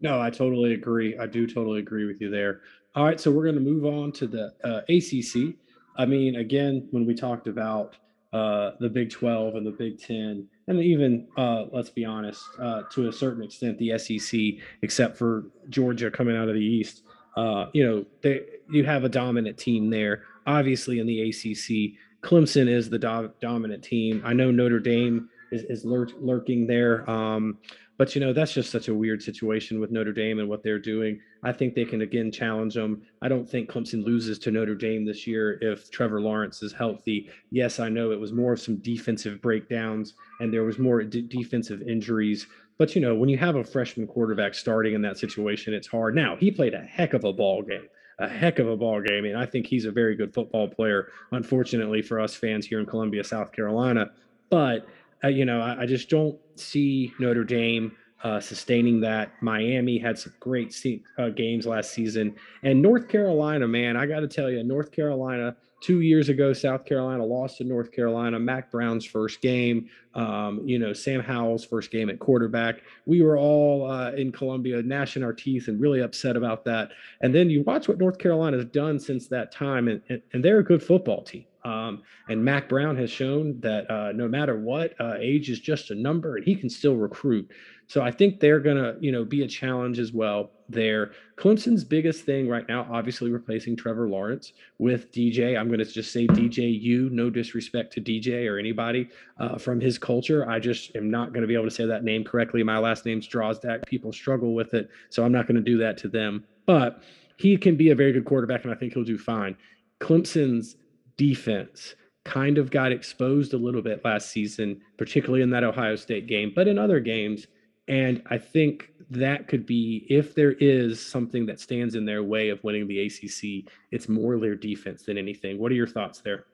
No, 0.00 0.20
I 0.20 0.30
totally 0.30 0.74
agree. 0.74 1.16
I 1.18 1.26
do 1.26 1.46
totally 1.46 1.80
agree 1.80 2.04
with 2.04 2.20
you 2.20 2.30
there. 2.30 2.60
All 2.94 3.04
right, 3.04 3.20
so 3.20 3.30
we're 3.30 3.44
going 3.44 3.56
to 3.56 3.60
move 3.60 3.84
on 3.84 4.12
to 4.12 4.26
the 4.26 4.54
uh, 4.64 4.80
ACC. 4.88 5.54
I 5.98 6.06
mean, 6.06 6.36
again, 6.36 6.88
when 6.90 7.06
we 7.06 7.14
talked 7.14 7.46
about 7.46 7.96
uh, 8.32 8.72
the 8.80 8.88
Big 8.88 9.10
12 9.10 9.54
and 9.54 9.66
the 9.66 9.70
Big 9.70 9.98
10, 9.98 10.46
and 10.68 10.80
even 10.80 11.28
uh, 11.36 11.64
let's 11.72 11.90
be 11.90 12.04
honest, 12.04 12.44
uh, 12.60 12.82
to 12.92 13.08
a 13.08 13.12
certain 13.12 13.42
extent, 13.42 13.78
the 13.78 13.98
SEC, 13.98 14.40
except 14.82 15.16
for 15.16 15.44
Georgia 15.68 16.10
coming 16.10 16.36
out 16.36 16.48
of 16.48 16.54
the 16.54 16.64
East. 16.64 17.02
Uh, 17.36 17.66
you 17.72 17.86
know, 17.86 18.04
they 18.22 18.40
you 18.70 18.84
have 18.84 19.04
a 19.04 19.08
dominant 19.08 19.58
team 19.58 19.90
there. 19.90 20.22
Obviously, 20.46 20.98
in 20.98 21.06
the 21.06 21.22
ACC, 21.22 21.98
Clemson 22.22 22.68
is 22.68 22.88
the 22.88 22.98
do- 22.98 23.32
dominant 23.40 23.84
team. 23.84 24.22
I 24.24 24.32
know 24.32 24.50
Notre 24.50 24.80
Dame 24.80 25.28
is, 25.52 25.62
is 25.64 25.84
lurk, 25.84 26.10
lurking 26.18 26.66
there. 26.66 27.08
Um, 27.08 27.58
but 27.98 28.14
you 28.14 28.20
know, 28.20 28.32
that's 28.32 28.52
just 28.52 28.70
such 28.70 28.88
a 28.88 28.94
weird 28.94 29.22
situation 29.22 29.80
with 29.80 29.90
Notre 29.90 30.12
Dame 30.12 30.38
and 30.38 30.48
what 30.48 30.62
they're 30.62 30.78
doing. 30.78 31.20
I 31.42 31.52
think 31.52 31.74
they 31.74 31.84
can 31.84 32.02
again 32.02 32.30
challenge 32.30 32.74
them. 32.74 33.02
I 33.22 33.28
don't 33.28 33.48
think 33.48 33.70
Clemson 33.70 34.04
loses 34.04 34.38
to 34.40 34.50
Notre 34.50 34.74
Dame 34.74 35.04
this 35.04 35.26
year 35.26 35.58
if 35.62 35.90
Trevor 35.90 36.20
Lawrence 36.20 36.62
is 36.62 36.72
healthy. 36.72 37.30
Yes, 37.50 37.80
I 37.80 37.88
know 37.88 38.10
it 38.10 38.20
was 38.20 38.32
more 38.32 38.52
of 38.52 38.60
some 38.60 38.76
defensive 38.76 39.40
breakdowns 39.40 40.14
and 40.40 40.52
there 40.52 40.64
was 40.64 40.78
more 40.78 41.02
d- 41.02 41.22
defensive 41.22 41.82
injuries 41.82 42.46
But 42.78 42.94
you 42.94 43.00
know, 43.00 43.14
when 43.14 43.28
you 43.28 43.38
have 43.38 43.56
a 43.56 43.64
freshman 43.64 44.06
quarterback 44.06 44.54
starting 44.54 44.94
in 44.94 45.02
that 45.02 45.18
situation, 45.18 45.72
it's 45.72 45.86
hard. 45.86 46.14
Now 46.14 46.36
he 46.36 46.50
played 46.50 46.74
a 46.74 46.82
heck 46.82 47.14
of 47.14 47.24
a 47.24 47.32
ball 47.32 47.62
game, 47.62 47.86
a 48.18 48.28
heck 48.28 48.58
of 48.58 48.68
a 48.68 48.76
ball 48.76 49.00
game, 49.00 49.24
and 49.24 49.36
I 49.38 49.46
think 49.46 49.66
he's 49.66 49.86
a 49.86 49.90
very 49.90 50.14
good 50.14 50.34
football 50.34 50.68
player. 50.68 51.08
Unfortunately 51.32 52.02
for 52.02 52.20
us 52.20 52.34
fans 52.34 52.66
here 52.66 52.80
in 52.80 52.86
Columbia, 52.86 53.24
South 53.24 53.52
Carolina, 53.52 54.10
but 54.50 54.86
you 55.28 55.44
know, 55.44 55.60
I, 55.60 55.82
I, 55.82 55.86
just 55.86 56.08
don't 56.08 56.38
see 56.56 57.12
Notre 57.18 57.44
Dame 57.44 57.92
uh, 58.22 58.40
sustaining 58.40 59.00
that. 59.00 59.32
Miami 59.40 59.98
had 59.98 60.18
some 60.18 60.34
great 60.40 60.72
se- 60.72 61.02
uh, 61.18 61.30
games 61.30 61.66
last 61.66 61.92
season, 61.92 62.34
and 62.62 62.80
North 62.80 63.08
Carolina, 63.08 63.66
man, 63.68 63.96
I 63.96 64.06
got 64.06 64.20
to 64.20 64.28
tell 64.28 64.50
you, 64.50 64.62
North 64.62 64.92
Carolina. 64.92 65.56
Two 65.80 66.00
years 66.00 66.30
ago, 66.30 66.54
South 66.54 66.86
Carolina 66.86 67.24
lost 67.24 67.58
to 67.58 67.64
North 67.64 67.92
Carolina. 67.92 68.38
Mack 68.38 68.70
Brown's 68.70 69.04
first 69.04 69.42
game, 69.42 69.88
um, 70.14 70.62
you 70.64 70.78
know, 70.78 70.94
Sam 70.94 71.20
Howell's 71.20 71.66
first 71.66 71.90
game 71.90 72.08
at 72.08 72.18
quarterback. 72.18 72.80
We 73.04 73.20
were 73.20 73.36
all 73.36 73.90
uh, 73.90 74.12
in 74.12 74.32
Columbia 74.32 74.82
gnashing 74.82 75.22
our 75.22 75.34
teeth 75.34 75.68
and 75.68 75.78
really 75.78 76.00
upset 76.00 76.34
about 76.34 76.64
that. 76.64 76.92
And 77.20 77.34
then 77.34 77.50
you 77.50 77.62
watch 77.62 77.88
what 77.88 77.98
North 77.98 78.18
Carolina 78.18 78.56
has 78.56 78.66
done 78.66 78.98
since 78.98 79.28
that 79.28 79.52
time, 79.52 79.88
and, 79.88 80.00
and, 80.08 80.22
and 80.32 80.42
they're 80.42 80.60
a 80.60 80.64
good 80.64 80.82
football 80.82 81.22
team. 81.22 81.44
Um, 81.66 82.02
and 82.28 82.44
Mack 82.44 82.68
Brown 82.68 82.96
has 82.96 83.10
shown 83.10 83.58
that 83.60 83.90
uh, 83.90 84.12
no 84.12 84.28
matter 84.28 84.56
what, 84.56 84.94
uh, 85.00 85.14
age 85.18 85.50
is 85.50 85.58
just 85.58 85.90
a 85.90 85.94
number, 85.94 86.36
and 86.36 86.44
he 86.44 86.54
can 86.54 86.70
still 86.70 86.94
recruit. 86.94 87.50
So 87.88 88.02
I 88.02 88.10
think 88.10 88.40
they're 88.40 88.60
gonna, 88.60 88.96
you 89.00 89.12
know, 89.12 89.24
be 89.24 89.42
a 89.42 89.48
challenge 89.48 89.98
as 89.98 90.12
well. 90.12 90.50
There, 90.68 91.12
Clemson's 91.36 91.84
biggest 91.84 92.24
thing 92.24 92.48
right 92.48 92.68
now, 92.68 92.88
obviously 92.90 93.30
replacing 93.30 93.76
Trevor 93.76 94.08
Lawrence 94.08 94.52
with 94.78 95.12
DJ. 95.12 95.56
I'm 95.56 95.70
gonna 95.70 95.84
just 95.84 96.12
say 96.12 96.26
DJ 96.26 96.80
U. 96.82 97.08
No 97.10 97.30
disrespect 97.30 97.92
to 97.94 98.00
DJ 98.00 98.50
or 98.50 98.58
anybody 98.58 99.08
uh, 99.38 99.56
from 99.58 99.80
his 99.80 99.98
culture. 99.98 100.48
I 100.50 100.58
just 100.58 100.96
am 100.96 101.10
not 101.10 101.32
gonna 101.32 101.46
be 101.46 101.54
able 101.54 101.64
to 101.66 101.70
say 101.70 101.86
that 101.86 102.02
name 102.02 102.24
correctly. 102.24 102.62
My 102.64 102.78
last 102.78 103.06
name's 103.06 103.28
Drozdak. 103.28 103.86
People 103.86 104.12
struggle 104.12 104.54
with 104.54 104.74
it, 104.74 104.88
so 105.08 105.24
I'm 105.24 105.32
not 105.32 105.46
gonna 105.46 105.60
do 105.60 105.78
that 105.78 105.96
to 105.98 106.08
them. 106.08 106.44
But 106.66 107.02
he 107.36 107.56
can 107.56 107.76
be 107.76 107.90
a 107.90 107.94
very 107.94 108.12
good 108.12 108.24
quarterback, 108.24 108.64
and 108.64 108.72
I 108.72 108.76
think 108.76 108.94
he'll 108.94 109.04
do 109.04 109.18
fine. 109.18 109.56
Clemson's 110.00 110.76
defense 111.16 111.94
kind 112.24 112.58
of 112.58 112.70
got 112.70 112.90
exposed 112.90 113.54
a 113.54 113.56
little 113.56 113.82
bit 113.82 114.04
last 114.04 114.30
season, 114.30 114.80
particularly 114.98 115.42
in 115.42 115.50
that 115.50 115.62
Ohio 115.62 115.94
State 115.94 116.26
game, 116.26 116.52
but 116.54 116.66
in 116.66 116.78
other 116.78 116.98
games. 116.98 117.46
And 117.88 118.22
I 118.30 118.38
think 118.38 118.90
that 119.10 119.46
could 119.46 119.66
be, 119.66 120.06
if 120.08 120.34
there 120.34 120.52
is 120.52 121.04
something 121.04 121.46
that 121.46 121.60
stands 121.60 121.94
in 121.94 122.04
their 122.04 122.24
way 122.24 122.48
of 122.48 122.62
winning 122.64 122.88
the 122.88 123.06
ACC, 123.06 123.72
it's 123.92 124.08
more 124.08 124.38
their 124.38 124.56
defense 124.56 125.04
than 125.04 125.16
anything. 125.16 125.58
What 125.58 125.70
are 125.70 125.76
your 125.76 125.86
thoughts 125.86 126.20
there? 126.20 126.46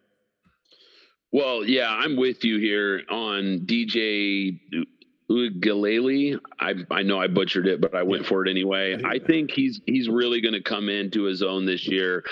Well, 1.32 1.64
yeah, 1.64 1.88
I'm 1.88 2.16
with 2.16 2.44
you 2.44 2.58
here 2.58 3.02
on 3.08 3.60
DJ 3.64 4.60
Uiagalelei. 5.30 6.38
I 6.60 6.74
I 6.90 7.02
know 7.02 7.18
I 7.18 7.26
butchered 7.26 7.66
it, 7.66 7.80
but 7.80 7.94
I 7.94 8.02
went 8.02 8.26
for 8.26 8.44
it 8.44 8.50
anyway. 8.50 9.00
I 9.02 9.18
think 9.18 9.50
he's 9.50 9.80
he's 9.86 10.10
really 10.10 10.42
going 10.42 10.52
to 10.52 10.62
come 10.62 10.90
into 10.90 11.22
his 11.22 11.42
own 11.42 11.64
this 11.64 11.88
year. 11.88 12.22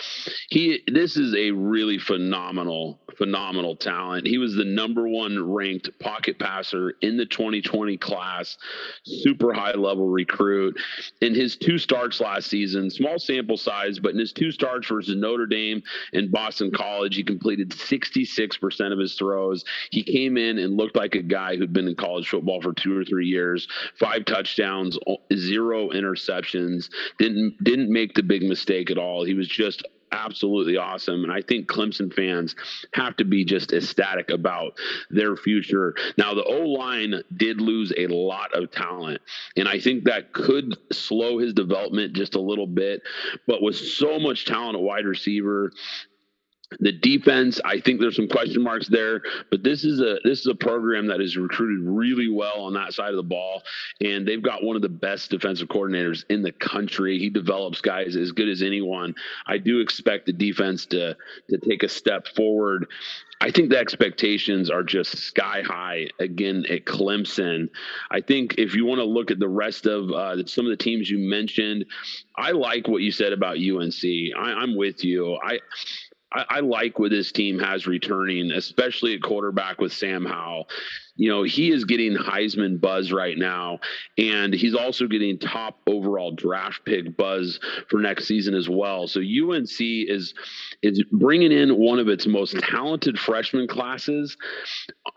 He 0.50 0.82
this 0.86 1.16
is 1.16 1.34
a 1.34 1.50
really 1.50 1.98
phenomenal 1.98 3.00
phenomenal 3.20 3.76
talent. 3.76 4.26
He 4.26 4.38
was 4.38 4.54
the 4.54 4.64
number 4.64 5.06
one 5.06 5.52
ranked 5.52 5.90
pocket 5.98 6.38
passer 6.38 6.94
in 7.02 7.18
the 7.18 7.26
2020 7.26 7.98
class, 7.98 8.56
super 9.04 9.52
high 9.52 9.74
level 9.74 10.08
recruit. 10.08 10.80
In 11.20 11.34
his 11.34 11.54
two 11.54 11.76
starts 11.76 12.18
last 12.18 12.48
season, 12.48 12.88
small 12.88 13.18
sample 13.18 13.58
size, 13.58 13.98
but 13.98 14.12
in 14.12 14.18
his 14.18 14.32
two 14.32 14.50
starts 14.50 14.88
versus 14.88 15.16
Notre 15.16 15.46
Dame 15.46 15.82
and 16.14 16.32
Boston 16.32 16.70
College, 16.70 17.14
he 17.14 17.22
completed 17.22 17.68
66% 17.68 18.92
of 18.92 18.98
his 18.98 19.14
throws. 19.16 19.66
He 19.90 20.02
came 20.02 20.38
in 20.38 20.58
and 20.58 20.78
looked 20.78 20.96
like 20.96 21.14
a 21.14 21.22
guy 21.22 21.56
who'd 21.56 21.74
been 21.74 21.88
in 21.88 21.96
college 21.96 22.26
football 22.26 22.62
for 22.62 22.72
two 22.72 22.96
or 22.96 23.04
three 23.04 23.26
years. 23.26 23.68
Five 23.98 24.24
touchdowns, 24.24 24.98
zero 25.34 25.90
interceptions. 25.90 26.88
Didn't 27.18 27.62
didn't 27.62 27.92
make 27.92 28.14
the 28.14 28.22
big 28.22 28.42
mistake 28.42 28.90
at 28.90 28.96
all. 28.96 29.24
He 29.24 29.34
was 29.34 29.46
just 29.46 29.84
absolutely 30.12 30.76
awesome. 30.76 31.24
And 31.24 31.32
I 31.32 31.42
think 31.42 31.68
Clemson 31.68 32.12
fans 32.12 32.54
have 32.92 33.16
to 33.16 33.24
be 33.24 33.44
just 33.44 33.72
ecstatic 33.72 34.30
about 34.30 34.78
their 35.10 35.36
future. 35.36 35.94
Now, 36.18 36.34
the 36.34 36.44
O 36.44 36.60
line 36.66 37.22
did 37.36 37.60
lose 37.60 37.92
a 37.96 38.06
lot 38.08 38.52
of 38.54 38.70
talent, 38.70 39.20
and 39.56 39.68
I 39.68 39.78
think 39.78 40.04
that 40.04 40.32
could 40.32 40.76
slow 40.92 41.38
his 41.38 41.52
development 41.52 42.12
just 42.14 42.34
a 42.34 42.40
little 42.40 42.66
bit. 42.66 43.02
But 43.46 43.62
with 43.62 43.76
so 43.76 44.18
much 44.18 44.46
talent 44.46 44.76
at 44.76 44.82
wide 44.82 45.06
receiver 45.06 45.72
the 46.78 46.92
defense, 46.92 47.60
I 47.64 47.80
think 47.80 48.00
there's 48.00 48.14
some 48.14 48.28
question 48.28 48.62
marks 48.62 48.88
there, 48.88 49.22
but 49.50 49.64
this 49.64 49.84
is 49.84 50.00
a 50.00 50.18
this 50.22 50.40
is 50.40 50.46
a 50.46 50.54
program 50.54 51.08
that 51.08 51.20
is 51.20 51.36
recruited 51.36 51.84
really 51.84 52.28
well 52.28 52.60
on 52.60 52.74
that 52.74 52.92
side 52.92 53.10
of 53.10 53.16
the 53.16 53.22
ball, 53.24 53.62
and 54.00 54.26
they've 54.26 54.42
got 54.42 54.62
one 54.62 54.76
of 54.76 54.82
the 54.82 54.88
best 54.88 55.30
defensive 55.30 55.68
coordinators 55.68 56.24
in 56.30 56.42
the 56.42 56.52
country. 56.52 57.18
He 57.18 57.28
develops 57.28 57.80
guys 57.80 58.14
as 58.14 58.30
good 58.30 58.48
as 58.48 58.62
anyone. 58.62 59.14
I 59.46 59.58
do 59.58 59.80
expect 59.80 60.26
the 60.26 60.32
defense 60.32 60.86
to 60.86 61.16
to 61.48 61.58
take 61.58 61.82
a 61.82 61.88
step 61.88 62.28
forward. 62.28 62.86
I 63.42 63.50
think 63.50 63.70
the 63.70 63.78
expectations 63.78 64.68
are 64.70 64.82
just 64.82 65.16
sky 65.16 65.62
high 65.64 66.08
again 66.18 66.66
at 66.68 66.84
Clemson. 66.84 67.70
I 68.10 68.20
think 68.20 68.56
if 68.58 68.74
you 68.74 68.84
want 68.84 68.98
to 68.98 69.04
look 69.04 69.30
at 69.30 69.38
the 69.38 69.48
rest 69.48 69.86
of 69.86 70.10
uh, 70.10 70.46
some 70.46 70.66
of 70.66 70.70
the 70.70 70.76
teams 70.76 71.08
you 71.08 71.18
mentioned, 71.18 71.86
I 72.36 72.50
like 72.50 72.86
what 72.86 73.00
you 73.00 73.10
said 73.10 73.32
about 73.32 73.56
UNC. 73.56 74.04
I, 74.36 74.52
I'm 74.52 74.76
with 74.76 75.04
you. 75.04 75.38
I 75.42 75.58
I, 76.32 76.44
I, 76.48 76.60
like 76.60 76.98
what 76.98 77.10
this 77.10 77.32
team 77.32 77.58
has 77.58 77.86
returning, 77.86 78.52
especially 78.52 79.14
at 79.14 79.22
quarterback 79.22 79.80
with 79.80 79.92
Sam 79.92 80.24
Howell 80.24 80.68
you 81.20 81.28
know, 81.28 81.42
he 81.42 81.70
is 81.70 81.84
getting 81.84 82.14
Heisman 82.16 82.80
buzz 82.80 83.12
right 83.12 83.36
now, 83.36 83.80
and 84.16 84.54
he's 84.54 84.74
also 84.74 85.06
getting 85.06 85.38
top 85.38 85.78
overall 85.86 86.32
draft 86.32 86.82
pick 86.86 87.14
buzz 87.14 87.60
for 87.90 88.00
next 88.00 88.26
season 88.26 88.54
as 88.54 88.70
well. 88.70 89.06
So 89.06 89.20
UNC 89.20 89.68
is 89.78 90.32
is 90.82 91.04
bringing 91.12 91.52
in 91.52 91.76
one 91.76 91.98
of 91.98 92.08
its 92.08 92.26
most 92.26 92.58
talented 92.60 93.18
freshman 93.18 93.68
classes, 93.68 94.38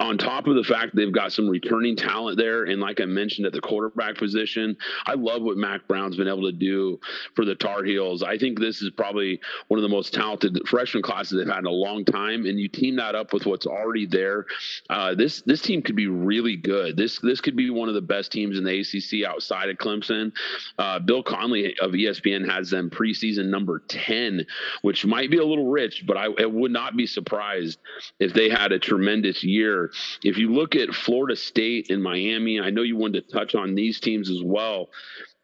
on 0.01 0.18
top 0.18 0.47
of 0.47 0.56
the 0.56 0.64
fact 0.64 0.93
they've 0.93 1.10
got 1.10 1.32
some 1.32 1.47
returning 1.47 1.95
talent 1.95 2.38
there, 2.38 2.66
and 2.66 2.82
like 2.82 2.99
I 2.99 3.06
mentioned 3.06 3.47
at 3.47 3.54
the 3.54 3.62
quarterback 3.62 4.18
position, 4.18 4.76
I 5.06 5.14
love 5.14 5.41
what 5.41 5.56
Mack 5.56 5.88
Brown's 5.88 6.18
been 6.18 6.28
able 6.28 6.51
to 6.51 6.51
do 6.51 6.99
for 7.34 7.45
the 7.45 7.56
Tar 7.56 7.86
Heels. 7.86 8.24
I 8.24 8.38
think 8.38 8.60
this 8.60 8.82
is 8.82 8.89
probably 8.89 9.39
one 9.70 9.80
of 9.80 9.84
the 9.84 9.88
most 9.88 10.14
talented 10.14 10.60
freshman 10.68 11.01
classes 11.01 11.38
they've 11.38 11.47
had 11.47 11.60
in 11.60 11.66
a 11.66 11.72
long 11.72 12.04
time, 12.04 12.45
and 12.45 12.60
you 12.60 12.68
team 12.68 12.97
that 12.97 13.16
up 13.16 13.32
with 13.32 13.45
what's 13.45 13.66
already 13.66 14.06
there. 14.06 14.45
Uh, 14.89 15.16
this 15.16 15.41
this 15.43 15.62
team 15.62 15.82
could 15.82 15.93
be 15.96 16.08
really 16.08 16.56
good. 16.56 16.98
This 16.98 17.20
this 17.20 17.41
could 17.41 17.56
be 17.56 17.70
one 17.70 17.89
of 17.89 17.96
the 17.96 18.02
best 18.02 18.32
teams 18.32 18.58
in 18.58 18.64
the 18.64 18.80
ACC 18.80 19.28
outside 19.28 19.70
of 19.70 19.78
Clemson. 19.78 20.32
Uh, 20.78 21.00
Bill 21.00 21.24
Connelly 21.24 21.76
of 21.80 21.91
ESPN 21.91 22.50
has 22.50 22.70
them 22.70 22.89
preseason 22.89 23.48
number 23.48 23.80
ten, 23.88 24.46
which 24.82 25.06
might 25.06 25.32
be 25.32 25.38
a 25.38 25.46
little 25.46 25.70
rich, 25.70 26.04
but 26.06 26.18
I, 26.18 26.28
I 26.39 26.46
would 26.46 26.72
not 26.72 26.96
be 26.96 27.08
surprised 27.08 27.80
if 28.20 28.34
they 28.34 28.50
had 28.50 28.72
a 28.72 28.80
tremendous 28.80 29.44
year. 29.44 29.91
If 30.24 30.38
you 30.38 30.54
look 30.54 30.76
at 30.76 30.94
Florida 30.94 31.36
State 31.36 31.89
and 31.89 32.02
Miami, 32.02 32.60
I 32.60 32.70
know 32.70 32.82
you 32.82 32.98
wanted 32.98 33.28
to 33.28 33.34
touch 33.34 33.56
on 33.56 33.76
these 33.76 34.00
teams 34.00 34.30
as 34.30 34.41
well 34.44 34.89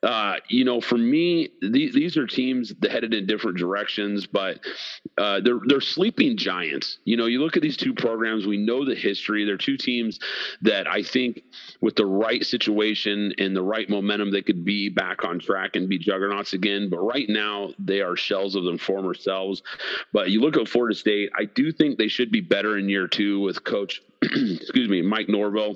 uh, 0.01 0.35
you 0.47 0.63
know, 0.63 0.79
for 0.79 0.97
me, 0.97 1.49
these, 1.61 1.93
these 1.93 2.15
are 2.15 2.25
teams 2.25 2.73
that 2.79 2.89
headed 2.89 3.13
in 3.13 3.25
different 3.25 3.57
directions, 3.57 4.25
but 4.25 4.59
uh, 5.17 5.41
they're 5.41 5.59
they're 5.65 5.81
sleeping 5.81 6.37
giants. 6.37 6.99
You 7.03 7.17
know, 7.17 7.25
you 7.25 7.41
look 7.41 7.57
at 7.57 7.63
these 7.63 7.75
two 7.75 7.93
programs. 7.93 8.47
We 8.47 8.57
know 8.57 8.85
the 8.85 8.95
history. 8.95 9.43
They're 9.43 9.57
two 9.57 9.75
teams 9.75 10.19
that 10.61 10.87
I 10.87 11.03
think, 11.03 11.43
with 11.81 11.97
the 11.97 12.05
right 12.05 12.45
situation 12.45 13.33
and 13.39 13.53
the 13.53 13.61
right 13.61 13.89
momentum, 13.89 14.31
they 14.31 14.41
could 14.41 14.63
be 14.63 14.87
back 14.87 15.25
on 15.25 15.37
track 15.37 15.75
and 15.75 15.89
be 15.89 15.97
juggernauts 15.97 16.53
again. 16.53 16.89
But 16.89 16.99
right 16.99 17.27
now, 17.27 17.73
they 17.77 17.99
are 17.99 18.15
shells 18.15 18.55
of 18.55 18.63
their 18.63 18.77
former 18.77 19.13
selves. 19.13 19.61
But 20.13 20.29
you 20.29 20.39
look 20.39 20.55
at 20.55 20.69
Florida 20.69 20.95
State. 20.95 21.29
I 21.37 21.43
do 21.43 21.73
think 21.73 21.97
they 21.97 22.07
should 22.07 22.31
be 22.31 22.41
better 22.41 22.77
in 22.77 22.87
year 22.87 23.07
two 23.09 23.41
with 23.41 23.65
Coach, 23.65 24.01
excuse 24.21 24.87
me, 24.87 25.01
Mike 25.01 25.27
Norvell 25.27 25.75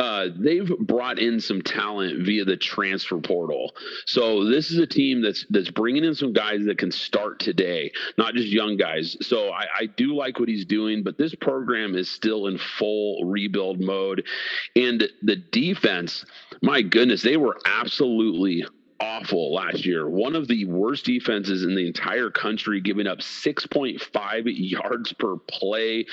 uh, 0.00 0.28
they've 0.34 0.72
brought 0.78 1.18
in 1.18 1.38
some 1.38 1.60
talent 1.60 2.24
via 2.24 2.42
the 2.42 2.56
transfer 2.56 3.18
portal. 3.18 3.74
So 4.06 4.48
this 4.48 4.70
is 4.70 4.78
a 4.78 4.86
team 4.86 5.20
that's 5.20 5.44
that's 5.50 5.70
bringing 5.70 6.04
in 6.04 6.14
some 6.14 6.32
guys 6.32 6.64
that 6.64 6.78
can 6.78 6.90
start 6.90 7.38
today, 7.38 7.92
not 8.16 8.32
just 8.32 8.48
young 8.48 8.78
guys. 8.78 9.14
So 9.20 9.50
I, 9.50 9.66
I 9.78 9.86
do 9.86 10.16
like 10.16 10.40
what 10.40 10.48
he's 10.48 10.64
doing, 10.64 11.02
but 11.02 11.18
this 11.18 11.34
program 11.34 11.94
is 11.94 12.10
still 12.10 12.46
in 12.46 12.56
full 12.56 13.26
rebuild 13.26 13.78
mode, 13.78 14.26
and 14.74 15.06
the 15.20 15.36
defense, 15.36 16.24
my 16.62 16.80
goodness, 16.80 17.22
they 17.22 17.36
were 17.36 17.58
absolutely 17.66 18.64
awful 19.00 19.54
last 19.54 19.86
year. 19.86 20.08
One 20.08 20.36
of 20.36 20.46
the 20.46 20.66
worst 20.66 21.06
defenses 21.06 21.62
in 21.64 21.74
the 21.74 21.86
entire 21.86 22.30
country, 22.30 22.80
giving 22.80 23.06
up 23.06 23.18
6.5 23.18 24.42
yards 24.44 25.12
per 25.14 25.36
play. 25.36 26.06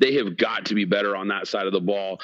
They 0.00 0.14
have 0.14 0.36
got 0.36 0.66
to 0.66 0.74
be 0.74 0.84
better 0.84 1.14
on 1.16 1.28
that 1.28 1.46
side 1.46 1.66
of 1.66 1.72
the 1.72 1.80
ball. 1.80 2.20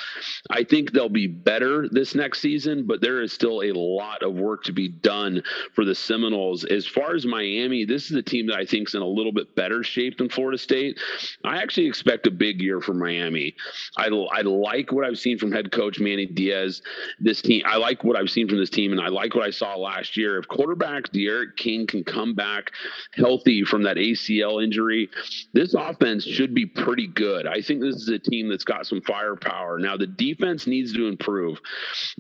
I 0.51 0.65
think 0.65 0.93
they'll 0.93 1.09
be 1.09 1.27
better 1.27 1.89
this 1.89 2.15
next 2.15 2.41
season, 2.41 2.87
but 2.87 3.01
there 3.01 3.23
is 3.23 3.33
still 3.33 3.63
a 3.63 3.73
lot 3.73 4.23
of 4.23 4.35
work 4.35 4.65
to 4.65 4.73
be 4.73 4.89
done 4.89 5.43
for 5.75 5.85
the 5.85 5.95
Seminoles. 5.95 6.65
As 6.65 6.87
far 6.87 7.15
as 7.15 7.25
Miami, 7.25 7.85
this 7.85 8.11
is 8.11 8.17
a 8.17 8.23
team 8.23 8.47
that 8.49 8.57
I 8.57 8.65
think 8.65 8.89
is 8.89 8.95
in 8.95 9.03
a 9.03 9.07
little 9.07 9.33
bit 9.33 9.55
better 9.55 9.83
shape 9.83 10.19
than 10.19 10.29
Florida 10.29 10.59
State. 10.59 10.99
I 11.45 11.63
actually 11.63 11.87
expect 11.87 12.27
a 12.27 12.31
big 12.31 12.61
year 12.61 12.81
for 12.81 12.95
Miami. 12.95 13.55
I, 13.97 14.07
I 14.07 14.41
like 14.43 14.93
what 14.93 15.05
I've 15.05 15.19
seen 15.19 15.39
from 15.39 15.53
head 15.53 15.71
coach 15.71 16.01
Manny 16.01 16.27
Diaz. 16.27 16.83
This 17.21 17.41
team, 17.41 17.63
I 17.67 17.77
like 17.77 18.03
what 18.03 18.17
I've 18.17 18.31
seen 18.31 18.49
from 18.49 18.59
this 18.59 18.71
team, 18.71 18.93
and 18.93 19.01
I 19.01 19.09
like 19.09 19.35
what 19.35 19.45
I 19.45 19.51
saw 19.51 19.77
last 19.77 20.08
year. 20.17 20.39
If 20.39 20.49
quarterback 20.49 21.11
D'Eriq 21.13 21.57
King 21.57 21.87
can 21.87 22.05
come 22.05 22.35
back 22.35 22.73
healthy 23.15 23.65
from 23.65 23.83
that 23.85 23.97
ACL 23.97 24.63
injury, 24.63 25.11
this 25.53 25.75
offense 25.75 26.25
should 26.25 26.55
be 26.55 26.67
pretty 26.67 27.07
good. 27.07 27.47
I 27.47 27.61
think 27.61 27.81
this 27.81 27.97
is 27.97 28.09
a 28.09 28.19
team 28.19 28.49
that's 28.49 28.65
got 28.65 28.87
some 28.87 29.01
firepower. 29.03 29.79
Now, 29.79 29.97
the 29.97 30.07
defense 30.07 30.67
needs 30.67 30.93
to 30.95 31.07
improve, 31.07 31.61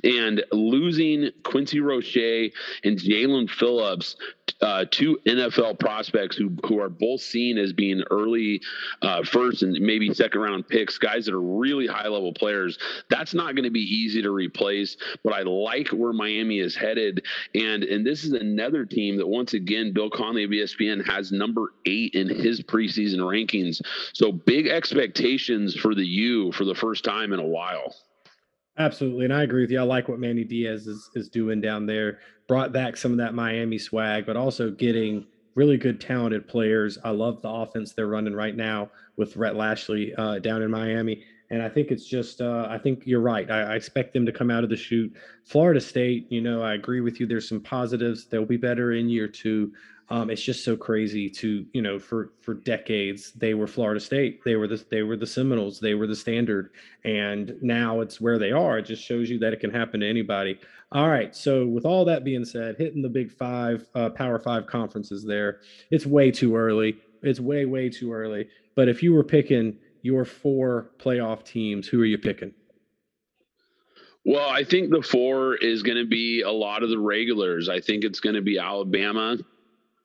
and 0.04 0.44
losing 0.52 1.30
Quincy 1.44 1.80
Roche 1.80 2.16
and 2.84 2.98
Jaelan 2.98 3.50
Phillips 3.50 4.16
uh, 4.60 4.84
two 4.90 5.18
NFL 5.26 5.78
prospects 5.78 6.36
who 6.36 6.50
who 6.66 6.80
are 6.80 6.88
both 6.88 7.20
seen 7.20 7.58
as 7.58 7.72
being 7.72 8.02
early 8.10 8.60
uh, 9.02 9.22
first 9.22 9.62
and 9.62 9.72
maybe 9.80 10.12
second 10.14 10.40
round 10.40 10.68
picks, 10.68 10.98
guys 10.98 11.26
that 11.26 11.34
are 11.34 11.40
really 11.40 11.86
high 11.86 12.08
level 12.08 12.32
players. 12.32 12.78
That's 13.10 13.34
not 13.34 13.54
going 13.54 13.64
to 13.64 13.70
be 13.70 13.80
easy 13.80 14.22
to 14.22 14.30
replace. 14.30 14.96
But 15.24 15.32
I 15.32 15.42
like 15.42 15.88
where 15.88 16.12
Miami 16.12 16.60
is 16.60 16.74
headed, 16.74 17.24
and 17.54 17.82
and 17.84 18.06
this 18.06 18.24
is 18.24 18.32
another 18.32 18.84
team 18.84 19.16
that 19.18 19.26
once 19.26 19.54
again 19.54 19.92
Bill 19.92 20.10
Connelly 20.10 20.44
of 20.44 20.50
ESPN 20.50 21.04
has 21.06 21.32
number 21.32 21.72
eight 21.86 22.14
in 22.14 22.28
his 22.28 22.60
preseason 22.62 23.18
rankings. 23.18 23.80
So 24.12 24.32
big 24.32 24.66
expectations 24.66 25.74
for 25.74 25.94
the 25.94 26.06
U 26.06 26.52
for 26.52 26.64
the 26.64 26.74
first 26.74 27.04
time 27.04 27.32
in 27.32 27.40
a 27.40 27.46
while. 27.46 27.94
Absolutely, 28.78 29.24
and 29.24 29.34
I 29.34 29.42
agree 29.42 29.62
with 29.62 29.70
you. 29.70 29.80
I 29.80 29.82
like 29.82 30.08
what 30.08 30.20
Manny 30.20 30.44
Diaz 30.44 30.86
is 30.86 31.10
is 31.14 31.28
doing 31.28 31.60
down 31.60 31.86
there. 31.86 32.20
Brought 32.46 32.72
back 32.72 32.96
some 32.96 33.10
of 33.12 33.18
that 33.18 33.34
Miami 33.34 33.76
swag, 33.76 34.24
but 34.24 34.36
also 34.36 34.70
getting 34.70 35.26
really 35.56 35.76
good, 35.76 36.00
talented 36.00 36.46
players. 36.46 36.96
I 37.02 37.10
love 37.10 37.42
the 37.42 37.50
offense 37.50 37.92
they're 37.92 38.06
running 38.06 38.34
right 38.34 38.56
now 38.56 38.90
with 39.16 39.36
Rhett 39.36 39.56
Lashlee 39.56 40.14
uh, 40.16 40.38
down 40.38 40.62
in 40.62 40.70
Miami, 40.70 41.24
and 41.50 41.60
I 41.60 41.68
think 41.68 41.90
it's 41.90 42.06
just. 42.06 42.40
Uh, 42.40 42.68
I 42.70 42.78
think 42.78 43.02
you're 43.04 43.20
right. 43.20 43.50
I, 43.50 43.72
I 43.72 43.74
expect 43.74 44.14
them 44.14 44.24
to 44.26 44.32
come 44.32 44.50
out 44.50 44.62
of 44.62 44.70
the 44.70 44.76
shoot. 44.76 45.12
Florida 45.44 45.80
State, 45.80 46.30
you 46.30 46.40
know, 46.40 46.62
I 46.62 46.74
agree 46.74 47.00
with 47.00 47.18
you. 47.18 47.26
There's 47.26 47.48
some 47.48 47.60
positives. 47.60 48.26
They'll 48.26 48.44
be 48.46 48.56
better 48.56 48.92
in 48.92 49.08
year 49.08 49.26
two. 49.26 49.72
Um, 50.10 50.30
it's 50.30 50.42
just 50.42 50.64
so 50.64 50.76
crazy 50.76 51.28
to 51.30 51.66
you 51.72 51.82
know 51.82 51.98
for 51.98 52.32
for 52.40 52.54
decades 52.54 53.32
they 53.32 53.54
were 53.54 53.66
Florida 53.66 54.00
State. 54.00 54.42
They 54.44 54.56
were 54.56 54.66
the 54.66 54.82
they 54.90 55.02
were 55.02 55.16
the 55.16 55.26
Seminoles. 55.26 55.80
They 55.80 55.94
were 55.94 56.06
the 56.06 56.16
standard. 56.16 56.70
And 57.04 57.54
now 57.60 58.00
it's 58.00 58.20
where 58.20 58.38
they 58.38 58.50
are. 58.50 58.78
It 58.78 58.86
just 58.86 59.02
shows 59.02 59.28
you 59.28 59.38
that 59.40 59.52
it 59.52 59.60
can 59.60 59.70
happen 59.70 60.00
to 60.00 60.08
anybody. 60.08 60.58
All 60.92 61.08
right. 61.08 61.36
So 61.36 61.66
with 61.66 61.84
all 61.84 62.04
that 62.06 62.24
being 62.24 62.44
said 62.44 62.76
hitting 62.78 63.02
the 63.02 63.08
big 63.08 63.30
five 63.30 63.86
uh, 63.94 64.10
power 64.10 64.38
five 64.38 64.66
conferences 64.66 65.24
there 65.24 65.60
it's 65.90 66.06
way 66.06 66.30
too 66.30 66.56
early. 66.56 66.96
It's 67.22 67.40
way 67.40 67.66
way 67.66 67.90
too 67.90 68.12
early. 68.12 68.48
But 68.74 68.88
if 68.88 69.02
you 69.02 69.12
were 69.12 69.24
picking 69.24 69.76
your 70.02 70.24
four 70.24 70.90
playoff 70.98 71.44
teams 71.44 71.86
who 71.86 72.00
are 72.00 72.06
you 72.06 72.18
picking? 72.18 72.54
Well, 74.24 74.48
I 74.48 74.64
think 74.64 74.90
the 74.90 75.02
four 75.02 75.56
is 75.56 75.82
going 75.82 75.96
to 75.96 76.06
be 76.06 76.42
a 76.42 76.50
lot 76.50 76.82
of 76.82 76.90
the 76.90 76.98
regulars. 76.98 77.68
I 77.68 77.80
think 77.80 78.04
it's 78.04 78.20
going 78.20 78.34
to 78.34 78.42
be 78.42 78.58
Alabama. 78.58 79.38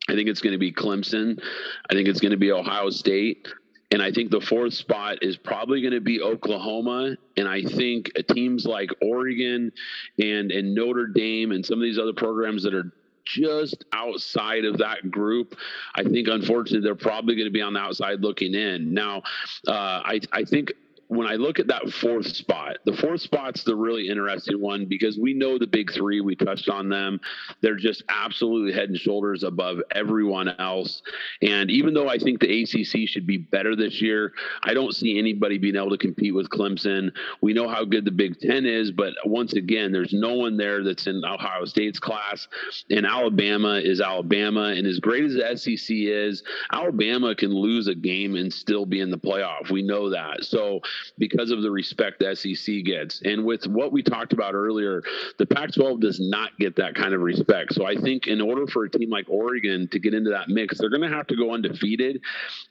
I 0.10 0.14
think 0.14 0.28
it's 0.30 0.42
going 0.42 0.54
to 0.54 0.60
be 0.60 0.72
Clemson. 0.72 1.42
I 1.90 1.94
think 1.94 2.08
it's 2.08 2.20
going 2.20 2.32
to 2.32 2.38
be 2.38 2.52
Ohio 2.52 2.90
State. 2.90 3.48
And 3.92 4.02
I 4.02 4.12
think 4.12 4.32
the 4.32 4.42
fourth 4.42 4.74
spot 4.74 5.20
is 5.22 5.38
probably 5.38 5.82
going 5.82 5.94
to 5.94 6.02
be 6.02 6.20
Oklahoma. 6.20 7.16
And 7.38 7.48
I 7.48 7.62
think 7.62 8.12
teams 8.32 8.66
like 8.66 8.90
Oregon 9.02 9.72
and, 10.18 10.52
and 10.52 10.74
Notre 10.74 11.08
Dame 11.08 11.52
and 11.52 11.64
some 11.64 11.78
of 11.78 11.84
these 11.84 12.00
other 12.00 12.14
programs 12.14 12.64
that 12.64 12.74
are 12.74 12.92
just 13.26 13.86
outside 13.94 14.66
of 14.66 14.80
that 14.80 15.10
group. 15.12 15.56
I 15.96 16.04
think, 16.04 16.28
unfortunately, 16.28 16.84
they're 16.84 16.96
probably 16.96 17.36
going 17.36 17.48
to 17.48 17.52
be 17.52 17.62
on 17.62 17.74
the 17.74 17.80
outside 17.80 18.22
looking 18.22 18.54
in. 18.54 18.94
Now, 18.94 19.22
uh, 19.68 20.02
I, 20.04 20.20
I 20.32 20.44
think 20.44 20.74
when 21.16 21.28
I 21.28 21.36
look 21.36 21.60
at 21.60 21.68
that 21.68 21.90
fourth 21.90 22.28
spot, 22.28 22.78
the 22.86 22.94
fourth 22.94 23.22
spot's 23.22 23.64
the 23.64 23.76
really 23.76 24.08
interesting 24.08 24.60
one 24.60 24.86
because 24.86 25.18
we 25.18 25.34
know 25.34 25.58
the 25.58 25.68
big 25.68 25.92
three. 25.94 26.22
We 26.22 26.36
touched 26.36 26.70
on 26.70 26.90
them. 26.90 27.20
They're 27.62 27.76
just 27.76 28.04
absolutely 28.10 28.74
head 28.74 28.90
and 28.90 28.98
shoulders 28.98 29.44
above 29.44 29.80
everyone 29.92 30.50
else. 30.60 31.02
And 31.42 31.70
even 31.70 31.94
though 31.94 32.10
I 32.10 32.18
think 32.18 32.40
the 32.40 32.64
ACC 32.64 33.08
should 33.08 33.28
be 33.28 33.38
better 33.38 33.76
this 33.76 34.02
year, 34.02 34.34
I 34.64 34.74
don't 34.74 34.96
see 34.96 35.20
anybody 35.20 35.58
being 35.58 35.76
able 35.76 35.92
to 35.92 35.98
compete 35.98 36.34
with 36.34 36.50
Clemson. 36.50 37.12
We 37.42 37.54
know 37.54 37.68
how 37.68 37.86
good 37.86 38.06
the 38.06 38.12
Big 38.12 38.40
Ten 38.40 38.66
is, 38.66 38.92
but 38.92 39.14
once 39.26 39.54
again, 39.54 39.92
there's 39.92 40.14
no 40.14 40.34
one 40.34 40.58
there 40.58 40.84
that's 40.84 41.08
in 41.08 41.24
Ohio 41.24 41.66
State's 41.66 42.00
class. 42.00 42.48
And 42.90 43.06
Alabama 43.06 43.80
is 43.84 44.02
Alabama. 44.02 44.74
And 44.76 44.88
as 44.88 45.00
great 45.00 45.24
as 45.24 45.34
the 45.34 45.58
SEC 45.58 45.96
is, 45.96 46.44
Alabama 46.72 47.36
can 47.36 47.54
lose 47.54 47.88
a 47.88 47.96
game 47.96 48.36
and 48.36 48.52
still 48.52 48.86
be 48.86 49.00
in 49.00 49.12
the 49.12 49.18
playoff. 49.18 49.70
We 49.70 49.82
know 49.82 50.10
that. 50.10 50.44
So 50.44 50.82
because 51.18 51.52
of 51.52 51.62
the 51.62 51.72
respect 51.72 52.20
the 52.20 52.36
SEC 52.36 52.84
gets. 52.84 53.22
And 53.24 53.46
with 53.46 53.66
what 53.66 53.92
we 53.92 54.04
talked 54.04 54.34
about 54.34 54.54
earlier, 54.54 55.02
the 55.40 55.46
Pac 55.46 55.74
12 55.74 56.00
does 56.00 56.20
not 56.20 56.58
get 56.60 56.76
that 56.78 56.96
kind 56.96 57.14
of 57.14 57.22
respect. 57.22 57.74
So 57.74 57.86
I 57.86 57.96
think 57.96 58.28
in 58.28 58.42
order 58.42 58.68
for 58.68 58.86
a 58.86 58.90
team 58.90 59.10
like 59.10 59.26
Oregon 59.30 59.88
to 59.90 60.00
get 60.00 60.14
into 60.14 60.30
that 60.30 60.50
mix, 60.50 60.78
they're 60.78 60.90
going 60.90 61.02
to 61.02 61.16
have 61.16 61.28
to 61.28 61.36
go 61.36 61.54
undefeated. 61.54 62.22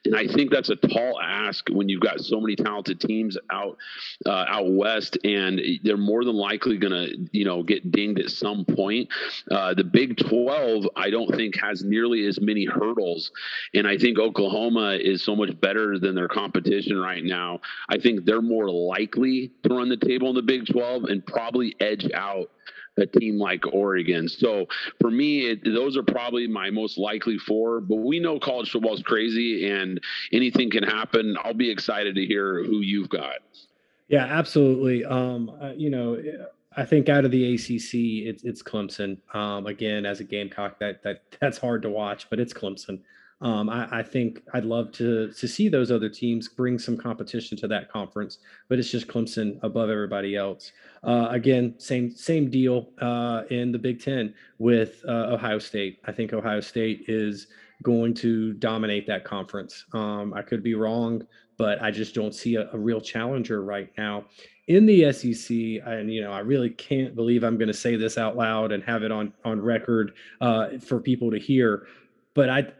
And 0.04 0.16
I 0.16 0.26
think 0.26 0.50
that's 0.50 0.70
a 0.70 0.76
tall 0.76 1.20
ask 1.20 1.68
when 1.70 1.88
you've 1.88 2.00
got 2.00 2.20
so 2.20 2.40
many 2.40 2.56
talented 2.56 3.00
teams 3.00 3.36
out 3.50 3.76
uh, 4.26 4.44
out 4.48 4.72
west, 4.72 5.18
and 5.24 5.60
they're 5.82 5.96
more 5.96 6.24
than 6.24 6.34
likely 6.34 6.78
going 6.78 6.92
to, 6.92 7.28
you 7.32 7.44
know, 7.44 7.62
get 7.62 7.90
dinged 7.90 8.20
at 8.20 8.30
some 8.30 8.64
point. 8.64 9.08
Uh, 9.50 9.74
the 9.74 9.84
Big 9.84 10.16
12, 10.16 10.88
I 10.96 11.10
don't 11.10 11.34
think 11.34 11.56
has 11.60 11.82
nearly 11.82 12.26
as 12.26 12.40
many 12.40 12.64
hurdles, 12.64 13.30
and 13.74 13.86
I 13.86 13.96
think 13.98 14.18
Oklahoma 14.18 14.98
is 15.00 15.24
so 15.24 15.34
much 15.34 15.58
better 15.60 15.98
than 15.98 16.14
their 16.14 16.28
competition 16.28 16.98
right 16.98 17.24
now. 17.24 17.60
I 17.88 17.98
think 17.98 18.12
think 18.12 18.21
they're 18.24 18.42
more 18.42 18.70
likely 18.70 19.52
to 19.62 19.74
run 19.74 19.88
the 19.88 19.96
table 19.96 20.28
in 20.28 20.34
the 20.34 20.42
Big 20.42 20.66
12 20.66 21.04
and 21.04 21.24
probably 21.26 21.74
edge 21.80 22.10
out 22.12 22.50
a 22.98 23.06
team 23.06 23.38
like 23.38 23.64
Oregon. 23.72 24.28
So 24.28 24.66
for 25.00 25.10
me, 25.10 25.50
it, 25.50 25.64
those 25.64 25.96
are 25.96 26.02
probably 26.02 26.46
my 26.46 26.70
most 26.70 26.98
likely 26.98 27.38
four. 27.38 27.80
But 27.80 27.96
we 27.96 28.20
know 28.20 28.38
college 28.38 28.70
football 28.70 28.94
is 28.94 29.02
crazy 29.02 29.70
and 29.70 30.00
anything 30.32 30.70
can 30.70 30.82
happen. 30.82 31.36
I'll 31.42 31.54
be 31.54 31.70
excited 31.70 32.14
to 32.16 32.26
hear 32.26 32.62
who 32.64 32.80
you've 32.80 33.08
got. 33.08 33.36
Yeah, 34.08 34.26
absolutely. 34.26 35.04
Um, 35.04 35.50
uh, 35.60 35.72
you 35.74 35.88
know, 35.88 36.22
I 36.76 36.84
think 36.84 37.08
out 37.08 37.24
of 37.24 37.30
the 37.30 37.54
ACC, 37.54 38.26
it's 38.28 38.44
it's 38.44 38.62
Clemson. 38.62 39.18
Um, 39.34 39.66
again, 39.66 40.04
as 40.04 40.20
a 40.20 40.24
Gamecock, 40.24 40.78
that 40.80 41.02
that 41.02 41.22
that's 41.40 41.58
hard 41.58 41.82
to 41.82 41.90
watch, 41.90 42.28
but 42.28 42.38
it's 42.38 42.52
Clemson. 42.52 43.00
Um, 43.42 43.68
I, 43.68 43.88
I, 43.98 44.02
think 44.04 44.40
I'd 44.54 44.64
love 44.64 44.92
to 44.92 45.32
to 45.32 45.48
see 45.48 45.68
those 45.68 45.90
other 45.90 46.08
teams 46.08 46.48
bring 46.48 46.78
some 46.78 46.96
competition 46.96 47.58
to 47.58 47.68
that 47.68 47.90
conference, 47.90 48.38
but 48.68 48.78
it's 48.78 48.90
just 48.90 49.08
Clemson 49.08 49.58
above 49.64 49.90
everybody 49.90 50.36
else. 50.36 50.70
Uh, 51.02 51.26
again, 51.30 51.74
same 51.78 52.10
same 52.12 52.48
deal 52.50 52.90
uh, 53.00 53.42
in 53.50 53.72
the 53.72 53.78
Big 53.78 54.00
Ten 54.00 54.32
with 54.58 55.02
uh, 55.08 55.32
Ohio 55.32 55.58
State. 55.58 55.98
I 56.04 56.12
think 56.12 56.32
Ohio 56.32 56.60
State 56.60 57.06
is 57.08 57.48
going 57.82 58.14
to 58.14 58.52
dominate 58.54 59.08
that 59.08 59.24
conference. 59.24 59.86
Um, 59.92 60.32
I 60.34 60.42
could 60.42 60.62
be 60.62 60.76
wrong, 60.76 61.26
but 61.56 61.82
I 61.82 61.90
just 61.90 62.14
don't 62.14 62.34
see 62.34 62.54
a, 62.54 62.70
a 62.72 62.78
real 62.78 63.00
challenger 63.00 63.64
right 63.64 63.90
now 63.98 64.26
in 64.68 64.86
the 64.86 65.12
SEC, 65.12 65.82
and 65.84 66.12
you 66.12 66.20
know, 66.20 66.30
I 66.30 66.38
really 66.38 66.70
can't 66.70 67.16
believe 67.16 67.42
I'm 67.42 67.58
going 67.58 67.66
to 67.66 67.74
say 67.74 67.96
this 67.96 68.16
out 68.16 68.36
loud 68.36 68.70
and 68.70 68.84
have 68.84 69.02
it 69.02 69.10
on 69.10 69.32
on 69.44 69.60
record 69.60 70.14
uh, 70.40 70.78
for 70.78 71.00
people 71.00 71.32
to 71.32 71.40
hear. 71.40 71.88
But 72.34 72.48
I 72.48 72.72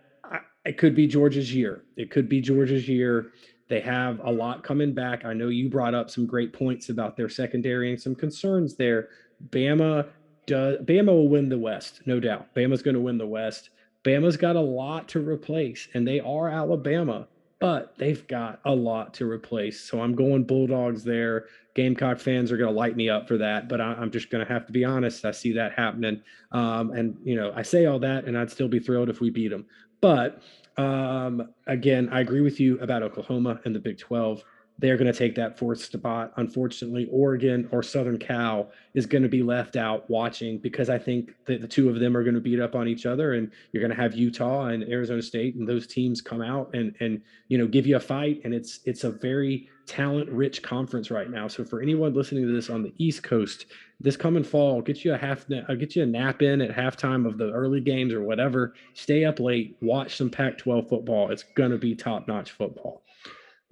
it 0.64 0.78
could 0.78 0.94
be 0.94 1.06
Georgia's 1.06 1.54
year. 1.54 1.84
It 1.96 2.10
could 2.10 2.28
be 2.28 2.40
Georgia's 2.40 2.88
year. 2.88 3.32
They 3.68 3.80
have 3.80 4.20
a 4.22 4.30
lot 4.30 4.62
coming 4.62 4.92
back. 4.92 5.24
I 5.24 5.32
know 5.32 5.48
you 5.48 5.68
brought 5.68 5.94
up 5.94 6.10
some 6.10 6.26
great 6.26 6.52
points 6.52 6.88
about 6.88 7.16
their 7.16 7.28
secondary 7.28 7.90
and 7.90 8.00
some 8.00 8.14
concerns 8.14 8.76
there. 8.76 9.08
Bama 9.50 10.08
does 10.46 10.78
Bama 10.84 11.08
will 11.08 11.28
win 11.28 11.48
the 11.48 11.58
West, 11.58 12.02
no 12.06 12.20
doubt. 12.20 12.54
Bama's 12.54 12.82
going 12.82 12.94
to 12.94 13.00
win 13.00 13.18
the 13.18 13.26
West. 13.26 13.70
Bama's 14.04 14.36
got 14.36 14.56
a 14.56 14.60
lot 14.60 15.08
to 15.10 15.20
replace, 15.20 15.88
and 15.94 16.06
they 16.06 16.20
are 16.20 16.48
Alabama, 16.48 17.28
but 17.60 17.96
they've 17.96 18.26
got 18.26 18.60
a 18.64 18.74
lot 18.74 19.14
to 19.14 19.30
replace. 19.30 19.80
So 19.80 20.00
I'm 20.00 20.14
going 20.14 20.42
Bulldogs 20.44 21.04
there. 21.04 21.46
Gamecock 21.74 22.18
fans 22.18 22.50
are 22.50 22.56
going 22.56 22.72
to 22.72 22.78
light 22.78 22.96
me 22.96 23.08
up 23.08 23.28
for 23.28 23.38
that, 23.38 23.68
but 23.68 23.80
I, 23.80 23.92
am 24.02 24.10
just 24.10 24.28
going 24.28 24.44
to 24.44 24.52
have 24.52 24.66
to 24.66 24.72
be 24.72 24.84
honest. 24.84 25.24
I 25.24 25.30
see 25.30 25.52
that 25.52 25.72
happening. 25.72 26.20
Um, 26.50 26.90
and, 26.90 27.16
you 27.24 27.36
know, 27.36 27.52
I 27.54 27.62
say 27.62 27.86
all 27.86 28.00
that, 28.00 28.24
and 28.24 28.36
I'd 28.36 28.50
still 28.50 28.68
be 28.68 28.80
thrilled 28.80 29.08
if 29.08 29.20
we 29.20 29.30
beat 29.30 29.48
them. 29.48 29.64
But 30.03 30.42
um, 30.76 31.55
again, 31.66 32.11
I 32.12 32.20
agree 32.20 32.42
with 32.42 32.61
you 32.61 32.78
about 32.80 33.03
Oklahoma 33.03 33.61
and 33.64 33.74
the 33.74 33.80
Big 33.80 33.98
12. 33.98 34.42
they're 34.78 34.96
going 34.96 35.11
to 35.11 35.16
take 35.16 35.34
that 35.36 35.59
fourth 35.59 35.84
spot. 35.84 36.32
Unfortunately, 36.36 37.07
Oregon 37.12 37.68
or 37.70 37.82
Southern 37.82 38.18
Cal 38.18 38.72
is 38.94 39.07
going 39.07 39.22
to 39.22 39.28
be 39.28 39.42
left 39.42 39.76
out 39.76 40.11
watching 40.11 40.59
because 40.59 40.88
I 40.90 40.98
think 40.98 41.34
that 41.44 41.61
the 41.61 41.68
two 41.68 41.88
of 41.88 42.00
them 42.00 42.16
are 42.16 42.24
going 42.24 42.34
to 42.34 42.40
beat 42.40 42.59
up 42.59 42.74
on 42.74 42.88
each 42.88 43.07
other, 43.07 43.34
and 43.34 43.53
you're 43.70 43.82
going 43.82 43.96
to 43.96 44.03
have 44.03 44.14
Utah 44.14 44.66
and 44.66 44.82
Arizona 44.82 45.22
State, 45.22 45.55
and 45.55 45.68
those 45.68 45.86
teams 45.86 46.20
come 46.20 46.42
out 46.42 46.74
and 46.74 46.96
and 47.00 47.22
you 47.48 47.59
know 47.59 47.68
give 47.68 47.86
you 47.86 47.96
a 47.96 48.00
fight, 48.00 48.40
and 48.44 48.53
it's 48.53 48.80
it's 48.84 49.05
a 49.05 49.11
very 49.11 49.68
talent 49.87 50.28
rich 50.30 50.62
conference 50.62 51.11
right 51.11 51.30
now. 51.30 51.49
So 51.49 51.64
for 51.64 51.80
anyone 51.80 52.14
listening 52.14 52.47
to 52.47 52.53
this 52.53 52.70
on 52.70 52.83
the 52.83 52.93
East 52.99 53.22
Coast, 53.22 53.66
this 54.01 54.16
coming 54.16 54.45
fall, 54.45 54.83
get 54.83 55.05
you 55.05 55.14
a 55.14 55.18
half, 55.18 55.47
uh, 55.51 55.74
get 55.74 55.95
you 55.95 56.03
a 56.03 56.07
nap 56.07 56.43
in 56.43 56.61
at 56.61 56.74
halftime 56.74 57.26
of 57.26 57.39
the 57.39 57.53
early 57.53 57.80
games 57.80 58.12
or 58.12 58.22
whatever. 58.22 58.74
Stay 58.95 59.24
up 59.24 59.41
late, 59.41 59.76
watch 59.80 60.16
some 60.16 60.30
Pac-12 60.30 60.89
football. 60.89 61.30
It's 61.30 61.45
gonna 61.55 61.78
be 61.78 61.95
top 61.95 62.26
notch 62.28 62.53
football. 62.53 63.03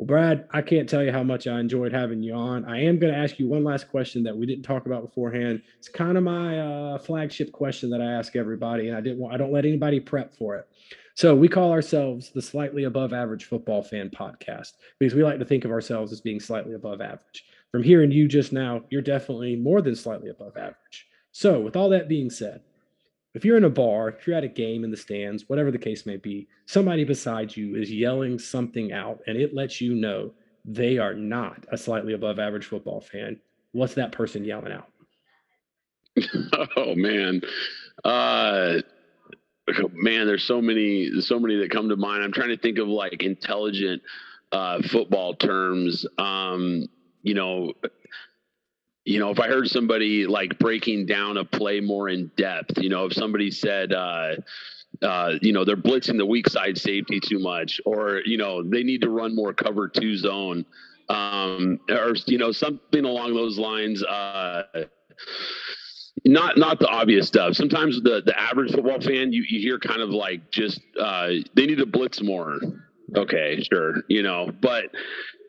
Well, 0.01 0.07
Brad, 0.07 0.48
I 0.51 0.62
can't 0.62 0.88
tell 0.88 1.05
you 1.05 1.12
how 1.12 1.22
much 1.22 1.46
I 1.46 1.61
enjoyed 1.61 1.92
having 1.92 2.22
you 2.22 2.32
on. 2.32 2.64
I 2.64 2.84
am 2.84 2.98
going 2.98 3.12
to 3.12 3.18
ask 3.18 3.38
you 3.38 3.46
one 3.46 3.64
last 3.64 3.90
question 3.90 4.22
that 4.22 4.34
we 4.34 4.46
didn't 4.46 4.64
talk 4.64 4.86
about 4.86 5.03
beforehand. 5.03 5.61
It's 5.76 5.90
kind 5.90 6.16
of 6.16 6.24
my 6.24 6.59
uh, 6.59 6.98
flagship 6.98 7.53
question 7.53 7.90
that 7.90 8.01
I 8.01 8.11
ask 8.11 8.34
everybody, 8.34 8.88
and 8.88 8.96
I 8.96 9.03
didn't 9.03 9.18
want, 9.18 9.34
I 9.34 9.36
don't 9.36 9.53
let 9.53 9.66
anybody 9.66 10.01
prep 10.01 10.34
for 10.34 10.57
it. 10.57 10.66
So 11.16 11.34
we 11.34 11.48
call 11.48 11.70
ourselves 11.70 12.30
the 12.30 12.40
slightly 12.40 12.84
above 12.84 13.12
average 13.12 13.44
football 13.44 13.82
fan 13.82 14.09
podcast 14.09 14.72
because 14.98 15.14
we 15.14 15.22
like 15.22 15.38
to 15.38 15.44
think 15.44 15.66
of 15.66 15.70
ourselves 15.70 16.12
as 16.12 16.22
being 16.22 16.40
slightly 16.40 16.72
above 16.72 17.03
average. 17.03 17.44
From 17.70 17.82
hearing 17.82 18.11
you 18.11 18.26
just 18.26 18.55
now, 18.55 18.82
you're 18.88 19.03
definitely 19.03 19.55
more 19.55 19.82
than 19.82 19.94
slightly 19.94 20.30
above 20.30 20.57
average. 20.57 21.09
So, 21.32 21.61
with 21.61 21.76
all 21.76 21.90
that 21.90 22.09
being 22.09 22.30
said, 22.30 22.62
if 23.35 23.45
you're 23.45 23.57
in 23.57 23.64
a 23.64 23.70
bar, 23.70 24.09
if 24.09 24.26
you're 24.26 24.37
at 24.37 24.45
a 24.45 24.49
game 24.49 24.85
in 24.85 24.91
the 24.91 24.97
stands, 24.97 25.49
whatever 25.49 25.70
the 25.70 25.78
case 25.78 26.05
may 26.05 26.16
be, 26.16 26.49
somebody 26.66 27.05
beside 27.05 27.57
you 27.57 27.76
is 27.76 27.91
yelling 27.91 28.39
something 28.39 28.93
out 28.93 29.20
and 29.26 29.37
it 29.37 29.55
lets 29.55 29.81
you 29.81 29.95
know 29.95 30.33
they 30.64 30.99
are 30.99 31.14
not 31.14 31.64
a 31.72 31.78
slightly 31.78 32.12
above 32.12 32.39
average 32.39 32.66
football 32.66 33.01
fan. 33.01 33.39
What's 33.72 33.95
that 33.95 34.12
person 34.12 34.45
yelling 34.45 34.72
out? 34.72 34.89
oh 36.76 36.95
man. 36.95 37.41
Uh 38.05 38.81
man, 39.93 40.26
there's 40.26 40.45
so 40.45 40.61
many 40.61 41.20
so 41.20 41.39
many 41.39 41.57
that 41.57 41.70
come 41.70 41.89
to 41.89 41.97
mind. 41.97 42.24
I'm 42.24 42.33
trying 42.33 42.49
to 42.49 42.59
think 42.59 42.78
of 42.78 42.89
like 42.89 43.22
intelligent 43.22 44.03
uh 44.51 44.83
football 44.83 45.35
terms. 45.35 46.05
Um, 46.18 46.89
you 47.22 47.35
know, 47.35 47.74
you 49.05 49.18
know, 49.18 49.30
if 49.30 49.40
I 49.40 49.48
heard 49.48 49.68
somebody 49.68 50.26
like 50.26 50.59
breaking 50.59 51.07
down 51.07 51.36
a 51.36 51.44
play 51.44 51.80
more 51.80 52.09
in 52.09 52.30
depth, 52.36 52.78
you 52.78 52.90
know, 52.90 53.07
if 53.07 53.12
somebody 53.14 53.51
said, 53.51 53.92
uh, 53.92 54.36
uh, 55.03 55.32
you 55.40 55.53
know, 55.53 55.64
they're 55.64 55.76
blitzing 55.76 56.18
the 56.18 56.26
weak 56.26 56.48
side 56.48 56.76
safety 56.76 57.20
too 57.20 57.38
much, 57.38 57.80
or 57.86 58.20
you 58.24 58.36
know, 58.36 58.62
they 58.62 58.82
need 58.82 59.01
to 59.03 59.11
run 59.11 59.34
more 59.34 59.55
cover 59.55 59.88
two 59.88 60.16
zone, 60.16 60.64
um, 61.09 61.80
or 61.88 62.14
you 62.26 62.38
know, 62.38 62.53
something 62.53 63.05
along 63.05 63.34
those 63.34 63.59
lines. 63.59 64.03
Uh, 64.03 64.64
not 66.24 66.59
not 66.59 66.78
the 66.78 66.88
obvious 66.88 67.26
stuff. 67.26 67.55
Sometimes 67.55 68.03
the 68.03 68.22
the 68.24 68.38
average 68.38 68.72
football 68.72 69.01
fan, 69.01 69.32
you, 69.32 69.44
you 69.48 69.61
hear 69.61 69.78
kind 69.78 70.03
of 70.03 70.11
like 70.11 70.51
just 70.51 70.80
uh, 71.01 71.28
they 71.55 71.66
need 71.66 71.78
to 71.78 71.86
blitz 71.86 72.20
more. 72.22 72.59
Okay, 73.17 73.63
sure, 73.63 74.03
you 74.09 74.23
know, 74.23 74.53
but 74.61 74.85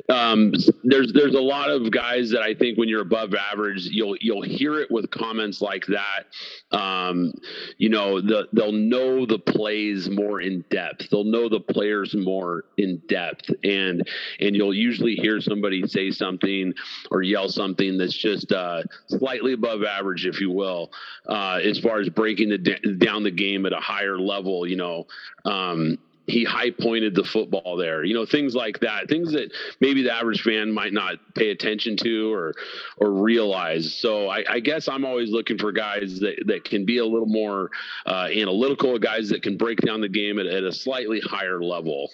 um, 0.10 0.54
there's 0.84 1.14
there's 1.14 1.36
a 1.36 1.42
lot 1.42 1.70
of 1.70 1.92
guys 1.92 2.32
that 2.32 2.42
I 2.42 2.54
think 2.54 2.78
when 2.78 2.90
you're 2.90 3.02
above 3.02 3.34
average, 3.34 3.86
you'll 3.86 4.16
you'll 4.20 4.42
hear 4.42 4.80
it 4.80 4.90
with 4.90 5.10
comments 5.12 5.62
like 5.62 5.86
that. 5.88 6.78
Um, 6.78 7.34
you 7.78 7.90
know, 7.90 8.20
the, 8.20 8.48
they'll 8.54 8.72
know 8.72 9.26
the 9.26 9.40
plays 9.40 10.10
more 10.10 10.42
in 10.42 10.66
depth. 10.70 11.10
They'll 11.10 11.24
know 11.24 11.50
the 11.50 11.60
players 11.60 12.16
more 12.16 12.66
in 12.78 13.02
depth, 13.08 13.50
and 13.64 14.08
and 14.40 14.56
you'll 14.56 14.74
usually 14.74 15.16
hear 15.16 15.40
somebody 15.40 15.88
say 15.88 16.12
something 16.12 16.74
or 17.12 17.22
yell 17.22 17.50
something 17.50 17.98
that's 17.98 18.18
just 18.18 18.52
uh, 18.52 18.84
slightly 19.08 19.54
above 19.54 19.84
average, 19.84 20.26
if 20.26 20.42
you 20.42 20.52
will, 20.52 20.92
uh, 21.28 21.60
as 21.64 21.80
far 21.80 22.00
as 22.00 22.10
breaking 22.10 22.50
the 22.50 22.58
down 22.98 23.24
the 23.24 23.32
game 23.32 23.66
at 23.66 23.74
a 23.74 23.80
higher 23.80 24.18
level. 24.18 24.68
You 24.68 24.78
know. 24.78 25.08
Um, 25.46 25.98
he 26.32 26.44
high 26.44 26.72
pointed 26.72 27.14
the 27.14 27.24
football 27.24 27.76
there. 27.76 28.04
You 28.04 28.14
know, 28.14 28.26
things 28.26 28.56
like 28.56 28.80
that, 28.80 29.10
things 29.10 29.32
that 29.34 29.52
maybe 29.80 30.02
the 30.02 30.14
average 30.14 30.42
fan 30.42 30.72
might 30.72 30.94
not 30.94 31.16
pay 31.36 31.52
attention 31.52 31.98
to 31.98 32.34
or 32.34 32.54
or 32.98 33.12
realize. 33.12 33.94
So 33.94 34.30
I, 34.30 34.44
I 34.50 34.60
guess 34.60 34.88
I'm 34.88 35.06
always 35.06 35.30
looking 35.30 35.58
for 35.58 35.72
guys 35.72 36.20
that, 36.20 36.44
that 36.48 36.64
can 36.64 36.86
be 36.86 37.00
a 37.00 37.06
little 37.06 37.28
more 37.28 37.70
uh, 38.06 38.30
analytical, 38.34 38.98
guys 38.98 39.30
that 39.30 39.44
can 39.44 39.58
break 39.58 39.80
down 39.82 40.02
the 40.02 40.10
game 40.10 40.40
at, 40.40 40.46
at 40.46 40.64
a 40.64 40.72
slightly 40.72 41.20
higher 41.20 41.62
level. 41.62 42.10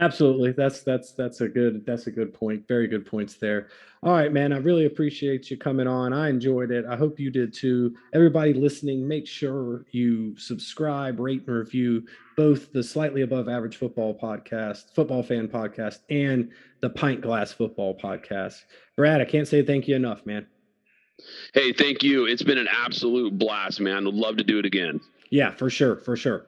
Absolutely. 0.00 0.50
That's 0.50 0.82
that's 0.82 1.12
that's 1.12 1.40
a 1.40 1.48
good 1.48 1.86
that's 1.86 2.08
a 2.08 2.10
good 2.10 2.34
point. 2.34 2.66
Very 2.66 2.88
good 2.88 3.06
points 3.06 3.34
there. 3.34 3.68
All 4.02 4.12
right, 4.12 4.32
man. 4.32 4.52
I 4.52 4.58
really 4.58 4.86
appreciate 4.86 5.50
you 5.50 5.56
coming 5.56 5.86
on. 5.86 6.12
I 6.12 6.28
enjoyed 6.28 6.72
it. 6.72 6.84
I 6.84 6.96
hope 6.96 7.20
you 7.20 7.30
did 7.30 7.54
too. 7.54 7.94
Everybody 8.12 8.54
listening, 8.54 9.06
make 9.06 9.26
sure 9.26 9.86
you 9.92 10.36
subscribe, 10.36 11.20
rate, 11.20 11.44
and 11.46 11.56
review 11.56 12.04
both 12.36 12.72
the 12.72 12.82
slightly 12.82 13.22
above 13.22 13.48
average 13.48 13.76
football 13.76 14.18
podcast, 14.18 14.92
football 14.94 15.22
fan 15.22 15.46
podcast, 15.46 16.00
and 16.10 16.50
the 16.80 16.90
pint 16.90 17.20
glass 17.20 17.52
football 17.52 17.96
podcast. 17.96 18.62
Brad, 18.96 19.20
I 19.20 19.24
can't 19.24 19.46
say 19.46 19.62
thank 19.62 19.86
you 19.86 19.94
enough, 19.94 20.26
man. 20.26 20.46
Hey, 21.54 21.72
thank 21.72 22.02
you. 22.02 22.26
It's 22.26 22.42
been 22.42 22.58
an 22.58 22.68
absolute 22.68 23.38
blast, 23.38 23.80
man. 23.80 24.04
Would 24.06 24.14
love 24.14 24.36
to 24.38 24.44
do 24.44 24.58
it 24.58 24.66
again. 24.66 25.00
Yeah, 25.30 25.52
for 25.52 25.70
sure, 25.70 25.96
for 25.96 26.16
sure. 26.16 26.46